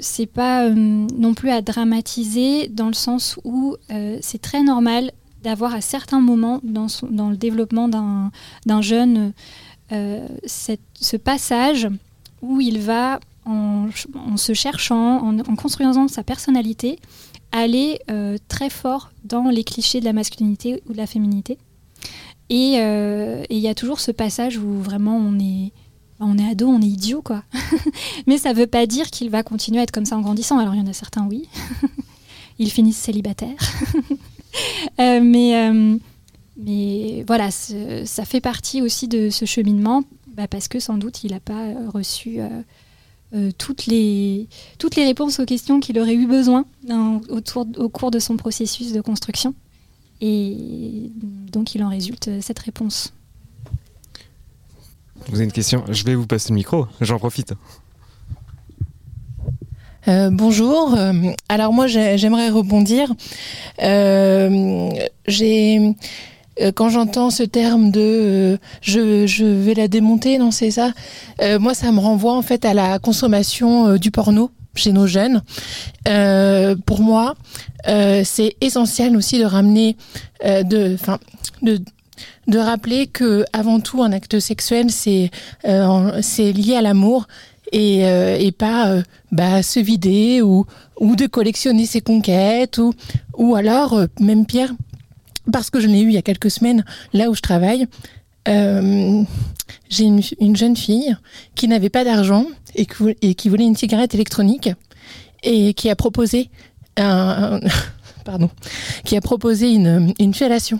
c'est 0.00 0.26
pas 0.26 0.64
euh, 0.64 0.74
non 0.74 1.34
plus 1.34 1.50
à 1.50 1.62
dramatiser 1.62 2.68
dans 2.68 2.88
le 2.88 2.94
sens 2.94 3.38
où 3.44 3.76
euh, 3.90 4.18
c'est 4.20 4.40
très 4.40 4.62
normal 4.62 5.12
d'avoir 5.42 5.74
à 5.74 5.80
certains 5.80 6.20
moments 6.20 6.60
dans, 6.62 6.88
le 7.30 7.36
développement 7.36 7.88
d'un 7.88 8.82
jeune 8.82 9.32
euh, 9.92 10.26
ce 10.46 11.16
passage 11.16 11.88
où 12.42 12.60
il 12.60 12.80
va, 12.80 13.20
en, 13.44 13.88
se 14.36 14.54
cherchant, 14.54 15.18
en, 15.18 15.56
construisant 15.56 16.08
sa 16.08 16.22
personnalité, 16.22 16.98
aller 17.52 18.00
très 18.48 18.70
fort 18.70 19.10
dans 19.24 19.48
les 19.48 19.64
clichés 19.64 20.00
de 20.00 20.04
la 20.04 20.12
masculinité 20.12 20.82
ou 20.88 20.92
de 20.92 20.98
la 20.98 21.06
féminité. 21.06 21.58
Et 22.50 22.74
il 22.76 23.58
y 23.58 23.68
a 23.68 23.74
toujours 23.74 24.00
ce 24.00 24.10
passage 24.10 24.58
où 24.58 24.80
vraiment 24.82 25.16
on 25.16 25.38
est 25.38 25.72
on 26.20 26.38
est 26.38 26.48
ado, 26.48 26.68
on 26.68 26.80
est 26.80 26.86
idiot, 26.86 27.22
quoi. 27.22 27.42
mais 28.26 28.38
ça 28.38 28.52
ne 28.52 28.58
veut 28.58 28.66
pas 28.66 28.86
dire 28.86 29.10
qu'il 29.10 29.30
va 29.30 29.42
continuer 29.42 29.80
à 29.80 29.82
être 29.82 29.90
comme 29.90 30.06
ça 30.06 30.16
en 30.16 30.20
grandissant. 30.20 30.58
Alors 30.58 30.74
il 30.74 30.78
y 30.78 30.82
en 30.82 30.86
a 30.86 30.92
certains, 30.92 31.26
oui. 31.26 31.48
Ils 32.58 32.70
finissent 32.70 32.96
célibataires. 32.96 33.58
Euh, 34.98 35.20
mais, 35.22 35.68
euh, 35.68 35.98
mais 36.56 37.24
voilà, 37.26 37.50
ça 37.50 38.24
fait 38.24 38.40
partie 38.40 38.80
aussi 38.80 39.08
de 39.08 39.28
ce 39.28 39.44
cheminement, 39.44 40.04
bah, 40.34 40.48
parce 40.48 40.68
que 40.68 40.80
sans 40.80 40.96
doute 40.96 41.22
il 41.22 41.32
n'a 41.32 41.40
pas 41.40 41.74
reçu 41.92 42.38
euh, 43.34 43.50
toutes, 43.58 43.86
les, 43.86 44.48
toutes 44.78 44.96
les 44.96 45.04
réponses 45.04 45.38
aux 45.38 45.44
questions 45.44 45.80
qu'il 45.80 45.98
aurait 45.98 46.14
eu 46.14 46.26
besoin 46.26 46.64
au 46.88 47.88
cours 47.90 48.10
de 48.10 48.18
son 48.18 48.36
processus 48.38 48.92
de 48.92 49.02
construction. 49.02 49.54
Et 50.22 51.10
donc 51.52 51.74
il 51.74 51.84
en 51.84 51.90
résulte 51.90 52.30
cette 52.40 52.60
réponse. 52.60 53.12
Vous 55.28 55.34
avez 55.34 55.44
une 55.44 55.52
question? 55.52 55.84
Je 55.90 56.04
vais 56.04 56.14
vous 56.14 56.26
passer 56.26 56.50
le 56.50 56.54
micro, 56.54 56.86
j'en 57.02 57.18
profite. 57.18 57.52
Euh, 60.08 60.30
bonjour. 60.30 60.94
Euh, 60.96 61.12
alors 61.48 61.72
moi, 61.72 61.86
j'aimerais 61.86 62.48
rebondir. 62.48 63.12
Euh, 63.82 64.90
quand 66.74 66.88
j'entends 66.88 67.30
ce 67.30 67.42
terme 67.42 67.90
de 67.90 68.58
je, 68.80 69.44
vais 69.44 69.74
la 69.74 69.88
démonter, 69.88 70.38
non 70.38 70.50
c'est 70.50 70.70
ça. 70.70 70.92
moi, 71.58 71.74
ça 71.74 71.92
me 71.92 71.98
renvoie 71.98 72.34
en 72.34 72.42
fait 72.42 72.64
à 72.64 72.72
la 72.72 72.98
consommation 72.98 73.96
du 73.96 74.10
porno 74.10 74.50
chez 74.74 74.92
nos 74.92 75.06
jeunes. 75.06 75.42
pour 76.86 77.00
moi, 77.00 77.34
c'est 77.84 78.56
essentiel 78.60 79.16
aussi 79.16 79.38
de 79.38 79.44
ramener, 79.44 79.96
de, 80.42 80.94
enfin, 80.94 81.18
de 81.62 82.58
rappeler 82.58 83.06
que 83.06 83.44
avant 83.52 83.80
tout 83.80 84.02
un 84.02 84.12
acte 84.12 84.38
sexuel 84.40 84.90
c'est 84.90 85.32
lié 85.62 86.76
à 86.76 86.80
l'amour 86.80 87.26
et, 87.72 88.06
euh, 88.06 88.36
et 88.38 88.52
pas 88.52 88.90
euh, 88.90 89.02
bah, 89.32 89.62
se 89.62 89.80
vider 89.80 90.42
ou 90.42 90.66
ou 90.98 91.16
de 91.16 91.26
collectionner 91.26 91.86
ses 91.86 92.00
conquêtes 92.00 92.78
ou 92.78 92.92
ou 93.36 93.54
alors 93.54 94.00
même 94.20 94.46
pire 94.46 94.72
parce 95.52 95.70
que 95.70 95.80
je 95.80 95.86
l'ai 95.86 96.00
eu 96.00 96.08
il 96.08 96.14
y 96.14 96.18
a 96.18 96.22
quelques 96.22 96.50
semaines 96.50 96.84
là 97.12 97.30
où 97.30 97.34
je 97.34 97.42
travaille 97.42 97.86
j'ai 98.46 100.04
une, 100.04 100.22
une, 100.38 100.56
jeune 100.56 100.76
fille 100.76 101.16
qui 101.56 101.66
n'avait 101.66 101.90
pas 101.90 102.04
d'argent 102.04 102.46
et, 102.76 102.86
qui 102.86 103.48
voulait 103.48 103.64
une 103.64 103.74
cigarette 103.74 104.14
électronique 104.14 104.70
et 105.42 105.74
qui 105.74 105.90
a 105.90 105.96
proposé 105.96 106.48
un, 106.96 107.58
pardon 108.24 108.48
qui 109.04 109.16
a 109.16 109.20
proposé 109.20 109.72
une, 109.72 110.14
une 110.20 110.32
fellation 110.32 110.78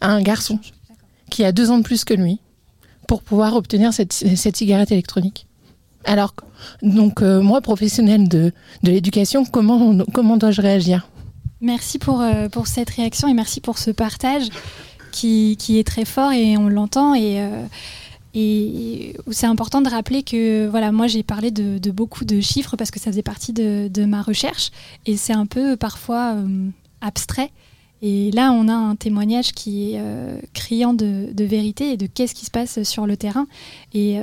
un 0.00 0.22
garçon 0.22 0.60
qui 1.30 1.44
a 1.44 1.50
deux 1.50 1.70
ans 1.70 1.78
de 1.78 1.82
plus 1.82 2.04
que 2.04 2.14
lui 2.14 2.38
pour 3.08 3.22
pouvoir 3.22 3.56
obtenir 3.56 3.92
cette, 3.92 4.12
cette 4.12 4.56
cigarette 4.56 4.92
électronique. 4.92 5.47
Alors, 6.04 6.34
donc 6.82 7.22
euh, 7.22 7.40
moi, 7.40 7.60
professionnelle 7.60 8.28
de, 8.28 8.52
de 8.82 8.90
l'éducation, 8.90 9.44
comment, 9.44 9.98
comment 10.12 10.36
dois-je 10.36 10.62
réagir? 10.62 11.08
Merci 11.60 11.98
pour, 11.98 12.20
euh, 12.20 12.48
pour 12.48 12.66
cette 12.66 12.90
réaction 12.90 13.28
et 13.28 13.34
merci 13.34 13.60
pour 13.60 13.78
ce 13.78 13.90
partage 13.90 14.48
qui, 15.10 15.56
qui 15.58 15.78
est 15.78 15.86
très 15.86 16.04
fort 16.04 16.32
et 16.32 16.56
on 16.56 16.68
l'entend. 16.68 17.14
Et, 17.14 17.40
euh, 17.40 17.64
et 18.34 19.16
c'est 19.30 19.46
important 19.46 19.80
de 19.80 19.88
rappeler 19.88 20.22
que 20.22 20.68
voilà, 20.68 20.92
moi 20.92 21.08
j'ai 21.08 21.22
parlé 21.22 21.50
de, 21.50 21.78
de, 21.78 21.90
beaucoup 21.90 22.24
de 22.24 22.40
chiffres 22.40 22.76
parce 22.76 22.90
que 22.90 23.00
ça 23.00 23.10
faisait 23.10 23.22
partie 23.22 23.52
de, 23.52 23.88
de 23.88 24.04
ma 24.04 24.22
recherche 24.22 24.70
et 25.06 25.16
c'est 25.16 25.32
un 25.32 25.46
peu 25.46 25.76
parfois 25.76 26.36
abstrait. 27.00 27.50
Et 28.00 28.30
là, 28.30 28.52
on 28.52 28.68
a 28.68 28.72
un 28.72 28.94
témoignage 28.94 29.50
qui 29.52 29.94
est 29.94 30.02
criant 30.54 30.94
de, 30.94 31.32
de, 31.32 31.44
vérité 31.44 31.90
et 31.90 31.96
de 31.96 32.06
qu'est-ce 32.06 32.34
qui 32.34 32.44
se 32.44 32.50
passe 32.52 32.84
sur 32.84 33.08
le 33.08 33.16
terrain. 33.16 33.48
Et 33.92 34.20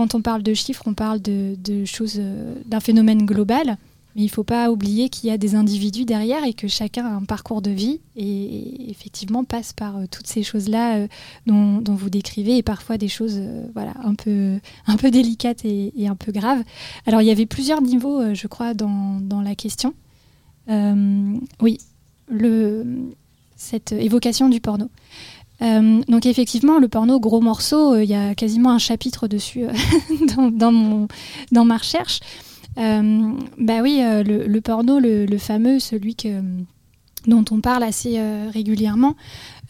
quand 0.00 0.14
on 0.14 0.22
parle 0.22 0.42
de 0.42 0.54
chiffres, 0.54 0.84
on 0.86 0.94
parle 0.94 1.20
de, 1.20 1.84
choses, 1.84 2.16
euh, 2.18 2.54
d'un 2.64 2.80
phénomène 2.80 3.26
global. 3.26 3.76
Mais 4.16 4.22
il 4.22 4.24
ne 4.24 4.30
faut 4.30 4.44
pas 4.44 4.70
oublier 4.70 5.10
qu'il 5.10 5.28
y 5.28 5.30
a 5.30 5.36
des 5.36 5.54
individus 5.54 6.06
derrière 6.06 6.42
et 6.44 6.54
que 6.54 6.68
chacun 6.68 7.04
a 7.04 7.10
un 7.10 7.24
parcours 7.24 7.60
de 7.60 7.70
vie 7.70 8.00
et, 8.16 8.90
effectivement 8.90 9.44
passe 9.44 9.74
par 9.74 9.98
euh, 9.98 10.06
toutes 10.10 10.26
ces 10.26 10.42
choses-là 10.42 10.96
euh, 10.96 11.06
dont, 11.44 11.82
vous 11.86 12.08
décrivez 12.08 12.56
et 12.56 12.62
parfois 12.62 12.96
des 12.96 13.08
choses 13.08 13.42
voilà, 13.74 13.92
un, 14.02 14.14
peu, 14.14 14.58
un 14.86 14.96
peu 14.96 15.10
délicates 15.10 15.66
et, 15.66 15.92
et, 15.94 16.08
un 16.08 16.16
peu 16.16 16.32
graves. 16.32 16.64
Alors 17.04 17.20
il 17.20 17.26
y 17.26 17.30
avait 17.30 17.44
plusieurs 17.44 17.82
niveaux, 17.82 18.34
je 18.34 18.46
crois, 18.46 18.72
dans, 18.72 19.20
dans 19.20 19.42
la 19.42 19.54
question. 19.54 19.92
oui, 20.66 21.76
le, 22.26 22.86
cette 23.60 23.92
évocation 23.92 24.48
du 24.48 24.60
porno. 24.60 24.88
Euh, 25.62 26.00
donc 26.08 26.26
effectivement, 26.26 26.78
le 26.78 26.88
porno, 26.88 27.20
gros 27.20 27.40
morceau, 27.40 27.96
il 27.96 28.00
euh, 28.00 28.04
y 28.04 28.14
a 28.14 28.34
quasiment 28.34 28.70
un 28.70 28.78
chapitre 28.78 29.28
dessus 29.28 29.64
euh, 29.64 29.72
dans, 30.50 30.72
mon, 30.72 31.08
dans 31.52 31.64
ma 31.64 31.76
recherche. 31.76 32.20
bah 32.76 33.82
oui, 33.82 34.00
le, 34.00 34.60
porno, 34.60 34.98
le, 34.98 35.38
fameux, 35.38 35.78
celui 35.78 36.14
que, 36.14 36.40
dont 37.26 37.44
on 37.50 37.60
parle 37.60 37.82
assez 37.82 38.18
régulièrement. 38.52 39.16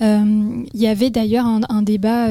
Il 0.01 0.67
y 0.75 0.87
avait 0.87 1.11
d'ailleurs 1.11 1.47
un, 1.47 1.83
débat 1.83 2.29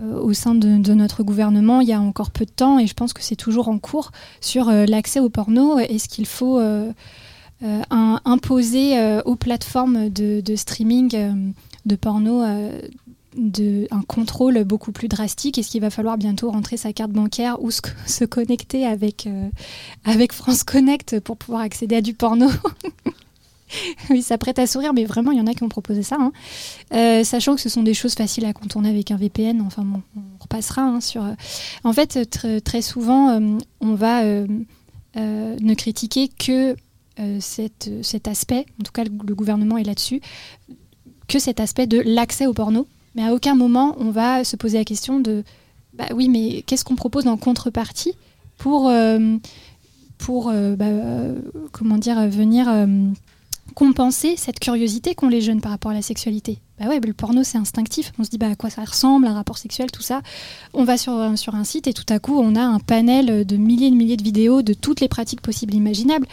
au 0.00 0.32
sein 0.32 0.54
de, 0.54 0.94
notre 0.94 1.24
gouvernement 1.24 1.80
il 1.80 1.88
y 1.88 1.92
a 1.92 2.00
encore 2.00 2.30
peu 2.30 2.44
de 2.44 2.50
temps, 2.50 2.78
et 2.78 2.86
je 2.86 2.94
pense 2.94 3.12
que 3.12 3.22
c'est 3.22 3.36
toujours 3.36 3.68
en 3.68 3.78
cours, 3.78 4.12
sur 4.40 4.70
l'accès 4.70 5.18
au 5.18 5.28
porno. 5.28 5.78
Est-ce 5.78 6.08
qu'il 6.08 6.26
faut 6.26 6.60
imposer 7.60 9.20
aux 9.24 9.36
plateformes 9.36 10.08
de, 10.10 10.54
streaming 10.54 11.52
de 11.86 11.96
porno 11.96 12.44
de, 13.36 13.86
un 13.90 14.02
contrôle 14.02 14.64
beaucoup 14.64 14.92
plus 14.92 15.08
drastique 15.08 15.58
Est-ce 15.58 15.70
qu'il 15.70 15.80
va 15.80 15.90
falloir 15.90 16.18
bientôt 16.18 16.50
rentrer 16.50 16.76
sa 16.76 16.92
carte 16.92 17.12
bancaire 17.12 17.62
ou 17.62 17.70
se, 17.70 18.24
connecter 18.24 18.86
avec, 18.86 19.26
euh, 19.26 19.48
avec 20.04 20.32
France 20.32 20.64
Connect 20.64 21.20
pour 21.20 21.36
pouvoir 21.36 21.62
accéder 21.62 21.96
à 21.96 22.00
du 22.00 22.14
porno? 22.14 22.48
Oui, 24.10 24.20
ça 24.20 24.36
prête 24.36 24.58
à 24.58 24.66
sourire, 24.66 24.92
mais 24.92 25.04
vraiment, 25.04 25.30
il 25.30 25.38
y 25.38 25.40
en 25.40 25.46
a 25.46 25.54
qui 25.54 25.62
ont 25.62 25.68
proposé 25.68 26.02
ça. 26.02 26.16
Hein. 26.18 26.32
Euh, 26.92 27.22
sachant 27.22 27.54
que 27.54 27.60
ce 27.60 27.68
sont 27.68 27.84
des 27.84 27.94
choses 27.94 28.14
faciles 28.14 28.44
à 28.44 28.52
contourner 28.52 28.88
avec 28.88 29.12
un 29.12 29.16
VPN. 29.16 29.60
Enfin, 29.60 29.86
on 30.16 30.20
repassera 30.40 30.82
hein, 30.82 31.00
sur. 31.00 31.24
En 31.84 31.92
fait, 31.92 32.28
tr 32.28 32.60
très 32.64 32.82
souvent, 32.82 33.28
euh, 33.28 33.58
on 33.80 33.94
va 33.94 34.24
ne 34.24 35.74
critiquer 35.74 36.26
que 36.26 36.74
euh, 37.20 37.38
cet 37.40 38.28
aspect, 38.28 38.66
en 38.80 38.82
tout 38.82 38.92
cas 38.92 39.04
le 39.04 39.34
gouvernement 39.34 39.76
est 39.76 39.84
là-dessus, 39.84 40.20
que 41.30 41.38
cet 41.38 41.60
aspect 41.60 41.86
de 41.86 42.02
l'accès 42.04 42.46
au 42.46 42.52
porno. 42.52 42.86
Mais 43.14 43.24
à 43.24 43.32
aucun 43.32 43.54
moment 43.54 43.96
on 43.98 44.10
va 44.10 44.44
se 44.44 44.56
poser 44.56 44.78
la 44.78 44.84
question 44.84 45.20
de 45.20 45.42
bah 45.94 46.06
oui, 46.14 46.28
mais 46.28 46.62
qu'est-ce 46.62 46.84
qu'on 46.84 46.96
propose 46.96 47.26
en 47.26 47.36
contrepartie 47.36 48.14
pour, 48.58 48.88
euh, 48.88 49.36
pour 50.18 50.48
euh, 50.48 50.76
bah, 50.76 50.86
comment 51.72 51.98
dire, 51.98 52.28
venir 52.28 52.68
euh, 52.68 52.86
compenser 53.74 54.34
cette 54.36 54.60
curiosité 54.60 55.14
qu'ont 55.14 55.28
les 55.28 55.40
jeunes 55.40 55.60
par 55.60 55.72
rapport 55.72 55.90
à 55.90 55.94
la 55.94 56.02
sexualité? 56.02 56.58
Bah 56.78 56.86
ouais, 56.86 57.00
le 57.00 57.12
porno 57.12 57.42
c'est 57.42 57.58
instinctif. 57.58 58.12
On 58.18 58.24
se 58.24 58.30
dit 58.30 58.38
bah 58.38 58.48
à 58.50 58.54
quoi 58.54 58.70
ça 58.70 58.84
ressemble, 58.84 59.26
un 59.26 59.34
rapport 59.34 59.58
sexuel, 59.58 59.90
tout 59.90 60.02
ça. 60.02 60.22
On 60.74 60.84
va 60.84 60.96
sur, 60.96 61.36
sur 61.36 61.54
un 61.54 61.64
site 61.64 61.86
et 61.86 61.92
tout 61.92 62.06
à 62.08 62.18
coup 62.18 62.38
on 62.38 62.54
a 62.54 62.62
un 62.62 62.78
panel 62.78 63.44
de 63.44 63.56
milliers 63.56 63.88
et 63.88 63.90
de 63.90 63.96
milliers 63.96 64.16
de 64.16 64.24
vidéos 64.24 64.62
de 64.62 64.72
toutes 64.72 65.00
les 65.00 65.08
pratiques 65.08 65.42
possibles 65.42 65.74
imaginables 65.74 66.26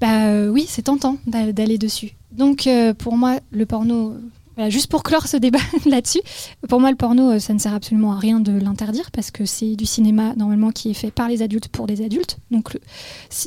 bah 0.00 0.26
euh, 0.26 0.48
oui, 0.48 0.66
c'est 0.68 0.82
tentant 0.82 1.16
d'aller 1.26 1.78
dessus. 1.78 2.12
Donc 2.32 2.66
euh, 2.66 2.92
pour 2.92 3.16
moi, 3.16 3.40
le 3.50 3.64
porno, 3.66 4.14
voilà, 4.56 4.70
juste 4.70 4.90
pour 4.90 5.02
clore 5.02 5.26
ce 5.26 5.36
débat 5.36 5.58
là-dessus, 5.86 6.20
pour 6.68 6.80
moi 6.80 6.90
le 6.90 6.96
porno, 6.96 7.32
euh, 7.32 7.38
ça 7.38 7.54
ne 7.54 7.58
sert 7.58 7.74
absolument 7.74 8.12
à 8.12 8.18
rien 8.18 8.40
de 8.40 8.52
l'interdire 8.52 9.10
parce 9.10 9.30
que 9.30 9.46
c'est 9.46 9.74
du 9.74 9.86
cinéma 9.86 10.34
normalement 10.36 10.70
qui 10.70 10.90
est 10.90 10.94
fait 10.94 11.10
par 11.10 11.28
les 11.28 11.42
adultes 11.42 11.68
pour 11.68 11.86
des 11.86 12.04
adultes. 12.04 12.38
Donc 12.50 12.78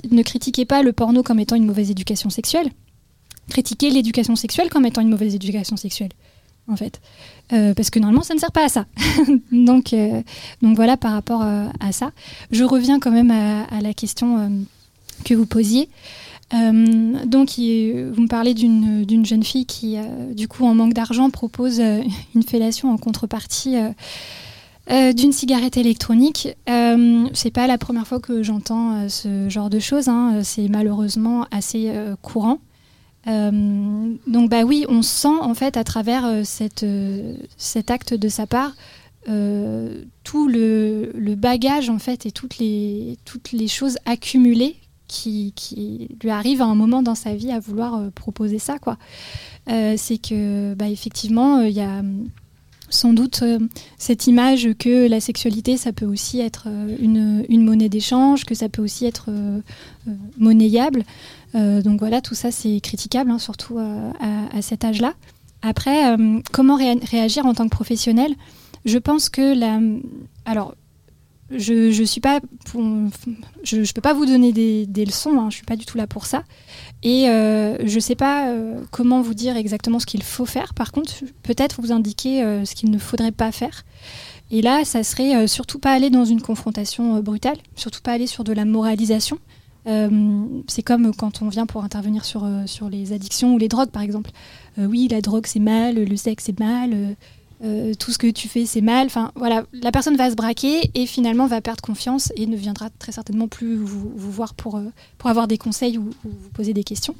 ne 0.09 0.23
critiquez 0.23 0.65
pas 0.65 0.81
le 0.81 0.91
porno 0.93 1.23
comme 1.23 1.39
étant 1.39 1.55
une 1.55 1.65
mauvaise 1.65 1.91
éducation 1.91 2.29
sexuelle. 2.29 2.71
Critiquez 3.49 3.89
l'éducation 3.89 4.35
sexuelle 4.35 4.69
comme 4.69 4.85
étant 4.85 5.01
une 5.01 5.09
mauvaise 5.09 5.35
éducation 5.35 5.75
sexuelle, 5.75 6.11
en 6.67 6.75
fait. 6.75 7.01
Euh, 7.51 7.73
parce 7.73 7.89
que 7.89 7.99
normalement, 7.99 8.23
ça 8.23 8.35
ne 8.35 8.39
sert 8.39 8.51
pas 8.51 8.65
à 8.65 8.69
ça. 8.69 8.85
donc, 9.51 9.93
euh, 9.93 10.21
voilà 10.61 10.97
par 10.97 11.13
rapport 11.13 11.41
euh, 11.41 11.65
à 11.79 11.91
ça. 11.91 12.11
Je 12.51 12.63
reviens 12.63 12.99
quand 12.99 13.11
même 13.11 13.31
à 13.31 13.81
la 13.81 13.93
question 13.93 14.65
que 15.25 15.33
vous 15.33 15.45
posiez. 15.45 15.89
Euh, 16.53 17.25
donc, 17.25 17.49
vous 17.49 18.21
me 18.21 18.27
parlez 18.27 18.53
d'une 18.53 19.25
jeune 19.25 19.43
fille 19.43 19.65
qui, 19.65 19.97
euh, 19.97 20.33
du 20.33 20.47
coup, 20.47 20.65
en 20.65 20.73
manque 20.73 20.93
d'argent, 20.93 21.29
propose 21.29 21.79
euh, 21.79 22.01
une 22.35 22.43
fellation 22.43 22.91
en 22.91 22.97
contrepartie 22.97 23.75
d'une 25.15 25.31
cigarette 25.31 25.77
électronique. 25.77 26.47
c'est 26.65 27.51
pas 27.51 27.67
la 27.67 27.77
première 27.77 28.07
fois 28.07 28.19
que 28.19 28.41
j'entends 28.41 29.07
ce 29.07 29.47
genre 29.47 29.69
de 29.69 29.77
choses. 29.77 30.07
Hein. 30.07 30.39
C'est 30.43 30.67
malheureusement 30.67 31.45
assez 31.51 31.93
courant. 32.23 32.57
donc, 33.27 34.49
bah 34.49 34.63
oui, 34.63 34.85
on 34.89 35.03
sent 35.03 35.27
en 35.27 35.53
fait 35.53 35.77
à 35.77 35.83
travers 35.83 36.41
cet 36.43 36.81
acte 37.91 38.15
de 38.15 38.29
sa 38.29 38.47
part 38.47 38.73
tout 40.23 40.47
le, 40.47 41.35
bagage 41.35 41.91
en 41.91 41.99
fait 41.99 42.25
et 42.25 42.31
toutes 42.31 42.57
les 42.57 43.67
choses 43.67 43.99
accumulées 44.07 44.75
qui, 45.09 46.07
lui 46.21 46.29
arrive 46.29 46.61
à 46.61 46.65
un 46.65 46.75
moment 46.75 47.01
dans 47.01 47.15
sa 47.15 47.35
vie 47.35 47.51
à 47.51 47.59
vouloir 47.59 47.95
euh, 47.95 48.09
proposer 48.13 48.59
ça. 48.59 48.79
quoi. 48.79 48.97
Euh, 49.69 49.95
c'est 49.97 50.17
que, 50.17 50.73
bah, 50.75 50.87
effectivement, 50.87 51.61
il 51.61 51.67
euh, 51.67 51.69
y 51.69 51.81
a 51.81 52.01
sans 52.91 53.13
doute 53.13 53.43
cette 53.99 54.25
image 54.25 54.69
que 54.79 55.07
la 55.07 55.19
sexualité, 55.19 55.77
ça 55.77 55.93
peut 55.93 56.07
aussi 56.07 56.39
être 56.39 56.67
une, 56.99 57.45
une 57.47 57.63
monnaie 57.63 57.87
d'échange, 57.87 58.45
que 58.45 58.55
ça 58.55 58.67
peut 58.67 58.81
aussi 58.81 59.05
être 59.05 59.29
monnayable. 60.39 61.03
donc 61.53 61.99
voilà, 61.99 62.19
tout 62.19 62.33
ça, 62.33 62.49
c'est 62.49 62.79
critiquable, 62.79 63.29
hein, 63.29 63.37
surtout 63.37 63.77
à, 63.77 64.61
cet 64.63 64.85
âge-là. 64.85 65.13
Après, 65.61 66.17
comment 66.51 66.77
ré 66.77 66.95
réagir 67.03 67.45
en 67.45 67.53
tant 67.53 67.65
que 67.65 67.69
professionnel? 67.69 68.33
Je 68.85 68.97
pense 68.97 69.29
que 69.29 69.53
la... 69.53 69.79
Alors, 70.45 70.73
je 71.51 71.91
je 71.91 72.03
suis 72.03 72.21
pas 72.21 72.39
je, 73.63 73.83
je 73.83 73.93
peux 73.93 74.01
pas 74.01 74.13
vous 74.13 74.25
donner 74.25 74.51
des, 74.51 75.05
leçons 75.05 75.39
hein, 75.39 75.49
je 75.49 75.55
suis 75.55 75.65
pas 75.65 75.75
du 75.75 75.85
tout 75.85 75.97
là 75.97 76.07
pour 76.07 76.25
ça. 76.25 76.43
Et 77.01 77.29
euh, 77.29 77.77
je 77.85 77.99
sais 77.99 78.15
pas 78.15 78.49
euh, 78.49 78.81
comment 78.91 79.21
vous 79.21 79.33
dire 79.33 79.57
exactement 79.57 79.99
ce 79.99 80.05
qu'il 80.05 80.23
faut 80.23 80.45
faire. 80.45 80.73
Par 80.73 80.91
contre 80.91 81.13
peut-être 81.43 81.81
vous 81.81 81.91
indiquer 81.91 82.43
euh, 82.43 82.65
ce 82.65 82.75
qu'il 82.75 82.91
ne 82.91 82.99
faudrait 82.99 83.31
pas 83.31 83.51
faire. 83.51 83.83
Et 84.51 84.61
là 84.61 84.85
ça 84.85 85.03
serait 85.03 85.47
surtout 85.47 85.79
pas 85.79 85.91
aller 85.91 86.09
dans 86.09 86.25
une 86.25 86.41
confrontation 86.41 87.19
brutale 87.21 87.57
surtout 87.75 88.01
pas 88.01 88.13
aller 88.13 88.27
sur 88.27 88.43
de 88.43 88.53
la 88.53 88.65
moralisation. 88.65 89.39
C'est 90.67 90.83
comme 90.83 91.15
quand 91.15 91.41
on 91.41 91.49
vient 91.49 91.65
pour 91.65 91.83
intervenir 91.83 92.23
sur, 92.23 92.47
sur 92.67 92.89
les 92.89 93.11
addictions 93.11 93.55
ou 93.55 93.57
les 93.57 93.67
drogues 93.67 93.89
par 93.89 94.03
exemple. 94.03 94.29
Oui 94.77 95.07
la 95.09 95.21
drogue 95.21 95.47
c'est 95.47 95.59
mal 95.59 95.95
le 95.95 96.15
sexe 96.15 96.43
c'est 96.45 96.59
mal 96.59 97.15
tout 97.61 98.11
ce 98.11 98.17
que 98.17 98.27
tu 98.27 98.47
fais 98.47 98.65
c'est 98.65 98.81
mal. 98.81 99.07
Enfin 99.07 99.31
voilà, 99.35 99.63
la 99.73 99.91
personne 99.91 100.15
va 100.15 100.29
se 100.29 100.35
braquer 100.35 100.91
et 100.95 101.05
finalement 101.05 101.47
va 101.47 101.61
perdre 101.61 101.81
confiance 101.81 102.31
et 102.35 102.45
ne 102.45 102.55
viendra 102.55 102.89
très 102.89 103.11
certainement 103.11 103.47
plus 103.47 103.75
vous, 103.75 104.11
voir 104.15 104.53
pour, 104.53 104.77
euh, 104.77 104.91
pour 105.17 105.29
avoir 105.29 105.47
des 105.47 105.57
conseils 105.57 105.97
ou, 105.97 106.09
ou, 106.25 106.29
vous 106.29 106.49
poser 106.49 106.73
des 106.73 106.83
questions. 106.83 107.15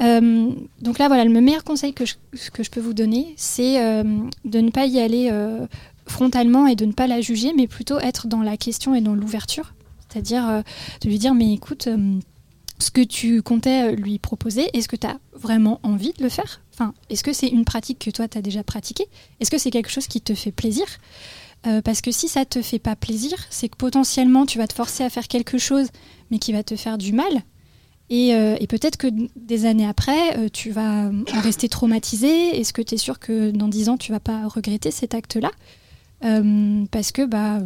Euh, 0.00 0.50
donc 0.80 0.98
là 0.98 1.08
voilà, 1.08 1.24
le 1.24 1.40
meilleur 1.40 1.64
conseil 1.64 1.92
que 1.92 2.04
je, 2.04 2.14
que 2.52 2.62
je 2.62 2.70
peux 2.70 2.80
vous 2.80 2.94
donner, 2.94 3.34
c'est 3.36 3.82
euh, 3.82 4.04
de 4.44 4.60
ne 4.60 4.70
pas 4.70 4.86
y 4.86 4.98
aller 5.00 5.28
euh, 5.30 5.66
frontalement 6.06 6.66
et 6.66 6.76
de 6.76 6.84
ne 6.84 6.92
pas 6.92 7.06
la 7.06 7.20
juger, 7.20 7.52
mais 7.56 7.66
plutôt 7.66 7.98
être 7.98 8.26
dans 8.26 8.42
la 8.42 8.56
question 8.56 8.94
et 8.94 9.00
dans 9.00 9.14
l'ouverture. 9.14 9.74
C'est-à-dire 10.08 10.48
euh, 10.48 10.62
de 11.02 11.08
lui 11.08 11.18
dire 11.18 11.34
mais 11.34 11.52
écoute, 11.52 11.88
ce 12.78 12.90
que 12.90 13.00
tu 13.00 13.42
comptais 13.42 13.94
lui 13.94 14.18
proposer, 14.18 14.68
est-ce 14.76 14.88
que 14.88 14.96
tu 14.96 15.06
as 15.06 15.18
vraiment 15.34 15.80
envie 15.82 16.12
de 16.12 16.22
le 16.22 16.28
faire? 16.28 16.60
Est-ce 17.10 17.22
que 17.22 17.32
c'est 17.32 17.48
une 17.48 17.64
pratique 17.64 17.98
que 17.98 18.10
toi, 18.10 18.28
tu 18.28 18.38
as 18.38 18.42
déjà 18.42 18.62
pratiquée? 18.62 19.06
Est-ce 19.40 19.50
que 19.50 19.58
c'est 19.58 19.70
quelque 19.70 19.90
chose 19.90 20.06
qui 20.06 20.20
te 20.20 20.34
fait 20.34 20.52
plaisir? 20.52 20.86
Euh, 21.66 21.80
Parce 21.82 22.00
que 22.00 22.10
si 22.10 22.28
ça 22.28 22.44
te 22.44 22.60
fait 22.62 22.78
pas 22.78 22.96
plaisir, 22.96 23.36
c'est 23.50 23.68
que 23.68 23.76
potentiellement, 23.76 24.46
tu 24.46 24.58
vas 24.58 24.66
te 24.66 24.74
forcer 24.74 25.04
à 25.04 25.10
faire 25.10 25.28
quelque 25.28 25.58
chose, 25.58 25.88
mais 26.30 26.38
qui 26.38 26.52
va 26.52 26.62
te 26.62 26.76
faire 26.76 26.98
du 26.98 27.12
mal. 27.12 27.42
Et, 28.10 28.30
et 28.30 28.66
peut-être 28.66 28.98
que 28.98 29.06
des 29.36 29.64
années 29.64 29.86
après, 29.86 30.50
tu 30.50 30.70
vas 30.70 31.08
en 31.08 31.40
rester 31.40 31.70
traumatisé. 31.70 32.60
Est-ce 32.60 32.74
que 32.74 32.82
tu 32.82 32.96
es 32.96 32.98
sûr 32.98 33.18
que 33.18 33.52
dans 33.52 33.68
dix 33.68 33.88
ans, 33.88 33.96
tu 33.96 34.12
vas 34.12 34.20
pas 34.20 34.46
regretter 34.48 34.90
cet 34.90 35.14
acte-là? 35.14 35.50
Parce 36.90 37.10
que 37.12 37.24
bah, 37.24 37.60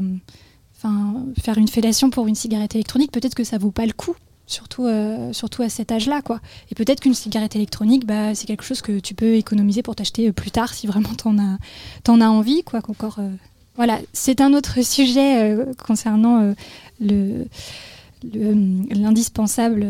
faire 1.43 1.59
une 1.59 1.67
fellation 1.67 2.11
pour 2.11 2.29
une 2.29 2.37
cigarette 2.37 2.77
électronique, 2.77 3.11
peut-être 3.11 3.35
que 3.35 3.43
ça 3.43 3.59
vaut 3.59 3.73
pas 3.73 3.87
le 3.87 3.93
coup 3.93 4.15
surtout, 4.47 4.87
euh, 4.87 5.33
surtout 5.33 5.63
à 5.63 5.69
cet 5.69 5.93
âge-là. 5.93 6.23
quoi. 6.23 6.41
Et 6.71 6.75
peut-être 6.75 7.01
qu'une 7.01 7.15
cigarette 7.15 7.57
électronique, 7.57 8.07
bah, 8.07 8.35
c'est 8.35 8.47
quelque 8.47 8.65
chose 8.65 8.81
que 8.81 8.99
tu 9.01 9.15
peux 9.15 9.35
économiser 9.35 9.83
pour 9.83 9.97
t'acheter 9.97 10.29
euh, 10.29 10.33
plus 10.33 10.51
tard 10.51 10.73
si 10.73 10.87
vraiment 10.87 11.15
t'en 11.15 11.39
as, 11.39 11.59
en 12.09 12.21
as 12.21 12.29
envie. 12.29 12.63
Quoi, 12.63 12.81
qu'encore, 12.81 13.17
euh, 13.19 13.29
Voilà, 13.75 13.99
c'est 14.13 14.41
un 14.41 14.55
autre 14.55 14.83
sujet 14.85 15.57
concernant 15.85 16.55
le, 17.01 17.47
l'indispensable 18.91 19.87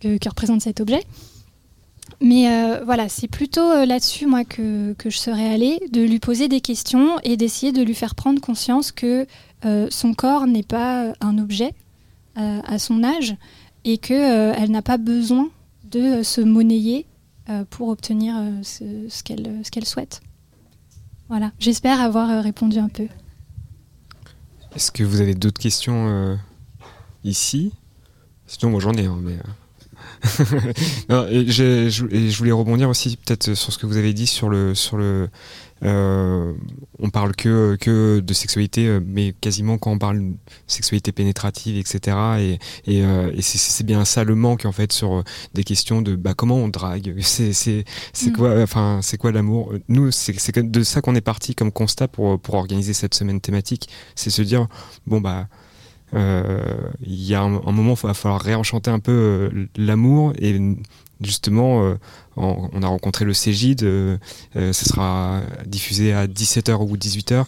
que, 0.00 0.28
représente 0.28 0.62
cet 0.62 0.80
objet. 0.80 1.04
Mais 2.20 2.48
voilà, 2.84 3.08
c'est 3.08 3.28
plutôt 3.28 3.84
là-dessus, 3.84 4.26
moi, 4.26 4.44
que, 4.44 4.94
je 5.04 5.16
serais 5.16 5.48
allée, 5.52 5.80
de 5.90 6.02
lui 6.02 6.18
poser 6.18 6.48
des 6.48 6.60
questions 6.60 7.18
et 7.22 7.36
d'essayer 7.36 7.72
de 7.72 7.82
lui 7.82 7.94
faire 7.94 8.14
prendre 8.14 8.40
conscience 8.40 8.92
que 8.92 9.26
son 9.90 10.14
corps 10.14 10.46
n'est 10.46 10.62
pas 10.62 11.12
un 11.20 11.38
objet 11.38 11.72
à 12.36 12.78
son 12.78 13.04
âge, 13.04 13.36
et 13.84 13.98
qu'elle 13.98 14.62
euh, 14.62 14.66
n'a 14.68 14.82
pas 14.82 14.96
besoin 14.98 15.50
de 15.84 16.00
euh, 16.00 16.22
se 16.22 16.40
monnayer 16.40 17.06
euh, 17.48 17.64
pour 17.68 17.88
obtenir 17.88 18.34
ce, 18.62 18.84
ce 19.08 19.22
qu'elle 19.22 19.84
souhaite. 19.84 20.22
Voilà, 21.28 21.52
j'espère 21.58 22.00
avoir 22.00 22.42
répondu 22.42 22.78
un 22.78 22.88
peu. 22.88 23.06
Est-ce 24.74 24.90
que 24.90 25.02
vous 25.02 25.20
avez 25.20 25.34
d'autres 25.34 25.60
questions 25.60 26.38
ici? 27.22 27.72
Sinon, 28.46 28.72
moi 28.72 28.80
j'en 28.80 28.92
ai, 28.92 29.06
hein, 29.06 29.18
mais. 29.22 29.38
je, 31.08 31.88
je, 31.88 32.36
voulais 32.38 32.52
rebondir 32.52 32.88
aussi 32.88 33.16
peut-être 33.16 33.54
sur 33.54 33.72
ce 33.72 33.78
que 33.78 33.86
vous 33.86 33.96
avez 33.96 34.12
dit 34.12 34.26
sur 34.26 34.48
le, 34.48 34.74
sur 34.74 34.96
le, 34.96 35.28
on 35.84 37.10
parle 37.10 37.34
que, 37.36 37.76
que 37.80 38.20
de 38.20 38.34
sexualité, 38.34 38.86
euh, 38.86 39.00
mais 39.04 39.34
quasiment 39.40 39.78
quand 39.78 39.92
on 39.92 39.98
parle 39.98 40.18
de 40.18 40.34
sexualité 40.66 41.12
pénétrative, 41.12 41.76
etc. 41.76 42.16
Et, 42.38 42.58
et, 42.86 43.04
euh, 43.04 43.32
c'est 43.40 43.84
bien 43.84 44.04
ça 44.04 44.24
le 44.24 44.34
manque 44.34 44.64
en 44.64 44.72
fait 44.72 44.92
sur 44.92 45.22
des 45.52 45.64
questions 45.64 46.02
de 46.02 46.16
bah, 46.16 46.34
comment 46.34 46.56
on 46.56 46.68
drague, 46.68 47.14
c'est 47.20 47.84
mm. 48.22 48.32
quoi, 48.32 48.62
enfin 48.62 49.00
c'est 49.02 49.18
quoi 49.18 49.32
l'amour. 49.32 49.72
Nous, 49.88 50.10
c'est 50.10 50.34
de 50.58 50.82
ça 50.82 51.00
qu'on 51.00 51.14
est 51.14 51.20
parti 51.20 51.54
comme 51.54 51.72
constat 51.72 52.08
pour 52.08 52.40
pour 52.40 52.54
organiser 52.54 52.94
cette 52.94 53.14
semaine 53.14 53.40
thématique, 53.40 53.88
c'est 54.14 54.30
se 54.30 54.42
dire 54.42 54.66
bon 55.06 55.20
bah 55.20 55.48
il 56.12 57.24
y 57.24 57.34
a 57.34 57.42
un, 57.42 57.60
un 57.66 57.72
moment, 57.72 57.94
il 57.94 58.06
va 58.06 58.14
falloir 58.14 58.40
réenchanter 58.40 58.90
un 58.90 59.00
peu 59.00 59.50
l'amour 59.76 60.32
et 60.38 60.56
justement, 61.20 61.84
euh, 61.84 61.94
on, 62.36 62.82
a 62.82 62.86
rencontré 62.86 63.24
le 63.24 63.34
Cégide, 63.34 63.82
euh, 63.82 64.16
euh, 64.56 64.72
ce 64.72 64.84
sera 64.84 65.42
diffusé 65.66 66.12
à 66.12 66.26
17h 66.26 66.76
ou 66.80 66.96
18h. 66.96 67.44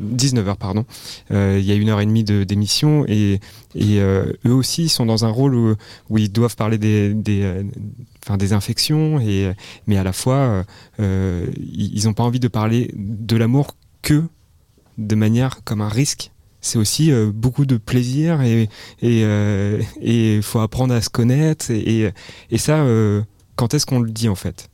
19h, 0.00 0.56
pardon. 0.56 0.86
Il 1.30 1.60
y 1.60 1.70
a 1.70 1.74
une 1.74 1.90
heure 1.90 2.00
et 2.00 2.06
demie 2.06 2.24
d'émission 2.24 3.04
et, 3.06 3.40
eux 3.76 4.52
aussi 4.52 4.88
sont 4.88 5.06
dans 5.06 5.24
un 5.24 5.28
rôle 5.28 5.76
où, 6.08 6.18
ils 6.18 6.32
doivent 6.32 6.56
parler 6.56 6.78
des, 6.78 8.52
infections, 8.52 9.20
mais 9.86 9.96
à 9.96 10.02
la 10.02 10.12
fois, 10.12 10.64
ils 10.98 12.02
n'ont 12.04 12.14
pas 12.14 12.24
envie 12.24 12.40
de 12.40 12.48
parler 12.48 12.90
de 12.96 13.36
l'amour 13.36 13.76
que 14.00 14.24
de 14.98 15.14
manière 15.14 15.62
comme 15.64 15.80
un 15.80 15.88
risque 15.88 16.31
c'est 16.62 16.78
aussi 16.78 17.12
euh, 17.12 17.30
beaucoup 17.34 17.66
de 17.66 17.76
plaisir 17.76 18.40
et 18.40 18.70
et 19.02 19.24
euh, 19.24 19.82
faut 20.42 20.60
apprendre 20.60 20.94
à 20.94 21.02
se 21.02 21.10
connaître 21.10 21.70
et 21.70 22.12
et, 22.50 22.58
ça 22.58 22.84
euh, 22.84 23.22
quand 23.56 23.74
est-ce 23.74 23.84
qu'on 23.84 24.00
le 24.00 24.10
dit 24.10 24.30
en 24.30 24.34
fait? 24.34 24.70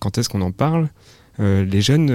Quand 0.00 0.18
est-ce 0.18 0.28
qu'on 0.28 0.42
en 0.42 0.52
parle? 0.52 0.90
Les 1.38 1.80
jeunes, 1.80 2.10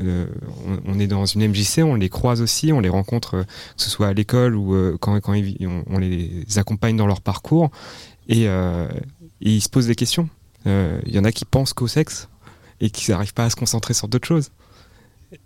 on, 0.00 0.98
est 0.98 1.06
dans 1.06 1.26
une 1.26 1.46
MJC, 1.46 1.78
on 1.84 1.94
les 1.94 2.08
croise 2.08 2.40
aussi, 2.42 2.72
on 2.72 2.80
les 2.80 2.88
rencontre, 2.88 3.44
que 3.44 3.46
ce 3.76 3.88
soit 3.88 4.08
à 4.08 4.12
l'école 4.12 4.56
ou 4.56 4.98
quand, 4.98 5.20
quand 5.20 5.32
on, 5.32 5.98
les 5.98 6.58
accompagne 6.58 6.96
dans 6.96 7.06
leur 7.06 7.20
parcours, 7.20 7.70
et, 8.28 8.48
ils 9.40 9.60
se 9.60 9.68
posent 9.68 9.86
des 9.86 9.94
questions. 9.94 10.28
Il 10.66 11.12
y 11.12 11.20
en 11.20 11.24
a 11.24 11.30
qui 11.30 11.44
pensent 11.44 11.72
qu'au 11.72 11.86
sexe 11.86 12.28
et 12.80 12.90
qui 12.90 13.08
n'arrivent 13.12 13.34
pas 13.34 13.44
à 13.44 13.50
se 13.50 13.54
concentrer 13.54 13.94
sur 13.94 14.08
d'autres 14.08 14.26
choses. 14.26 14.50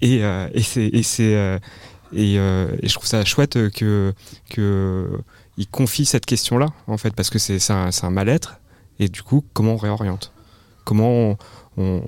Et, 0.00 0.22
et 0.54 1.02
c'est 1.02 1.34
euh, 1.36 1.58
et, 2.14 2.36
je 2.36 2.92
trouve 2.92 3.06
ça 3.06 3.24
chouette 3.24 3.70
que, 3.70 4.14
que 4.50 5.08
il 5.56 5.66
confie 5.66 6.04
cette 6.04 6.26
question-là, 6.26 6.68
en 6.86 6.96
fait, 6.96 7.14
parce 7.14 7.30
que 7.30 7.38
c'est 7.38 7.70
un, 7.70 8.10
mal-être. 8.10 8.58
Et 8.98 9.08
du 9.08 9.22
coup, 9.22 9.44
comment 9.52 9.74
on 9.74 9.76
réoriente? 9.76 10.32
Comment 10.84 11.36
on, 11.76 12.02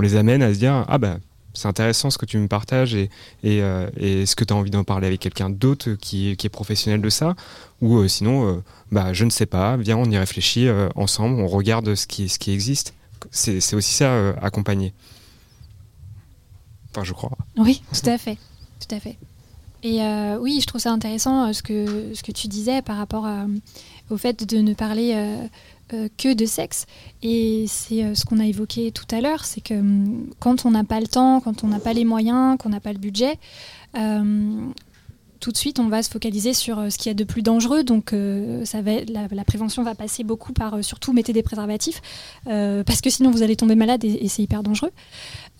les 0.00 0.16
amène 0.16 0.42
à 0.42 0.52
se 0.52 0.58
dire 0.58 0.84
Ah 0.88 0.98
ben, 0.98 1.20
c'est 1.54 1.68
intéressant 1.68 2.10
ce 2.10 2.18
que 2.18 2.26
tu 2.26 2.38
me 2.38 2.48
partages 2.48 2.94
et, 2.94 3.10
euh, 3.44 3.88
est-ce 3.96 4.36
que 4.36 4.44
tu 4.44 4.52
as 4.52 4.56
envie 4.56 4.70
d'en 4.70 4.84
parler 4.84 5.06
avec 5.06 5.20
quelqu'un 5.20 5.50
d'autre 5.50 5.92
qui, 5.92 6.36
qui, 6.36 6.46
est 6.46 6.50
professionnel 6.50 7.00
de 7.00 7.08
ça? 7.08 7.34
Ou 7.80 7.98
euh, 7.98 8.08
sinon, 8.08 8.62
bah, 8.90 9.12
je 9.12 9.24
ne 9.24 9.30
sais 9.30 9.46
pas, 9.46 9.76
viens, 9.76 9.96
on 9.96 10.10
y 10.10 10.18
réfléchit 10.18 10.68
ensemble, 10.94 11.40
on 11.40 11.46
regarde 11.46 11.94
ce 11.94 12.06
qui, 12.06 12.28
ce 12.28 12.38
qui 12.38 12.52
existe. 12.52 12.94
C'est 13.30 13.74
aussi 13.74 13.94
ça, 13.94 14.30
accompagner. 14.40 14.92
Enfin, 16.90 17.04
je 17.04 17.12
crois. 17.12 17.36
Oui, 17.58 17.82
tout 17.92 18.08
à 18.08 18.16
fait. 18.16 18.38
Tout 18.80 18.94
à 18.94 19.00
fait. 19.00 19.16
Et 19.86 20.02
euh, 20.02 20.36
oui, 20.40 20.58
je 20.60 20.66
trouve 20.66 20.80
ça 20.80 20.90
intéressant 20.90 21.46
euh, 21.46 21.52
ce, 21.52 21.62
que, 21.62 22.32
tu 22.32 22.48
disais 22.48 22.82
par 22.82 22.96
rapport 22.96 23.28
au 24.10 24.16
fait 24.16 24.44
de 24.44 24.56
ne 24.56 24.74
parler 24.74 25.12
euh, 25.92 26.08
que 26.18 26.34
de 26.34 26.44
sexe. 26.44 26.86
Et 27.22 27.66
c'est 27.68 28.12
ce 28.16 28.24
qu'on 28.24 28.40
a 28.40 28.46
évoqué 28.46 28.90
tout 28.90 29.06
à 29.12 29.20
l'heure, 29.20 29.44
c'est 29.44 29.60
que 29.60 29.74
hum, 29.74 30.26
quand 30.40 30.66
on 30.66 30.72
n'a 30.72 30.82
pas 30.82 30.98
le 30.98 31.06
temps, 31.06 31.40
quand 31.40 31.62
on 31.62 31.68
n'a 31.68 31.78
pas 31.78 31.92
les 31.92 32.04
moyens, 32.04 32.58
qu'on 32.58 32.70
n'a 32.70 32.80
pas 32.80 32.92
le 32.92 32.98
budget, 32.98 33.38
tout 35.40 35.52
de 35.52 35.56
suite, 35.56 35.78
on 35.78 35.88
va 35.88 36.02
se 36.02 36.10
focaliser 36.10 36.54
sur 36.54 36.90
ce 36.90 36.98
qu'il 36.98 37.06
y 37.06 37.10
a 37.10 37.14
de 37.14 37.24
plus 37.24 37.42
dangereux. 37.42 37.84
Donc, 37.84 38.14
ça 38.64 38.82
va, 38.82 38.92
la, 39.08 39.44
prévention 39.44 39.82
va 39.82 39.94
passer 39.94 40.24
beaucoup 40.24 40.52
par 40.52 40.82
surtout 40.82 41.12
mettez 41.12 41.32
des 41.32 41.42
préservatifs, 41.42 42.02
parce 42.44 43.00
que 43.00 43.10
sinon 43.10 43.30
vous 43.30 43.42
allez 43.42 43.56
tomber 43.56 43.74
malade 43.74 44.04
et 44.04 44.28
c'est 44.28 44.42
hyper 44.42 44.62
dangereux. 44.62 44.90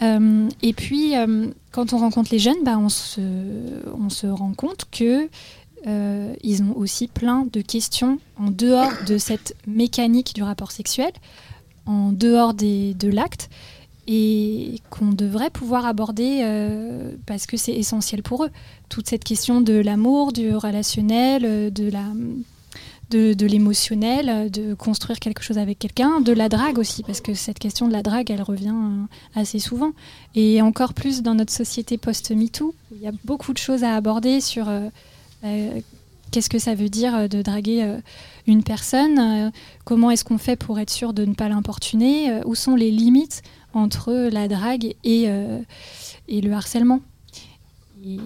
Euh, 0.03 0.49
et 0.63 0.73
puis, 0.73 1.17
euh, 1.17 1.49
quand 1.73 1.93
on 1.93 1.99
rencontre 1.99 2.31
les 2.33 2.39
jeunes, 2.39 2.63
bah, 2.65 2.79
on, 2.79 2.89
se, 2.89 4.27
rend 4.27 4.53
compte 4.53 4.87
que 4.91 5.29
euh, 5.87 6.35
ils 6.43 6.63
ont 6.63 6.77
aussi 6.77 7.09
plein 7.09 7.47
de 7.51 7.61
questions 7.61 8.19
en 8.39 8.51
dehors 8.51 8.93
de 9.07 9.19
cette 9.19 9.57
mécanique 9.67 10.35
du 10.35 10.43
rapport 10.43 10.73
sexuel, 10.73 11.13
en 11.87 12.13
dehors 12.13 12.55
de 12.55 13.09
l'acte, 13.09 13.49
et 14.07 14.81
qu'on 14.91 15.11
devrait 15.11 15.51
pouvoir 15.51 15.87
aborder 15.87 16.45
parce 17.27 17.47
que 17.47 17.57
c'est 17.57 17.73
essentiel 17.73 18.23
pour 18.23 18.45
eux. 18.45 18.51
Toute 18.89 19.09
cette 19.09 19.25
question 19.25 19.61
de 19.61 19.75
l'amour, 19.75 20.33
du 20.33 20.55
relationnel, 20.55 21.73
de 21.73 21.91
la 21.91 22.05
de, 23.11 23.47
l'émotionnel, 23.47 24.51
de 24.51 24.75
construire 24.75 25.21
quelque 25.21 25.43
chose 25.43 25.59
avec 25.59 25.79
quelqu'un, 25.79 26.21
de 26.21 26.33
la 26.33 26.49
drague 26.49 26.79
aussi, 26.79 27.03
parce 27.03 27.21
que 27.21 27.35
cette 27.35 27.59
question 27.59 27.87
de 27.87 27.93
la 27.93 28.03
drague, 28.03 28.31
elle 28.31 28.43
revient 28.43 28.75
euh, 28.75 29.41
assez 29.41 29.59
souvent. 29.59 29.93
Et 30.35 30.61
encore 30.63 30.95
plus 30.95 31.23
dans 31.23 31.35
notre 31.35 31.53
société 31.53 31.99
post-MeToo, 31.99 32.75
il 32.93 33.03
y 33.03 33.07
a 33.07 33.13
beaucoup 33.25 33.53
de 33.53 33.59
choses 33.59 33.85
à 33.85 33.95
aborder 33.95 34.41
sur 34.41 34.69
euh, 34.69 34.89
euh, 35.45 35.81
qu'est-ce 36.33 36.51
que 36.51 36.59
ça 36.59 36.75
veut 36.75 36.89
dire 36.89 37.29
de 37.29 37.43
draguer 37.43 37.97
une 38.47 38.65
personne, 38.65 39.53
comment 39.85 40.11
est-ce 40.11 40.25
qu'on 40.25 40.39
fait 40.39 40.57
pour 40.57 40.79
être 40.81 40.91
sûr 40.91 41.13
de 41.13 41.25
ne 41.25 41.35
pas 41.35 41.49
l'importuner, 41.49 42.41
où 42.45 42.55
sont 42.55 42.75
les 42.75 42.91
limites 42.91 43.43
entre 43.77 44.31
la 44.33 44.49
drague 44.49 44.95
et, 45.05 45.29
et 46.29 46.41
le 46.41 46.53
harcèlement. 46.53 47.01
Et 48.05 48.19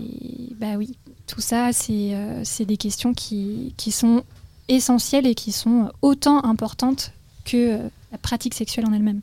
bah 0.56 0.76
oui, 0.76 0.96
tout 1.26 1.40
ça, 1.40 1.72
c'est 1.72 2.64
des 2.64 2.76
questions 2.76 3.14
qui, 3.14 3.74
qui 3.76 3.92
sont 3.92 4.24
essentielles 4.70 5.26
et 5.26 5.34
qui 5.34 5.52
sont 5.52 5.90
autant 6.02 6.44
importantes 6.44 7.12
que 7.44 7.56
euh, 7.56 7.88
la 8.12 8.18
pratique 8.18 8.54
sexuelle 8.54 8.86
en 8.86 8.92
elle-même. 8.92 9.20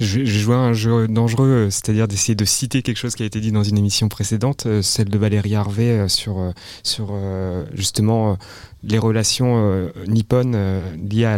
Je, 0.00 0.24
jouais 0.24 0.56
un 0.56 0.72
jeu 0.72 1.06
dangereux, 1.06 1.48
euh, 1.48 1.70
c'est-à-dire 1.70 2.08
d'essayer 2.08 2.34
de 2.34 2.44
citer 2.44 2.82
quelque 2.82 2.96
chose 2.96 3.14
qui 3.14 3.22
a 3.22 3.26
été 3.26 3.40
dit 3.40 3.52
dans 3.52 3.62
une 3.62 3.76
émission 3.76 4.08
précédente, 4.08 4.64
euh, 4.66 4.80
celle 4.80 5.08
de 5.08 5.18
Valérie 5.18 5.54
Harvey 5.54 6.08
sur, 6.08 6.52
sur 6.82 7.14
justement 7.74 8.38
les 8.82 8.98
relations 8.98 9.90
nippones 10.08 10.56
liées 11.10 11.36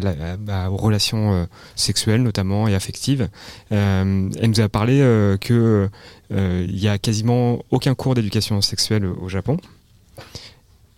aux 0.71 0.77
relations 0.77 1.47
sexuelles 1.75 2.23
notamment 2.23 2.69
et 2.69 2.75
affectives. 2.75 3.29
elle 3.71 4.31
nous 4.49 4.61
a 4.61 4.69
parlé 4.69 5.37
qu'il 5.41 5.91
n'y 6.31 6.89
a 6.89 6.99
quasiment 6.99 7.63
aucun 7.71 7.95
cours 7.95 8.15
d'éducation 8.15 8.61
sexuelle 8.61 9.05
au 9.05 9.29
Japon 9.29 9.59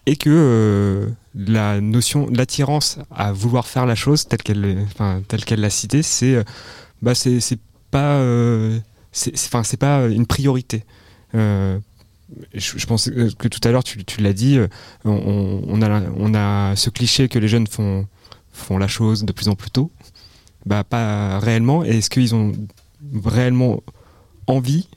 et 0.07 0.16
que 0.16 1.11
la 1.35 1.81
notion, 1.81 2.28
l'attirance 2.33 2.99
à 3.11 3.33
vouloir 3.33 3.66
faire 3.66 3.87
la 3.87 3.95
chose 3.97 4.27
telle 4.27 4.43
qu'elle, 4.43 4.87
telle 5.28 5.45
qu'elle 5.45 5.61
l'a 5.61 5.70
citée, 5.70 6.03
c'est, 6.03 6.37
euh, 6.37 6.45
bah, 7.07 7.15
c'est, 7.15 7.61
pas, 7.93 8.19
euh, 8.19 8.81
enfin, 9.33 9.62
c'est 9.62 9.77
pas 9.77 10.09
une 10.09 10.27
priorité. 10.27 10.83
Euh, 11.37 11.78
je, 12.53 12.85
pense 12.85 13.09
que 13.09 13.47
tout 13.47 13.61
à 13.62 13.70
l'heure 13.70 13.85
tu, 13.85 14.05
tu 14.05 14.20
l'as 14.20 14.33
dit, 14.33 14.59
on, 15.05 15.83
a, 15.83 16.03
on 16.16 16.35
a 16.35 16.74
ce 16.74 16.91
cliché 16.91 17.28
que 17.28 17.39
les 17.39 17.47
jeunes 17.47 17.69
font 17.69 18.09
font 18.53 18.77
la 18.77 18.89
chose 18.89 19.23
de 19.24 19.31
plus 19.31 19.49
en 19.49 19.55
plus 19.55 19.70
tôt 19.70 19.93
Bah 20.65 20.83
pas 20.83 21.39
réellement. 21.39 21.85
Est-ce 21.85 22.11
qu'ils 22.11 22.35
ont 22.35 22.51
réellement 23.24 23.85
envie 24.49 24.89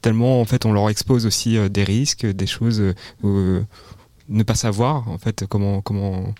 Tellement 0.00 0.40
en 0.40 0.46
fait 0.46 0.64
on 0.64 0.72
leur 0.72 0.88
expose 0.88 1.26
aussi 1.26 1.58
des 1.68 1.84
risques, 1.84 2.24
des 2.24 2.46
choses, 2.46 2.82
ne 3.22 4.42
pas 4.44 4.54
savoir 4.54 5.10
en 5.10 5.18
fait 5.18 5.44
comment 5.46 5.82
comment 5.82 6.32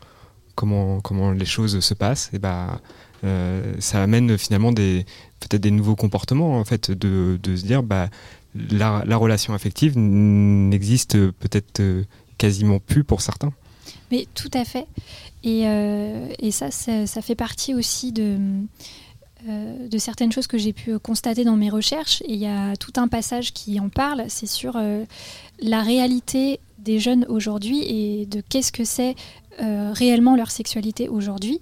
comment 0.54 1.02
comment 1.02 1.30
les 1.32 1.44
choses 1.44 1.78
se 1.80 1.92
passent. 1.92 2.30
Et 2.32 2.38
bah 2.38 2.80
ça 3.78 4.02
amène 4.02 4.38
finalement 4.38 4.72
des 4.72 5.04
peut-être 5.40 5.62
des 5.62 5.70
nouveaux 5.70 5.96
comportements 5.96 6.58
en 6.58 6.64
fait 6.64 6.90
de, 6.90 7.38
se 7.44 7.64
dire 7.64 7.82
bah 7.82 8.08
la, 8.70 9.04
la 9.06 9.16
relation 9.16 9.54
affective 9.54 9.94
n'existe 9.96 11.16
peut-être 11.32 11.82
quasiment 12.38 12.78
plus 12.78 13.04
pour 13.04 13.20
certains. 13.20 13.52
Mais 14.10 14.26
tout 14.34 14.50
à 14.54 14.64
fait. 14.64 14.86
Et, 15.42 15.66
euh, 15.66 16.28
ça, 16.50 16.70
ça, 16.70 17.22
fait 17.22 17.34
partie 17.34 17.74
aussi 17.74 18.12
de, 18.12 18.38
euh, 19.48 19.88
certaines 19.98 20.32
choses 20.32 20.46
que 20.46 20.58
j'ai 20.58 20.72
pu 20.72 20.98
constater 20.98 21.44
dans 21.44 21.56
mes 21.56 21.70
recherches. 21.70 22.22
Et 22.22 22.34
il 22.34 22.40
y 22.40 22.46
a 22.46 22.76
tout 22.76 22.92
un 22.96 23.08
passage 23.08 23.52
qui 23.52 23.78
en 23.80 23.88
parle, 23.88 24.24
c'est 24.28 24.46
sur 24.46 24.76
euh, 24.76 25.04
la 25.60 25.82
réalité 25.82 26.60
des 26.78 26.98
jeunes 26.98 27.26
aujourd'hui 27.28 27.82
et 27.82 28.26
de 28.26 28.40
qu'est-ce 28.40 28.72
que 28.72 28.84
c'est 28.84 29.14
euh, 29.60 29.92
réellement 29.92 30.36
leur 30.36 30.50
sexualité 30.50 31.08
aujourd'hui. 31.08 31.60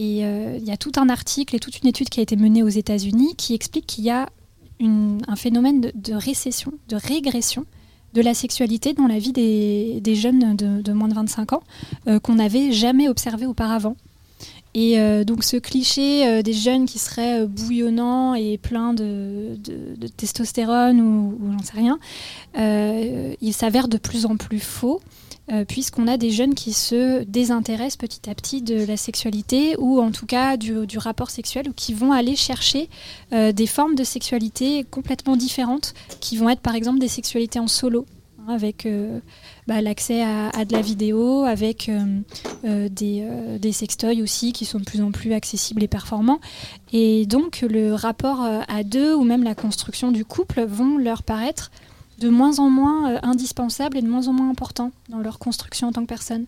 Et 0.00 0.24
euh, 0.24 0.56
il 0.58 0.66
y 0.66 0.70
a 0.70 0.78
tout 0.78 0.92
un 0.96 1.10
article 1.10 1.54
et 1.54 1.58
toute 1.58 1.78
une 1.82 1.86
étude 1.86 2.08
qui 2.08 2.20
a 2.20 2.22
été 2.22 2.34
menée 2.34 2.62
aux 2.62 2.70
États-Unis 2.70 3.34
qui 3.36 3.52
explique 3.52 3.86
qu'il 3.86 4.02
y 4.02 4.10
a 4.10 4.30
un 4.82 5.36
phénomène 5.36 5.82
de, 5.82 6.14
récession, 6.14 6.72
de 6.88 6.96
régression 6.96 7.66
de 8.14 8.22
la 8.22 8.32
sexualité 8.32 8.94
dans 8.94 9.06
la 9.06 9.18
vie 9.18 9.32
des, 9.32 10.14
jeunes 10.14 10.56
de, 10.56 10.92
moins 10.94 11.08
de 11.08 11.12
25 11.12 11.52
ans 11.52 11.62
euh, 12.08 12.18
qu'on 12.18 12.36
n'avait 12.36 12.72
jamais 12.72 13.10
observé 13.10 13.44
auparavant. 13.44 13.94
Et 14.72 14.98
euh, 14.98 15.22
donc 15.22 15.44
ce 15.44 15.58
cliché 15.58 16.42
des 16.42 16.54
jeunes 16.54 16.86
qui 16.86 16.98
seraient 16.98 17.46
bouillonnants 17.46 18.34
et 18.34 18.56
pleins 18.56 18.94
de, 18.94 19.58
testostérone 20.16 20.98
ou, 21.02 21.38
j'en 21.52 21.62
sais 21.62 21.76
rien, 21.76 21.98
il 23.42 23.52
s'avère 23.52 23.86
de 23.86 23.98
plus 23.98 24.24
en 24.24 24.36
plus 24.36 24.60
faux. 24.60 25.02
Puisqu'on 25.66 26.06
a 26.06 26.16
des 26.16 26.30
jeunes 26.30 26.54
qui 26.54 26.72
se 26.72 27.24
désintéressent 27.24 27.96
petit 27.96 28.30
à 28.30 28.34
petit 28.34 28.62
de 28.62 28.84
la 28.84 28.96
sexualité 28.96 29.74
ou 29.78 30.00
en 30.00 30.12
tout 30.12 30.26
cas 30.26 30.56
du, 30.56 30.86
rapport 30.96 31.30
sexuel 31.30 31.68
ou 31.68 31.72
qui 31.72 31.92
vont 31.92 32.12
aller 32.12 32.36
chercher 32.36 32.88
des 33.32 33.66
formes 33.66 33.94
de 33.94 34.04
sexualité 34.04 34.84
complètement 34.84 35.36
différentes 35.36 35.94
qui 36.20 36.36
vont 36.36 36.48
être 36.50 36.60
par 36.60 36.74
exemple 36.74 37.00
des 37.00 37.08
sexualités 37.08 37.58
en 37.58 37.66
solo 37.66 38.06
avec 38.48 38.86
euh, 38.86 39.20
bah, 39.66 39.80
l'accès 39.80 40.22
à, 40.22 40.64
de 40.64 40.72
la 40.72 40.80
vidéo, 40.80 41.44
avec 41.44 41.88
euh, 41.88 42.04
euh, 42.64 42.88
des, 42.88 43.22
euh, 43.22 43.58
des, 43.58 43.72
sextoys 43.72 44.22
aussi 44.22 44.52
qui 44.52 44.64
sont 44.64 44.78
de 44.78 44.84
plus 44.84 45.00
en 45.00 45.12
plus 45.12 45.32
accessibles 45.32 45.82
et 45.82 45.88
performants. 45.88 46.40
Et 46.92 47.26
donc 47.26 47.60
le 47.62 47.94
rapport 47.94 48.40
à 48.40 48.82
deux 48.82 49.14
ou 49.14 49.24
même 49.24 49.44
la 49.44 49.54
construction 49.54 50.10
du 50.10 50.24
couple 50.24 50.64
vont 50.64 50.98
leur 50.98 51.22
paraître 51.22 51.70
de 52.20 52.28
moins 52.28 52.58
en 52.58 52.70
moins 52.70 53.18
indispensables 53.22 53.96
et 53.96 54.02
de 54.02 54.08
moins 54.08 54.28
en 54.28 54.32
moins 54.32 54.50
importants 54.50 54.92
dans 55.08 55.18
leur 55.18 55.38
construction 55.38 55.88
en 55.88 55.92
tant 55.92 56.02
que 56.02 56.06
personne. 56.06 56.46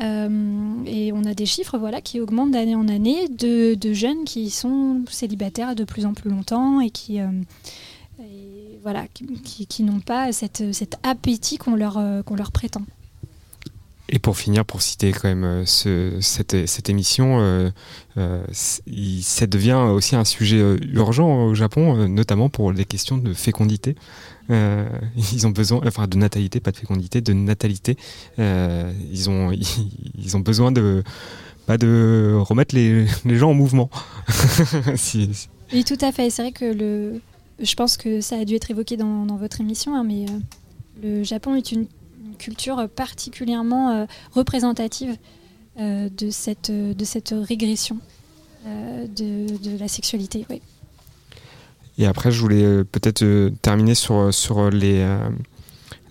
et 0.00 1.12
on 1.12 1.24
a 1.24 1.34
des 1.34 1.46
chiffres 1.46 1.78
voilà, 1.78 2.00
qui 2.00 2.20
augmentent 2.20 2.50
d'année 2.50 2.74
en 2.74 2.88
année 2.88 3.28
de, 3.28 3.92
jeunes 3.92 4.24
qui 4.24 4.50
sont 4.50 5.02
célibataires 5.08 5.74
de 5.74 5.84
plus 5.84 6.04
en 6.04 6.12
plus 6.12 6.30
longtemps 6.30 6.80
et 6.80 6.90
qui 6.90 7.20
et 8.20 8.78
voilà, 8.82 9.06
qui, 9.08 9.82
n'ont 9.82 10.00
pas 10.00 10.32
cet 10.32 10.98
appétit 11.02 11.58
qu'on 11.58 11.74
leur, 11.74 11.98
euh, 11.98 12.22
qu'on 12.22 12.36
leur 12.36 12.52
prétend. 12.52 12.82
Et 14.08 14.20
pour 14.20 14.36
finir, 14.36 14.64
pour 14.64 14.82
citer 14.82 15.10
quand 15.10 15.28
même 15.28 15.44
euh, 15.44 15.66
ce, 15.66 16.18
cette, 16.20 16.68
cette, 16.68 16.88
émission, 16.88 17.40
euh, 17.40 17.70
euh, 18.16 18.44
ça 18.52 19.46
devient 19.48 19.82
aussi 19.90 20.14
un 20.14 20.24
sujet 20.24 20.60
euh, 20.60 20.78
urgent 20.92 21.46
au 21.46 21.54
Japon, 21.54 21.96
euh, 21.96 22.06
notamment 22.06 22.48
pour 22.48 22.70
les 22.70 22.84
questions 22.84 23.18
de 23.18 23.34
fécondité. 23.34 23.96
Euh, 24.50 24.88
ils 25.32 25.46
ont 25.46 25.50
besoin, 25.50 25.80
enfin 25.86 26.06
de 26.06 26.16
natalité, 26.16 26.60
pas 26.60 26.72
de 26.72 26.76
fécondité, 26.76 27.20
de 27.20 27.32
natalité. 27.32 27.96
ils 28.38 29.30
ont, 29.30 29.50
ils, 30.18 30.36
ont 30.36 30.40
besoin 30.40 30.72
de, 30.72 31.02
pas 31.66 31.78
de 31.78 32.36
remettre 32.38 32.74
les, 32.74 33.06
les 33.24 33.36
gens 33.36 33.50
en 33.50 33.54
mouvement. 33.54 33.90
si. 34.96 35.48
Oui, 35.72 35.84
tout 35.84 35.98
à 36.00 36.12
fait. 36.12 36.30
C'est 36.30 36.42
vrai 36.42 36.52
que 36.52 36.64
le, 36.64 37.20
je 37.60 37.74
pense 37.74 37.96
que 37.96 38.20
ça 38.20 38.36
a 38.36 38.44
dû 38.44 38.54
être 38.54 38.70
évoqué 38.70 38.96
dans, 38.96 39.24
votre 39.36 39.60
émission, 39.60 39.96
hein, 39.96 40.04
mais 40.04 40.26
euh, 40.26 40.38
le 41.02 41.24
Japon 41.24 41.56
est 41.56 41.72
une, 41.72 41.86
culture 42.36 42.88
particulièrement 42.88 43.90
euh, 43.90 44.06
représentative 44.32 45.16
euh, 45.78 46.08
de, 46.08 46.30
cette, 46.30 46.70
de 46.70 47.04
cette 47.04 47.34
régression 47.36 47.98
euh, 48.66 49.06
de, 49.06 49.58
de, 49.58 49.78
la 49.78 49.88
sexualité. 49.88 50.46
Oui. 50.48 50.62
Et 51.98 52.06
après, 52.06 52.30
je 52.30 52.40
voulais 52.40 52.64
euh, 52.64 52.84
peut-être 52.84 53.22
euh, 53.22 53.50
terminer 53.62 53.94
sur, 53.94 54.32
sur 54.32 54.70
les 54.70 55.06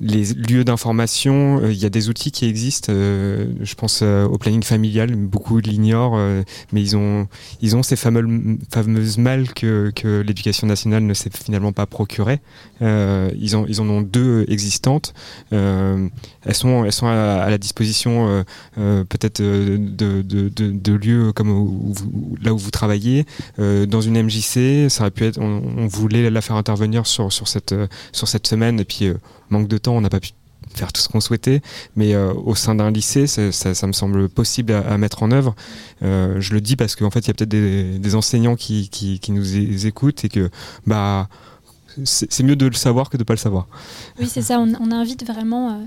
les 0.02 0.34
lieux 0.34 0.64
d'information, 0.64 1.60
il 1.60 1.66
euh, 1.66 1.74
y 1.74 1.86
a 1.86 1.90
des 1.90 2.10
outils 2.10 2.32
qui 2.32 2.46
existent. 2.46 2.92
Euh, 2.94 3.48
je 3.62 3.76
pense 3.76 4.02
euh, 4.02 4.26
au 4.26 4.38
planning 4.38 4.64
familial, 4.64 5.16
beaucoup 5.16 5.60
l'ignorent, 5.60 6.18
mais 6.72 6.82
ils 6.82 6.98
ont, 6.98 7.28
ils 7.62 7.76
ont 7.76 7.84
ces 7.84 7.96
fameuses 7.96 9.18
malles 9.18 9.54
que, 9.54 9.94
l'éducation 10.26 10.68
nationale 10.68 11.04
ne 11.04 11.14
s'est 11.14 11.30
finalement 11.34 11.72
pas 11.72 11.86
procurées. 11.86 12.40
Euh, 12.82 13.30
ils, 13.40 13.56
en 13.56 13.90
ont 13.90 14.02
deux 14.02 14.46
existantes. 14.48 15.14
Elles 15.52 16.10
sont, 16.54 16.86
elles 16.86 16.92
sont 16.92 17.08
à, 17.08 17.50
la 17.50 17.58
disposition 17.58 18.44
peut-être 18.76 19.42
de, 19.42 20.92
lieux 20.94 21.32
comme 21.34 21.94
là 22.42 22.54
où 22.54 22.58
vous 22.58 22.72
travaillez. 22.72 23.26
dans 23.58 24.02
une 24.02 24.22
MJC, 24.22 24.90
ça 24.90 25.04
aurait 25.04 25.12
pu 25.12 25.26
être, 25.26 25.40
on, 25.40 25.62
on, 25.78 25.88
voulait 25.88 26.30
la 26.30 26.42
faire 26.42 26.56
intervenir 26.56 27.08
sur, 27.08 27.32
sur, 27.32 27.48
cette, 27.48 27.76
sur 28.12 28.28
cette 28.28 28.48
semaine, 28.48 28.80
et 28.80 28.86
puis 28.86 29.12
manque 29.50 29.68
de 29.68 29.78
temps, 29.78 29.96
on 29.96 30.02
n'a 30.02 30.10
pas 30.10 30.20
pu 30.20 30.32
faire 30.74 30.92
tout 30.92 31.02
ce 31.02 31.08
qu'on 31.08 31.22
souhaitait, 31.22 31.62
mais 31.96 32.14
euh, 32.14 32.34
au 32.34 32.56
sein 32.56 32.76
d'un 32.76 32.92
lycée, 32.92 33.28
ça, 33.28 33.52
ça, 33.52 33.88
me 33.88 33.94
semble 33.94 34.30
possible 34.30 34.74
à, 34.74 34.98
mettre 34.98 35.24
en 35.24 35.32
œuvre. 35.32 35.56
Euh, 36.04 36.40
je 36.40 36.54
le 36.54 36.62
dis 36.62 36.76
parce 36.76 36.96
qu'en 36.96 37.12
fait, 37.12 37.20
il 37.20 37.28
y 37.28 37.32
a 37.32 37.34
peut-être 37.34 37.50
des, 37.50 38.16
enseignants 38.16 38.56
qui, 38.56 39.22
nous 39.30 39.86
écoutent 39.86 40.26
et 40.26 40.30
que 40.30 40.50
bah 40.86 41.30
c'est 42.04 42.44
mieux 42.44 42.58
de 42.58 42.66
le 42.66 42.74
savoir 42.74 43.10
que 43.10 43.16
de 43.16 43.22
ne 43.22 43.26
pas 43.26 43.34
le 43.34 43.40
savoir. 43.40 43.68
Oui, 44.20 44.28
c'est 44.28 44.42
ça. 44.42 44.60
On, 44.60 44.74
on, 44.82 44.92
invite 44.92 45.26
vraiment 45.26 45.72
euh, 45.72 45.86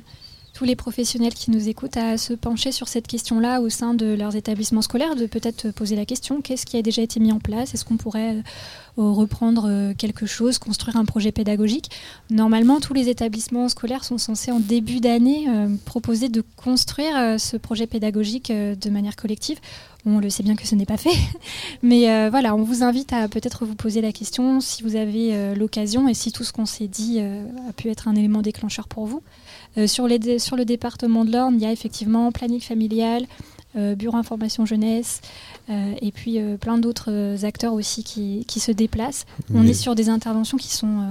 tous 0.59 0.65
les 0.65 0.75
professionnels 0.75 1.35
qui 1.35 1.53
nous 1.53 1.69
écoutent 1.69 1.97
à 1.97 2.19
se 2.19 2.33
pencher 2.33 2.73
sur 2.73 2.89
cette 2.89 3.07
question-là 3.07 3.61
au 3.61 3.69
sein 3.69 3.95
de 3.95 4.07
leurs 4.07 4.35
établissements 4.35 4.83
scolaires, 4.83 5.15
de 5.15 5.27
peut-être 5.27 5.71
poser 5.71 5.95
la 5.95 6.05
question 6.05 6.41
qu'est-ce 6.41 6.67
qui 6.67 6.77
a 6.77 6.83
déjà 6.83 7.01
été 7.01 7.21
mis 7.21 7.31
en 7.31 7.39
place? 7.39 7.75
Est-ce 7.75 7.85
qu'on 7.85 7.97
pourrait 7.97 8.43
reprendre 8.97 9.67
euh, 9.69 9.95
quelque 9.97 10.27
chose, 10.27 10.59
construire 10.59 10.97
un 10.97 11.05
projet 11.05 11.31
pédagogique? 11.31 11.93
Normalement, 12.31 12.81
tous 12.81 12.93
les 12.93 13.09
établissements 13.09 13.69
scolaires 13.69 14.03
sont 14.03 14.19
censés 14.19 14.51
en 14.51 14.59
début 14.59 14.99
d'année 14.99 15.47
euh, 15.49 15.69
proposer 15.85 16.29
de 16.29 16.43
construire 16.57 17.17
euh, 17.17 17.39
ce 17.39 17.57
projet 17.57 17.87
pédagogique 17.87 18.51
de 18.51 18.91
manière 18.91 19.15
collective. 19.15 19.61
On 20.07 20.21
le 20.21 20.31
sait 20.31 20.43
bien 20.43 20.55
que 20.55 20.67
ce 20.67 20.75
n'est 20.75 20.87
pas 20.87 20.97
fait, 20.97 21.17
mais 21.83 22.11
euh, 22.11 22.29
voilà, 22.31 22.55
on 22.55 22.63
vous 22.63 22.83
invite 22.83 23.13
à 23.13 23.29
peut-être 23.29 23.67
vous 23.67 23.75
poser 23.75 24.01
la 24.01 24.13
question 24.13 24.61
si 24.61 24.83
vous 24.83 24.97
avez 24.97 25.35
euh, 25.35 25.55
l'occasion 25.55 26.09
et 26.09 26.15
si 26.15 26.31
tout 26.31 26.45
ce 26.45 26.53
qu'on 26.53 26.67
s'est 26.67 26.87
dit 26.87 27.19
euh, 27.19 27.45
a 27.69 27.73
pu 27.73 27.91
être 27.91 28.09
un 28.09 28.15
élément 28.15 28.41
déclencheur 28.41 28.87
pour 28.87 29.07
vous. 29.07 29.23
Sur, 29.87 30.09
les 30.09 30.39
sur 30.39 30.57
le 30.57 30.65
département 30.65 31.25
de 31.25 31.33
l'Orne, 31.33 31.55
il 31.57 31.63
y 31.63 31.67
a 31.67 31.73
effectivement 31.73 32.33
planning 32.33 32.61
familial, 32.61 33.27
euh, 33.77 33.95
Bureau 33.95 34.17
Information 34.17 34.65
Jeunesse, 34.65 35.21
euh, 35.69 35.93
et 36.01 36.11
puis 36.11 36.39
euh, 36.39 36.57
plein 36.57 36.79
d'autres 36.79 37.45
acteurs 37.45 37.75
aussi 37.75 38.03
qui, 38.03 38.47
qui, 38.49 38.61
se 38.61 38.73
déplacent. 38.73 39.27
On 39.53 39.67
est 39.67 39.75
sur 39.75 39.95
des 39.95 40.09
interventions 40.09 40.57
qui 40.57 40.75
sont 40.75 41.07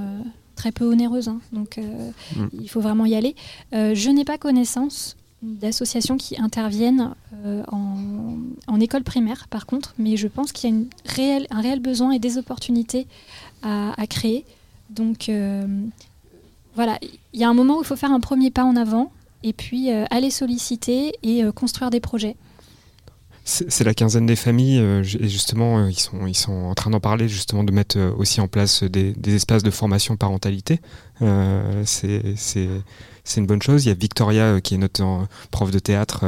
très 0.56 0.72
peu 0.72 0.86
onéreuses, 0.86 1.28
hein, 1.28 1.40
donc 1.54 1.78
mmh. 1.78 2.48
il 2.60 2.68
faut 2.68 2.82
vraiment 2.82 3.06
y 3.06 3.14
aller. 3.14 3.36
je 3.72 4.10
n'ai 4.10 4.26
pas 4.26 4.40
connaissance 4.40 5.16
d'associations 5.44 6.18
qui 6.18 6.42
interviennent 6.42 7.14
en, 7.72 8.38
en, 8.66 8.80
école 8.80 9.04
primaire, 9.04 9.48
par 9.50 9.68
contre, 9.68 9.94
mais 10.00 10.18
je 10.18 10.28
pense 10.28 10.52
qu'il 10.52 10.70
y 10.70 10.74
a 10.74 10.76
une 10.76 10.88
réelle, 11.06 11.46
un 11.52 11.62
réel 11.62 11.80
besoin 11.80 12.12
et 12.12 12.20
des 12.20 12.40
opportunités 12.40 13.06
à, 13.62 13.94
à 14.02 14.08
créer. 14.08 14.46
Donc 14.90 15.30
voilà, 16.78 17.00
il 17.34 17.40
y 17.42 17.44
a 17.44 17.50
un 17.50 17.56
moment 17.56 17.80
où 17.80 17.82
il 17.82 17.86
faut 17.88 17.96
faire 17.96 18.12
un 18.12 18.20
premier 18.20 18.52
pas 18.52 18.64
en 18.64 18.76
avant 18.76 19.12
et 19.42 19.52
puis 19.52 19.92
euh, 19.92 20.06
aller 20.12 20.30
solliciter 20.30 21.14
et 21.24 21.44
euh, 21.44 21.52
construire 21.52 21.90
des 21.90 22.00
projets. 22.00 22.36
C'est 23.46 23.86
la 23.86 23.94
quinzaine 23.94 24.26
des 24.26 24.36
familles 24.36 24.78
euh, 24.80 25.02
et 25.20 25.30
justement 25.30 25.88
ils 25.88 25.98
sont 25.98 26.28
ils 26.28 26.36
sont 26.36 26.52
en 26.52 26.76
train 26.76 26.92
d'en 26.92 27.00
parler 27.00 27.30
justement 27.30 27.64
de 27.64 27.72
mettre 27.72 27.98
aussi 28.18 28.42
en 28.42 28.50
place 28.50 28.84
des, 28.84 29.16
espaces 29.34 29.64
de 29.64 29.72
formation 29.72 30.18
parentalité. 30.18 30.82
C'est 31.86 32.36
c'est 32.36 33.40
une 33.40 33.48
bonne 33.48 33.62
chose. 33.62 33.86
Il 33.86 33.88
y 33.88 33.92
a 33.92 33.96
Victoria 33.96 34.62
qui 34.62 34.76
est 34.76 34.78
notre 34.78 35.28
prof 35.50 35.72
de 35.72 35.80
théâtre 35.80 36.26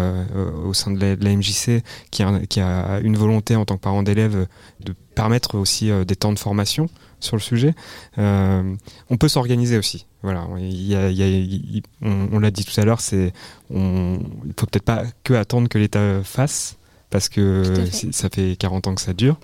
au 0.65 0.73
sein 0.73 0.91
de 0.91 0.99
la, 0.99 1.15
de 1.17 1.23
la 1.25 1.35
MJC 1.35 1.83
qui 2.09 2.23
a, 2.23 2.39
qui 2.47 2.61
a 2.61 3.01
une 3.01 3.17
volonté 3.17 3.57
en 3.57 3.65
tant 3.65 3.75
que 3.75 3.81
parent 3.81 4.01
d'élève 4.01 4.47
de 4.79 4.95
permettre 5.13 5.57
aussi 5.57 5.91
des 6.07 6.15
temps 6.15 6.31
de 6.31 6.39
formation 6.39 6.89
sur 7.19 7.35
le 7.35 7.41
sujet. 7.41 7.73
Euh, 8.17 8.75
on 9.09 9.17
peut 9.17 9.27
s'organiser 9.27 9.77
aussi. 9.77 10.05
Voilà, 10.21 10.47
il 10.57 10.87
y 10.87 10.95
a, 10.95 11.09
il 11.09 11.17
y 11.17 11.23
a, 11.23 11.27
il, 11.27 11.81
on, 12.01 12.29
on 12.33 12.39
l'a 12.39 12.51
dit 12.51 12.65
tout 12.65 12.79
à 12.79 12.85
l'heure, 12.85 13.01
c'est, 13.01 13.31
on, 13.69 14.19
il 14.45 14.53
faut 14.59 14.65
peut-être 14.65 14.83
pas 14.83 15.03
que 15.23 15.33
attendre 15.33 15.69
que 15.69 15.77
l'État 15.77 16.23
fasse, 16.23 16.77
parce 17.09 17.29
que 17.29 17.85
ça 18.11 18.29
fait 18.29 18.55
40 18.57 18.87
ans 18.87 18.95
que 18.95 19.01
ça 19.01 19.13
dure. 19.13 19.39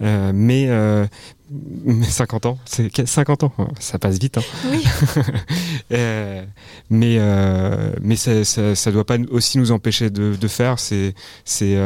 mais, 0.00 0.68
50 2.02 2.44
ans, 2.44 2.58
c'est 2.66 3.06
50 3.06 3.44
ans, 3.44 3.52
ça 3.80 3.98
passe 3.98 4.18
vite. 4.18 4.36
Hein. 4.36 4.42
Oui. 4.70 4.84
mais 6.90 7.18
mais 8.02 8.16
ça, 8.16 8.32
ne 8.32 8.90
doit 8.90 9.06
pas 9.06 9.16
aussi 9.30 9.56
nous 9.56 9.72
empêcher 9.72 10.10
de, 10.10 10.36
de 10.36 10.48
faire. 10.48 10.78
C'est 10.78 11.14
c'est 11.46 11.78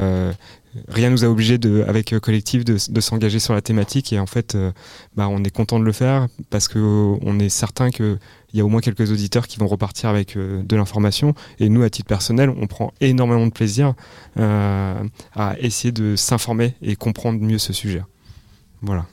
rien 0.89 1.11
nous 1.11 1.25
a 1.25 1.29
obligé 1.29 1.59
avec 1.87 2.13
euh, 2.13 2.21
Collectif 2.21 2.65
de, 2.65 3.01
s'engager 3.01 3.39
sur 3.39 3.55
la 3.55 3.61
thématique 3.61 4.13
et 4.13 4.19
en 4.19 4.27
fait 4.27 4.55
euh, 4.55 4.73
bah, 5.17 5.29
on 5.29 5.43
est 5.45 5.51
content 5.51 5.79
de 5.79 5.85
le 5.85 5.93
faire 5.93 6.29
parce 6.51 6.69
que 6.69 6.79
euh, 6.79 7.39
est 7.39 7.49
certain 7.49 7.91
qu'il 7.91 8.19
y 8.55 8.61
a 8.61 8.65
au 8.65 8.69
moins 8.69 8.81
quelques 8.81 9.11
auditeurs 9.11 9.47
qui 9.47 9.59
vont 9.59 9.67
repartir 9.67 10.09
avec 10.09 10.37
de 10.37 10.77
l'information 10.77 11.35
et 11.59 11.69
nous 11.69 11.83
à 11.83 11.91
titre 11.91 12.09
personnel 12.09 12.51
on 12.51 12.67
prend 12.67 12.93
énormément 13.01 13.47
de 13.47 13.53
plaisir 13.53 13.95
à 14.37 15.55
essayer 15.59 15.93
de 15.93 16.15
s'informer 16.15 16.75
et 16.83 16.95
comprendre 16.95 17.41
mieux 17.41 17.59
ce 17.59 17.73
sujet. 17.73 18.03
Voilà. 18.83 19.07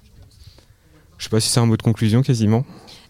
Je 1.17 1.23
sais 1.23 1.29
pas 1.29 1.39
si 1.39 1.49
c'est 1.49 1.59
un 1.59 1.65
mot 1.65 1.77
de 1.77 1.81
conclusion 1.81 2.21
quasiment 2.21 2.65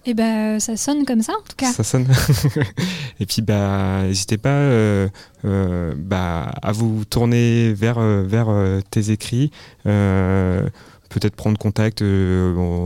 et 0.06 0.12
eh 0.12 0.14
ben 0.14 0.62
ça 0.62 0.78
sonne 0.78 1.04
comme 1.06 1.22
ça 1.22 1.34
en 1.34 1.42
tout 1.42 1.58
cas. 1.58 1.74
Ça 1.74 1.84
sonne. 1.84 2.08
et 3.20 3.26
puis 3.26 3.42
bah 3.42 4.04
n'hésitez 4.04 4.38
pas 4.38 4.50
euh, 4.50 5.10
euh, 5.44 5.94
bah, 5.98 6.54
à 6.62 6.72
vous 6.72 7.04
tourner 7.04 7.74
vers 7.74 7.98
euh, 8.00 8.24
vers 8.26 8.48
tes 8.90 9.12
écrits. 9.12 9.52
Peut-être 9.84 11.36
prendre 11.36 11.58
contact 11.58 12.04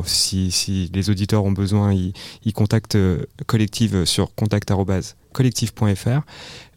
si, 0.06 0.50
si, 0.50 0.90
les 0.94 1.10
auditeurs 1.10 1.44
ont 1.44 1.52
besoin, 1.52 1.94
ils, 1.94 2.54
contactent 2.54 2.98
Collective 3.46 4.06
sur 4.06 4.34
contact@collective.fr 4.34 6.22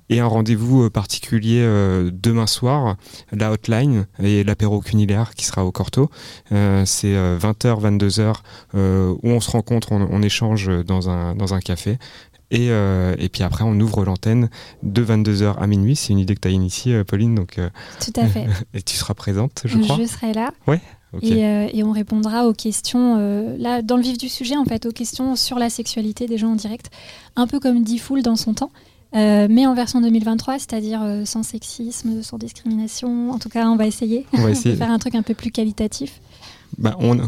et 0.09 0.21
un 0.21 0.27
rendez-vous 0.27 0.85
euh, 0.85 0.91
particulier 0.91 1.61
euh, 1.61 2.11
demain 2.13 2.47
soir, 2.47 2.97
la 3.33 3.51
hotline 3.51 4.07
et 4.23 4.45
l'apéro 4.45 4.81
cunilaire 4.81 5.35
qui 5.35 5.45
sera 5.45 5.65
au 5.65 5.73
Corto. 5.73 6.11
Euh, 6.53 6.85
c'est 6.87 7.15
20h, 7.15 7.81
22h 7.81 8.35
où 8.75 9.29
on 9.29 9.41
se 9.41 9.51
rencontre, 9.51 9.93
on, 9.93 10.23
échange 10.23 10.71
dans 10.85 11.11
un, 11.11 11.35
dans 11.35 11.55
un 11.55 11.61
café. 11.61 11.99
Et, 12.51 12.69
et, 12.69 13.29
puis 13.29 13.43
après, 13.43 13.65
on 13.65 13.79
ouvre 13.81 14.05
l'antenne 14.05 14.49
de 14.83 15.05
22h 15.05 15.57
à 15.59 15.67
minuit. 15.67 15.97
C'est 15.97 16.13
une 16.13 16.19
idée 16.19 16.35
que 16.35 16.41
tu 16.41 16.49
as 16.49 16.53
initiée, 16.53 17.05
Pauline. 17.05 17.35
Donc, 17.35 17.59
Tout 18.01 18.21
à 18.21 18.27
fait. 18.27 18.47
et 18.75 18.83
tu 18.83 18.97
seras 18.97 19.15
présente, 19.15 19.63
je 19.65 19.79
crois. 19.79 19.97
Je 19.99 20.07
serai 20.07 20.33
là. 20.33 20.53
Ouais. 20.67 20.81
Et, 21.23 21.41
et, 21.41 21.83
on 21.83 21.93
répondra 21.93 22.47
aux 22.47 22.53
questions, 22.53 23.57
là, 23.59 23.83
dans 23.83 23.97
le 23.97 24.03
vif 24.03 24.19
du 24.19 24.29
sujet, 24.29 24.57
en 24.57 24.65
fait, 24.65 24.87
aux 24.87 24.93
questions 24.93 25.35
sur 25.37 25.59
la 25.59 25.71
sexualité 25.71 26.27
des 26.27 26.39
gens 26.39 26.53
en 26.53 26.57
direct, 26.57 26.91
un 27.37 27.47
peu 27.47 27.59
comme 27.59 27.83
Diffoul 27.83 28.23
dans 28.23 28.37
son 28.37 28.55
temps. 28.55 28.71
Euh, 29.15 29.47
mais 29.49 29.67
en 29.67 29.75
version 29.75 30.01
2023, 30.01 30.59
c'est-à-dire 30.59 31.01
euh, 31.03 31.25
sans 31.25 31.43
sexisme, 31.43 32.23
sans 32.23 32.39
discrimination. 32.39 33.31
En 33.31 33.39
tout 33.39 33.49
cas, 33.49 33.67
on 33.69 33.77
va 33.77 33.87
essayer, 33.87 34.27
on 34.33 34.43
va 34.43 34.51
essayer. 34.51 34.75
de 34.75 34.79
faire 34.79 34.91
un 34.91 34.99
truc 34.99 35.15
un 35.15 35.23
peu 35.23 35.35
plus 35.35 35.51
qualitatif. 35.51 36.21
Bah, 36.77 36.97
on, 36.99 37.19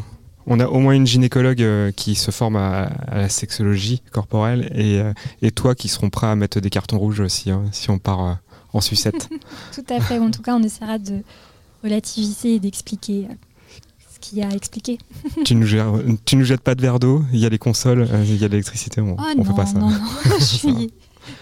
on, 0.47 0.61
a 0.61 0.67
au 0.67 0.81
moins 0.81 0.95
une 0.95 1.07
gynécologue 1.07 1.63
euh, 1.63 1.93
qui 1.93 2.15
se 2.15 2.31
forme 2.31 2.57
à, 2.57 2.91
la 3.13 3.29
sexologie 3.29 4.03
corporelle 4.13 4.71
et, 4.75 5.01
et, 5.41 5.51
toi 5.51 5.75
qui 5.75 5.89
seront 5.89 6.11
prêts 6.11 6.27
à 6.27 6.35
mettre 6.35 6.61
des 6.61 6.71
cartons 6.71 6.99
rouges 6.99 7.21
aussi 7.21 7.51
hein, 7.51 7.65
si 7.73 7.91
on 7.91 7.99
part 7.99 8.39
en 8.73 8.81
sucette. 8.81 9.29
Tout 9.75 9.85
à 9.89 10.01
fait. 10.01 10.19
En 10.19 10.31
tout 10.31 10.43
cas, 10.43 10.57
on 10.57 10.63
essaiera 10.63 10.99
de 10.99 11.23
relativiser 11.85 12.57
et 12.57 12.59
d'expliquer 12.59 13.29
ce 14.13 14.19
qu'il 14.19 14.39
y 14.39 14.43
a 14.43 14.49
à 14.49 14.53
expliquer. 14.53 14.99
tu 15.45 15.55
ne 15.55 15.61
nous, 15.61 16.19
nous 16.33 16.45
jettes 16.45 16.61
pas 16.61 16.75
de 16.75 16.83
verre 16.83 16.99
d'eau, 16.99 17.23
il 17.33 17.39
y 17.39 17.47
a 17.47 17.49
les 17.49 17.59
consoles, 17.59 18.09
il 18.25 18.37
y 18.37 18.45
a 18.45 18.49
l'électricité, 18.49 19.01
on, 19.01 19.17
oh 19.19 19.23
on 19.39 19.45
fait 19.45 19.55
pas 19.55 19.67
ça. 19.67 19.79
Non, 19.79 19.91
non, 19.91 20.01
je 20.39 20.45
suis 20.45 20.91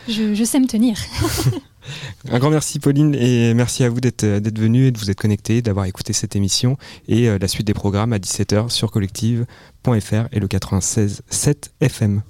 je, 0.09 0.45
sais 0.45 0.61
me 0.61 0.67
tenir. 0.67 0.97
Un 2.31 2.39
grand 2.41 2.51
merci 2.51 2.81
Pauline 2.81 3.15
et 3.15 3.55
merci 3.55 3.85
à 3.85 3.89
vous 3.89 4.01
d'être 4.01 4.59
venu 4.59 4.87
et 4.87 4.91
de 4.91 4.99
vous 4.99 5.11
être 5.11 5.21
connecté, 5.21 5.63
d'avoir 5.63 5.87
écouté 5.87 6.13
cette 6.13 6.35
émission 6.35 6.77
et 7.07 7.29
euh, 7.29 7.39
la 7.39 7.47
suite 7.47 7.67
des 7.67 7.75
programmes 7.75 8.13
à 8.13 8.19
17h 8.19 8.71
sur 8.71 8.91
collective.fr 8.91 10.27
et 10.33 10.41
le 10.41 10.49
96.7 10.49 11.71
FM. 11.81 12.23